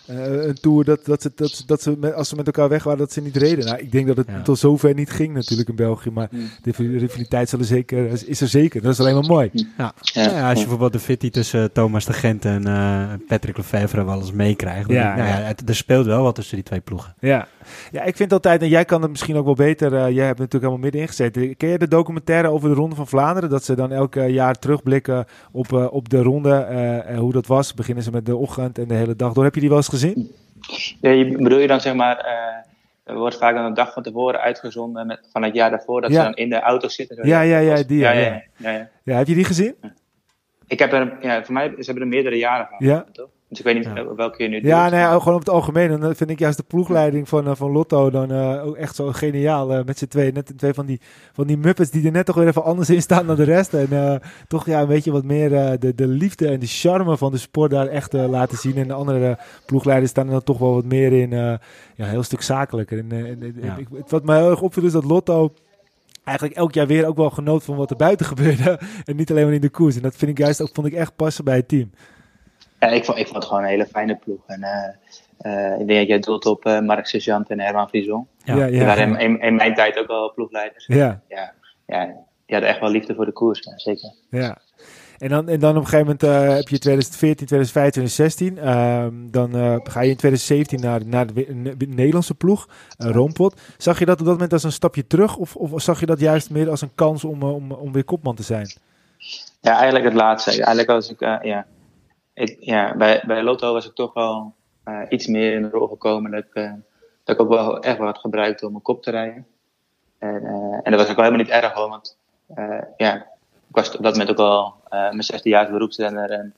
een 0.07 0.53
tour 0.61 0.83
dat, 0.83 1.05
dat, 1.05 1.21
ze, 1.21 1.31
dat, 1.35 1.49
ze- 1.51 1.63
dat 1.65 1.81
ze 1.81 1.95
met, 1.99 2.13
als 2.13 2.29
ze 2.29 2.35
met 2.35 2.45
elkaar 2.45 2.69
weg 2.69 2.83
waren, 2.83 2.99
dat 2.99 3.11
ze 3.11 3.21
niet 3.21 3.35
reden. 3.37 3.65
Nou, 3.65 3.77
ik 3.77 3.91
denk 3.91 4.07
dat 4.07 4.17
het 4.17 4.27
Ja. 4.27 4.41
tot 4.41 4.59
zover 4.59 4.93
niet 4.93 5.09
ging 5.09 5.33
natuurlijk 5.33 5.69
in 5.69 5.75
België. 5.75 6.09
Maar 6.09 6.29
de 6.61 6.73
rivaliteit 7.13 7.49
zal 7.49 7.59
er 7.59 7.65
zeker, 7.65 8.27
is 8.27 8.41
er 8.41 8.47
zeker. 8.47 8.81
Dat 8.81 8.91
is 8.91 8.99
alleen 8.99 9.13
maar 9.13 9.25
mooi. 9.25 9.49
Ja. 9.53 9.93
Ja. 10.01 10.21
Ja, 10.21 10.49
als 10.49 10.59
je 10.59 10.59
bijvoorbeeld 10.59 10.93
de 10.93 10.99
fitty 10.99 11.29
tussen 11.29 11.63
eh, 11.63 11.69
Thomas 11.73 12.05
de 12.05 12.13
Gent 12.13 12.45
en 12.45 12.67
eh, 12.67 13.03
Patrick 13.27 13.57
Lefevre 13.57 14.03
wel 14.03 14.19
eens 14.19 14.31
meekrijgt. 14.31 14.89
Ja, 14.89 15.15
nou 15.15 15.27
ja. 15.27 15.35
het, 15.35 15.69
er 15.69 15.75
speelt 15.75 16.05
wel 16.05 16.23
wat 16.23 16.35
tussen 16.35 16.55
die 16.55 16.65
twee 16.65 16.79
ploegen. 16.79 17.13
Ja. 17.19 17.47
ja, 17.91 18.03
ik 18.03 18.15
vind 18.15 18.33
altijd, 18.33 18.61
en 18.61 18.67
jij 18.67 18.85
kan 18.85 19.01
het 19.01 19.11
misschien 19.11 19.35
ook 19.35 19.45
wel 19.45 19.53
beter, 19.53 19.93
eh, 19.93 19.99
jij 20.15 20.25
hebt 20.25 20.39
natuurlijk 20.39 20.51
helemaal 20.51 20.77
middenin 20.77 21.07
gezeten. 21.07 21.57
Ken 21.57 21.69
je 21.69 21.77
de 21.77 21.87
documentaire 21.87 22.47
over 22.47 22.69
de 22.69 22.75
Ronde 22.75 22.95
van 22.95 23.07
Vlaanderen? 23.07 23.49
Dat 23.49 23.63
ze 23.63 23.75
dan 23.75 23.91
elk 23.91 24.13
jaar 24.13 24.55
terugblikken 24.55 25.25
op, 25.51 25.73
eh, 25.73 25.93
op 25.93 26.09
de 26.09 26.21
ronde 26.21 26.53
eh, 26.53 27.09
en 27.09 27.15
hoe 27.15 27.31
dat 27.31 27.47
was. 27.47 27.73
Beginnen 27.73 28.03
ze 28.03 28.11
met 28.11 28.25
de 28.25 28.35
ochtend 28.35 28.77
en 28.77 28.87
de 28.87 28.93
hele 28.93 29.15
dag 29.15 29.33
door. 29.33 29.43
Heb 29.43 29.53
je 29.53 29.59
die 29.59 29.69
wel 29.69 29.77
eens 29.77 29.87
gezien? 29.87 30.31
Ja, 31.01 31.09
je, 31.09 31.37
bedoel 31.37 31.59
je 31.59 31.67
dan 31.67 31.81
zeg 31.81 31.93
maar, 31.93 32.17
eh, 32.17 32.62
er 33.03 33.17
wordt 33.17 33.37
vaak 33.37 33.55
dan 33.55 33.65
een 33.65 33.73
dag 33.73 33.93
van 33.93 34.03
tevoren 34.03 34.39
uitgezonden 34.39 35.07
met, 35.07 35.27
van 35.31 35.43
het 35.43 35.53
jaar 35.53 35.69
daarvoor, 35.69 36.01
dat 36.01 36.11
Ja. 36.11 36.17
ze 36.17 36.23
dan 36.23 36.33
in 36.35 36.49
de 36.49 36.59
auto 36.59 36.87
zitten. 36.87 37.15
zo. 37.15 37.27
Ja, 37.27 37.41
ja, 37.41 37.57
ja, 37.57 37.83
die, 37.83 37.99
ja, 37.99 38.11
ja, 38.11 38.19
ja. 38.19 38.25
ja, 38.25 38.43
ja, 38.57 38.71
ja. 38.71 38.89
Ja, 39.03 39.17
heb 39.17 39.27
je 39.27 39.35
die 39.35 39.43
gezien? 39.45 39.75
Ik 40.67 40.79
heb 40.79 40.93
er, 40.93 41.17
ja, 41.21 41.43
voor 41.43 41.53
mij, 41.53 41.69
ze 41.69 41.83
hebben 41.83 42.03
er 42.03 42.09
meerdere 42.09 42.37
jaren 42.37 42.67
van. 42.67 42.87
Ja. 42.87 43.05
Toch? 43.11 43.29
Dus 43.53 43.65
ik 43.65 43.73
weet 43.73 43.75
niet 43.85 43.95
Ja. 43.95 43.95
eh, 44.03 44.15
welke 44.15 44.43
je 44.43 44.49
nu 44.49 44.61
Ja, 44.63 44.89
nee, 44.89 45.05
gewoon 45.19 45.33
op 45.33 45.39
het 45.39 45.49
algemeen. 45.49 45.89
En 45.91 45.99
dan 45.99 46.15
vind 46.15 46.29
ik 46.29 46.39
juist 46.39 46.57
de 46.57 46.63
ploegleiding 46.63 47.29
van, 47.29 47.47
eh, 47.47 47.55
van 47.55 47.71
Lotto 47.71 48.09
dan 48.09 48.31
eh, 48.31 48.65
ook 48.65 48.75
echt 48.75 48.95
zo 48.95 49.11
geniaal. 49.11 49.73
eh, 49.73 49.83
met 49.85 49.97
z'n 49.97 50.07
twee. 50.07 50.31
Net 50.31 50.53
twee 50.57 50.73
van 50.73 50.85
die, 50.85 51.01
van 51.33 51.47
die 51.47 51.57
muppets 51.57 51.89
die 51.89 52.05
er 52.05 52.11
net 52.11 52.25
toch 52.25 52.35
weer 52.35 52.47
even 52.47 52.63
anders 52.63 52.89
in 52.89 53.01
staan 53.01 53.27
dan 53.27 53.35
de 53.35 53.43
rest. 53.43 53.73
En 53.73 53.87
eh, 53.91 54.15
toch 54.47 54.65
ja, 54.65 54.81
een 54.81 54.87
beetje 54.87 55.11
wat 55.11 55.23
meer 55.23 55.53
eh, 55.55 55.71
de, 55.79 55.95
de 55.95 56.07
liefde 56.07 56.47
en 56.47 56.59
de 56.59 56.65
charme 56.67 57.17
van 57.17 57.31
de 57.31 57.37
sport 57.37 57.71
daar 57.71 57.87
echt 57.87 58.13
laten 58.13 58.57
zien. 58.57 58.75
En 58.75 58.87
de 58.87 58.93
andere 58.93 59.37
ploegleiders 59.65 60.11
staan 60.11 60.25
er 60.25 60.31
dan 60.31 60.43
toch 60.43 60.57
wel 60.57 60.73
wat 60.73 60.85
meer 60.85 61.11
in. 61.13 61.33
eh, 61.33 61.39
ja, 61.39 61.59
een 61.97 62.09
heel 62.09 62.23
stuk 62.23 62.41
zakelijker. 62.41 62.97
En, 62.97 63.11
en, 63.11 63.25
en- 63.41 63.55
Ja. 63.61 63.75
ik, 63.77 63.87
het- 63.95 64.11
wat 64.11 64.23
mij 64.23 64.37
heel 64.39 64.49
erg 64.49 64.61
opviel 64.61 64.83
is 64.83 64.91
dat 64.91 65.03
Lotto 65.03 65.53
eigenlijk 66.23 66.57
elk 66.57 66.73
jaar 66.73 66.87
weer 66.87 67.05
ook 67.07 67.17
wel 67.17 67.29
genoot 67.29 67.63
van 67.63 67.75
wat 67.75 67.89
er 67.89 67.95
buiten 67.95 68.25
gebeurde. 68.25 68.79
en 69.05 69.15
niet 69.15 69.31
alleen 69.31 69.45
maar 69.45 69.53
in 69.53 69.61
de 69.61 69.69
koers. 69.69 69.95
En 69.95 70.01
dat 70.01 70.15
vind 70.15 70.31
ik 70.31 70.37
juist 70.37 70.61
ook, 70.61 70.69
vond 70.73 70.87
ik 70.87 70.93
echt 70.93 71.15
passen 71.15 71.43
bij 71.43 71.55
het 71.55 71.67
team. 71.67 71.91
Ja, 72.83 72.95
ik, 72.95 73.05
vond, 73.05 73.17
ik 73.17 73.25
vond 73.25 73.37
het 73.37 73.45
gewoon 73.45 73.63
een 73.63 73.69
hele 73.69 73.85
fijne 73.85 74.15
ploeg. 74.15 74.39
En, 74.47 74.63
eh, 74.63 74.89
eh, 75.37 75.79
ik 75.79 75.87
denk 75.87 75.99
dat 75.99 76.07
jij 76.07 76.19
doelt 76.19 76.45
op 76.45 76.65
eh 76.65 76.79
Mark 76.79 77.05
Sergeant 77.05 77.49
en 77.49 77.59
Herman 77.59 77.89
Frison. 77.89 78.27
Ja. 78.43 78.55
ja, 78.55 78.65
Die 78.65 78.75
ja. 78.75 78.85
waren 78.85 79.09
in, 79.09 79.19
in, 79.19 79.41
in 79.41 79.55
mijn 79.55 79.73
tijd 79.73 79.99
ook 79.99 80.07
al 80.07 80.33
ploegleiders. 80.33 80.85
ja. 80.87 81.21
Ja, 81.27 81.53
ja, 81.87 82.05
die 82.45 82.55
hadden 82.55 82.69
echt 82.69 82.79
wel 82.79 82.89
liefde 82.89 83.15
voor 83.15 83.25
de 83.25 83.31
koers, 83.31 83.59
ja, 83.59 83.77
zeker. 83.77 84.13
Ja. 84.29 84.57
En 85.17 85.29
dan, 85.29 85.49
en 85.49 85.59
dan 85.59 85.69
op 85.69 85.83
een 85.83 85.87
gegeven 85.87 86.05
moment 86.05 86.23
eh, 86.23 86.55
heb 86.55 86.67
je 86.67 86.79
2014, 86.79 87.47
2015, 87.47 87.91
2016. 87.91 88.57
Ehm, 88.57 89.31
dan 89.31 89.55
eh, 89.55 89.75
ga 89.83 90.01
je 90.01 90.09
in 90.09 90.17
2017 90.17 90.81
naar, 90.81 91.05
naar 91.05 91.33
de, 91.33 91.87
Nederlandse 91.87 92.35
ploeg, 92.35 92.67
uh, 92.97 93.11
Roompot. 93.11 93.61
Zag 93.77 93.99
je 93.99 94.05
dat 94.05 94.19
op 94.19 94.25
dat 94.25 94.33
moment 94.33 94.53
als 94.53 94.63
een 94.63 94.71
stapje 94.71 95.07
terug? 95.07 95.37
Of, 95.37 95.55
of 95.55 95.81
zag 95.81 95.99
je 95.99 96.05
dat 96.05 96.19
juist 96.19 96.49
meer 96.49 96.69
als 96.69 96.81
een 96.81 96.95
kans 96.95 97.23
om, 97.23 97.43
om, 97.43 97.71
om 97.71 97.91
weer 97.91 98.03
kopman 98.03 98.35
te 98.35 98.43
zijn? 98.43 98.73
Ja, 99.61 99.73
eigenlijk 99.73 100.05
het 100.05 100.13
laatste. 100.13 100.51
Eigenlijk 100.51 100.87
was 100.87 101.09
ik, 101.09 101.21
eh, 101.21 101.35
ja, 101.41 101.65
ik, 102.33 102.57
ja 102.59 102.95
bij, 102.95 103.23
bij 103.25 103.43
Lotto 103.43 103.73
was 103.73 103.85
ik 103.85 103.93
toch 103.93 104.13
wel 104.13 104.53
eh, 104.83 105.01
iets 105.09 105.27
meer 105.27 105.53
in 105.53 105.61
de 105.61 105.69
rol 105.69 105.87
gekomen. 105.87 106.31
Dat 106.31 106.43
ik, 106.43 106.53
eh, 106.53 106.73
dat 107.23 107.35
ik 107.35 107.41
ook 107.41 107.49
wel 107.49 107.79
echt 107.79 107.97
wat 107.97 108.17
gebruikte 108.17 108.65
om 108.65 108.71
mijn 108.71 108.83
kop 108.83 109.03
te 109.03 109.11
rijden. 109.11 109.47
En, 110.17 110.45
eh, 110.45 110.79
en 110.83 110.91
dat 110.91 110.99
was 110.99 111.09
ook 111.09 111.15
wel 111.15 111.25
helemaal 111.25 111.45
niet 111.45 111.55
erg 111.55 111.73
hoor, 111.73 111.89
want 111.89 112.17
ja, 112.97 113.15
ik 113.67 113.75
was 113.75 113.95
op 113.95 114.03
dat 114.03 114.11
moment 114.11 114.31
ook 114.31 114.37
al 114.37 114.75
mijn 114.89 115.23
zesde 115.23 115.49
jaar 115.49 115.71
beroepsrenner. 115.71 116.31
En 116.31 116.53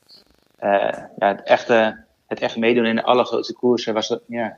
ja, 1.18 1.28
het, 1.28 1.42
echte, 1.42 2.04
het 2.26 2.40
echt 2.40 2.56
meedoen 2.56 2.84
in 2.84 2.96
de 2.96 3.04
allergrootste 3.04 3.52
koersen 3.54 3.94
was 3.94 4.08
dat, 4.08 4.22
ja, 4.26 4.56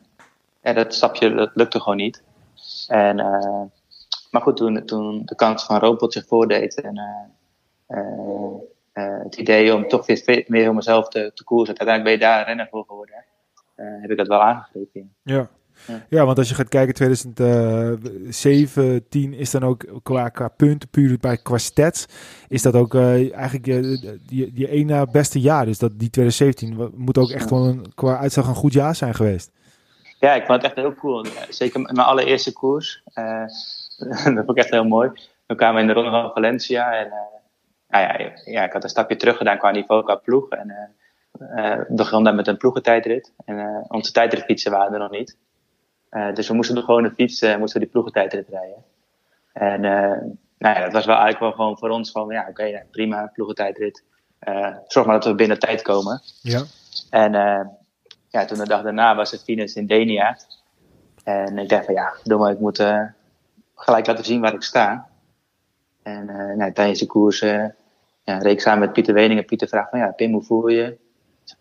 ja, 0.62 0.72
dat 0.72 0.94
stapje 0.94 1.34
dat 1.34 1.50
lukte 1.54 1.80
gewoon 1.80 1.96
niet. 1.96 2.22
En, 2.88 3.16
maar 4.30 4.42
goed, 4.42 4.56
toen, 4.56 4.84
toen 4.84 5.22
de 5.24 5.34
kans 5.34 5.64
van 5.64 5.78
Robot 5.78 6.12
zich 6.12 6.26
voordeed 6.26 6.80
en 6.80 7.00
eh, 8.99 9.05
eh, 9.07 9.22
het 9.24 9.36
idee 9.36 9.74
om 9.74 9.88
toch 9.88 10.07
weer 10.07 10.44
meer 10.46 10.68
om 10.68 10.74
mezelf 10.74 11.09
te, 11.09 11.30
te 11.34 11.44
koersen. 11.44 11.78
Uiteindelijk 11.78 12.05
ben 12.05 12.12
je 12.28 12.34
daar 12.34 12.46
renner 12.46 12.68
voor 12.70 12.84
geworden. 12.86 13.24
Eh, 13.74 13.86
heb 14.01 14.11
ik 14.11 14.16
dat 14.16 14.26
wel 14.28 14.42
aangegrepen. 14.42 15.12
Ja. 15.22 15.49
Ja. 15.86 16.07
Ja, 16.09 16.24
want 16.24 16.38
als 16.38 16.49
je 16.49 16.55
gaat 16.55 16.68
kijken, 16.68 16.94
2017 16.94 19.34
is 19.34 19.51
dan 19.51 19.62
ook 19.64 19.84
qua, 20.03 20.28
qua 20.28 20.49
punten, 20.49 20.88
puur 20.88 21.18
bij 21.18 21.36
qua 21.36 21.59
stats, 21.59 22.07
is 22.49 22.62
dat 22.62 22.74
ook 22.74 22.94
eh, 22.94 23.34
eigenlijk 23.34 23.66
eh, 23.66 23.82
die, 24.26 24.53
die 24.53 24.68
ene 24.70 24.94
na 24.94 25.07
beste 25.07 25.40
jaar. 25.40 25.64
Dus 25.64 25.78
dat 25.78 25.90
die 25.99 26.11
2017 26.11 26.76
wa- 26.76 26.88
moet 26.94 27.18
ook 27.18 27.30
echt 27.30 27.51
wel 27.51 27.64
een, 27.64 27.84
qua 27.94 28.18
uitslag 28.18 28.49
een 28.49 28.55
goed 28.55 28.72
jaar 28.72 28.94
zijn 28.94 29.14
geweest. 29.14 29.51
Ja, 30.20 30.34
ik 30.34 30.46
vond 30.46 30.62
het 30.62 30.64
echt 30.64 30.76
heel 30.76 30.94
cool. 30.94 31.24
Zeker 31.49 31.80
mijn 31.80 31.99
allereerste 31.99 32.53
koers. 32.53 33.03
Eh, 33.12 33.44
dat 34.34 34.44
vond 34.44 34.51
ik 34.51 34.57
echt 34.57 34.70
heel 34.70 34.84
mooi. 34.84 35.11
We 35.46 35.55
kwamen 35.55 35.80
in 35.80 35.86
de 35.86 35.92
ronde 35.92 36.11
van 36.11 36.30
Valencia. 36.34 36.92
En, 36.92 37.07
eh, 37.07 37.12
nou 37.89 38.05
ja, 38.05 38.32
ja, 38.45 38.64
ik 38.64 38.72
had 38.72 38.82
een 38.82 38.89
stapje 38.89 39.16
terug 39.16 39.36
gedaan 39.36 39.59
qua 39.59 39.70
niveau, 39.70 40.05
qua 40.05 40.14
ploeg. 40.14 40.49
En 40.49 40.70
eh, 40.70 40.89
eh, 41.39 41.78
we 41.78 41.95
begonnen 41.95 42.24
daar 42.24 42.34
met 42.34 42.47
een 42.47 42.57
ploegentijdrit. 42.57 43.32
En 43.45 43.59
eh, 43.59 43.84
onze 43.89 44.12
tijdritfietsen 44.12 44.72
waren 44.72 44.93
er 44.93 44.99
nog 44.99 45.11
niet. 45.11 45.36
Dus 46.34 46.49
we 46.49 46.55
moesten 46.55 46.82
gewoon 46.82 47.03
de 47.03 47.11
fiets, 47.11 47.43
eh, 47.43 47.57
moesten 47.57 47.80
we 47.80 47.84
die 47.84 47.93
ploegentijdrit 47.93 48.49
rijden. 48.49 48.84
En 49.53 49.80
nou 50.59 50.74
ja, 50.74 50.84
dat 50.84 50.93
was 50.93 51.07
wel 51.07 51.16
eigenlijk 51.16 51.41
wel 51.41 51.53
gewoon 51.53 51.78
voor 51.78 51.89
ons 51.89 52.11
gewoon, 52.11 52.32
ja, 52.32 52.47
oké, 52.49 52.84
prima, 52.91 53.30
ploegentijdrit. 53.32 54.05
Eh, 54.39 54.76
zorg 54.86 55.07
maar 55.07 55.14
dat 55.14 55.24
we 55.24 55.34
binnen 55.34 55.59
tijd 55.59 55.82
komen. 55.82 56.22
Ja. 56.43 56.62
En 57.11 57.32
ja, 58.28 58.45
toen 58.45 58.59
de 58.59 58.66
dag 58.66 58.82
daarna 58.82 59.14
was 59.14 59.30
het 59.30 59.43
finish 59.43 59.74
in 59.74 59.86
Denia. 59.86 60.39
En 61.24 61.59
ik 61.59 61.68
dacht 61.68 61.84
van 61.84 61.95
ja, 61.95 62.14
domme, 62.22 62.51
ik 62.51 62.59
moet 62.59 62.84
gelijk 63.74 64.07
laten 64.07 64.24
zien 64.24 64.41
waar 64.41 64.55
ik 64.55 64.62
sta. 64.62 65.09
En 66.03 66.26
nou, 66.57 66.72
tijdens 66.72 66.99
de 66.99 67.07
koers 67.07 67.45
ja, 68.28 68.38
reed 68.38 68.52
ik 68.52 68.60
samen 68.60 68.80
met 68.80 68.92
Pieter 68.92 69.14
Wening. 69.14 69.40
En 69.40 69.46
Pieter 69.46 69.68
vraagt 69.68 69.90
van 69.90 69.98
ja, 69.98 70.10
Pim, 70.10 70.32
hoe 70.32 70.42
voel 70.42 70.68
je 70.68 70.76
je? 70.76 70.98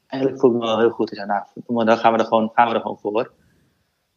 Eigenlijk 0.08 0.42
voel 0.42 0.52
ik 0.52 0.58
me 0.60 0.66
wel 0.66 0.80
heel 0.80 0.90
goed. 0.90 1.12
Ik 1.12 1.18
zei, 1.18 1.28
nou, 1.28 1.86
dan 1.86 1.98
gaan 1.98 2.12
we 2.14 2.20
er 2.20 2.26
gewoon, 2.26 2.52
gaan 2.54 2.68
we 2.68 2.74
er 2.74 2.82
gewoon 2.82 3.00
voor. 3.00 3.32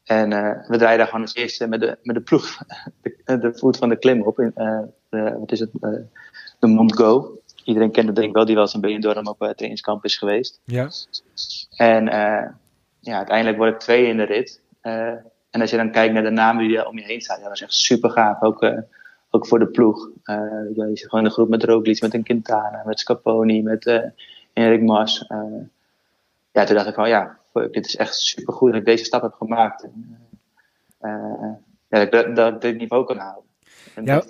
En 0.05 0.33
eh, 0.33 0.69
we 0.69 0.77
draaiden 0.77 1.07
gewoon 1.07 1.21
als 1.21 1.35
eerste 1.35 1.67
met 1.67 1.81
de, 1.81 1.99
met 2.03 2.17
de 2.17 2.23
ploeg 2.23 2.59
de, 3.03 3.39
de 3.39 3.55
voet 3.55 3.77
van 3.77 3.89
de 3.89 3.99
klim 3.99 4.23
op. 4.23 4.39
In, 4.39 4.53
eh, 4.55 4.81
de, 5.09 5.37
wat 5.39 5.53
is 5.53 5.61
het? 5.61 5.71
eh, 5.81 5.91
de 6.59 6.67
Mont 6.67 6.97
Go. 6.97 7.39
Iedereen 7.65 7.91
kent 7.91 8.07
het 8.07 8.17
denk 8.17 8.29
ik 8.29 8.35
wel, 8.35 8.45
die 8.45 8.55
wel 8.55 8.65
eens 8.65 8.73
hem 8.73 9.27
op 9.27 9.43
uh, 9.43 9.49
trainingskamp 9.49 10.05
is 10.05 10.17
geweest. 10.17 10.61
Ja. 10.65 10.89
En 11.77 12.05
ja, 13.01 13.17
uiteindelijk 13.17 13.57
word 13.57 13.73
ik 13.73 13.79
twee 13.79 14.07
in 14.07 14.17
de 14.17 14.23
rit. 14.23 14.63
En 15.51 15.61
als 15.61 15.71
je 15.71 15.77
dan 15.77 15.91
kijkt 15.91 16.15
naar 16.15 16.23
de 16.23 16.31
namen 16.31 16.69
die 16.69 16.79
er 16.79 16.87
om 16.87 16.99
je 16.99 17.05
heen 17.05 17.21
staan, 17.21 17.39
ja, 17.39 17.45
dat 17.45 17.53
is 17.53 17.63
echt 17.63 17.75
super 17.75 18.11
gaaf. 18.11 18.43
Ook, 18.43 18.61
ook 19.31 19.47
voor 19.47 19.59
de 19.59 19.67
ploeg. 19.67 20.09
je 20.75 20.91
zit 20.95 21.09
gewoon 21.09 21.25
in 21.25 21.29
de 21.29 21.35
groep 21.35 21.49
met 21.49 21.65
Roglic, 21.65 22.01
met 22.01 22.15
een 22.15 22.23
Quintana, 22.23 22.83
met 22.85 23.01
Scaponi, 23.01 23.63
met 23.63 24.11
Erik 24.53 24.83
Mas. 24.83 25.25
ja, 26.53 26.65
toen 26.65 26.77
dacht 26.77 26.89
ik 26.89 26.95
van 26.95 27.09
ja, 27.09 27.39
dit 27.53 27.87
is 27.87 27.97
echt 27.97 28.15
supergoed 28.15 28.71
dat 28.71 28.81
ik 28.81 28.87
deze 28.87 29.05
stap 29.05 29.23
heb 29.23 29.33
gemaakt. 29.33 29.83
En, 29.83 30.19
eh, 31.01 31.53
ja, 31.89 32.05
dat, 32.05 32.37
dat 32.37 32.63
dit 32.63 32.77
niveau 32.77 33.05
kan 33.05 33.17
halen. 33.17 33.45
Ja. 34.05 34.23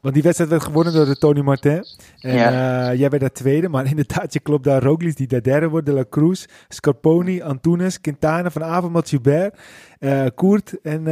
Want 0.00 0.14
die 0.14 0.22
wedstrijd 0.22 0.50
werd 0.50 0.62
gewonnen 0.62 0.92
door 0.92 1.04
de 1.04 1.16
Tony 1.16 1.40
Martin. 1.40 1.84
En 2.20 2.34
Ja. 2.34 2.90
eh, 2.90 2.98
jij 2.98 3.08
werd 3.08 3.20
daar 3.22 3.32
tweede. 3.32 3.68
Maar 3.68 3.86
inderdaad, 3.90 4.32
je 4.32 4.40
klopt 4.40 4.64
daar 4.64 4.82
Roglic 4.82 5.16
die 5.16 5.26
daar 5.26 5.42
derde 5.42 5.68
wordt. 5.68 5.86
De 5.86 5.92
La 5.92 6.04
Cruz, 6.10 6.44
Scarponi, 6.68 7.42
Antunes, 7.42 8.00
Quintana, 8.00 8.50
Van 8.50 8.64
Avermaet, 8.64 9.10
Joubert, 9.10 9.58
eh, 9.98 10.24
Koert 10.34 10.80
en, 10.82 11.06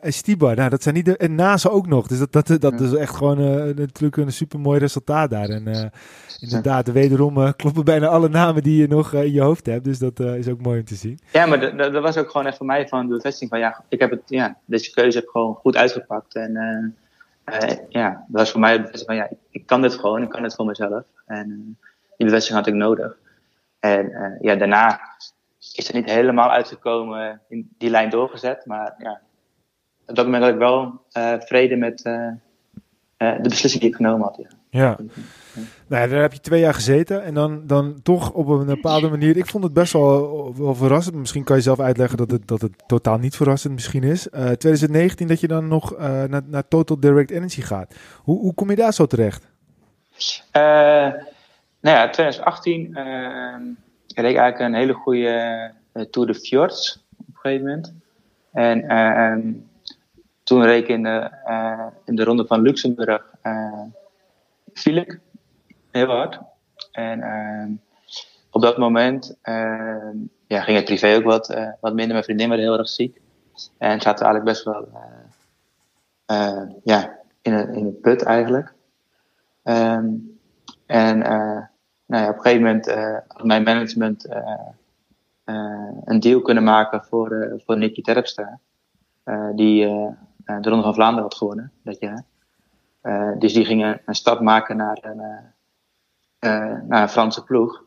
en 0.00 0.12
Stibar. 0.12 0.56
Nou, 0.56 0.70
dat 0.70 0.82
zijn 0.82 0.94
niet 0.94 1.04
de... 1.04 1.16
En 1.16 1.34
Nasa 1.34 1.68
ook 1.68 1.86
nog. 1.86 2.06
Dus 2.06 2.18
dat, 2.18 2.32
dat, 2.32 2.46
dat 2.60 2.78
Ja. 2.78 2.84
is 2.86 2.94
echt 2.94 3.16
gewoon 3.16 3.38
natuurlijk 3.74 4.16
een 4.16 4.32
supermooi 4.32 4.78
resultaat 4.78 5.30
daar. 5.30 5.48
En 5.48 5.90
inderdaad, 6.40 6.92
wederom 6.92 7.54
kloppen 7.56 7.84
bijna 7.84 8.06
alle 8.06 8.28
namen 8.28 8.62
die 8.62 8.76
je 8.80 8.86
nog 8.88 9.12
in 9.12 9.32
je 9.32 9.40
hoofd 9.40 9.66
hebt. 9.66 9.84
Dus 9.84 9.98
dat 9.98 10.20
is 10.20 10.48
ook 10.48 10.60
mooi 10.62 10.78
om 10.78 10.84
te 10.84 10.94
zien. 10.94 11.18
Ja, 11.32 11.46
maar 11.46 11.76
dat- 11.76 12.02
was 12.02 12.16
ook 12.16 12.30
gewoon 12.30 12.46
echt 12.46 12.56
voor 12.56 12.66
mij 12.66 12.88
van 12.88 13.06
de 13.08 13.14
bevestiging 13.14 13.50
van 13.50 13.58
ja, 13.58 13.84
ik 13.88 14.00
heb 14.00 14.10
het, 14.10 14.20
ja, 14.26 14.56
deze 14.64 14.90
keuze 14.90 15.16
heb 15.16 15.26
ik 15.26 15.30
gewoon 15.32 15.54
goed 15.54 15.76
uitgepakt. 15.76 16.34
En 16.34 16.52
eh, 17.50 17.78
ja, 17.88 18.10
dat 18.10 18.40
was 18.40 18.50
voor 18.50 18.60
mij 18.60 18.82
bevestiging 18.82 19.06
van 19.06 19.16
ja, 19.16 19.28
ik, 19.50 19.66
kan 19.66 19.82
dit 19.82 19.94
gewoon, 19.94 20.22
ik 20.22 20.28
kan 20.28 20.42
het 20.42 20.54
voor 20.54 20.66
mezelf. 20.66 21.04
En 21.26 21.50
eh, 21.50 21.88
die 22.16 22.26
bevestiging 22.26 22.58
had 22.58 22.66
ik 22.66 22.74
nodig. 22.74 23.18
En 23.78 24.12
eh, 24.12 24.40
ja, 24.40 24.54
daarna 24.54 25.00
is 25.58 25.86
het 25.86 25.92
niet 25.92 26.10
helemaal 26.10 26.50
uitgekomen 26.50 27.40
in 27.48 27.74
die 27.78 27.90
lijn 27.90 28.10
doorgezet. 28.10 28.66
Maar 28.66 28.94
ja, 28.98 29.20
op 30.06 30.14
dat 30.14 30.24
moment 30.24 30.42
had 30.42 30.52
ik 30.52 30.58
wel 30.58 31.04
vrede 31.40 31.76
met 31.76 32.02
de 33.20 33.48
beslissing 33.48 33.82
die 33.82 33.90
ik 33.90 33.96
genomen 33.96 34.26
had. 34.26 34.36
Ja. 34.38 34.48
Ja. 34.70 34.96
Nou, 35.86 36.08
daar 36.08 36.20
heb 36.20 36.32
je 36.32 36.40
twee 36.40 36.60
jaar 36.60 36.74
gezeten 36.74 37.24
en 37.24 37.34
dan, 37.34 37.66
dan 37.66 38.02
toch 38.02 38.32
op 38.32 38.48
een 38.48 38.66
bepaalde 38.66 39.08
manier. 39.08 39.36
Ik 39.36 39.46
vond 39.46 39.64
het 39.64 39.72
best 39.72 39.92
wel, 39.92 40.54
wel 40.56 40.74
verrassend. 40.74 41.14
Misschien 41.16 41.44
kan 41.44 41.56
je 41.56 41.62
zelf 41.62 41.80
uitleggen 41.80 42.18
dat 42.18 42.30
het, 42.30 42.48
dat 42.48 42.60
het 42.60 42.72
totaal 42.86 43.18
niet 43.18 43.36
verrassend 43.36 43.74
misschien 43.74 44.02
is. 44.02 44.28
Eh 44.28 44.42
2019 44.42 45.28
dat 45.28 45.40
je 45.40 45.48
dan 45.48 45.68
nog 45.68 45.94
eh, 45.94 46.22
naar, 46.24 46.42
naar 46.46 46.68
Total 46.68 47.00
Direct 47.00 47.30
Energy 47.30 47.60
gaat. 47.60 47.94
Hoe, 48.16 48.38
hoe 48.38 48.54
kom 48.54 48.70
je 48.70 48.76
daar 48.76 48.92
zo 48.92 49.06
terecht? 49.06 49.48
Eh, 50.50 50.62
nou 51.80 51.96
ja, 51.96 52.08
2018 52.08 52.94
eh, 52.94 53.04
reed 54.14 54.30
ik 54.30 54.36
eigenlijk 54.36 54.58
een 54.58 54.74
hele 54.74 54.92
goede 54.92 55.72
eh, 55.92 56.02
Tour 56.02 56.26
de 56.26 56.34
Fjords 56.34 57.06
op 57.16 57.26
een 57.26 57.34
gegeven 57.34 57.66
moment. 57.66 57.94
En 58.52 58.88
eh, 58.88 59.36
toen 60.50 60.64
reed 60.64 60.88
in 60.88 61.02
de, 61.02 61.30
eh, 61.44 61.86
in 62.04 62.16
de 62.16 62.24
ronde 62.24 62.46
van 62.46 62.60
Luxemburg, 62.60 63.34
eh 63.42 63.82
viel 64.72 64.96
ik 64.96 65.20
heel 65.90 66.06
hard. 66.06 66.40
En 66.92 67.22
eh, 67.22 67.66
op 68.50 68.62
dat 68.62 68.78
moment 68.78 69.36
ja, 70.46 70.60
ging 70.60 70.76
het 70.76 70.84
privé 70.84 71.16
ook 71.16 71.24
wat, 71.24 71.46
wat 71.80 71.94
minder. 71.94 72.12
Mijn 72.12 72.24
vriendin 72.24 72.48
werd 72.48 72.60
heel 72.60 72.78
erg 72.78 72.88
ziek. 72.88 73.20
En 73.78 74.00
zaten 74.00 74.26
eigenlijk 74.26 74.44
best 74.44 74.64
wel 74.64 74.88
ja, 76.84 77.18
in, 77.42 77.52
een, 77.52 77.74
in 77.74 77.86
een 77.86 78.00
put 78.00 78.22
eigenlijk. 78.22 78.72
Ehm, 79.62 80.08
en 80.86 81.18
nou 82.06 82.22
ja, 82.22 82.28
op 82.28 82.36
een 82.36 82.40
gegeven 82.40 82.62
moment 82.62 82.90
had 83.28 83.44
mijn 83.44 83.62
management 83.62 84.28
een 86.04 86.20
deal 86.20 86.40
kunnen 86.40 86.64
maken 86.64 87.04
voor, 87.04 87.60
voor 87.64 87.78
Nicky 87.78 88.02
Terpstra. 88.02 88.58
die 89.54 89.88
de 90.44 90.68
Ronde 90.68 90.82
van 90.84 90.94
Vlaanderen 90.94 91.22
had 91.22 91.34
gewonnen 91.34 91.72
dat 91.84 92.00
jaar. 92.00 92.24
Eh, 93.00 93.32
dus 93.38 93.52
die 93.52 93.64
gingen 93.64 94.00
een 94.04 94.14
stap 94.14 94.40
maken 94.40 94.76
naar 94.76 94.98
een, 95.00 95.20
eh, 96.38 96.70
eh, 96.72 96.78
een 96.88 97.08
Franse 97.08 97.44
ploeg. 97.44 97.82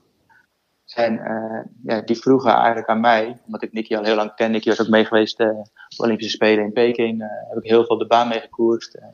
En 0.96 1.20
eh, 1.20 1.66
ja, 1.84 2.02
die 2.02 2.16
vroegen 2.18 2.52
eigenlijk 2.54 2.88
aan 2.88 3.00
mij, 3.00 3.38
omdat 3.46 3.62
ik 3.62 3.74
Nicky 3.74 3.96
al 3.96 4.04
heel 4.04 4.16
lang 4.16 4.34
ken. 4.36 4.52
Nicky 4.52 4.70
was 4.70 4.82
ook 4.82 4.88
mee 4.88 5.06
geweest 5.06 5.40
eh, 5.40 5.48
op 5.58 5.68
de 5.88 6.04
Olympische 6.04 6.32
Spelen 6.32 6.64
in 6.64 6.74
Peking. 6.74 7.22
eh, 7.22 7.28
heb 7.50 7.58
ik 7.64 7.70
heel 7.70 7.86
veel 7.86 7.98
de 7.98 8.08
baan 8.08 8.28
mee 8.28 8.40
gekoerst. 8.40 8.94
eh, 8.96 9.08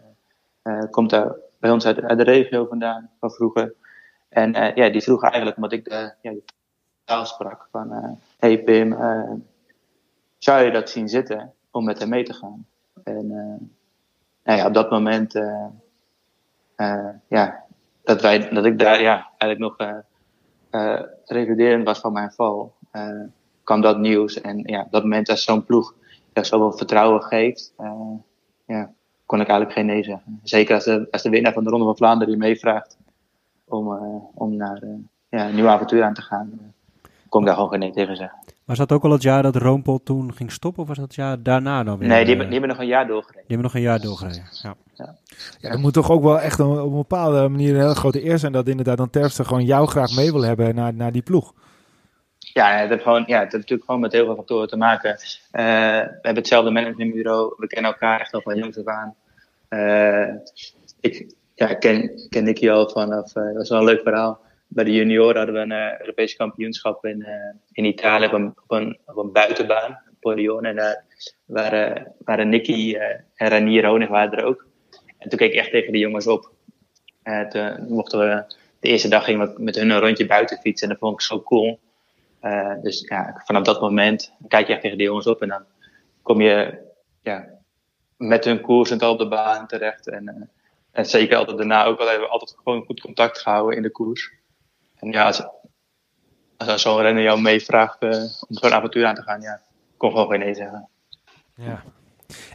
eh, 0.61 0.89
komt 0.89 1.09
daar 1.09 1.35
bij 1.59 1.71
ons 1.71 1.85
uit, 1.85 2.01
uit 2.01 2.17
de 2.17 2.23
regio 2.23 2.65
vandaan, 2.65 3.09
van 3.19 3.31
vroeger. 3.31 3.73
En 4.29 4.53
eh, 4.55 4.75
ja, 4.75 4.89
die 4.89 5.01
vroegen 5.01 5.27
eigenlijk, 5.27 5.55
omdat 5.55 5.71
ik 5.71 5.85
de, 5.85 6.13
ja, 6.21 6.33
taal 7.03 7.25
sprak, 7.25 7.67
van... 7.71 7.91
eh, 7.93 8.09
hey 8.37 8.63
Pim, 8.63 8.93
eh, 8.93 9.31
zou 10.37 10.63
je 10.63 10.71
dat 10.71 10.89
zien 10.89 11.09
zitten 11.09 11.53
om 11.71 11.83
met 11.85 11.99
hem 11.99 12.09
mee 12.09 12.23
te 12.23 12.33
gaan? 12.33 12.67
En 13.03 13.31
eh, 13.31 13.67
nou 14.43 14.59
ja, 14.59 14.65
op 14.65 14.73
dat 14.73 14.89
moment... 14.89 15.35
eh, 15.35 15.65
eh, 16.75 17.09
ja, 17.27 17.63
dat, 18.03 18.21
wij, 18.21 18.49
dat 18.49 18.65
ik 18.65 18.79
daar 18.79 19.01
ja, 19.01 19.31
eigenlijk 19.37 19.59
nog 19.59 19.97
revaliderend 21.25 21.85
was 21.85 21.99
van 21.99 22.13
mijn 22.13 22.31
val, 22.31 22.73
kwam 23.63 23.81
dat 23.81 23.97
nieuws. 23.97 24.41
En 24.41 24.63
ja, 24.63 24.81
op 24.81 24.91
dat 24.91 25.03
moment 25.03 25.29
als 25.29 25.43
zo'n 25.43 25.65
ploeg 25.65 25.93
ja, 26.33 26.43
zoveel 26.43 26.77
vertrouwen 26.77 27.23
geeft, 27.23 27.73
ja, 28.65 28.93
kon 29.25 29.41
ik 29.41 29.47
eigenlijk 29.47 29.77
geen 29.77 29.85
nee 29.85 30.03
zeggen. 30.03 30.39
Zeker 30.43 30.75
als 30.75 30.83
de, 30.83 31.07
als 31.11 31.23
winnaar 31.23 31.53
van 31.53 31.63
de 31.63 31.69
Ronde 31.69 31.85
van 31.85 31.97
Vlaanderen 31.97 32.33
je 32.33 32.39
meevraagt 32.39 32.97
om, 33.65 33.87
om 34.33 34.55
naar 34.55 34.83
ja, 35.29 35.47
een 35.47 35.55
nieuw 35.55 35.67
avontuur 35.67 36.03
aan 36.03 36.13
te 36.13 36.21
gaan, 36.21 36.73
kon 37.29 37.41
ik 37.41 37.45
daar 37.45 37.55
gewoon 37.55 37.69
geen 37.69 37.79
nee 37.79 37.91
tegen 37.91 38.15
zeggen. 38.15 38.39
Was 38.69 38.77
dat 38.77 38.91
ook 38.91 39.03
al 39.03 39.11
het 39.11 39.21
jaar 39.21 39.43
dat 39.43 39.55
Roompot 39.55 40.05
toen 40.05 40.33
ging 40.33 40.51
stoppen? 40.51 40.81
Of 40.81 40.87
was 40.87 40.97
dat 40.97 41.05
het 41.05 41.15
jaar 41.15 41.43
daarna 41.43 41.83
dan 41.83 41.97
weer? 41.97 42.07
Nee, 42.07 42.17
die, 42.19 42.27
hebben- 42.27 42.45
die 42.49 42.59
hebben 42.59 42.69
nog 42.69 42.79
een 42.79 42.91
jaar 42.91 43.07
doorgereden. 43.07 43.43
die 43.47 43.55
hebben 43.57 43.65
nog 43.65 43.75
een 43.75 43.81
jaar 43.89 43.99
doorgereden. 43.99 44.43
Ja. 44.63 44.75
Ja, 45.59 45.69
dat 45.69 45.79
moet 45.79 45.93
toch 45.93 46.11
ook 46.11 46.23
wel 46.23 46.39
echt 46.39 46.59
een- 46.59 46.79
op 46.79 46.91
een 46.91 46.97
bepaalde 46.97 47.47
manier 47.47 47.73
een 47.73 47.79
hele 47.81 47.95
grote 47.95 48.25
eer 48.25 48.37
zijn 48.39 48.51
dat 48.51 48.67
inderdaad 48.67 48.97
dan 48.97 49.09
Terpstra 49.09 49.43
gewoon 49.43 49.65
jou 49.65 49.87
graag 49.87 50.15
mee 50.15 50.31
wil 50.31 50.41
hebben 50.43 50.75
naar, 50.75 50.93
naar 50.93 51.11
die 51.11 51.21
ploeg. 51.21 51.53
Ja, 52.37 52.71
het 52.77 52.89
heeft, 52.89 53.03
gewoon, 53.03 53.23
ja, 53.27 53.33
het 53.33 53.41
heeft 53.41 53.53
natuurlijk 53.53 53.83
gewoon 53.85 53.99
met 53.99 54.11
heel 54.11 54.25
veel 54.25 54.35
factoren 54.35 54.67
te 54.67 54.77
maken. 54.77 55.11
Eh, 55.51 55.63
we 56.01 56.09
hebben 56.21 56.35
hetzelfde 56.35 56.71
managementbureau. 56.71 57.53
We 57.57 57.67
kennen 57.67 57.91
elkaar 57.91 58.19
echt 58.19 58.33
al 58.33 58.41
van 58.41 58.57
jongs 58.57 58.77
af 58.77 58.85
aan. 58.85 59.15
Eh, 59.67 60.35
ik 60.99 61.33
ja, 61.55 61.73
ken, 61.73 62.11
ken 62.29 62.43
Nicky 62.43 62.69
al 62.69 62.89
vanaf... 62.89 63.35
eh, 63.35 63.43
dat 63.43 63.55
was 63.55 63.69
wel 63.69 63.79
een 63.79 63.85
leuk 63.85 64.01
verhaal. 64.03 64.39
Bij 64.71 64.83
de 64.83 64.93
junioren 64.93 65.35
hadden 65.35 65.55
we 65.55 65.61
een 65.61 65.71
eh, 65.71 65.99
Europees 65.99 66.35
kampioenschap 66.35 67.05
in, 67.05 67.23
eh, 67.23 67.33
in 67.71 67.85
Italië 67.85 68.25
op 68.25 68.33
een, 68.33 68.47
op 68.47 68.71
een, 68.71 68.97
op 69.05 69.17
een 69.17 69.31
buitenbaan. 69.31 69.99
Porion. 70.19 70.65
En 70.65 70.75
daar 70.75 71.03
waren, 71.45 72.13
waren 72.17 72.49
Nicky 72.49 72.95
eh, 72.95 73.19
en 73.35 73.49
Ranier 73.49 73.85
Honig 73.85 74.09
waren 74.09 74.37
er 74.37 74.43
ook. 74.43 74.67
En 75.17 75.29
toen 75.29 75.39
keek 75.39 75.51
ik 75.51 75.59
echt 75.59 75.71
tegen 75.71 75.91
die 75.91 76.01
jongens 76.01 76.27
op. 76.27 76.51
En 77.23 77.49
toen 77.49 77.85
mochten 77.87 78.19
we... 78.19 78.57
De 78.79 78.87
eerste 78.87 79.07
dag 79.07 79.23
gingen 79.23 79.53
we 79.53 79.61
met 79.61 79.75
hun 79.75 79.89
een 79.89 79.99
rondje 79.99 80.25
buiten 80.25 80.57
fietsen. 80.57 80.87
En 80.87 80.93
dat 80.93 81.01
vond 81.01 81.13
ik 81.13 81.21
zo 81.21 81.41
cool. 81.41 81.79
Dus 82.81 83.05
ja, 83.07 83.41
vanaf 83.45 83.63
dat 83.63 83.81
moment 83.81 84.33
kijk 84.47 84.67
je 84.67 84.73
echt 84.73 84.81
tegen 84.81 84.97
die 84.97 85.07
jongens 85.07 85.27
op 85.27 85.41
en 85.41 85.47
dan 85.47 85.63
kom 86.21 86.41
je 86.41 86.77
ja, 87.21 87.49
met 88.17 88.45
hun 88.45 88.61
koersend 88.61 89.01
al 89.01 89.11
op 89.11 89.19
de 89.19 89.27
baan 89.27 89.67
terecht. 89.67 90.07
En, 90.07 90.49
en 90.91 91.05
zeker 91.05 91.37
altijd 91.37 91.57
daarna 91.57 91.85
ook 91.85 91.99
al 91.99 92.07
hebben 92.07 92.25
we 92.25 92.33
altijd 92.33 92.55
gewoon 92.63 92.85
goed 92.85 93.01
contact 93.01 93.39
gehouden 93.39 93.75
in 93.75 93.83
de 93.83 93.91
koers. 93.91 94.31
En 94.99 95.11
ja, 95.11 95.25
als, 95.25 95.43
als 96.57 96.81
zo'n 96.81 97.01
renner 97.01 97.23
jou 97.23 97.41
meevraagt 97.41 97.99
eh, 97.99 98.09
om 98.47 98.55
zo'n 98.55 98.73
avontuur 98.73 99.05
aan 99.05 99.15
te 99.15 99.21
gaan, 99.21 99.41
ja, 99.41 99.61
kon 99.97 100.11
gewoon 100.11 100.29
geen 100.29 100.39
nee 100.39 100.53
zeggen. 100.53 100.87
Ja. 101.55 101.83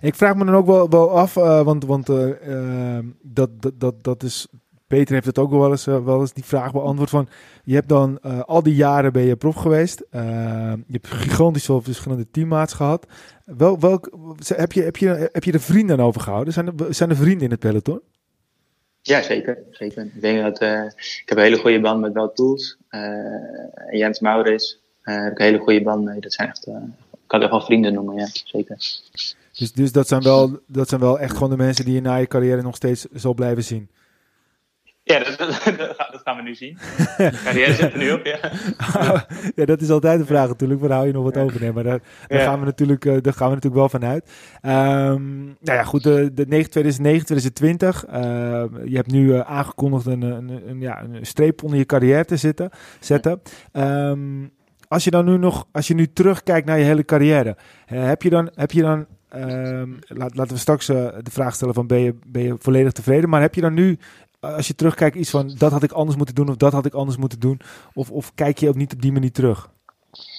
Ik 0.00 0.14
vraag 0.14 0.34
me 0.34 0.44
dan 0.44 0.54
ook 0.54 0.66
wel, 0.66 0.88
wel 0.88 1.10
af, 1.10 1.36
eh, 1.36 1.62
want, 1.62 1.84
want 1.84 2.08
eh, 2.08 2.98
dat, 3.22 3.50
dat, 3.62 3.80
dat, 3.80 4.04
dat 4.04 4.22
is. 4.22 4.46
Peter 4.86 5.14
heeft 5.14 5.26
het 5.26 5.38
ook 5.38 5.50
wel 5.50 5.70
eens, 5.70 5.84
wel 5.84 6.20
eens 6.20 6.32
die 6.32 6.44
vraag 6.44 6.72
beantwoord 6.72 7.10
van. 7.10 7.28
Je 7.64 7.74
hebt 7.74 7.88
dan 7.88 8.20
al 8.46 8.62
die 8.62 8.74
jaren 8.74 9.12
ben 9.12 9.22
je 9.22 9.36
prof 9.36 9.54
geweest. 9.54 10.04
Je 10.10 10.84
hebt 10.90 11.06
gigantisch 11.06 11.64
veel 11.64 11.82
verschillende 11.82 12.30
teammaats 12.30 12.72
gehad. 12.72 13.06
Wel, 13.44 13.80
welk, 13.80 14.10
heb, 14.46 14.72
je, 14.72 14.82
heb, 14.82 14.96
je, 14.96 15.28
heb 15.32 15.44
je 15.44 15.52
er 15.52 15.60
vrienden 15.60 15.98
aan 15.98 16.06
overgehouden? 16.06 16.52
Zijn 16.52 16.66
er, 16.66 16.94
zijn 16.94 17.10
er 17.10 17.16
vrienden 17.16 17.44
in 17.44 17.50
het 17.50 17.60
peloton? 17.60 18.00
Ja, 19.06 19.22
zeker. 19.22 19.58
zeker. 19.70 20.04
Ik 20.04 20.20
denk 20.20 20.42
dat 20.42 20.58
eh, 20.58 20.84
ik 20.84 21.22
heb 21.24 21.38
een 21.38 21.44
hele 21.44 21.58
goede 21.58 21.80
band 21.80 22.00
met 22.00 22.12
Wout 22.12 22.34
Poels. 22.34 22.76
eh 22.88 23.00
Jens 23.90 24.20
Maurits. 24.20 24.80
eh 25.02 25.14
heb 25.22 25.32
ik 25.32 25.38
een 25.38 25.44
hele 25.44 25.58
goede 25.58 25.82
band 25.82 26.04
mee. 26.04 26.20
Dat 26.20 26.32
zijn 26.32 26.48
echt, 26.48 26.66
ik 26.66 26.72
kan 27.26 27.40
wel 27.40 27.60
vrienden 27.60 27.92
noemen, 27.92 28.14
ja, 28.16 28.26
zeker. 28.44 28.76
Dus, 29.58 29.72
dus 29.72 29.92
dat, 29.92 30.08
zijn 30.08 30.22
wel, 30.22 30.58
dat 30.66 30.88
zijn 30.88 31.00
wel 31.00 31.18
echt 31.18 31.32
gewoon 31.32 31.50
de 31.50 31.56
mensen 31.56 31.84
die 31.84 31.94
je 31.94 32.00
na 32.00 32.16
je 32.16 32.26
carrière 32.26 32.62
nog 32.62 32.76
steeds 32.76 33.06
zal 33.12 33.34
blijven 33.34 33.64
zien. 33.64 33.88
Ja, 35.06 35.18
dat, 35.24 35.38
dat, 35.38 35.54
dat 36.12 36.20
gaan- 36.24 36.36
we 36.36 36.42
nu 36.42 36.54
zien. 36.54 36.78
Carrière 37.44 37.72
zit 37.74 37.92
er 37.92 37.98
nu 37.98 38.10
op, 38.12 38.24
ja. 38.24 38.38
ja, 39.56 39.64
dat 39.64 39.80
is 39.80 39.90
altijd 39.90 40.18
de 40.18 40.26
vraag 40.26 40.48
natuurlijk. 40.48 40.80
Waar 40.80 40.90
hou 40.90 41.06
je 41.06 41.12
nog 41.12 41.22
wat 41.24 41.36
over? 41.36 41.60
Nee, 41.60 41.72
maar 41.72 41.82
daar, 41.84 42.00
daar, 42.28 42.38
Ja. 42.38 42.44
gaan 42.44 42.58
we 42.58 42.64
natuurlijk, 42.64 43.04
eh, 43.04 43.16
daar 43.20 43.32
gaan 43.32 43.48
we 43.48 43.54
natuurlijk 43.54 43.74
wel 43.74 43.88
vanuit. 44.00 44.30
Ehm 44.60 45.44
nou 45.44 45.54
ja, 45.78 45.82
goed. 45.84 46.02
De, 46.02 46.30
de 46.34 46.46
9 46.48 46.70
2009, 46.70 47.26
2020. 47.26 48.04
eh, 48.04 48.20
je 48.90 48.96
hebt 48.96 49.10
nu 49.10 49.34
eh, 49.34 49.40
aangekondigd 49.40 50.06
een, 50.06 50.22
een, 50.22 50.62
een, 50.68 50.80
ja, 50.80 51.02
een 51.02 51.26
streep 51.26 51.62
onder 51.62 51.78
je 51.78 51.86
carrière 51.86 52.24
te 52.24 52.36
zitten, 52.36 52.70
zetten. 53.00 53.42
Ehm, 53.72 54.46
als 54.88 55.04
je 55.04 55.10
dan 55.10 55.24
nu 55.24 55.36
nog, 55.38 55.66
als 55.72 55.86
je 55.88 55.94
nu 55.94 56.06
terugkijkt 56.12 56.66
naar 56.66 56.78
je 56.78 56.84
hele 56.84 57.04
carrière, 57.04 57.56
heb 57.86 58.22
je 58.22 58.30
dan, 58.30 58.50
heb 58.54 58.70
je 58.70 58.82
dan 58.82 59.06
ehm, 59.28 59.88
laat, 60.06 60.36
laten 60.36 60.52
we 60.54 60.58
straks 60.60 60.86
de 60.86 61.22
vraag 61.30 61.54
stellen 61.54 61.74
van 61.74 61.86
ben 61.86 61.98
je, 62.00 62.14
ben 62.26 62.42
je 62.42 62.54
volledig 62.58 62.92
tevreden? 62.92 63.28
Maar 63.28 63.40
heb 63.40 63.54
je 63.54 63.60
dan 63.60 63.74
nu, 63.74 63.98
als 64.52 64.66
je 64.66 64.74
terugkijkt, 64.74 65.16
iets 65.16 65.30
van 65.30 65.54
dat 65.58 65.72
had 65.72 65.82
ik 65.82 65.92
anders 65.92 66.16
moeten 66.16 66.34
doen 66.34 66.48
of 66.48 66.56
dat 66.56 66.72
had 66.72 66.86
ik 66.86 66.94
anders 66.94 67.16
moeten 67.16 67.40
doen? 67.40 67.60
Of, 67.94 68.10
of 68.10 68.34
kijk 68.34 68.58
je 68.58 68.68
ook 68.68 68.74
niet 68.74 68.92
op 68.92 69.02
die 69.02 69.12
manier 69.12 69.32
terug? 69.32 69.70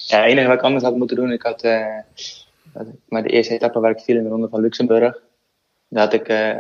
Ja, 0.08 0.18
het 0.22 0.26
enige 0.32 0.48
wat 0.48 0.58
ik 0.58 0.64
anders 0.64 0.84
had 0.84 0.96
moeten 0.96 1.16
doen, 1.16 1.32
ik 1.32 1.42
had, 1.42 1.62
eh, 1.62 1.98
dat 2.74 2.88
ik- 2.88 2.94
maar 3.08 3.24
de 3.24 3.30
eerste 3.30 3.54
etappe 3.54 3.80
waar 3.80 3.92
ik 3.92 4.00
viel 4.00 4.16
in 4.18 4.24
de 4.24 4.30
ronde 4.30 4.50
van 4.50 4.62
Luxemburg, 4.62 5.20
daar 5.88 6.04
had 6.04 6.14
ik, 6.14 6.28
eh, 6.28 6.58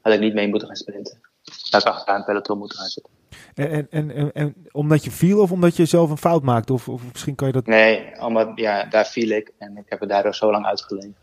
had 0.00 0.12
ik 0.12 0.20
niet 0.20 0.34
mee 0.34 0.48
moeten 0.48 0.68
gaan 0.68 0.76
sprinten. 0.76 1.18
Daar 1.44 1.54
had 1.70 1.80
ik 1.82 1.88
achteraan 1.88 2.16
het 2.16 2.26
peloton 2.26 2.58
moeten 2.58 2.78
gaan 2.78 2.86
zitten. 2.88 3.12
En, 3.54 3.70
en, 3.70 3.86
en, 3.90 4.10
en, 4.10 4.32
en 4.32 4.54
omdat 4.72 5.04
je 5.04 5.10
viel 5.10 5.40
of 5.40 5.52
omdat 5.52 5.76
je 5.76 5.84
zelf 5.84 6.10
een 6.10 6.18
fout 6.18 6.42
maakt? 6.42 6.70
Of, 6.70 6.88
of 6.88 7.02
misschien 7.12 7.34
kan 7.34 7.46
je 7.46 7.52
dat... 7.52 7.66
Nee, 7.66 8.20
omdat, 8.20 8.50
ja, 8.54 8.84
daar 8.84 9.06
viel 9.06 9.28
ik 9.30 9.52
en 9.58 9.76
ik 9.76 9.84
heb 9.88 10.00
er 10.00 10.08
daardoor 10.08 10.34
zo 10.34 10.50
lang 10.50 10.66
uitgelegen. 10.66 11.14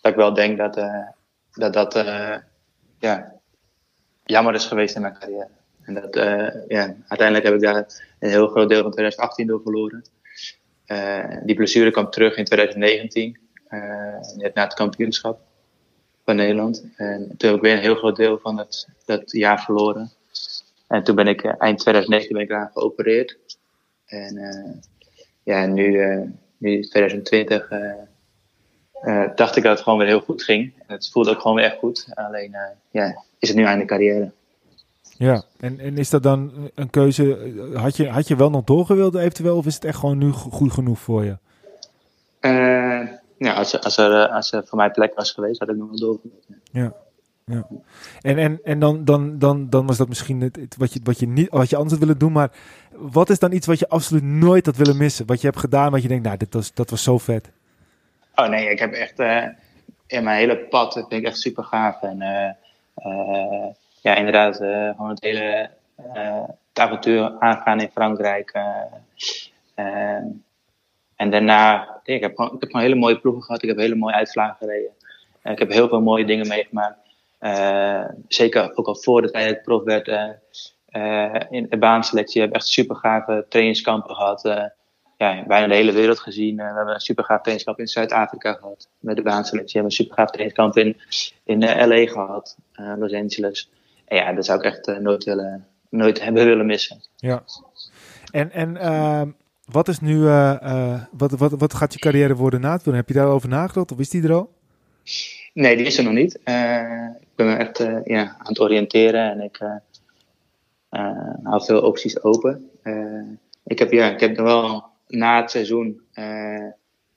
Dat 0.00 0.10
ik 0.12 0.16
wel 0.16 0.34
denk 0.34 0.58
dat 0.58 0.76
eh, 0.76 1.06
dat, 1.52 1.72
dat 1.72 1.94
eh, 1.94 2.36
ja, 2.98 3.32
jammer 4.30 4.54
is 4.54 4.66
geweest 4.66 4.94
in 4.94 5.02
mijn 5.02 5.18
carrière. 5.18 5.48
En 5.82 5.94
dat, 5.94 6.16
eh, 6.16 6.68
ja, 6.68 6.94
uiteindelijk 7.08 7.44
heb 7.44 7.54
ik 7.54 7.60
daar 7.60 7.76
een 8.18 8.30
heel 8.30 8.48
groot 8.48 8.68
deel 8.68 8.82
van 8.82 8.90
2018 8.90 9.46
door 9.46 9.60
verloren. 9.62 10.04
Eh, 10.86 11.36
die 11.44 11.54
blessure 11.54 11.90
kwam 11.90 12.10
terug 12.10 12.36
in 12.36 12.44
2019, 12.44 13.38
eh, 13.68 13.80
net 14.36 14.54
na 14.54 14.64
het 14.64 14.74
kampioenschap 14.74 15.40
van 16.24 16.36
Nederland. 16.36 16.84
En 16.96 17.34
toen 17.36 17.48
heb 17.48 17.58
ik 17.58 17.64
weer 17.64 17.72
een 17.72 17.78
heel 17.78 17.94
groot 17.94 18.16
deel 18.16 18.38
van 18.38 18.58
het, 18.58 18.88
dat 19.04 19.32
jaar 19.32 19.62
verloren. 19.62 20.10
En 20.88 21.04
toen 21.04 21.14
ben 21.14 21.26
ik 21.26 21.44
eind 21.44 21.78
2019 21.78 22.36
ben 22.36 22.44
ik 22.44 22.50
eraan 22.50 22.70
geopereerd. 22.72 23.38
En 24.06 24.82
ja, 25.42 25.66
nu, 25.66 26.00
nu 26.58 26.82
2020 26.82 27.68
eh, 29.02 29.22
eh, 29.22 29.30
dacht 29.36 29.56
ik 29.56 29.62
dat 29.62 29.72
het 29.72 29.82
gewoon 29.82 29.98
weer 29.98 30.08
heel 30.08 30.20
goed 30.20 30.42
ging. 30.42 30.72
En 30.86 30.94
het 30.94 31.10
voelde 31.12 31.30
ook 31.30 31.40
gewoon 31.40 31.56
weer 31.56 31.64
echt 31.66 31.78
goed. 31.78 32.06
Alleen 32.14 32.54
eh, 32.54 32.60
ja, 32.90 33.22
is 33.38 33.48
het 33.48 33.56
nu 33.56 33.64
einde 33.64 33.84
carrière. 33.84 34.30
Ja, 35.16 35.42
en, 35.60 35.80
en 35.80 35.98
is 35.98 36.10
dat 36.10 36.22
dan 36.22 36.52
een 36.74 36.90
keuze? 36.90 37.52
Had 37.74 37.96
je, 37.96 38.08
had 38.08 38.28
je 38.28 38.36
wel 38.36 38.50
nog 38.50 38.64
doorgewild 38.64 39.14
eventueel? 39.14 39.56
Of 39.56 39.66
is 39.66 39.74
het 39.74 39.84
echt 39.84 39.98
gewoon 39.98 40.18
nu 40.18 40.32
go- 40.32 40.50
goed 40.50 40.72
genoeg 40.72 40.98
voor 40.98 41.24
je? 41.24 41.36
Eh, 42.40 43.08
ja, 43.38 43.52
als, 43.54 43.72
er- 43.72 43.80
als, 43.80 43.96
er, 43.96 44.22
eh, 44.26 44.34
als 44.34 44.52
er 44.52 44.62
voor 44.66 44.78
mij 44.78 44.90
plek 44.90 45.14
was 45.14 45.32
geweest, 45.32 45.60
had 45.60 45.68
ik 45.68 45.76
nog 45.76 45.88
wel 45.88 45.98
doorgegaan. 45.98 46.60
Ja. 46.72 46.92
ja. 47.44 47.66
En, 48.20 48.38
en, 48.38 48.60
en 48.64 48.78
dan, 48.78 49.04
dan, 49.04 49.38
dan, 49.38 49.68
dan 49.70 49.86
was 49.86 49.96
dat 49.96 50.08
misschien 50.08 50.40
het, 50.40 50.56
het 50.56 50.76
wat, 50.76 50.92
je, 50.92 51.00
wat, 51.02 51.18
je 51.18 51.26
niet, 51.28 51.50
wat 51.50 51.70
je 51.70 51.76
anders 51.76 51.94
had 51.94 52.04
willen 52.04 52.18
doen. 52.18 52.32
Maar 52.32 52.50
wat 52.92 53.30
is 53.30 53.38
dan 53.38 53.52
iets 53.52 53.66
wat 53.66 53.78
je 53.78 53.88
absoluut 53.88 54.22
nooit 54.22 54.66
had 54.66 54.76
willen 54.76 54.96
missen? 54.96 55.26
Wat 55.26 55.40
je 55.40 55.46
hebt 55.46 55.58
gedaan, 55.60 55.90
wat 55.90 56.02
je 56.02 56.08
denkt, 56.08 56.24
nou, 56.24 56.36
dit 56.36 56.54
was, 56.54 56.74
dat 56.74 56.90
was 56.90 57.02
zo 57.02 57.18
vet. 57.18 57.50
Oh 58.40 58.48
nee, 58.48 58.70
ik 58.70 58.78
heb 58.78 58.92
echt 58.92 59.18
eh, 59.18 59.44
in 60.06 60.24
mijn 60.24 60.38
hele 60.38 60.58
pad 60.58 60.92
vind 60.92 61.12
ik 61.12 61.24
echt 61.24 61.38
super 61.38 61.64
gaaf. 61.64 62.02
En 62.02 62.22
eh, 62.22 62.50
eh, 62.94 63.66
ja, 64.02 64.14
inderdaad, 64.14 64.56
gewoon 64.56 65.08
het 65.08 65.22
hele 65.22 65.70
het 65.96 66.78
avontuur 66.78 67.36
aangaan 67.38 67.80
in 67.80 67.90
Frankrijk. 67.90 68.52
en 71.16 71.30
daarna, 71.30 71.88
ik 72.04 72.20
heb, 72.22 72.36
gewoon, 72.36 72.54
ik 72.54 72.60
heb 72.60 72.70
gewoon 72.70 72.86
hele 72.86 73.00
mooie 73.00 73.20
ploegen 73.20 73.42
gehad. 73.42 73.62
Ik 73.62 73.68
heb 73.68 73.78
hele 73.78 73.94
mooie 73.94 74.14
uitslagen 74.14 74.56
gereden. 74.56 74.90
En 75.42 75.52
ik 75.52 75.58
heb 75.58 75.70
heel 75.70 75.88
veel 75.88 76.00
mooie 76.00 76.24
dingen 76.24 76.48
meegemaakt. 76.48 76.98
Zeker 78.28 78.76
ook 78.76 78.86
al 78.86 78.96
voor 78.96 79.22
de 79.22 79.30
tijd 79.30 79.48
dat 79.48 79.56
ik 79.56 79.62
prof 79.62 79.82
werd. 79.82 80.08
in 81.50 81.66
de 81.68 81.78
baanselectie 81.78 82.40
heb 82.40 82.50
ik 82.50 82.56
echt 82.56 82.66
super 82.66 82.96
gave 82.96 83.46
trainingskampen 83.48 84.14
gehad. 84.14 84.72
Ja, 85.18 85.44
bijna 85.46 85.66
de 85.66 85.74
hele 85.74 85.92
wereld 85.92 86.18
gezien. 86.18 86.58
Eh, 86.58 86.68
we 86.70 86.76
hebben 86.76 86.94
een 86.94 87.00
super 87.00 87.24
gaaf 87.24 87.40
trainingskamp 87.40 87.78
in 87.78 87.86
Zuid-Afrika 87.86 88.52
gehad. 88.52 88.88
Met 88.98 89.16
de 89.16 89.22
baanselectie. 89.22 89.80
We 89.80 89.86
hebben 89.86 89.90
een 89.90 90.04
super 90.04 90.14
gaaf 90.16 90.30
trainingskamp 90.30 90.76
in, 90.76 90.96
in 91.44 91.62
eh, 91.62 91.86
LA 91.86 92.12
gehad. 92.12 92.56
eh, 92.72 92.92
Los 92.98 93.12
Angeles. 93.12 93.70
En 94.04 94.16
ja, 94.16 94.32
dat 94.32 94.44
zou 94.44 94.58
ik 94.58 94.64
echt 94.64 95.00
nooit, 95.00 95.24
willen, 95.24 95.66
nooit 95.88 96.20
hebben 96.24 96.44
willen 96.44 96.66
missen. 96.66 97.02
Ja. 97.16 97.42
En, 98.30 98.52
en 98.52 98.76
ehm, 98.76 99.30
wat 99.64 99.88
is 99.88 100.00
nu, 100.00 100.20
wat, 101.10 101.30
wat, 101.30 101.52
wat 101.52 101.74
gaat 101.74 101.92
je 101.92 101.98
carrière 101.98 102.34
worden 102.34 102.60
na 102.60 102.72
het 102.72 102.84
doen? 102.84 102.94
Heb 102.94 103.08
je 103.08 103.14
daarover 103.14 103.48
nagedacht 103.48 103.92
of 103.92 103.98
is 103.98 104.10
die 104.10 104.22
er 104.22 104.32
al? 104.32 104.52
Nee, 105.52 105.76
die 105.76 105.86
is 105.86 105.98
er 105.98 106.04
nog 106.04 106.12
niet. 106.12 106.34
Ik 106.34 107.34
ben 107.34 107.46
me 107.46 107.54
echt 107.54 107.78
ja, 108.04 108.22
aan 108.22 108.48
het 108.48 108.60
oriënteren 108.60 109.30
en 109.30 109.40
ik 109.40 109.60
eh, 110.88 111.36
hou 111.42 111.64
veel 111.64 111.80
opties 111.80 112.22
open. 112.22 112.70
Ik 113.64 113.78
heb, 113.78 113.92
ja, 113.92 114.10
ik 114.10 114.20
heb 114.20 114.36
er 114.36 114.44
wel 114.44 114.87
na 115.08 115.40
het 115.40 115.50
seizoen 115.50 116.00
eh, 116.12 116.66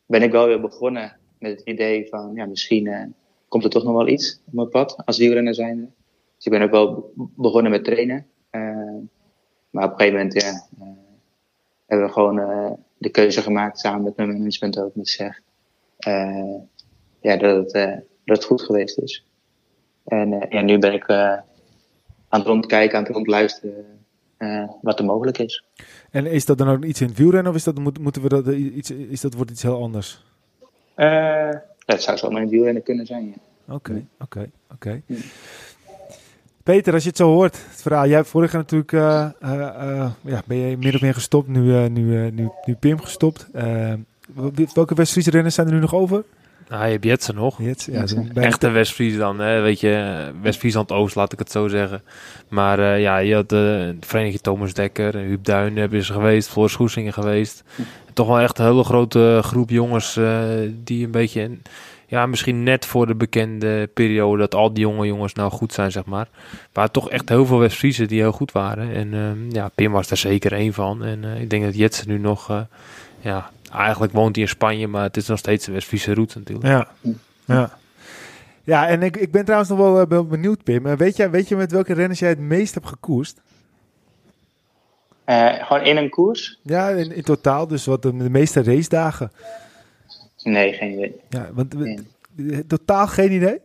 ben 0.06 0.22
ik 0.22 0.32
wel 0.32 0.48
weer 0.48 0.62
begonnen 0.62 1.18
met 1.40 1.52
het 1.52 1.62
idee 1.62 2.08
van 2.08 2.32
ja, 2.34 2.46
misschien 2.46 2.88
eh, 2.88 3.06
komt 3.48 3.64
er 3.64 3.70
toch 3.70 3.84
nog 3.84 3.94
wel 3.94 4.08
iets 4.08 4.42
op 4.48 4.54
mijn 4.54 4.70
pad 4.70 5.06
als 5.06 5.18
wielrenner 5.18 5.56
zijnde. 5.56 5.90
Dus 6.36 6.46
ik 6.46 6.52
ben 6.52 6.62
ook 6.62 6.72
wel 6.72 7.12
be- 7.16 7.28
begonnen 7.36 7.72
met 7.72 7.84
trainen. 7.84 8.28
Eh, 8.50 8.62
maar 9.70 9.84
op 9.84 9.92
een 9.92 9.98
gegeven 9.98 10.18
moment 10.18 10.42
ja, 10.42 10.68
hebben 11.86 12.08
we 12.08 12.14
gewoon 12.14 12.36
de 12.98 13.10
keuze 13.10 13.42
gemaakt 13.42 13.80
samen 13.80 14.04
met 14.04 14.16
mijn 14.16 14.38
management 14.38 14.80
ook 14.80 14.96
met 14.96 15.08
zeg. 15.08 15.42
ja, 17.20 17.38
dat 17.38 17.74
het, 17.74 18.04
dat 18.26 18.44
goed 18.44 18.62
geweest 18.62 18.98
is. 18.98 19.26
En 20.04 20.46
ja, 20.50 20.62
nu 20.62 20.78
ben 20.78 20.94
ik 20.94 21.10
aan 21.10 21.44
het 22.30 22.46
rondkijken, 22.46 22.98
aan 22.98 23.04
het 23.04 23.14
rondluisteren 23.14 24.01
eh, 24.42 24.64
wat 24.82 25.00
er 25.00 25.06
mogelijk 25.06 25.38
is. 25.38 25.64
En 26.12 26.26
is 26.26 26.46
dat 26.46 26.58
dan 26.58 26.70
ook 26.70 26.84
iets 26.84 27.02
in 27.02 27.08
het 27.08 27.18
wielrennen 27.18 27.52
of 27.52 27.58
is 27.58 27.64
dat, 27.64 27.80
moet, 27.80 28.00
moeten 28.00 28.22
we 28.22 28.30
dat, 28.30 28.48
iets, 28.48 28.92
is 28.92 29.22
dat 29.22 29.34
wordt 29.34 29.52
iets 29.52 29.62
heel 29.62 29.82
anders? 29.82 30.24
Eh 30.96 31.50
dat 31.86 32.02
zou 32.02 32.18
zomaar 32.18 32.38
in 32.38 32.44
het 32.44 32.52
wielrennen 32.52 32.84
kunnen 32.84 33.06
zijn. 33.06 33.34
Oké, 33.68 34.06
oké, 34.20 34.50
oké. 34.74 35.02
Peter, 36.64 36.94
als 36.94 37.04
je 37.04 37.10
het 37.10 37.18
zo 37.18 37.28
hoort, 37.28 37.66
het 37.70 37.82
verhaal. 37.82 38.06
Jij 38.06 38.16
hebt 38.16 38.28
vorig 38.28 38.52
jaar 38.52 38.62
natuurlijk, 38.62 38.92
eh, 38.92 40.12
ja, 40.22 40.42
ben 40.46 40.58
je 40.58 40.78
min 40.78 40.96
of 40.96 41.02
meer 41.02 41.14
gestopt, 41.14 41.48
nu, 41.48 41.90
nu, 41.90 42.32
nu, 42.32 42.50
nu 42.66 42.76
Pim 42.76 43.00
gestopt. 43.00 43.48
Welke 44.74 44.96
West-Friese 44.96 45.30
renners 45.30 45.56
zijn 45.56 45.68
er 45.68 45.74
nu 45.74 45.80
nog 45.80 45.94
over? 45.94 46.24
Nou, 46.72 46.86
je 46.86 46.92
hebt 46.92 47.04
Jetsen 47.04 47.36
nog. 47.36 47.58
Jets, 47.62 47.86
ja, 47.86 48.04
bij- 48.34 48.44
Echte 48.44 48.70
West-Friesland, 48.70 49.40
hè? 49.40 49.62
weet 49.62 49.80
je, 49.80 50.22
West-Friesland-Oost, 50.42 51.16
laat 51.16 51.34
ik 51.34 51.40
het 51.40 51.52
zo 51.52 51.68
zeggen. 51.68 52.02
Maar 52.48 52.80
eh, 52.80 53.02
ja, 53.02 53.18
je 53.18 53.34
had 53.36 53.44
eh, 53.44 53.50
de 53.50 53.96
vereniging 54.00 54.42
Thomas 54.42 54.74
Dekker, 54.74 55.16
eh, 55.16 55.22
Huub 55.22 55.44
Duin 55.46 55.78
hebben 55.78 56.04
ze 56.04 56.14
geweest, 56.14 56.50
Floris 56.50 56.76
Goesingen 56.76 57.14
geweest. 57.14 57.64
Toch 58.14 58.28
wel 58.28 58.40
echt 58.40 58.60
een 58.60 58.66
hele 58.66 58.84
grote 58.84 59.40
groep 59.44 59.70
jongens 59.70 60.18
eh, 60.18 60.40
die 60.84 61.06
een 61.06 61.12
beetje, 61.12 61.50
ja, 62.08 62.26
misschien 62.26 62.64
net 62.64 62.86
voor 62.86 63.08
de 63.08 63.16
bekende 63.16 63.90
periode 63.94 64.38
dat 64.40 64.56
al 64.56 64.74
die 64.74 64.84
jonge 64.84 65.06
jongens 65.08 65.34
nou 65.34 65.52
goed 65.52 65.74
zijn, 65.74 65.92
zeg 65.92 66.06
maar. 66.06 66.28
Maar 66.74 66.92
toch 66.92 67.10
echt 67.10 67.30
heel 67.30 67.46
veel 67.46 67.60
West-Friesen 67.60 68.08
die 68.08 68.20
heel 68.22 68.32
goed 68.32 68.52
waren. 68.52 68.94
En 68.94 69.14
eh, 69.14 69.52
ja, 69.56 69.70
Pim 69.76 69.92
was 69.92 70.08
daar 70.08 70.18
zeker 70.18 70.54
één 70.54 70.74
van. 70.74 71.04
En 71.04 71.24
eh, 71.24 71.42
ik 71.42 71.50
denk 71.50 71.64
dat 71.64 71.76
Jetsen 71.76 72.08
nu 72.08 72.18
nog, 72.20 72.50
eh, 72.50 72.60
ja, 73.20 73.50
eigenlijk 73.74 74.14
woont 74.14 74.36
hij 74.36 74.44
in 74.44 74.50
Spanje, 74.50 74.88
maar 74.88 75.04
het 75.04 75.18
is 75.18 75.28
nog 75.28 75.38
steeds 75.38 75.66
de 75.66 75.72
West-Friese 75.72 76.14
route 76.14 76.38
natuurlijk. 76.38 76.68
Ja, 76.68 76.88
ja. 77.46 77.80
Ja, 78.64 78.88
en 78.88 79.02
ik, 79.02 79.18
ik 79.18 79.32
ben 79.32 79.44
trouwens 79.44 79.70
nog 79.70 79.80
wel, 79.80 80.00
eh, 80.02 80.22
benieuwd, 80.30 80.64
Pim. 80.64 80.86
Eh, 80.86 80.94
weet, 80.94 81.16
jij, 81.16 81.30
weet 81.30 81.48
je 81.48 81.56
met 81.56 81.72
welke 81.72 81.94
renners 81.94 82.20
jij 82.20 82.30
het 82.30 82.40
meest 82.40 82.74
hebt 82.74 82.88
gekoerst? 82.88 83.42
Eh, 85.24 85.66
gewoon 85.66 85.84
in 85.84 85.98
een 85.98 86.10
koers? 86.10 86.60
Ja, 86.64 86.90
in, 86.90 87.16
in 87.16 87.24
totaal. 87.24 87.68
Dus 87.68 87.86
wat 87.86 88.02
de, 88.02 88.18
de 88.18 88.30
meeste 88.30 88.64
racedagen. 88.64 89.32
Nee, 90.44 90.74
geen 90.74 90.92
idee. 90.92 91.16
Ja, 91.30 91.50
want 91.54 91.74
Nee. 92.36 92.66
totaal 92.68 93.08
geen 93.08 93.32
idee? 93.32 93.60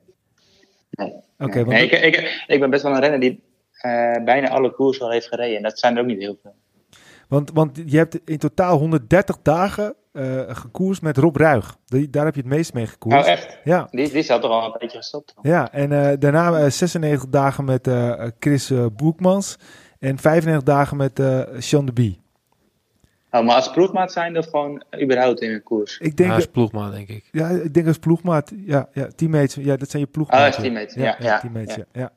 Nee. 0.91 1.13
Oké, 1.39 1.55
Nee. 1.55 1.65
want 1.65 1.77
Nee, 1.77 1.89
ik, 1.89 2.15
ik, 2.17 2.45
ik 2.47 2.61
ben 2.61 2.71
best 2.71 2.83
wel 2.83 2.93
een 2.93 3.01
renner 3.01 3.21
die 3.21 3.43
eh, 3.73 4.25
bijna 4.25 4.49
alle 4.49 4.71
koers 4.73 5.01
al 5.01 5.11
heeft 5.11 5.27
gereden. 5.29 5.57
En 5.57 5.63
dat 5.63 5.79
zijn 5.79 5.95
er 5.97 6.01
ook 6.01 6.07
niet 6.09 6.19
heel 6.19 6.39
veel. 6.43 6.55
Want, 7.29 7.51
want 7.55 7.81
je 7.87 7.97
hebt 7.97 8.19
in 8.25 8.39
totaal 8.39 8.79
130 8.79 9.37
dagen 9.43 9.95
eh 10.13 10.41
gekoerst 10.49 11.03
met 11.03 11.17
Rob 11.17 11.37
Ruig. 11.37 11.77
Die, 11.87 12.11
daar 12.11 12.25
heb 12.25 12.35
je 12.35 12.41
het 12.41 12.51
meest 12.51 12.73
mee 12.75 12.87
gekoerst. 12.87 13.19
Oh, 13.27 13.31
echt? 13.33 13.59
Ja, 13.65 13.89
Die, 13.91 14.11
die 14.11 14.23
zat 14.23 14.41
toch 14.43 14.51
al 14.51 14.65
een 14.65 14.77
beetje 14.79 14.97
gestopt. 14.99 15.35
ja, 15.43 15.73
en 15.73 15.93
eh, 15.93 16.17
daarna 16.19 16.59
eh, 16.59 16.71
96 16.71 17.29
dagen 17.31 17.65
met 17.65 17.87
eh, 17.87 18.25
Chris 18.39 18.71
eh, 18.71 18.87
Boekmans. 18.97 19.59
En 19.99 20.19
95 20.19 20.63
dagen 20.63 20.97
met 20.97 21.19
eh 21.19 21.41
Sean 21.59 21.87
de 21.87 21.93
Bie. 21.93 22.21
Oh, 23.31 23.45
maar 23.45 23.55
als 23.55 23.71
ploegmaat 23.71 24.13
zijn 24.13 24.39
of 24.39 24.45
gewoon 24.51 24.85
überhaupt 25.03 25.41
in 25.41 25.53
een 25.53 25.63
koers? 25.63 25.99
Ik 25.99 26.17
denk, 26.17 26.29
Ja, 26.31 26.35
dat- 26.37 26.45
is 26.45 26.51
ploegmaat, 26.53 26.93
denk 26.93 27.09
ik. 27.09 27.29
ja, 27.33 27.49
ik 27.49 27.75
denk 27.75 27.87
als 27.87 27.99
ploegmaat. 27.99 28.53
Ja, 28.57 28.89
ja, 28.93 29.09
teammates. 29.17 29.55
Ja, 29.55 29.77
dat 29.77 29.91
zijn 29.91 30.03
je 30.03 30.09
Oh, 30.09 30.15
ploegmaten. 30.15 30.47
als 30.47 30.57
teammates. 30.57 30.95
Ja, 30.95 31.17
ja, 31.19 31.39
teammates, 31.41 31.75
ja. 31.75 31.85
ja. 31.93 32.01
ja. 32.01 32.01
Ja. 32.01 32.13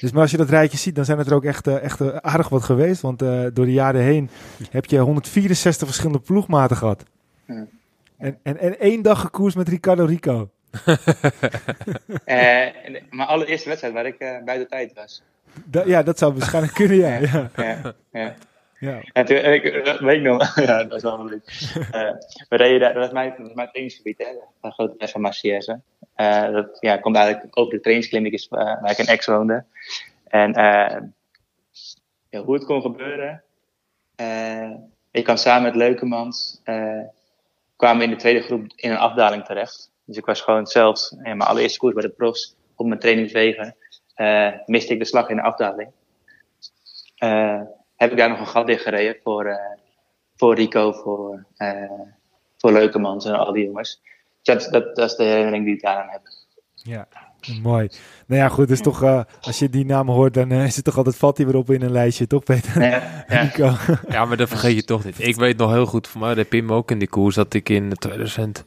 Dus 0.00 0.12
maar 0.12 0.22
als 0.22 0.30
je 0.30 0.36
dat 0.36 0.48
rijtje 0.50 0.78
ziet, 0.78 0.94
dan 0.94 1.04
zijn 1.04 1.18
het 1.18 1.26
er 1.26 1.34
ook 1.34 1.44
echt, 1.44 1.66
eh, 1.66 1.82
echt 1.82 2.00
eh, 2.00 2.16
aardig 2.16 2.48
wat 2.48 2.64
geweest. 2.64 3.00
Want 3.00 3.22
eh, 3.22 3.28
door 3.52 3.64
de 3.64 3.72
jaren 3.72 4.00
heen 4.00 4.30
heb 4.70 4.84
je 4.84 4.98
164 4.98 5.86
verschillende 5.86 6.20
ploegmaten 6.20 6.76
gehad. 6.76 7.02
En, 7.46 8.38
en, 8.42 8.58
en 8.58 8.78
één 8.78 9.02
dag 9.02 9.20
gekoerst 9.20 9.56
met 9.56 9.68
Ricardo 9.68 10.04
Rico. 10.04 10.50
En- 12.24 12.72
mijn 13.10 13.28
allereerste 13.28 13.68
wedstrijd 13.68 13.94
waar 13.94 14.06
ik 14.06 14.18
eh 14.18 14.44
buiten 14.44 14.68
tijd 14.68 14.92
was. 14.94 15.22
Da- 15.64 15.82
ja, 15.86 16.02
dat 16.02 16.18
zou 16.18 16.34
waarschijnlijk 16.34 16.74
kunnen, 16.74 16.96
ja. 16.96 17.18
ja, 17.18 17.50
Ja, 17.56 17.94
ja. 18.12 18.34
Ja. 18.78 19.00
En 19.12 19.52
ik 19.54 19.84
dat 19.84 19.98
weet 20.00 20.16
ik 20.16 20.22
nog, 20.22 20.60
ja, 20.66 20.84
dat 20.84 20.96
is 20.96 21.02
wel 21.02 21.24
leuk. 21.24 21.44
Eh, 21.90 22.12
we 22.48 22.56
reden 22.56 22.80
daar, 22.80 22.92
dat 22.94 23.02
was 23.02 23.12
mijn, 23.12 23.34
mijn 23.54 23.68
trainingsgebied, 23.68 24.18
hè, 24.18 24.26
een 24.60 24.72
grote 24.72 24.94
les 24.98 25.10
van 25.10 25.20
Maciesse. 25.20 25.80
Eh 26.14 26.50
dat 26.52 26.76
ja, 26.80 26.96
komt 26.96 27.16
eigenlijk 27.16 27.58
over 27.58 27.72
de 27.72 27.80
trainingskliniek 27.80 28.32
uh, 28.32 28.48
waar 28.50 28.90
ik 28.90 28.98
in 28.98 29.06
ex 29.06 29.26
woonde. 29.26 29.64
En 30.28 30.54
eh, 30.54 31.02
ja, 32.30 32.42
hoe 32.42 32.54
het 32.54 32.64
kon 32.64 32.80
gebeuren. 32.82 33.42
eh, 34.16 34.70
ik 35.10 35.24
kan 35.24 35.38
samen 35.38 35.62
met 35.62 35.74
Leukemans, 35.76 36.60
eh, 36.64 37.00
kwamen 37.76 37.98
we 37.98 38.04
in 38.04 38.10
de 38.10 38.16
tweede 38.16 38.40
groep 38.42 38.72
in 38.76 38.90
een 38.90 38.96
afdaling 38.96 39.44
terecht. 39.44 39.90
Dus 40.04 40.16
ik 40.16 40.24
was 40.26 40.40
gewoon 40.40 40.66
zelfs 40.66 41.10
in 41.10 41.22
mijn 41.22 41.40
allereerste 41.50 41.78
koers 41.78 41.94
bij 41.94 42.02
de 42.02 42.08
profs 42.10 42.56
op 42.76 42.86
mijn 42.86 43.00
trainingswegen. 43.00 43.76
eh, 44.14 44.52
miste 44.66 44.92
ik 44.92 44.98
de 44.98 45.04
slag 45.04 45.28
in 45.28 45.36
de 45.36 45.42
afdaling. 45.42 45.90
Heb 47.96 48.10
ik 48.10 48.16
daar 48.16 48.28
nog 48.28 48.40
een 48.40 48.46
gat 48.46 48.68
in 48.68 48.78
gereden 48.78 49.16
voor, 49.22 49.44
eh, 49.44 49.56
voor 50.36 50.54
Rico, 50.54 50.92
voor, 50.92 51.46
eh 51.56 51.90
voor 52.58 52.72
Leukemans 52.72 53.24
en 53.24 53.38
al 53.38 53.52
die 53.52 53.64
jongens. 53.64 54.02
Dat, 54.42 54.68
dat, 54.70 54.96
dat 54.96 55.10
is 55.10 55.16
de 55.16 55.24
herinnering 55.24 55.64
die 55.64 55.74
ik 55.74 55.82
daaraan 55.82 56.08
heb. 56.08 56.20
Ja, 56.74 57.08
mooi. 57.62 57.88
Nou 58.26 58.40
ja, 58.40 58.48
goed, 58.48 58.68
dus 58.68 58.80
toch, 58.80 59.02
eh, 59.02 59.20
als 59.40 59.58
je 59.58 59.70
die 59.70 59.84
naam 59.84 60.08
hoort, 60.08 60.34
dan 60.34 60.50
eh, 60.50 60.64
is 60.64 60.76
het 60.76 60.84
toch 60.84 60.96
altijd 60.96 61.16
valt 61.16 61.36
hij 61.36 61.46
weer 61.46 61.56
op 61.56 61.70
in 61.70 61.82
een 61.82 61.92
lijstje, 61.92 62.26
toch 62.26 62.44
Peter? 62.44 62.82
Ja, 62.82 63.02
ja. 63.28 63.42
Nico. 63.42 63.72
Ja, 64.08 64.24
maar 64.24 64.36
dat 64.36 64.48
vergeet 64.48 64.74
je 64.74 64.84
toch 64.84 65.04
niet. 65.04 65.26
Ik 65.26 65.36
weet 65.36 65.56
nog 65.56 65.72
heel 65.72 65.86
goed, 65.86 66.06
voor 66.06 66.20
mij 66.20 66.32
reed 66.32 66.48
Pim 66.48 66.72
ook 66.72 66.90
in 66.90 66.98
die 66.98 67.08
koers, 67.08 67.34
dat 67.34 67.54
ik 67.54 67.68
in 67.68 67.92
2000, 67.92 68.64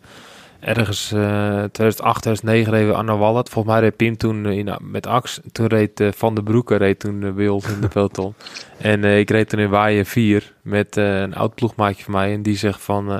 ergens 0.59 1.11
eh 1.11 1.63
2008, 1.71 2.21
2009 2.21 2.73
reed 2.73 2.87
we 2.87 2.93
Anna 2.93 3.17
Wallet. 3.17 3.49
Volgens 3.49 3.73
mij 3.73 3.83
reed 3.83 3.95
Pim 3.95 4.17
toen 4.17 4.45
eh, 4.45 4.57
in, 4.57 4.77
met 4.81 5.07
Ax. 5.07 5.39
Toen 5.51 5.67
reed 5.67 5.99
eh, 5.99 6.11
Van 6.11 6.35
der 6.35 6.43
Broeke 6.43 6.75
reed 6.75 6.99
toen 6.99 7.23
eh, 7.23 7.31
bij 7.31 7.47
ons 7.47 7.67
in 7.67 7.81
de 7.81 7.87
peloton. 7.97 8.33
en 8.77 9.03
eh, 9.03 9.19
ik 9.19 9.29
reed 9.29 9.49
toen 9.49 9.59
in 9.59 9.69
Waaien 9.69 10.05
4 10.05 10.53
met 10.61 10.97
eh, 10.97 11.19
een 11.19 11.35
oud 11.35 11.55
ploegmaatje 11.55 12.03
van 12.03 12.13
mij. 12.13 12.33
En 12.33 12.41
die 12.41 12.57
zegt 12.57 12.81
van, 12.81 13.11
eh, 13.11 13.19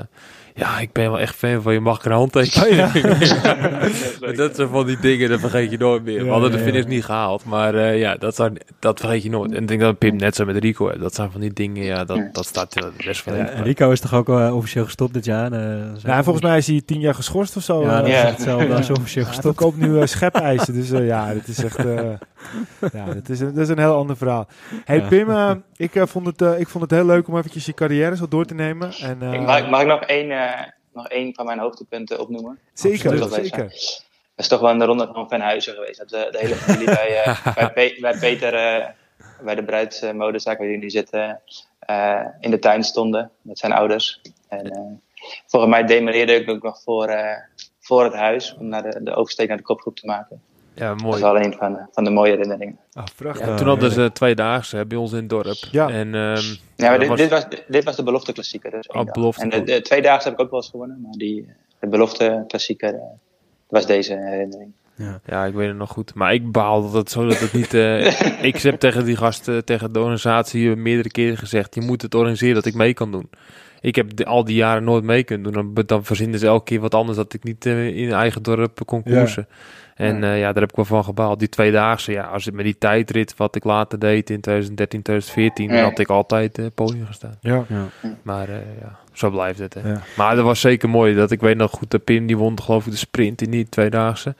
ja, 0.54 0.78
ik 0.78 0.92
ben 0.92 1.10
wel 1.10 1.20
echt 1.20 1.34
fan 1.34 1.62
van 1.62 1.72
je, 1.72 1.80
mag 1.80 1.98
ik 1.98 2.04
een 2.04 2.12
handtekening? 2.12 2.92
Maar 4.20 4.34
dat 4.34 4.56
zijn 4.56 4.68
van 4.68 4.86
die 4.86 4.98
dingen, 5.00 5.28
dat 5.28 5.40
vergeet 5.40 5.70
je 5.70 5.78
nooit 5.78 6.04
meer. 6.04 6.18
Ja, 6.18 6.24
we 6.24 6.30
hadden 6.30 6.50
de 6.52 6.58
ja, 6.58 6.64
finish 6.64 6.82
ja. 6.82 6.88
niet 6.88 7.04
gehaald, 7.04 7.44
maar 7.44 7.74
eh, 7.74 7.98
ja, 7.98 8.14
dat, 8.16 8.34
zijn, 8.36 8.58
dat 8.78 9.00
vergeet 9.00 9.22
je 9.22 9.30
nooit. 9.30 9.52
En 9.52 9.62
ik 9.62 9.68
denk 9.68 9.80
dat 9.80 9.98
Pim 9.98 10.16
net 10.16 10.34
zo 10.36 10.44
met 10.44 10.56
Rico 10.56 10.86
heeft. 10.88 11.00
Dat 11.00 11.14
zijn 11.14 11.30
van 11.30 11.40
die 11.40 11.52
dingen, 11.52 11.84
ja, 11.84 12.04
dat, 12.04 12.20
dat 12.32 12.46
staat 12.46 12.76
eh, 12.76 12.84
best 13.06 13.22
veel 13.22 13.32
in. 13.34 13.38
Ja, 13.56 13.62
Rico 13.62 13.90
is 13.90 14.00
toch 14.00 14.14
ook 14.14 14.28
eh, 14.28 14.56
officieel 14.56 14.84
gestopt 14.84 15.14
dit 15.14 15.24
jaar? 15.24 15.52
eh, 15.52 15.58
Nou, 15.60 16.18
ook- 16.18 16.24
volgens 16.24 16.44
mij 16.44 16.56
is 16.58 16.66
hij 16.66 16.82
tien 16.86 17.00
jaar 17.00 17.14
geschorst 17.14 17.56
of 17.56 17.62
zo. 17.62 17.82
Ja, 17.82 17.96
dat 17.98 18.06
is 18.08 18.12
Ja. 18.14 18.26
hetzelfde 18.26 18.74
als 18.74 18.90
officieel 18.98 19.24
Hij 19.24 19.34
gestopt. 19.34 19.56
verkoopt 19.58 19.76
nu 19.80 20.00
eh, 20.00 20.06
schepijzen, 20.06 20.74
dus 20.74 20.90
eh, 20.90 21.06
ja, 21.06 21.34
dat 21.34 21.46
is 21.48 21.64
echt... 21.64 21.78
ja, 22.92 23.04
dat 23.04 23.28
is, 23.28 23.40
een, 23.40 23.54
dat 23.54 23.62
is 23.62 23.68
een 23.68 23.78
heel 23.78 23.94
ander 23.94 24.16
verhaal. 24.16 24.46
Hey 24.84 24.96
Ja. 24.98 25.08
Pim, 25.08 25.30
eh, 25.30 25.50
ik, 25.76 25.94
eh, 25.94 26.06
vond 26.06 26.26
het, 26.26 26.42
eh, 26.42 26.60
ik 26.60 26.68
vond 26.68 26.82
het 26.82 26.92
heel 26.92 27.04
leuk 27.06 27.28
om 27.28 27.36
eventjes 27.36 27.66
je 27.66 27.74
carrière 27.74 28.16
zo 28.16 28.28
door 28.28 28.44
te 28.44 28.54
nemen. 28.54 28.92
En, 28.92 29.22
eh, 29.22 29.32
Ik- 29.32 29.40
Mag, 29.40 29.58
ik- 29.58 29.68
mag 29.70 29.80
ik 29.80 29.86
nog 29.86 30.00
één, 30.02 30.30
eh, 30.30 30.60
nog 30.92 31.08
één 31.08 31.34
van 31.34 31.46
mijn 31.46 31.58
hoogtepunten 31.58 32.20
opnoemen? 32.20 32.58
zeker, 32.72 33.10
Absoluut. 33.10 33.34
zeker. 33.34 33.64
Dat 34.34 34.48
is 34.48 34.48
toch 34.48 34.60
wel 34.60 34.70
een 34.70 34.84
ronde 34.84 35.10
van 35.12 35.28
Venhuizen 35.28 35.74
geweest. 35.74 35.98
Dat 35.98 36.08
de, 36.08 36.28
de 36.30 36.38
hele 36.38 36.54
familie 36.54 36.84
bij, 36.86 37.36
bij, 37.54 37.70
Pe- 37.72 37.96
bij 38.00 38.18
Peter, 38.18 38.54
eh, 38.54 38.86
bij 39.44 39.54
de 39.54 39.64
bruidsmodezaak 39.64 40.58
waar 40.58 40.66
jullie 40.66 40.82
nu 40.82 40.90
zitten, 40.90 41.40
eh, 41.78 42.20
in 42.40 42.50
de 42.50 42.58
tuin 42.58 42.84
stonden 42.84 43.30
met 43.42 43.58
zijn 43.58 43.72
ouders. 43.72 44.20
En 44.48 44.70
eh, 44.70 44.80
volgens 45.46 45.72
mij 45.72 45.84
demareerde 45.84 46.34
ik 46.34 46.50
ook 46.50 46.62
nog 46.62 46.82
voor, 46.82 47.06
eh, 47.08 47.36
voor 47.80 48.04
het 48.04 48.14
huis 48.14 48.54
om 48.58 48.66
naar 48.68 48.82
de, 48.82 49.02
de 49.02 49.14
oversteek 49.14 49.48
naar 49.48 49.56
de 49.56 49.62
kopgroep 49.62 49.96
te 49.96 50.06
maken. 50.06 50.42
Ja, 50.80 50.88
Dat 50.88 50.96
is 50.96 51.02
mooi. 51.02 51.20
wel 51.20 51.36
een 51.40 51.54
van, 51.58 51.72
de- 51.72 51.86
van 51.92 52.04
de 52.04 52.10
mooie 52.10 52.30
herinneringen. 52.30 52.78
Ah, 52.92 53.04
prachtig. 53.16 53.46
Ja, 53.46 53.56
toen 53.56 53.66
hadden 53.66 53.90
ze 53.92 54.10
tweedaagse 54.12 54.76
hè, 54.76 54.86
bij 54.86 54.98
ons 54.98 55.12
in 55.12 55.18
het 55.18 55.28
dorp. 55.28 55.56
Ja. 55.70 55.88
En, 55.88 56.14
ehm, 56.14 56.42
Ja, 56.76 56.98
dit, 56.98 57.08
was- 57.08 57.18
dit, 57.18 57.30
was, 57.30 57.46
dit 57.68 57.84
was 57.84 57.96
de 57.96 58.02
belofte 58.02 58.32
klassieker. 58.32 58.70
Dus 58.70 58.86
één 58.86 58.98
Oh, 59.00 59.04
dag. 59.06 59.14
belofte. 59.14 59.42
En 59.42 59.50
de, 59.50 59.62
de 59.62 59.80
tweedaagse 59.82 60.28
heb 60.28 60.38
ik 60.38 60.44
ook 60.44 60.50
wel 60.50 60.60
eens 60.60 60.70
gewonnen, 60.70 61.00
maar 61.02 61.12
die, 61.12 61.48
de 61.80 61.88
belofte 61.88 62.44
klassieker 62.46 62.94
eh, 62.94 63.00
was 63.68 63.86
deze 63.86 64.14
herinnering. 64.16 64.72
Ja, 65.26 65.44
ik 65.44 65.54
weet 65.54 65.68
het 65.68 65.76
nog 65.76 65.90
goed. 65.90 66.14
Maar 66.14 66.34
ik 66.34 66.52
baal 66.52 66.82
dat 66.82 66.92
het 66.92 67.10
zo 67.10 67.26
dat 67.26 67.38
het 67.40 67.52
niet... 67.52 67.74
eh, 67.74 68.42
ik 68.50 68.56
heb 68.56 68.78
tegen 68.80 69.04
die 69.04 69.16
gasten, 69.16 69.64
tegen 69.64 69.92
de 69.92 69.98
organisatie 69.98 70.76
meerdere 70.76 71.10
keren 71.10 71.36
gezegd... 71.36 71.74
je 71.74 71.80
moet 71.80 72.02
het 72.02 72.14
organiseren 72.14 72.54
dat 72.54 72.66
ik 72.66 72.74
mee 72.74 72.94
kan 72.94 73.12
doen. 73.12 73.30
Ik 73.80 73.94
heb 73.94 74.16
de- 74.16 74.24
al 74.26 74.44
die 74.44 74.54
jaren 74.56 74.84
nooit 74.84 75.04
mee 75.04 75.22
kunnen 75.24 75.52
doen. 75.52 75.72
Dan, 75.74 75.84
dan 75.86 76.04
verzinnen 76.04 76.38
ze 76.38 76.46
elke 76.46 76.64
keer 76.64 76.80
wat 76.80 76.94
anders... 76.94 77.16
dat 77.16 77.32
ik 77.34 77.44
niet 77.44 77.66
eh, 77.66 77.96
in 77.96 78.12
eigen 78.12 78.42
dorp 78.42 78.80
kon 78.84 79.00
Ja. 79.04 79.26
En 80.00 80.20
ja. 80.20 80.32
ja, 80.32 80.52
daar 80.52 80.62
heb 80.62 80.70
ik 80.70 80.76
wel 80.76 80.84
van 80.84 81.04
gebaald. 81.04 81.38
Die 81.38 81.48
tweedaagse, 81.48 82.12
ja, 82.12 82.24
als 82.24 82.44
het 82.44 82.54
met 82.54 82.64
die 82.64 82.78
tijdrit... 82.78 83.34
wat 83.36 83.56
ik 83.56 83.64
later 83.64 83.98
deed 83.98 84.30
in 84.30 84.40
2013, 84.40 85.02
2014... 85.02 85.68
dan 85.68 85.76
Ja. 85.76 85.82
had 85.82 85.98
ik 85.98 86.08
altijd 86.08 86.58
eh 86.58 86.66
podium 86.74 87.06
gestaan. 87.06 87.36
Ja. 87.40 87.64
Ja. 87.68 87.88
Maar 88.22 88.48
eh, 88.48 88.54
ja, 88.80 88.98
zo 89.12 89.30
blijft 89.30 89.58
het. 89.58 89.74
Hè. 89.74 89.88
Ja. 89.90 90.02
Maar 90.16 90.36
dat 90.36 90.44
was 90.44 90.60
zeker 90.60 90.88
mooi. 90.88 91.14
Dat 91.14 91.30
ik 91.30 91.40
weet 91.40 91.56
nog 91.56 91.70
goed, 91.70 91.90
de 91.90 91.98
Pim 91.98 92.26
die 92.26 92.36
won 92.36 92.60
geloof 92.62 92.86
ik 92.86 92.92
de 92.92 92.98
sprint 92.98 93.42
in 93.42 93.50
die 93.50 93.68
tweedaagse. 93.68 94.34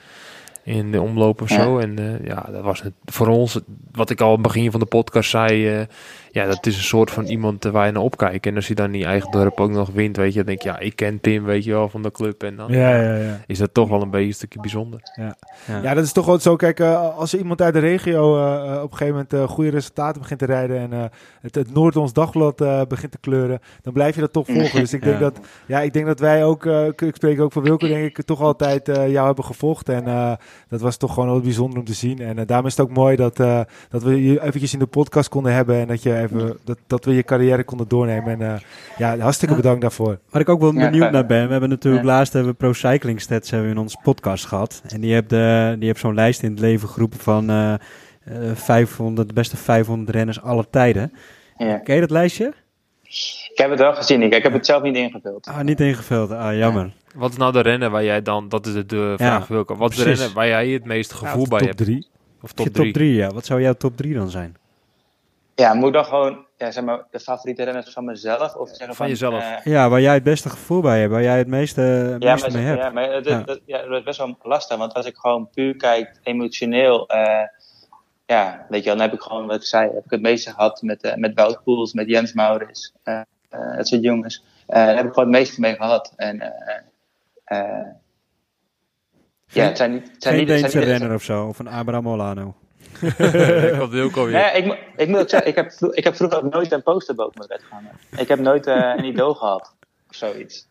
In 0.65 0.93
de 0.93 1.01
omloop 1.01 1.43
of 1.43 1.49
Ja. 1.49 1.63
zo. 1.63 1.79
En 1.79 1.99
eh, 1.99 2.27
ja, 2.27 2.47
dat 2.53 2.63
was 2.63 2.83
het 2.83 2.93
voor 3.05 3.27
ons, 3.27 3.61
wat 3.93 4.11
ik 4.11 4.21
al 4.21 4.27
aan 4.27 4.33
het 4.33 4.43
begin 4.43 4.71
van 4.71 4.81
de 4.81 4.87
podcast 4.87 5.31
zei. 5.31 5.69
eh, 5.69 5.87
ja, 6.33 6.47
dat 6.47 6.67
is 6.67 6.77
een 6.77 6.83
soort 6.83 7.11
van 7.11 7.25
iemand 7.25 7.65
waar 7.65 7.87
je 7.87 7.93
naar 7.93 8.03
opkijkt. 8.03 8.47
En 8.47 8.55
als 8.57 8.69
je 8.69 8.75
dan 8.75 8.93
in 8.93 8.99
je 8.99 9.05
eigen 9.05 9.31
dorp 9.31 9.61
ook 9.61 9.71
nog 9.71 9.91
wint, 9.91 10.17
weet 10.17 10.31
je, 10.33 10.37
dan 10.37 10.47
denk 10.47 10.63
je, 10.63 10.69
ja, 10.69 10.79
ik 10.79 10.97
ken 10.97 11.21
Pim, 11.21 11.45
weet 11.45 11.65
je 11.65 11.71
wel, 11.71 11.89
van 11.89 12.03
de 12.03 12.11
club. 12.11 12.43
En 12.43 12.57
dan 12.57 12.73
Ja, 12.73 12.97
ja, 13.03 13.15
ja. 13.17 13.41
is 13.47 13.59
dat 13.59 13.75
toch 13.75 13.89
wel 13.89 14.03
een 14.03 14.11
beetje 14.11 14.27
een 14.27 14.35
stukje 14.35 14.61
bijzonder. 14.61 15.01
Ja, 15.83 15.95
dat 15.95 16.05
is 16.05 16.13
toch 16.13 16.27
wel 16.27 16.39
zo. 16.39 16.57
Kijk, 16.57 16.81
eh, 16.81 17.17
als 17.19 17.33
er 17.33 17.39
iemand 17.39 17.63
uit 17.63 17.75
de 17.75 17.81
regio 17.81 18.33
op 18.83 18.83
een 18.83 18.97
gegeven 18.99 19.07
moment 19.13 19.33
eh, 19.33 19.49
goede 19.49 19.71
resultaten 19.71 20.21
begint 20.21 20.39
te 20.39 20.47
rijden 20.47 20.79
en 20.79 20.93
eh, 20.93 21.05
het, 21.41 21.55
het 21.55 21.75
Noord-ons 21.75 22.13
dagblad 22.13 22.61
eh, 22.61 22.81
begint 22.89 23.13
te 23.13 23.19
kleuren, 23.19 23.61
dan 23.83 23.93
blijf 23.93 24.15
je 24.15 24.21
dat 24.21 24.33
toch 24.33 24.47
volgen. 24.47 24.81
Dus 24.81 24.93
ik 24.93 25.03
denk, 25.03 25.15
Ja. 25.15 25.21
dat, 25.21 25.39
ja, 25.67 25.81
ik 25.81 25.93
denk 25.93 26.07
dat 26.07 26.21
wij 26.21 26.45
ook, 26.45 26.67
eh, 26.67 26.87
ik 26.87 27.11
spreek 27.15 27.41
ook 27.41 27.53
voor 27.53 27.63
Wilco, 27.63 27.87
denk 27.89 28.19
ik, 28.19 28.25
toch 28.25 28.41
altijd 28.41 28.89
eh, 28.89 29.11
jou 29.11 29.27
hebben 29.27 29.45
gevolgd. 29.45 29.89
En 29.89 30.07
eh, 30.07 30.33
dat 30.69 30.81
was 30.81 30.97
toch 30.97 31.15
gewoon 31.15 31.29
heel 31.29 31.41
bijzonder 31.41 31.79
om 31.79 31.85
te 31.85 31.95
zien. 31.95 32.19
En 32.19 32.39
eh, 32.39 32.47
daarom 32.47 32.67
is 32.67 32.77
het 32.77 32.87
ook 32.87 32.95
mooi 32.97 33.17
dat, 33.17 33.41
eh, 33.41 33.61
dat 33.89 34.03
we 34.03 34.25
je 34.25 34.43
eventjes 34.43 34.73
in 34.73 34.79
de 34.79 34.87
podcast 34.87 35.29
konden 35.29 35.53
hebben 35.53 35.77
en 35.77 35.87
dat, 35.87 36.03
je 36.03 36.19
even, 36.19 36.57
dat, 36.65 36.79
dat 36.87 37.05
we 37.05 37.15
je 37.15 37.23
carrière 37.23 37.65
konden 37.65 37.89
doornemen. 37.89 38.41
En 38.41 38.55
eh, 38.55 38.61
ja, 38.99 39.19
hartstikke 39.19 39.55
bedankt 39.55 39.81
daarvoor. 39.81 40.19
Waar 40.31 40.41
ik 40.41 40.49
ook 40.49 40.61
wel 40.61 40.73
benieuwd 40.73 41.11
naar 41.11 41.27
ben. 41.27 41.45
We 41.45 41.51
hebben 41.51 41.69
natuurlijk 41.69 42.05
Ja. 42.05 42.11
laatst 42.11 42.33
hebben 42.33 42.51
we 42.53 42.59
Pro 42.59 42.73
Cycling 42.73 43.21
Stats 43.21 43.51
hebben 43.51 43.69
we 43.69 43.75
in 43.75 43.81
onze 43.81 43.97
podcast 44.03 44.47
gehad. 44.47 44.83
En 44.89 45.01
die 45.01 45.13
heeft, 45.13 45.31
de, 45.31 45.77
die 45.79 45.87
heeft 45.87 46.01
zo'n 46.01 46.15
lijst 46.15 46.43
in 46.43 46.51
het 46.51 46.61
leven 46.61 46.89
geroepen 46.89 47.19
van 47.19 47.51
eh, 47.51 47.73
eh, 47.73 47.79
500, 48.55 49.29
de 49.29 49.35
beste 49.35 49.57
500 49.57 50.11
renners 50.11 50.43
aller 50.43 50.71
tijden. 50.71 51.13
Ja. 51.57 51.79
Ken 51.79 51.95
je 51.95 52.01
dat 52.01 52.11
lijstje? 52.11 52.53
Ik 53.53 53.59
heb 53.59 53.71
het 53.71 53.79
wel 53.79 53.95
gezien, 53.95 54.23
ik, 54.23 54.35
ik 54.35 54.43
heb 54.43 54.53
het 54.53 54.67
zelf 54.67 54.83
niet 54.83 54.97
ingevuld. 54.97 55.47
Ah, 55.47 55.61
niet 55.61 55.81
ingevuld. 55.81 56.31
Ah, 56.31 56.57
jammer. 56.57 56.93
Wat 57.15 57.31
is 57.31 57.37
nou 57.37 57.53
de 57.53 57.61
rennen 57.61 57.91
waar 57.91 58.05
jij 58.05 58.23
dan, 58.23 58.49
dat 58.49 58.67
is 58.67 58.73
de, 58.73 58.87
de 58.87 59.15
vraag 59.17 59.47
Wilco, 59.47 59.77
wat 59.77 59.91
is 59.91 59.97
de 59.97 60.03
rennen 60.05 60.33
waar 60.35 60.47
jij 60.47 60.69
het 60.69 60.85
meeste 60.85 61.15
gevoel 61.15 61.43
Ja, 61.43 61.49
bij 61.49 61.59
top 61.59 61.67
hebt? 61.69 61.79
drie. 61.81 62.07
Of 62.43 62.53
Top 62.53 62.67
top 62.67 62.75
3. 62.75 62.93
3? 62.93 63.15
ja. 63.15 63.29
Wat 63.31 63.45
zou 63.47 63.61
jouw 63.63 63.73
top 63.75 63.97
3 63.97 64.15
dan 64.15 64.31
zijn? 64.31 64.57
Ja, 65.55 65.75
moet 65.75 65.87
ik 65.87 65.93
dan 65.93 66.05
gewoon 66.05 66.45
ja, 66.57 66.71
zeg 66.71 66.85
maar, 66.85 67.05
de 67.11 67.21
favoriete 67.21 67.63
renners 67.63 67.93
van 67.93 68.05
mezelf? 68.05 68.55
Of 68.55 68.69
zeggen 68.69 68.95
Van 68.97 69.09
jezelf. 69.09 69.43
eh, 69.43 69.65
Ja, 69.73 69.89
waar 69.89 70.01
jij 70.01 70.15
het 70.15 70.23
beste 70.23 70.51
gevoel 70.51 70.81
bij 70.81 70.99
hebt. 71.01 71.13
Waar 71.13 71.23
jij 71.23 71.39
het 71.39 71.47
meeste, 71.47 72.17
Ja, 72.19 72.33
meeste 72.33 72.51
maar, 72.51 72.59
mee 72.59 72.67
hebt. 72.67 72.83
ja, 72.83 72.91
maar 72.91 73.09
dat, 73.11 73.25
Ja. 73.27 73.41
Dat, 73.43 73.61
ja, 73.67 73.83
dat 73.83 73.99
is 73.99 74.03
best 74.05 74.19
wel 74.19 74.39
lastig. 74.43 74.77
Want 74.77 74.95
als 74.95 75.07
ik 75.07 75.17
gewoon 75.17 75.49
puur 75.51 75.77
kijk, 75.77 76.19
emotioneel, 76.23 77.09
eh, 77.09 77.43
ja, 78.31 78.67
weet 78.69 78.81
je 78.83 78.89
wel, 78.89 78.99
dan 78.99 79.07
heb 79.09 79.15
ik 79.15 79.23
gewoon, 79.23 79.47
wat 79.47 79.57
ik 79.57 79.63
zei, 79.63 79.91
heb 79.95 80.05
ik 80.05 80.11
het 80.11 80.21
meeste 80.21 80.51
gehad 80.51 80.83
met, 80.83 81.03
eh 81.03 81.15
met 81.15 81.35
Wout 81.35 81.63
Poels, 81.65 81.93
met 81.93 82.09
Jens 82.09 82.33
Maurits, 82.33 82.93
eh 83.03 83.21
eh, 83.49 83.77
dat 83.77 83.89
soort 83.89 84.03
jongens. 84.03 84.45
Eh, 84.67 84.85
daar 84.87 84.97
heb 84.97 85.07
ik 85.07 85.13
gewoon 85.13 85.29
het 85.29 85.39
meeste 85.39 85.61
mee 85.61 85.75
gehad. 85.75 86.13
En, 86.17 86.41
eh, 86.41 86.77
eh, 87.45 87.87
ja, 89.47 89.65
het 89.65 89.77
zijn 89.77 89.93
niet... 89.93 90.11
Het 90.13 90.23
zijn 90.23 90.35
Geen 90.35 90.45
niet, 90.45 90.53
het 90.53 90.61
Deense 90.61 90.71
zijn 90.79 90.85
niet- 90.89 90.99
renner 90.99 91.17
of 91.17 91.23
zo. 91.23 91.47
Of 91.47 91.59
een 91.59 91.69
Abraham 91.69 92.09
Olano. 92.09 92.55
Ik 93.01 93.75
had 93.75 93.89
Wilco 93.91 94.25
weer. 94.25 94.33
Nee, 94.33 94.53
ik, 94.53 94.65
moet- 94.65 94.79
ik 94.97 95.09
moet 95.09 95.19
ook 95.21 95.29
zeggen, 95.29 95.49
ik 95.49 95.55
heb, 95.57 95.73
vro- 95.73 95.91
ik 95.93 96.05
heb 96.05 96.17
vroeger 96.17 96.45
ook 96.45 96.53
nooit 96.53 96.73
een 96.73 96.83
poster 96.83 97.15
boven 97.15 97.35
mijn 97.37 97.49
bed 97.49 97.63
gehangen. 97.69 97.91
Ik 98.17 98.29
heb 98.29 98.39
nooit 98.39 98.67
eh, 98.67 98.93
een 98.97 99.05
idool 99.05 99.35
gehad, 99.35 99.75
of 100.09 100.15
zoiets. 100.17 100.69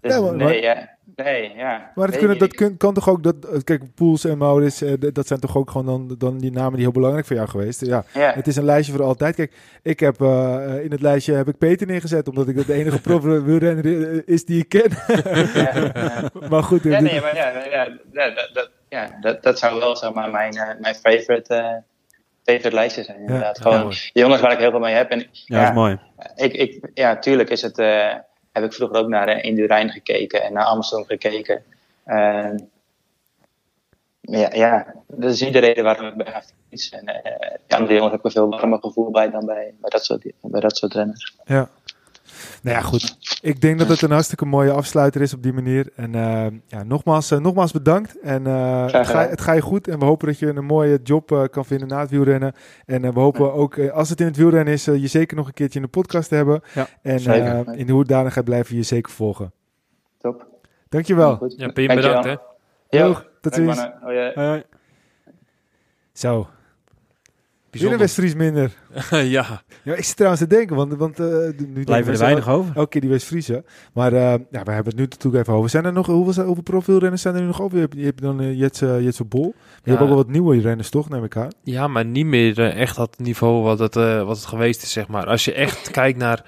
Dus 0.00 0.14
Ja, 0.14 0.20
maar- 0.20 0.34
nee, 0.34 0.44
maar- 0.46 0.76
ja. 0.76 0.96
Nee, 1.24 1.52
ja. 1.56 1.90
Maar 1.94 2.04
het 2.04 2.10
Nee, 2.10 2.18
kunnen, 2.18 2.38
dat 2.38 2.54
kun- 2.54 2.76
kan 2.76 2.94
toch 2.94 3.08
ook, 3.08 3.22
dat, 3.22 3.34
eh, 3.44 3.58
kijk, 3.64 3.94
Poels 3.94 4.24
en 4.24 4.38
Maurits, 4.38 4.82
eh, 4.82 4.92
dat 5.12 5.26
zijn 5.26 5.40
toch 5.40 5.56
ook 5.56 5.70
gewoon 5.70 5.86
dan, 5.86 6.14
dan 6.18 6.38
die 6.38 6.52
namen 6.52 6.72
die 6.72 6.82
heel 6.82 6.92
belangrijk 6.92 7.26
voor 7.26 7.36
jou 7.36 7.48
geweest. 7.48 7.86
Ja, 7.86 8.04
ja. 8.14 8.32
het 8.34 8.46
is 8.46 8.56
een 8.56 8.64
lijstje 8.64 8.92
voor 8.96 9.04
altijd. 9.04 9.34
Kijk, 9.34 9.52
ik 9.82 10.00
heb 10.00 10.20
eh, 10.20 10.64
in 10.84 10.90
het 10.90 11.00
lijstje 11.00 11.32
heb 11.34 11.48
ik 11.48 11.58
Peter 11.58 11.86
neergezet, 11.86 12.28
omdat 12.28 12.48
ik 12.48 12.66
de 12.66 12.72
enige 12.72 13.00
prof 13.08 13.22
wielrenner 13.22 14.28
is 14.28 14.44
die 14.44 14.60
ik 14.60 14.68
ken. 14.68 14.90
ja, 15.54 15.92
maar 16.50 16.62
goed, 16.62 16.82
Ja, 16.82 17.00
nee, 17.00 17.20
maar 17.20 17.36
ja, 17.36 17.48
ja, 17.70 17.88
ja, 18.12 18.24
dat, 18.30 18.50
dat, 18.52 18.70
ja 18.88 19.16
dat, 19.20 19.42
dat 19.42 19.58
zou 19.58 19.78
wel 19.78 19.96
zeg 19.96 20.12
maar, 20.12 20.30
mijn, 20.30 20.54
mijn 20.80 20.94
favorite, 20.94 21.82
favorite 22.44 22.74
lijstje 22.74 23.02
zijn. 23.02 23.18
Inderdaad. 23.20 23.56
Ja, 23.56 23.62
Gewoon 23.70 23.92
jongens 24.12 24.40
waar 24.40 24.52
ik 24.52 24.58
heel 24.58 24.70
veel 24.70 24.80
mee 24.80 24.94
heb. 24.94 25.10
En, 25.10 25.18
Ja, 25.18 25.26
ja, 25.44 25.58
dat 25.60 25.68
is 25.68 25.74
mooi. 25.76 25.98
Ik, 26.34 26.52
ik, 26.52 26.90
ja, 26.94 27.16
tuurlijk 27.18 27.50
is 27.50 27.62
het, 27.62 27.78
eh, 27.78 28.14
heb 28.60 28.70
ik 28.70 28.76
vroeger 28.76 28.98
ook 28.98 29.08
naar 29.08 29.42
Indurain 29.42 29.90
gekeken 29.90 30.42
en 30.42 30.52
naar 30.52 30.64
Amsterdam 30.64 31.06
gekeken. 31.06 31.64
Eh, 32.04 32.54
ja, 34.20 34.54
ja, 34.54 34.94
dat 35.06 35.30
is 35.30 35.40
niet 35.40 35.52
de 35.52 35.58
reden 35.58 35.84
waarom 35.84 36.06
ik 36.06 36.14
bij 36.14 36.32
ga 36.32 36.42
fietsen. 36.68 36.98
En 36.98 37.22
eh, 37.22 37.50
die 37.66 37.76
andere 37.76 37.94
jongens 37.94 38.10
heb 38.10 38.20
ik 38.20 38.24
een 38.24 38.30
veel 38.30 38.48
warmer 38.48 38.78
gevoel 38.78 39.10
bij 39.10 39.30
dan 39.30 39.46
bij, 39.46 39.74
bij, 39.80 39.90
dat, 39.90 40.04
soort, 40.04 40.22
bij 40.40 40.60
dat 40.60 40.76
soort 40.76 40.94
renners. 40.94 41.36
ja. 41.44 41.68
Nou 42.62 42.76
ja, 42.76 42.82
goed. 42.82 43.16
Ik 43.42 43.60
denk 43.60 43.78
dat 43.78 43.88
het 43.88 44.02
een 44.02 44.10
hartstikke 44.10 44.44
mooie 44.44 44.72
afsluiter 44.72 45.20
is 45.20 45.34
op 45.34 45.42
die 45.42 45.52
manier. 45.52 45.90
En 45.96 46.14
eh, 46.14 46.46
ja, 46.66 46.82
nogmaals, 46.82 47.30
eh, 47.30 47.38
nogmaals 47.38 47.72
bedankt. 47.72 48.20
En 48.20 48.46
eh, 48.46 48.82
het, 48.92 49.06
ga, 49.06 49.28
het 49.28 49.40
ga 49.40 49.52
je 49.52 49.60
goed. 49.60 49.88
En 49.88 49.98
we 49.98 50.04
hopen 50.04 50.26
dat 50.26 50.38
je 50.38 50.46
een 50.46 50.64
mooie 50.64 51.00
job 51.02 51.32
eh, 51.32 51.42
kan 51.50 51.64
vinden 51.64 51.88
na 51.88 52.00
het 52.00 52.10
wielrennen. 52.10 52.52
En 52.86 53.02
we 53.14 53.20
hopen 53.20 53.52
ook, 53.52 53.78
als 53.78 54.08
het 54.08 54.20
in 54.20 54.26
het 54.26 54.36
wielrennen 54.36 54.72
is, 54.74 54.84
je 54.84 55.06
zeker 55.06 55.36
nog 55.36 55.46
een 55.46 55.52
keertje 55.54 55.78
in 55.78 55.84
de 55.84 55.90
podcast 55.90 56.28
te 56.28 56.34
hebben. 56.34 56.60
Ja, 56.74 56.86
en 57.02 57.18
eh, 57.18 57.78
in 57.78 57.86
de 57.86 57.92
hoedanigheid 57.92 58.44
blijven 58.44 58.70
we 58.70 58.76
je 58.76 58.82
zeker 58.82 59.12
volgen. 59.12 59.52
Top. 60.18 60.46
Dankjewel. 60.88 61.30
Ja, 61.56 61.68
Pim, 61.68 61.86
Dankjewel. 61.86 62.16
bedankt 62.22 62.40
hè. 62.90 63.06
Doeg, 63.06 63.26
tot 63.40 63.54
ziens. 63.54 63.88
hoi. 64.34 64.62
Zo, 66.12 66.48
weer 67.82 67.92
een. 67.92 67.98
West-Fries 67.98 68.34
minder. 68.34 68.70
ja, 69.10 69.62
Ja, 69.82 69.94
ik 69.94 70.04
zit 70.04 70.16
trouwens 70.16 70.42
te 70.42 70.48
denken, 70.48 70.76
want, 70.76 70.94
want 70.94 71.20
eh, 71.20 71.26
nu 71.74 71.84
Blijven 71.84 72.12
er 72.12 72.18
weinig 72.18 72.48
over. 72.48 72.76
Elke 72.76 72.88
keer 72.88 73.00
die 73.00 73.10
West-Friese. 73.10 73.64
Maar 73.92 74.12
eh, 74.12 74.20
ja, 74.50 74.62
we 74.62 74.70
hebben 74.72 74.84
het 74.84 74.96
nu 74.96 75.02
natuurlijk 75.02 75.42
even 75.42 75.54
over. 75.58 75.70
Zijn 75.70 75.84
er 75.84 75.92
nog, 75.92 76.06
hoeveel, 76.06 76.44
hoeveel 76.44 76.62
profielrenners 76.62 77.22
zijn 77.22 77.34
er 77.34 77.40
nu 77.40 77.46
nog 77.46 77.62
over? 77.62 77.74
Je 77.76 77.82
hebt, 77.82 77.94
je 77.96 78.04
hebt 78.04 78.20
dan 78.22 78.42
uh, 78.42 78.58
Jetse, 78.58 78.98
Jetse 79.00 79.24
Bol. 79.24 79.42
Maar 79.42 79.52
Je 79.52 79.80
Ja. 79.82 79.90
hebt 79.90 80.00
ook 80.00 80.08
wel 80.08 80.16
wat 80.16 80.28
nieuwe 80.28 80.60
renners, 80.60 80.90
toch? 80.90 81.08
Neem 81.08 81.24
ik 81.24 81.36
aan. 81.36 81.48
ja, 81.62 81.86
maar 81.88 82.04
niet 82.04 82.26
meer 82.26 82.60
echt 82.60 82.96
dat 82.96 83.14
niveau 83.18 83.62
wat 83.62 83.78
het, 83.78 83.96
eh, 83.96 84.22
wat 84.22 84.36
het 84.36 84.46
geweest 84.46 84.82
is, 84.82 84.92
zeg 84.92 85.08
maar. 85.08 85.26
Als 85.26 85.44
je 85.44 85.52
echt 85.52 85.90
kijkt 86.00 86.18
naar 86.18 86.44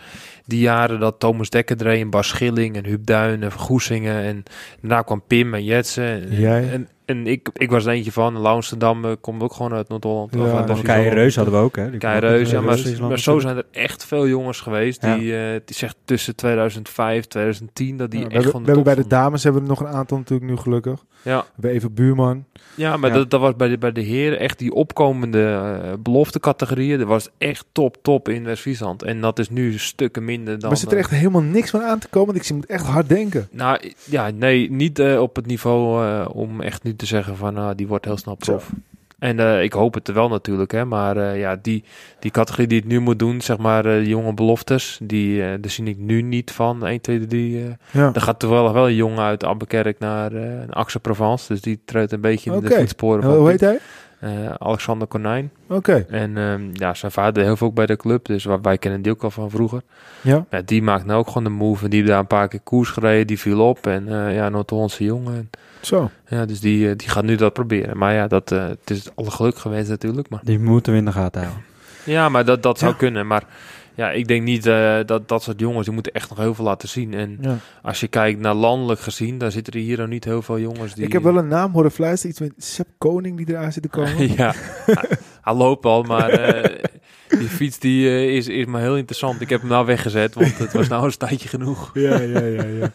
die 0.47 0.61
jaren 0.61 1.01
dat 1.01 1.19
Thomas 1.20 1.51
Dekker 1.51 1.77
dreef 1.77 2.01
en 2.01 2.11
Bas 2.11 2.28
Schilling 2.28 2.77
en 2.77 2.85
Huub 2.85 3.07
Duin 3.07 3.43
en 3.43 3.52
Goesingen 3.52 4.23
en 4.23 4.43
daarna 4.81 5.02
kwam 5.02 5.23
Pim 5.27 5.55
en 5.55 5.65
Jetsen. 5.65 6.05
En, 6.05 6.40
Jij? 6.40 6.70
en, 6.70 6.89
en 7.11 7.27
ik, 7.27 7.49
ik 7.53 7.70
was 7.70 7.87
er 7.87 7.93
eentje 7.93 8.12
van. 8.12 8.41
Lauwsterdam 8.41 9.05
eh, 9.05 9.11
komt 9.20 9.43
ook 9.43 9.53
gewoon 9.53 9.73
uit 9.73 9.89
Noord-Holland. 9.89 10.35
Ja. 10.35 10.77
Kei 10.82 11.09
Reus 11.09 11.37
hadden 11.37 11.55
we 11.55 11.61
ook, 11.61 11.77
hè? 11.77 11.91
Die 11.91 11.99
Kei 11.99 12.19
Reus, 12.20 12.51
ja, 12.51 12.61
maar, 12.61 12.78
maar 13.01 13.19
zo 13.19 13.39
zijn 13.39 13.57
er 13.57 13.66
echt 13.70 14.05
veel 14.05 14.28
jongens 14.28 14.61
geweest 14.61 15.03
Ja. 15.03 15.16
die, 15.16 15.37
eh 15.37 15.61
die 15.65 15.77
zegt 15.77 15.97
tussen 16.05 16.37
2005, 16.37 17.24
2010, 17.27 17.97
dat 17.97 18.11
die 18.11 18.20
Ja, 18.20 18.27
we 18.27 18.32
echt 18.32 18.51
van 18.51 18.53
we 18.61 18.66
de 18.66 18.73
hebben 18.73 18.95
bij 18.95 19.03
de 19.03 19.09
dames 19.09 19.43
hebben 19.43 19.62
we 19.62 19.69
er 19.69 19.74
nog 19.78 19.89
een 19.89 19.97
aantal 19.97 20.19
natuurlijk 20.19 20.51
nu 20.51 20.57
gelukkig. 20.57 21.05
Ja, 21.23 21.39
We 21.39 21.45
hebben 21.53 21.70
even 21.70 21.95
Buurman. 21.95 22.45
ja 22.74 22.97
maar 22.97 23.11
Ja. 23.11 23.16
Dat, 23.16 23.31
dat 23.31 23.41
was 23.41 23.57
bij 23.57 23.69
de, 23.69 23.78
bij 23.78 23.93
de 23.93 24.01
heren 24.01 24.39
echt 24.39 24.59
die 24.59 24.73
opkomende 24.73 25.43
eh 25.82 25.93
beloftecategorieën. 26.03 26.99
Dat 26.99 27.09
was 27.09 27.28
echt 27.39 27.65
top, 27.73 27.97
top 28.03 28.28
in 28.28 28.45
West-Friesland. 28.45 29.03
En 29.03 29.20
dat 29.20 29.39
is 29.39 29.51
nu 29.51 29.78
stukken 29.78 30.24
minder 30.24 30.59
dan... 30.59 30.69
maar 30.69 30.78
zit 30.78 30.93
er 30.93 30.99
echt 30.99 31.11
helemaal 31.11 31.43
niks 31.43 31.70
van 31.70 31.82
aan 31.82 31.99
te 31.99 32.09
komen? 32.09 32.27
Want 32.27 32.39
ik 32.39 32.45
zie 32.45 32.55
moet 32.57 32.66
echt 32.66 32.87
hard 32.87 33.09
denken. 33.09 33.49
Nou, 33.51 33.93
ja, 34.05 34.31
nee, 34.31 34.70
niet 34.70 34.99
eh, 34.99 35.20
op 35.20 35.37
het 35.37 35.47
niveau 35.47 36.07
eh, 36.07 36.27
om 36.32 36.61
echt 36.61 36.82
nu 36.82 36.97
te 37.01 37.06
zeggen 37.06 37.36
van 37.36 37.56
ah, 37.56 37.70
die 37.77 37.86
wordt 37.86 38.05
heel 38.05 38.16
snel 38.16 38.35
prof. 38.35 38.70
En 39.18 39.39
eh, 39.39 39.62
ik 39.62 39.72
hoop 39.72 39.94
het 39.94 40.09
er 40.09 40.14
wel 40.14 40.28
natuurlijk, 40.28 40.72
hè. 40.72 40.85
Maar 40.85 41.16
eh, 41.16 41.39
ja, 41.39 41.59
die, 41.62 41.85
die 42.18 42.31
categorie 42.31 42.66
die 42.66 42.78
het 42.78 42.89
nu 42.89 43.01
moet 43.01 43.18
doen, 43.18 43.40
zeg 43.40 43.59
maar, 43.59 43.86
eh, 43.86 44.06
jonge 44.06 44.35
beloftes, 44.35 44.98
die, 45.02 45.39
daar 45.39 45.70
zie 45.70 45.85
ik 45.85 45.98
nu 45.98 46.22
niet 46.22 46.51
van. 46.51 46.86
1, 46.86 47.01
2, 47.01 47.27
3. 47.27 47.59
eh 47.64 47.70
Ja. 47.90 48.10
er 48.14 48.20
gaat 48.20 48.39
toevallig 48.39 48.72
wel 48.72 48.86
een 48.86 48.94
jongen 48.94 49.24
uit 49.24 49.44
Abbekerk 49.44 49.98
naar 49.98 50.32
eh 50.32 50.68
Axe 50.70 51.01
Provence. 51.01 51.48
Dus 51.48 51.60
die 51.60 51.81
treedt 51.85 52.12
een 52.12 52.20
beetje 52.20 52.52
in 52.52 52.60
de 52.60 52.70
voetsporen 52.70 53.36
hoe 53.36 53.48
heet 53.51 53.60
hij? 53.60 53.78
Eh, 54.20 54.30
Alexander 54.59 55.09
Konijn. 55.09 55.51
Oké. 55.68 56.06
En 56.09 56.36
ehm, 56.36 56.62
ja, 56.72 56.94
zijn 56.94 57.12
vader 57.12 57.32
deed 57.32 57.44
heel 57.44 57.56
veel 57.56 57.66
ook 57.66 57.74
bij 57.74 57.86
de 57.86 57.97
club. 57.97 58.24
Dus 58.26 58.44
waar, 58.44 58.60
wij 58.60 58.78
kennen 58.78 59.02
die 59.02 59.12
ook 59.12 59.22
al 59.22 59.30
van 59.30 59.51
vroeger. 59.51 59.82
Ja. 60.20 60.44
Ja, 60.51 60.62
die 60.64 60.82
maakt 60.82 61.05
nou 61.05 61.18
ook 61.18 61.26
gewoon 61.26 61.44
de 61.44 61.51
move. 61.51 61.84
En 61.84 61.90
die 61.90 61.98
heeft 61.98 62.10
daar 62.10 62.20
een 62.20 62.26
paar 62.26 62.48
keer 62.48 62.60
koers 62.60 62.88
gereden. 62.90 63.26
Die 63.26 63.38
viel 63.38 63.68
op. 63.68 63.86
En 63.86 64.09
eh 64.09 64.34
ja, 64.34 64.48
Noord-Hollandse 64.48 65.05
jongen. 65.05 65.34
En, 65.34 65.51
Zo. 65.80 66.10
ja, 66.28 66.44
dus 66.47 66.60
die, 66.60 66.88
eh, 66.90 66.97
die 66.97 67.09
gaat 67.09 67.24
nu 67.24 67.36
dat 67.36 67.52
proberen. 67.52 67.97
Maar 67.98 68.14
ja, 68.14 68.26
dat, 68.26 68.52
eh, 68.52 68.66
het 68.66 68.90
is 68.90 69.09
alle 69.14 69.30
geluk 69.30 69.59
geweest 69.59 69.88
natuurlijk. 69.88 70.28
Maar, 70.28 70.40
Die 70.44 70.59
moeten 70.59 70.92
we 70.92 70.98
in 70.98 71.05
de 71.05 71.12
gaten 71.12 71.40
houden. 71.42 71.64
ja, 72.05 72.28
maar 72.28 72.44
dat, 72.44 72.62
dat 72.62 72.78
zou 72.78 72.90
Ja. 72.90 72.97
kunnen. 72.97 73.26
Maar 73.26 73.44
ja, 74.01 74.10
ik 74.10 74.28
denk 74.28 74.43
niet 74.43 74.66
eh, 74.66 74.98
dat 75.06 75.28
dat 75.28 75.43
soort 75.43 75.60
jongens, 75.60 75.85
die 75.85 75.94
moeten 75.94 76.12
echt 76.12 76.28
nog 76.28 76.39
heel 76.39 76.55
veel 76.55 76.64
laten 76.64 76.89
zien. 76.89 77.14
En 77.14 77.39
Ja. 77.40 77.56
als 77.82 78.01
je 78.01 78.09
kijkt 78.09 78.40
naar 78.40 78.55
landelijk 78.55 79.01
gezien, 79.01 79.39
dan 79.39 79.51
zitten 79.51 79.72
er 79.72 79.78
hier 79.81 79.98
nog 79.98 80.09
niet 80.09 80.24
heel 80.24 80.43
veel 80.43 80.59
jongens 80.59 80.94
die... 80.94 81.05
Ik 81.05 81.12
heb 81.12 81.22
wel 81.22 81.36
een 81.36 81.48
naam 81.48 81.72
horen 81.72 81.90
fluisteren. 81.90 82.31
Iets 82.31 82.40
met 82.40 82.64
Sepp 82.64 82.89
Koning 82.98 83.36
die 83.36 83.48
eraan 83.48 83.72
zit 83.72 83.82
te 83.82 83.89
komen. 83.89 84.32
ja, 84.36 84.52
hij, 84.86 85.09
hij 85.43 85.55
loopt 85.55 85.85
al, 85.85 86.02
maar 86.02 86.28
eh, 86.28 86.85
die 87.39 87.48
fiets 87.48 87.78
die, 87.78 88.09
eh, 88.09 88.36
is, 88.36 88.48
is 88.48 88.64
maar 88.64 88.81
heel 88.81 88.97
interessant. 88.97 89.40
Ik 89.40 89.48
heb 89.48 89.60
hem 89.60 89.70
nou 89.70 89.86
weggezet, 89.86 90.35
want 90.35 90.59
het 90.59 90.72
was 90.72 90.89
nou 90.89 91.05
een 91.05 91.16
tijdje 91.16 91.48
genoeg. 91.48 91.90
ja, 91.94 92.20
ja, 92.20 92.40
ja, 92.44 92.64
ja. 92.64 92.93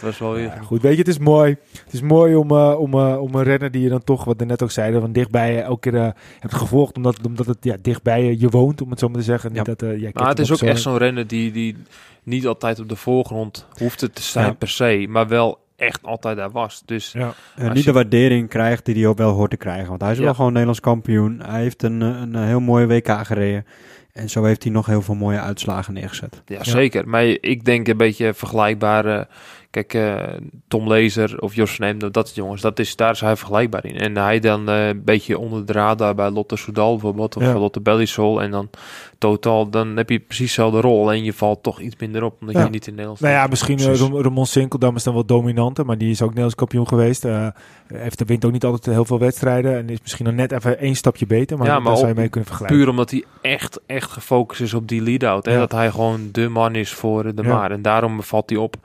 Het 0.00 0.08
was 0.08 0.18
wel 0.18 0.32
weer... 0.32 0.42
Ja, 0.44 0.58
goed, 0.62 0.82
weet 0.82 0.92
je, 0.92 0.98
het 0.98 1.08
is 1.08 1.18
mooi. 1.18 1.56
Het 1.84 1.92
is 1.92 2.00
mooi 2.00 2.34
om, 2.34 2.50
eh, 2.50 2.74
om, 2.78 2.94
eh, 2.94 3.20
om 3.20 3.34
een 3.34 3.42
renner 3.42 3.70
die 3.70 3.82
je 3.82 3.88
dan 3.88 4.04
toch, 4.04 4.24
wat 4.24 4.36
we 4.38 4.44
net 4.44 4.62
ook 4.62 4.70
zeiden, 4.70 5.00
van 5.00 5.12
dichtbij 5.12 5.52
je 5.52 5.60
elke 5.60 5.90
keer 5.90 6.00
eh, 6.00 6.08
hebt 6.38 6.54
gevolgd. 6.54 6.96
Omdat, 6.96 7.26
omdat 7.26 7.46
het 7.46 7.58
ja, 7.60 7.76
dichtbij 7.82 8.24
je, 8.24 8.40
je 8.40 8.48
woont, 8.48 8.80
om 8.82 8.90
het 8.90 8.98
zo 8.98 9.08
maar 9.08 9.18
te 9.18 9.24
zeggen. 9.24 9.48
Niet 9.52 9.58
Ja. 9.58 9.64
dat, 9.64 9.82
eh, 9.82 9.88
jij 9.90 10.00
kent 10.00 10.14
Maar 10.14 10.28
het 10.28 10.38
is 10.38 10.52
ook 10.52 10.58
zo. 10.58 10.66
echt 10.66 10.80
zo'n 10.80 10.96
renner 10.98 11.26
die, 11.26 11.52
die 11.52 11.76
niet 12.22 12.46
altijd 12.46 12.80
op 12.80 12.88
de 12.88 12.96
voorgrond 12.96 13.66
hoeft 13.78 13.98
te 13.98 14.22
zijn 14.22 14.46
Ja. 14.46 14.52
per 14.52 14.68
se, 14.68 15.06
maar 15.08 15.28
wel 15.28 15.58
echt 15.76 16.02
altijd 16.02 16.36
daar 16.36 16.50
was. 16.50 16.82
Dus 16.84 17.12
Ja. 17.12 17.26
Als 17.26 17.68
niet 17.68 17.76
je- 17.78 17.82
de 17.84 17.92
waardering 17.92 18.48
krijgt 18.48 18.84
die 18.84 18.94
hij 18.94 19.06
ook 19.06 19.18
wel 19.18 19.30
hoort 19.30 19.50
te 19.50 19.56
krijgen. 19.56 19.88
Want 19.88 20.00
hij 20.02 20.10
is 20.12 20.18
Ja. 20.18 20.24
wel 20.24 20.34
gewoon 20.34 20.50
Nederlands 20.50 20.80
kampioen. 20.80 21.40
Hij 21.46 21.60
heeft 21.62 21.82
een, 21.82 22.00
een, 22.00 22.34
heel 22.36 22.60
mooie 22.60 22.86
WK 22.86 23.08
gereden. 23.26 23.66
En 24.12 24.30
zo 24.30 24.44
heeft 24.44 24.62
hij 24.62 24.72
nog 24.72 24.86
heel 24.86 25.02
veel 25.02 25.14
mooie 25.14 25.40
uitslagen 25.40 25.94
neergezet. 25.94 26.42
ja, 26.46 26.64
zeker. 26.64 27.08
Maar 27.08 27.24
ik 27.24 27.64
denk 27.64 27.88
een 27.88 27.96
beetje 27.96 28.34
vergelijkbaar. 28.34 29.28
Eh, 29.70 29.82
kijk, 29.84 29.94
eh, 29.94 30.34
Tom 30.68 30.88
Lezer 30.88 31.40
of 31.40 31.54
Jos 31.54 31.74
van 31.74 31.86
Emden, 31.86 32.12
dat 32.12 32.34
jongens, 32.34 32.60
dat 32.62 32.78
is, 32.78 32.96
daar 32.96 33.10
is 33.12 33.20
hij 33.20 33.36
vergelijkbaar 33.36 33.84
in. 33.84 33.96
En 33.96 34.16
hij 34.16 34.40
dan 34.40 34.68
eh, 34.68 34.88
een 34.88 35.04
beetje 35.04 35.38
onder 35.38 35.66
de 35.66 35.72
radar 35.72 36.14
bij 36.14 36.30
Lotte 36.30 36.56
Soudal 36.56 36.92
bijvoorbeeld, 36.92 37.36
of 37.36 37.42
Ja. 37.42 37.58
Lotte 37.58 37.80
Bellisol. 37.80 38.42
En 38.42 38.50
dan 38.50 38.70
totaal, 39.18 39.70
dan 39.70 39.96
heb 39.96 40.10
je 40.10 40.18
precies 40.18 40.46
dezelfde 40.46 40.80
rol. 40.80 41.12
En 41.12 41.24
je 41.24 41.32
valt 41.32 41.62
toch 41.62 41.80
iets 41.80 41.96
minder 41.98 42.22
op, 42.22 42.36
omdat 42.40 42.56
Ja. 42.56 42.64
je 42.64 42.70
niet 42.70 42.86
in 42.86 42.92
Nederland 42.92 43.20
Nou 43.20 43.34
ja, 43.34 43.46
misschien 43.46 43.78
uh, 43.78 43.84
Precies. 43.84 44.08
Ramon 44.08 44.46
Sinkeldam 44.46 44.96
is 44.96 45.02
dan 45.02 45.14
wel 45.14 45.24
dominanter, 45.24 45.86
maar 45.86 45.98
die 45.98 46.10
is 46.10 46.20
ook 46.20 46.28
Nederlands 46.28 46.56
kampioen 46.56 46.88
geweest. 46.88 47.24
Eh 47.24 47.46
heeft 47.94 48.18
de 48.18 48.24
wint 48.24 48.44
ook 48.44 48.52
niet 48.52 48.64
altijd 48.64 48.94
heel 48.94 49.04
veel 49.04 49.18
wedstrijden 49.18 49.76
en 49.76 49.88
is 49.88 50.00
misschien 50.00 50.24
nog 50.24 50.34
net 50.34 50.52
even 50.52 50.78
één 50.78 50.94
stapje 50.94 51.26
beter, 51.26 51.58
maar, 51.58 51.66
Ja, 51.66 51.80
daar 51.80 51.96
zou 51.96 52.08
je 52.08 52.14
mee 52.14 52.28
kunnen 52.28 52.48
vergelijken. 52.48 52.78
Puur 52.80 52.88
omdat 52.90 53.10
hij 53.10 53.24
echt, 53.40 53.80
echt 53.86 54.10
gefocust 54.10 54.60
is 54.60 54.74
op 54.74 54.88
die 54.88 55.02
lead-out. 55.02 55.44
Ja. 55.44 55.58
Dat 55.58 55.72
hij 55.72 55.90
gewoon 55.90 56.28
de 56.32 56.48
man 56.48 56.74
is 56.74 56.92
voor 56.92 57.34
de 57.34 57.42
maar. 57.42 57.70
En 57.70 57.82
daarom 57.82 58.22
valt 58.22 58.50
hij 58.50 58.58
op. 58.58 58.76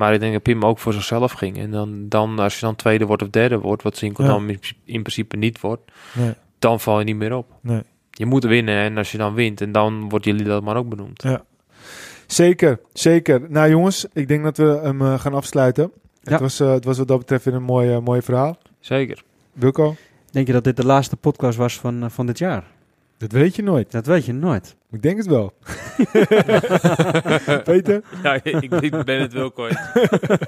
Maar 0.00 0.14
ik 0.14 0.20
denk 0.20 0.32
dat 0.32 0.42
Pim 0.42 0.64
ook 0.64 0.78
voor 0.78 0.92
zichzelf 0.92 1.32
ging. 1.32 1.58
En 1.58 1.70
dan, 1.70 2.08
dan 2.08 2.38
als 2.38 2.54
je 2.54 2.66
dan 2.66 2.76
tweede 2.76 3.06
wordt 3.06 3.22
of 3.22 3.28
derde 3.30 3.58
wordt, 3.58 3.82
wat 3.82 3.96
Zinkel 3.96 4.24
Ja. 4.24 4.30
dan 4.30 4.48
in, 4.48 4.60
in 4.84 5.00
principe 5.02 5.36
niet 5.36 5.60
wordt, 5.60 5.90
Nee, 6.14 6.32
dan 6.58 6.80
val 6.80 6.98
je 6.98 7.04
niet 7.04 7.16
meer 7.16 7.34
op. 7.36 7.46
nee. 7.60 7.82
Je 8.10 8.26
moet 8.26 8.44
winnen 8.44 8.74
en 8.76 8.96
als 8.96 9.12
je 9.12 9.18
dan 9.18 9.34
wint, 9.34 9.60
en 9.60 9.72
dan 9.72 10.08
wordt 10.08 10.24
je 10.24 10.32
lead-out 10.34 10.62
man 10.62 10.76
ook 10.76 10.88
benoemd. 10.88 11.24
Zeker, 12.26 12.80
zeker. 12.92 13.40
Nou 13.48 13.70
jongens, 13.70 14.06
ik 14.12 14.28
denk 14.28 14.44
dat 14.44 14.56
we 14.56 14.80
hem 14.82 15.00
eh, 15.00 15.18
gaan 15.20 15.34
afsluiten. 15.34 15.90
Ja. 16.22 16.30
Het, 16.32 16.40
was, 16.40 16.60
eh, 16.60 16.70
het 16.72 16.84
was 16.84 16.98
wat 16.98 17.08
dat 17.08 17.18
betreft 17.18 17.44
weer 17.44 17.54
een 17.54 17.62
mooi, 17.62 17.92
eh, 17.92 17.98
mooi 17.98 18.22
verhaal. 18.22 18.58
Zeker. 18.80 19.22
Wilco, 19.52 19.94
Denk 20.30 20.46
je 20.46 20.52
dat 20.52 20.64
dit 20.64 20.76
de 20.76 20.86
laatste 20.86 21.16
podcast 21.16 21.58
was 21.58 21.78
van, 21.78 22.10
van 22.10 22.26
dit 22.26 22.38
jaar? 22.38 22.64
Dat 23.20 23.32
weet 23.32 23.56
je 23.56 23.62
nooit. 23.62 23.90
Dat 23.90 24.06
weet 24.06 24.24
je 24.24 24.32
nooit. 24.32 24.76
Ik 24.90 25.02
denk 25.02 25.16
het 25.16 25.26
wel. 25.26 25.52
Peter? 27.64 28.02
Ja, 28.22 28.40
ik, 28.42 28.72
ik 28.80 29.04
ben 29.04 29.20
het 29.20 29.32
wel 29.32 29.50
kort. 29.50 29.80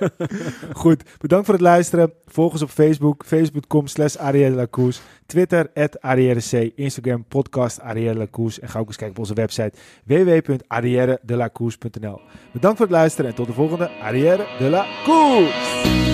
Goed, 0.83 1.03
bedankt 1.21 1.45
voor 1.45 1.55
het 1.55 1.63
luisteren. 1.63 2.13
Volg 2.27 2.53
ons 2.53 2.63
op 2.63 2.71
Facebook, 2.71 3.25
facebook.com 3.27 3.87
slash. 3.87 4.17
Twitter, 5.27 5.71
at 5.75 5.99
C. 6.51 6.73
Instagram, 6.75 7.25
podcast 7.25 7.81
Arielle. 7.81 8.29
En 8.61 8.69
ga 8.69 8.79
ook 8.79 8.87
eens 8.87 8.97
kijken 8.97 9.17
op 9.17 9.19
onze 9.19 9.35
website 9.35 9.73
www.arrièredelacours.nl 10.05 12.21
Bedankt 12.53 12.77
voor 12.77 12.87
het 12.87 12.97
luisteren 12.97 13.31
en 13.31 13.37
tot 13.37 13.47
de 13.47 13.53
volgende 13.53 13.91
Arrière 13.91 14.47
de 14.59 14.69
la 14.69 14.87
Course. 15.05 16.12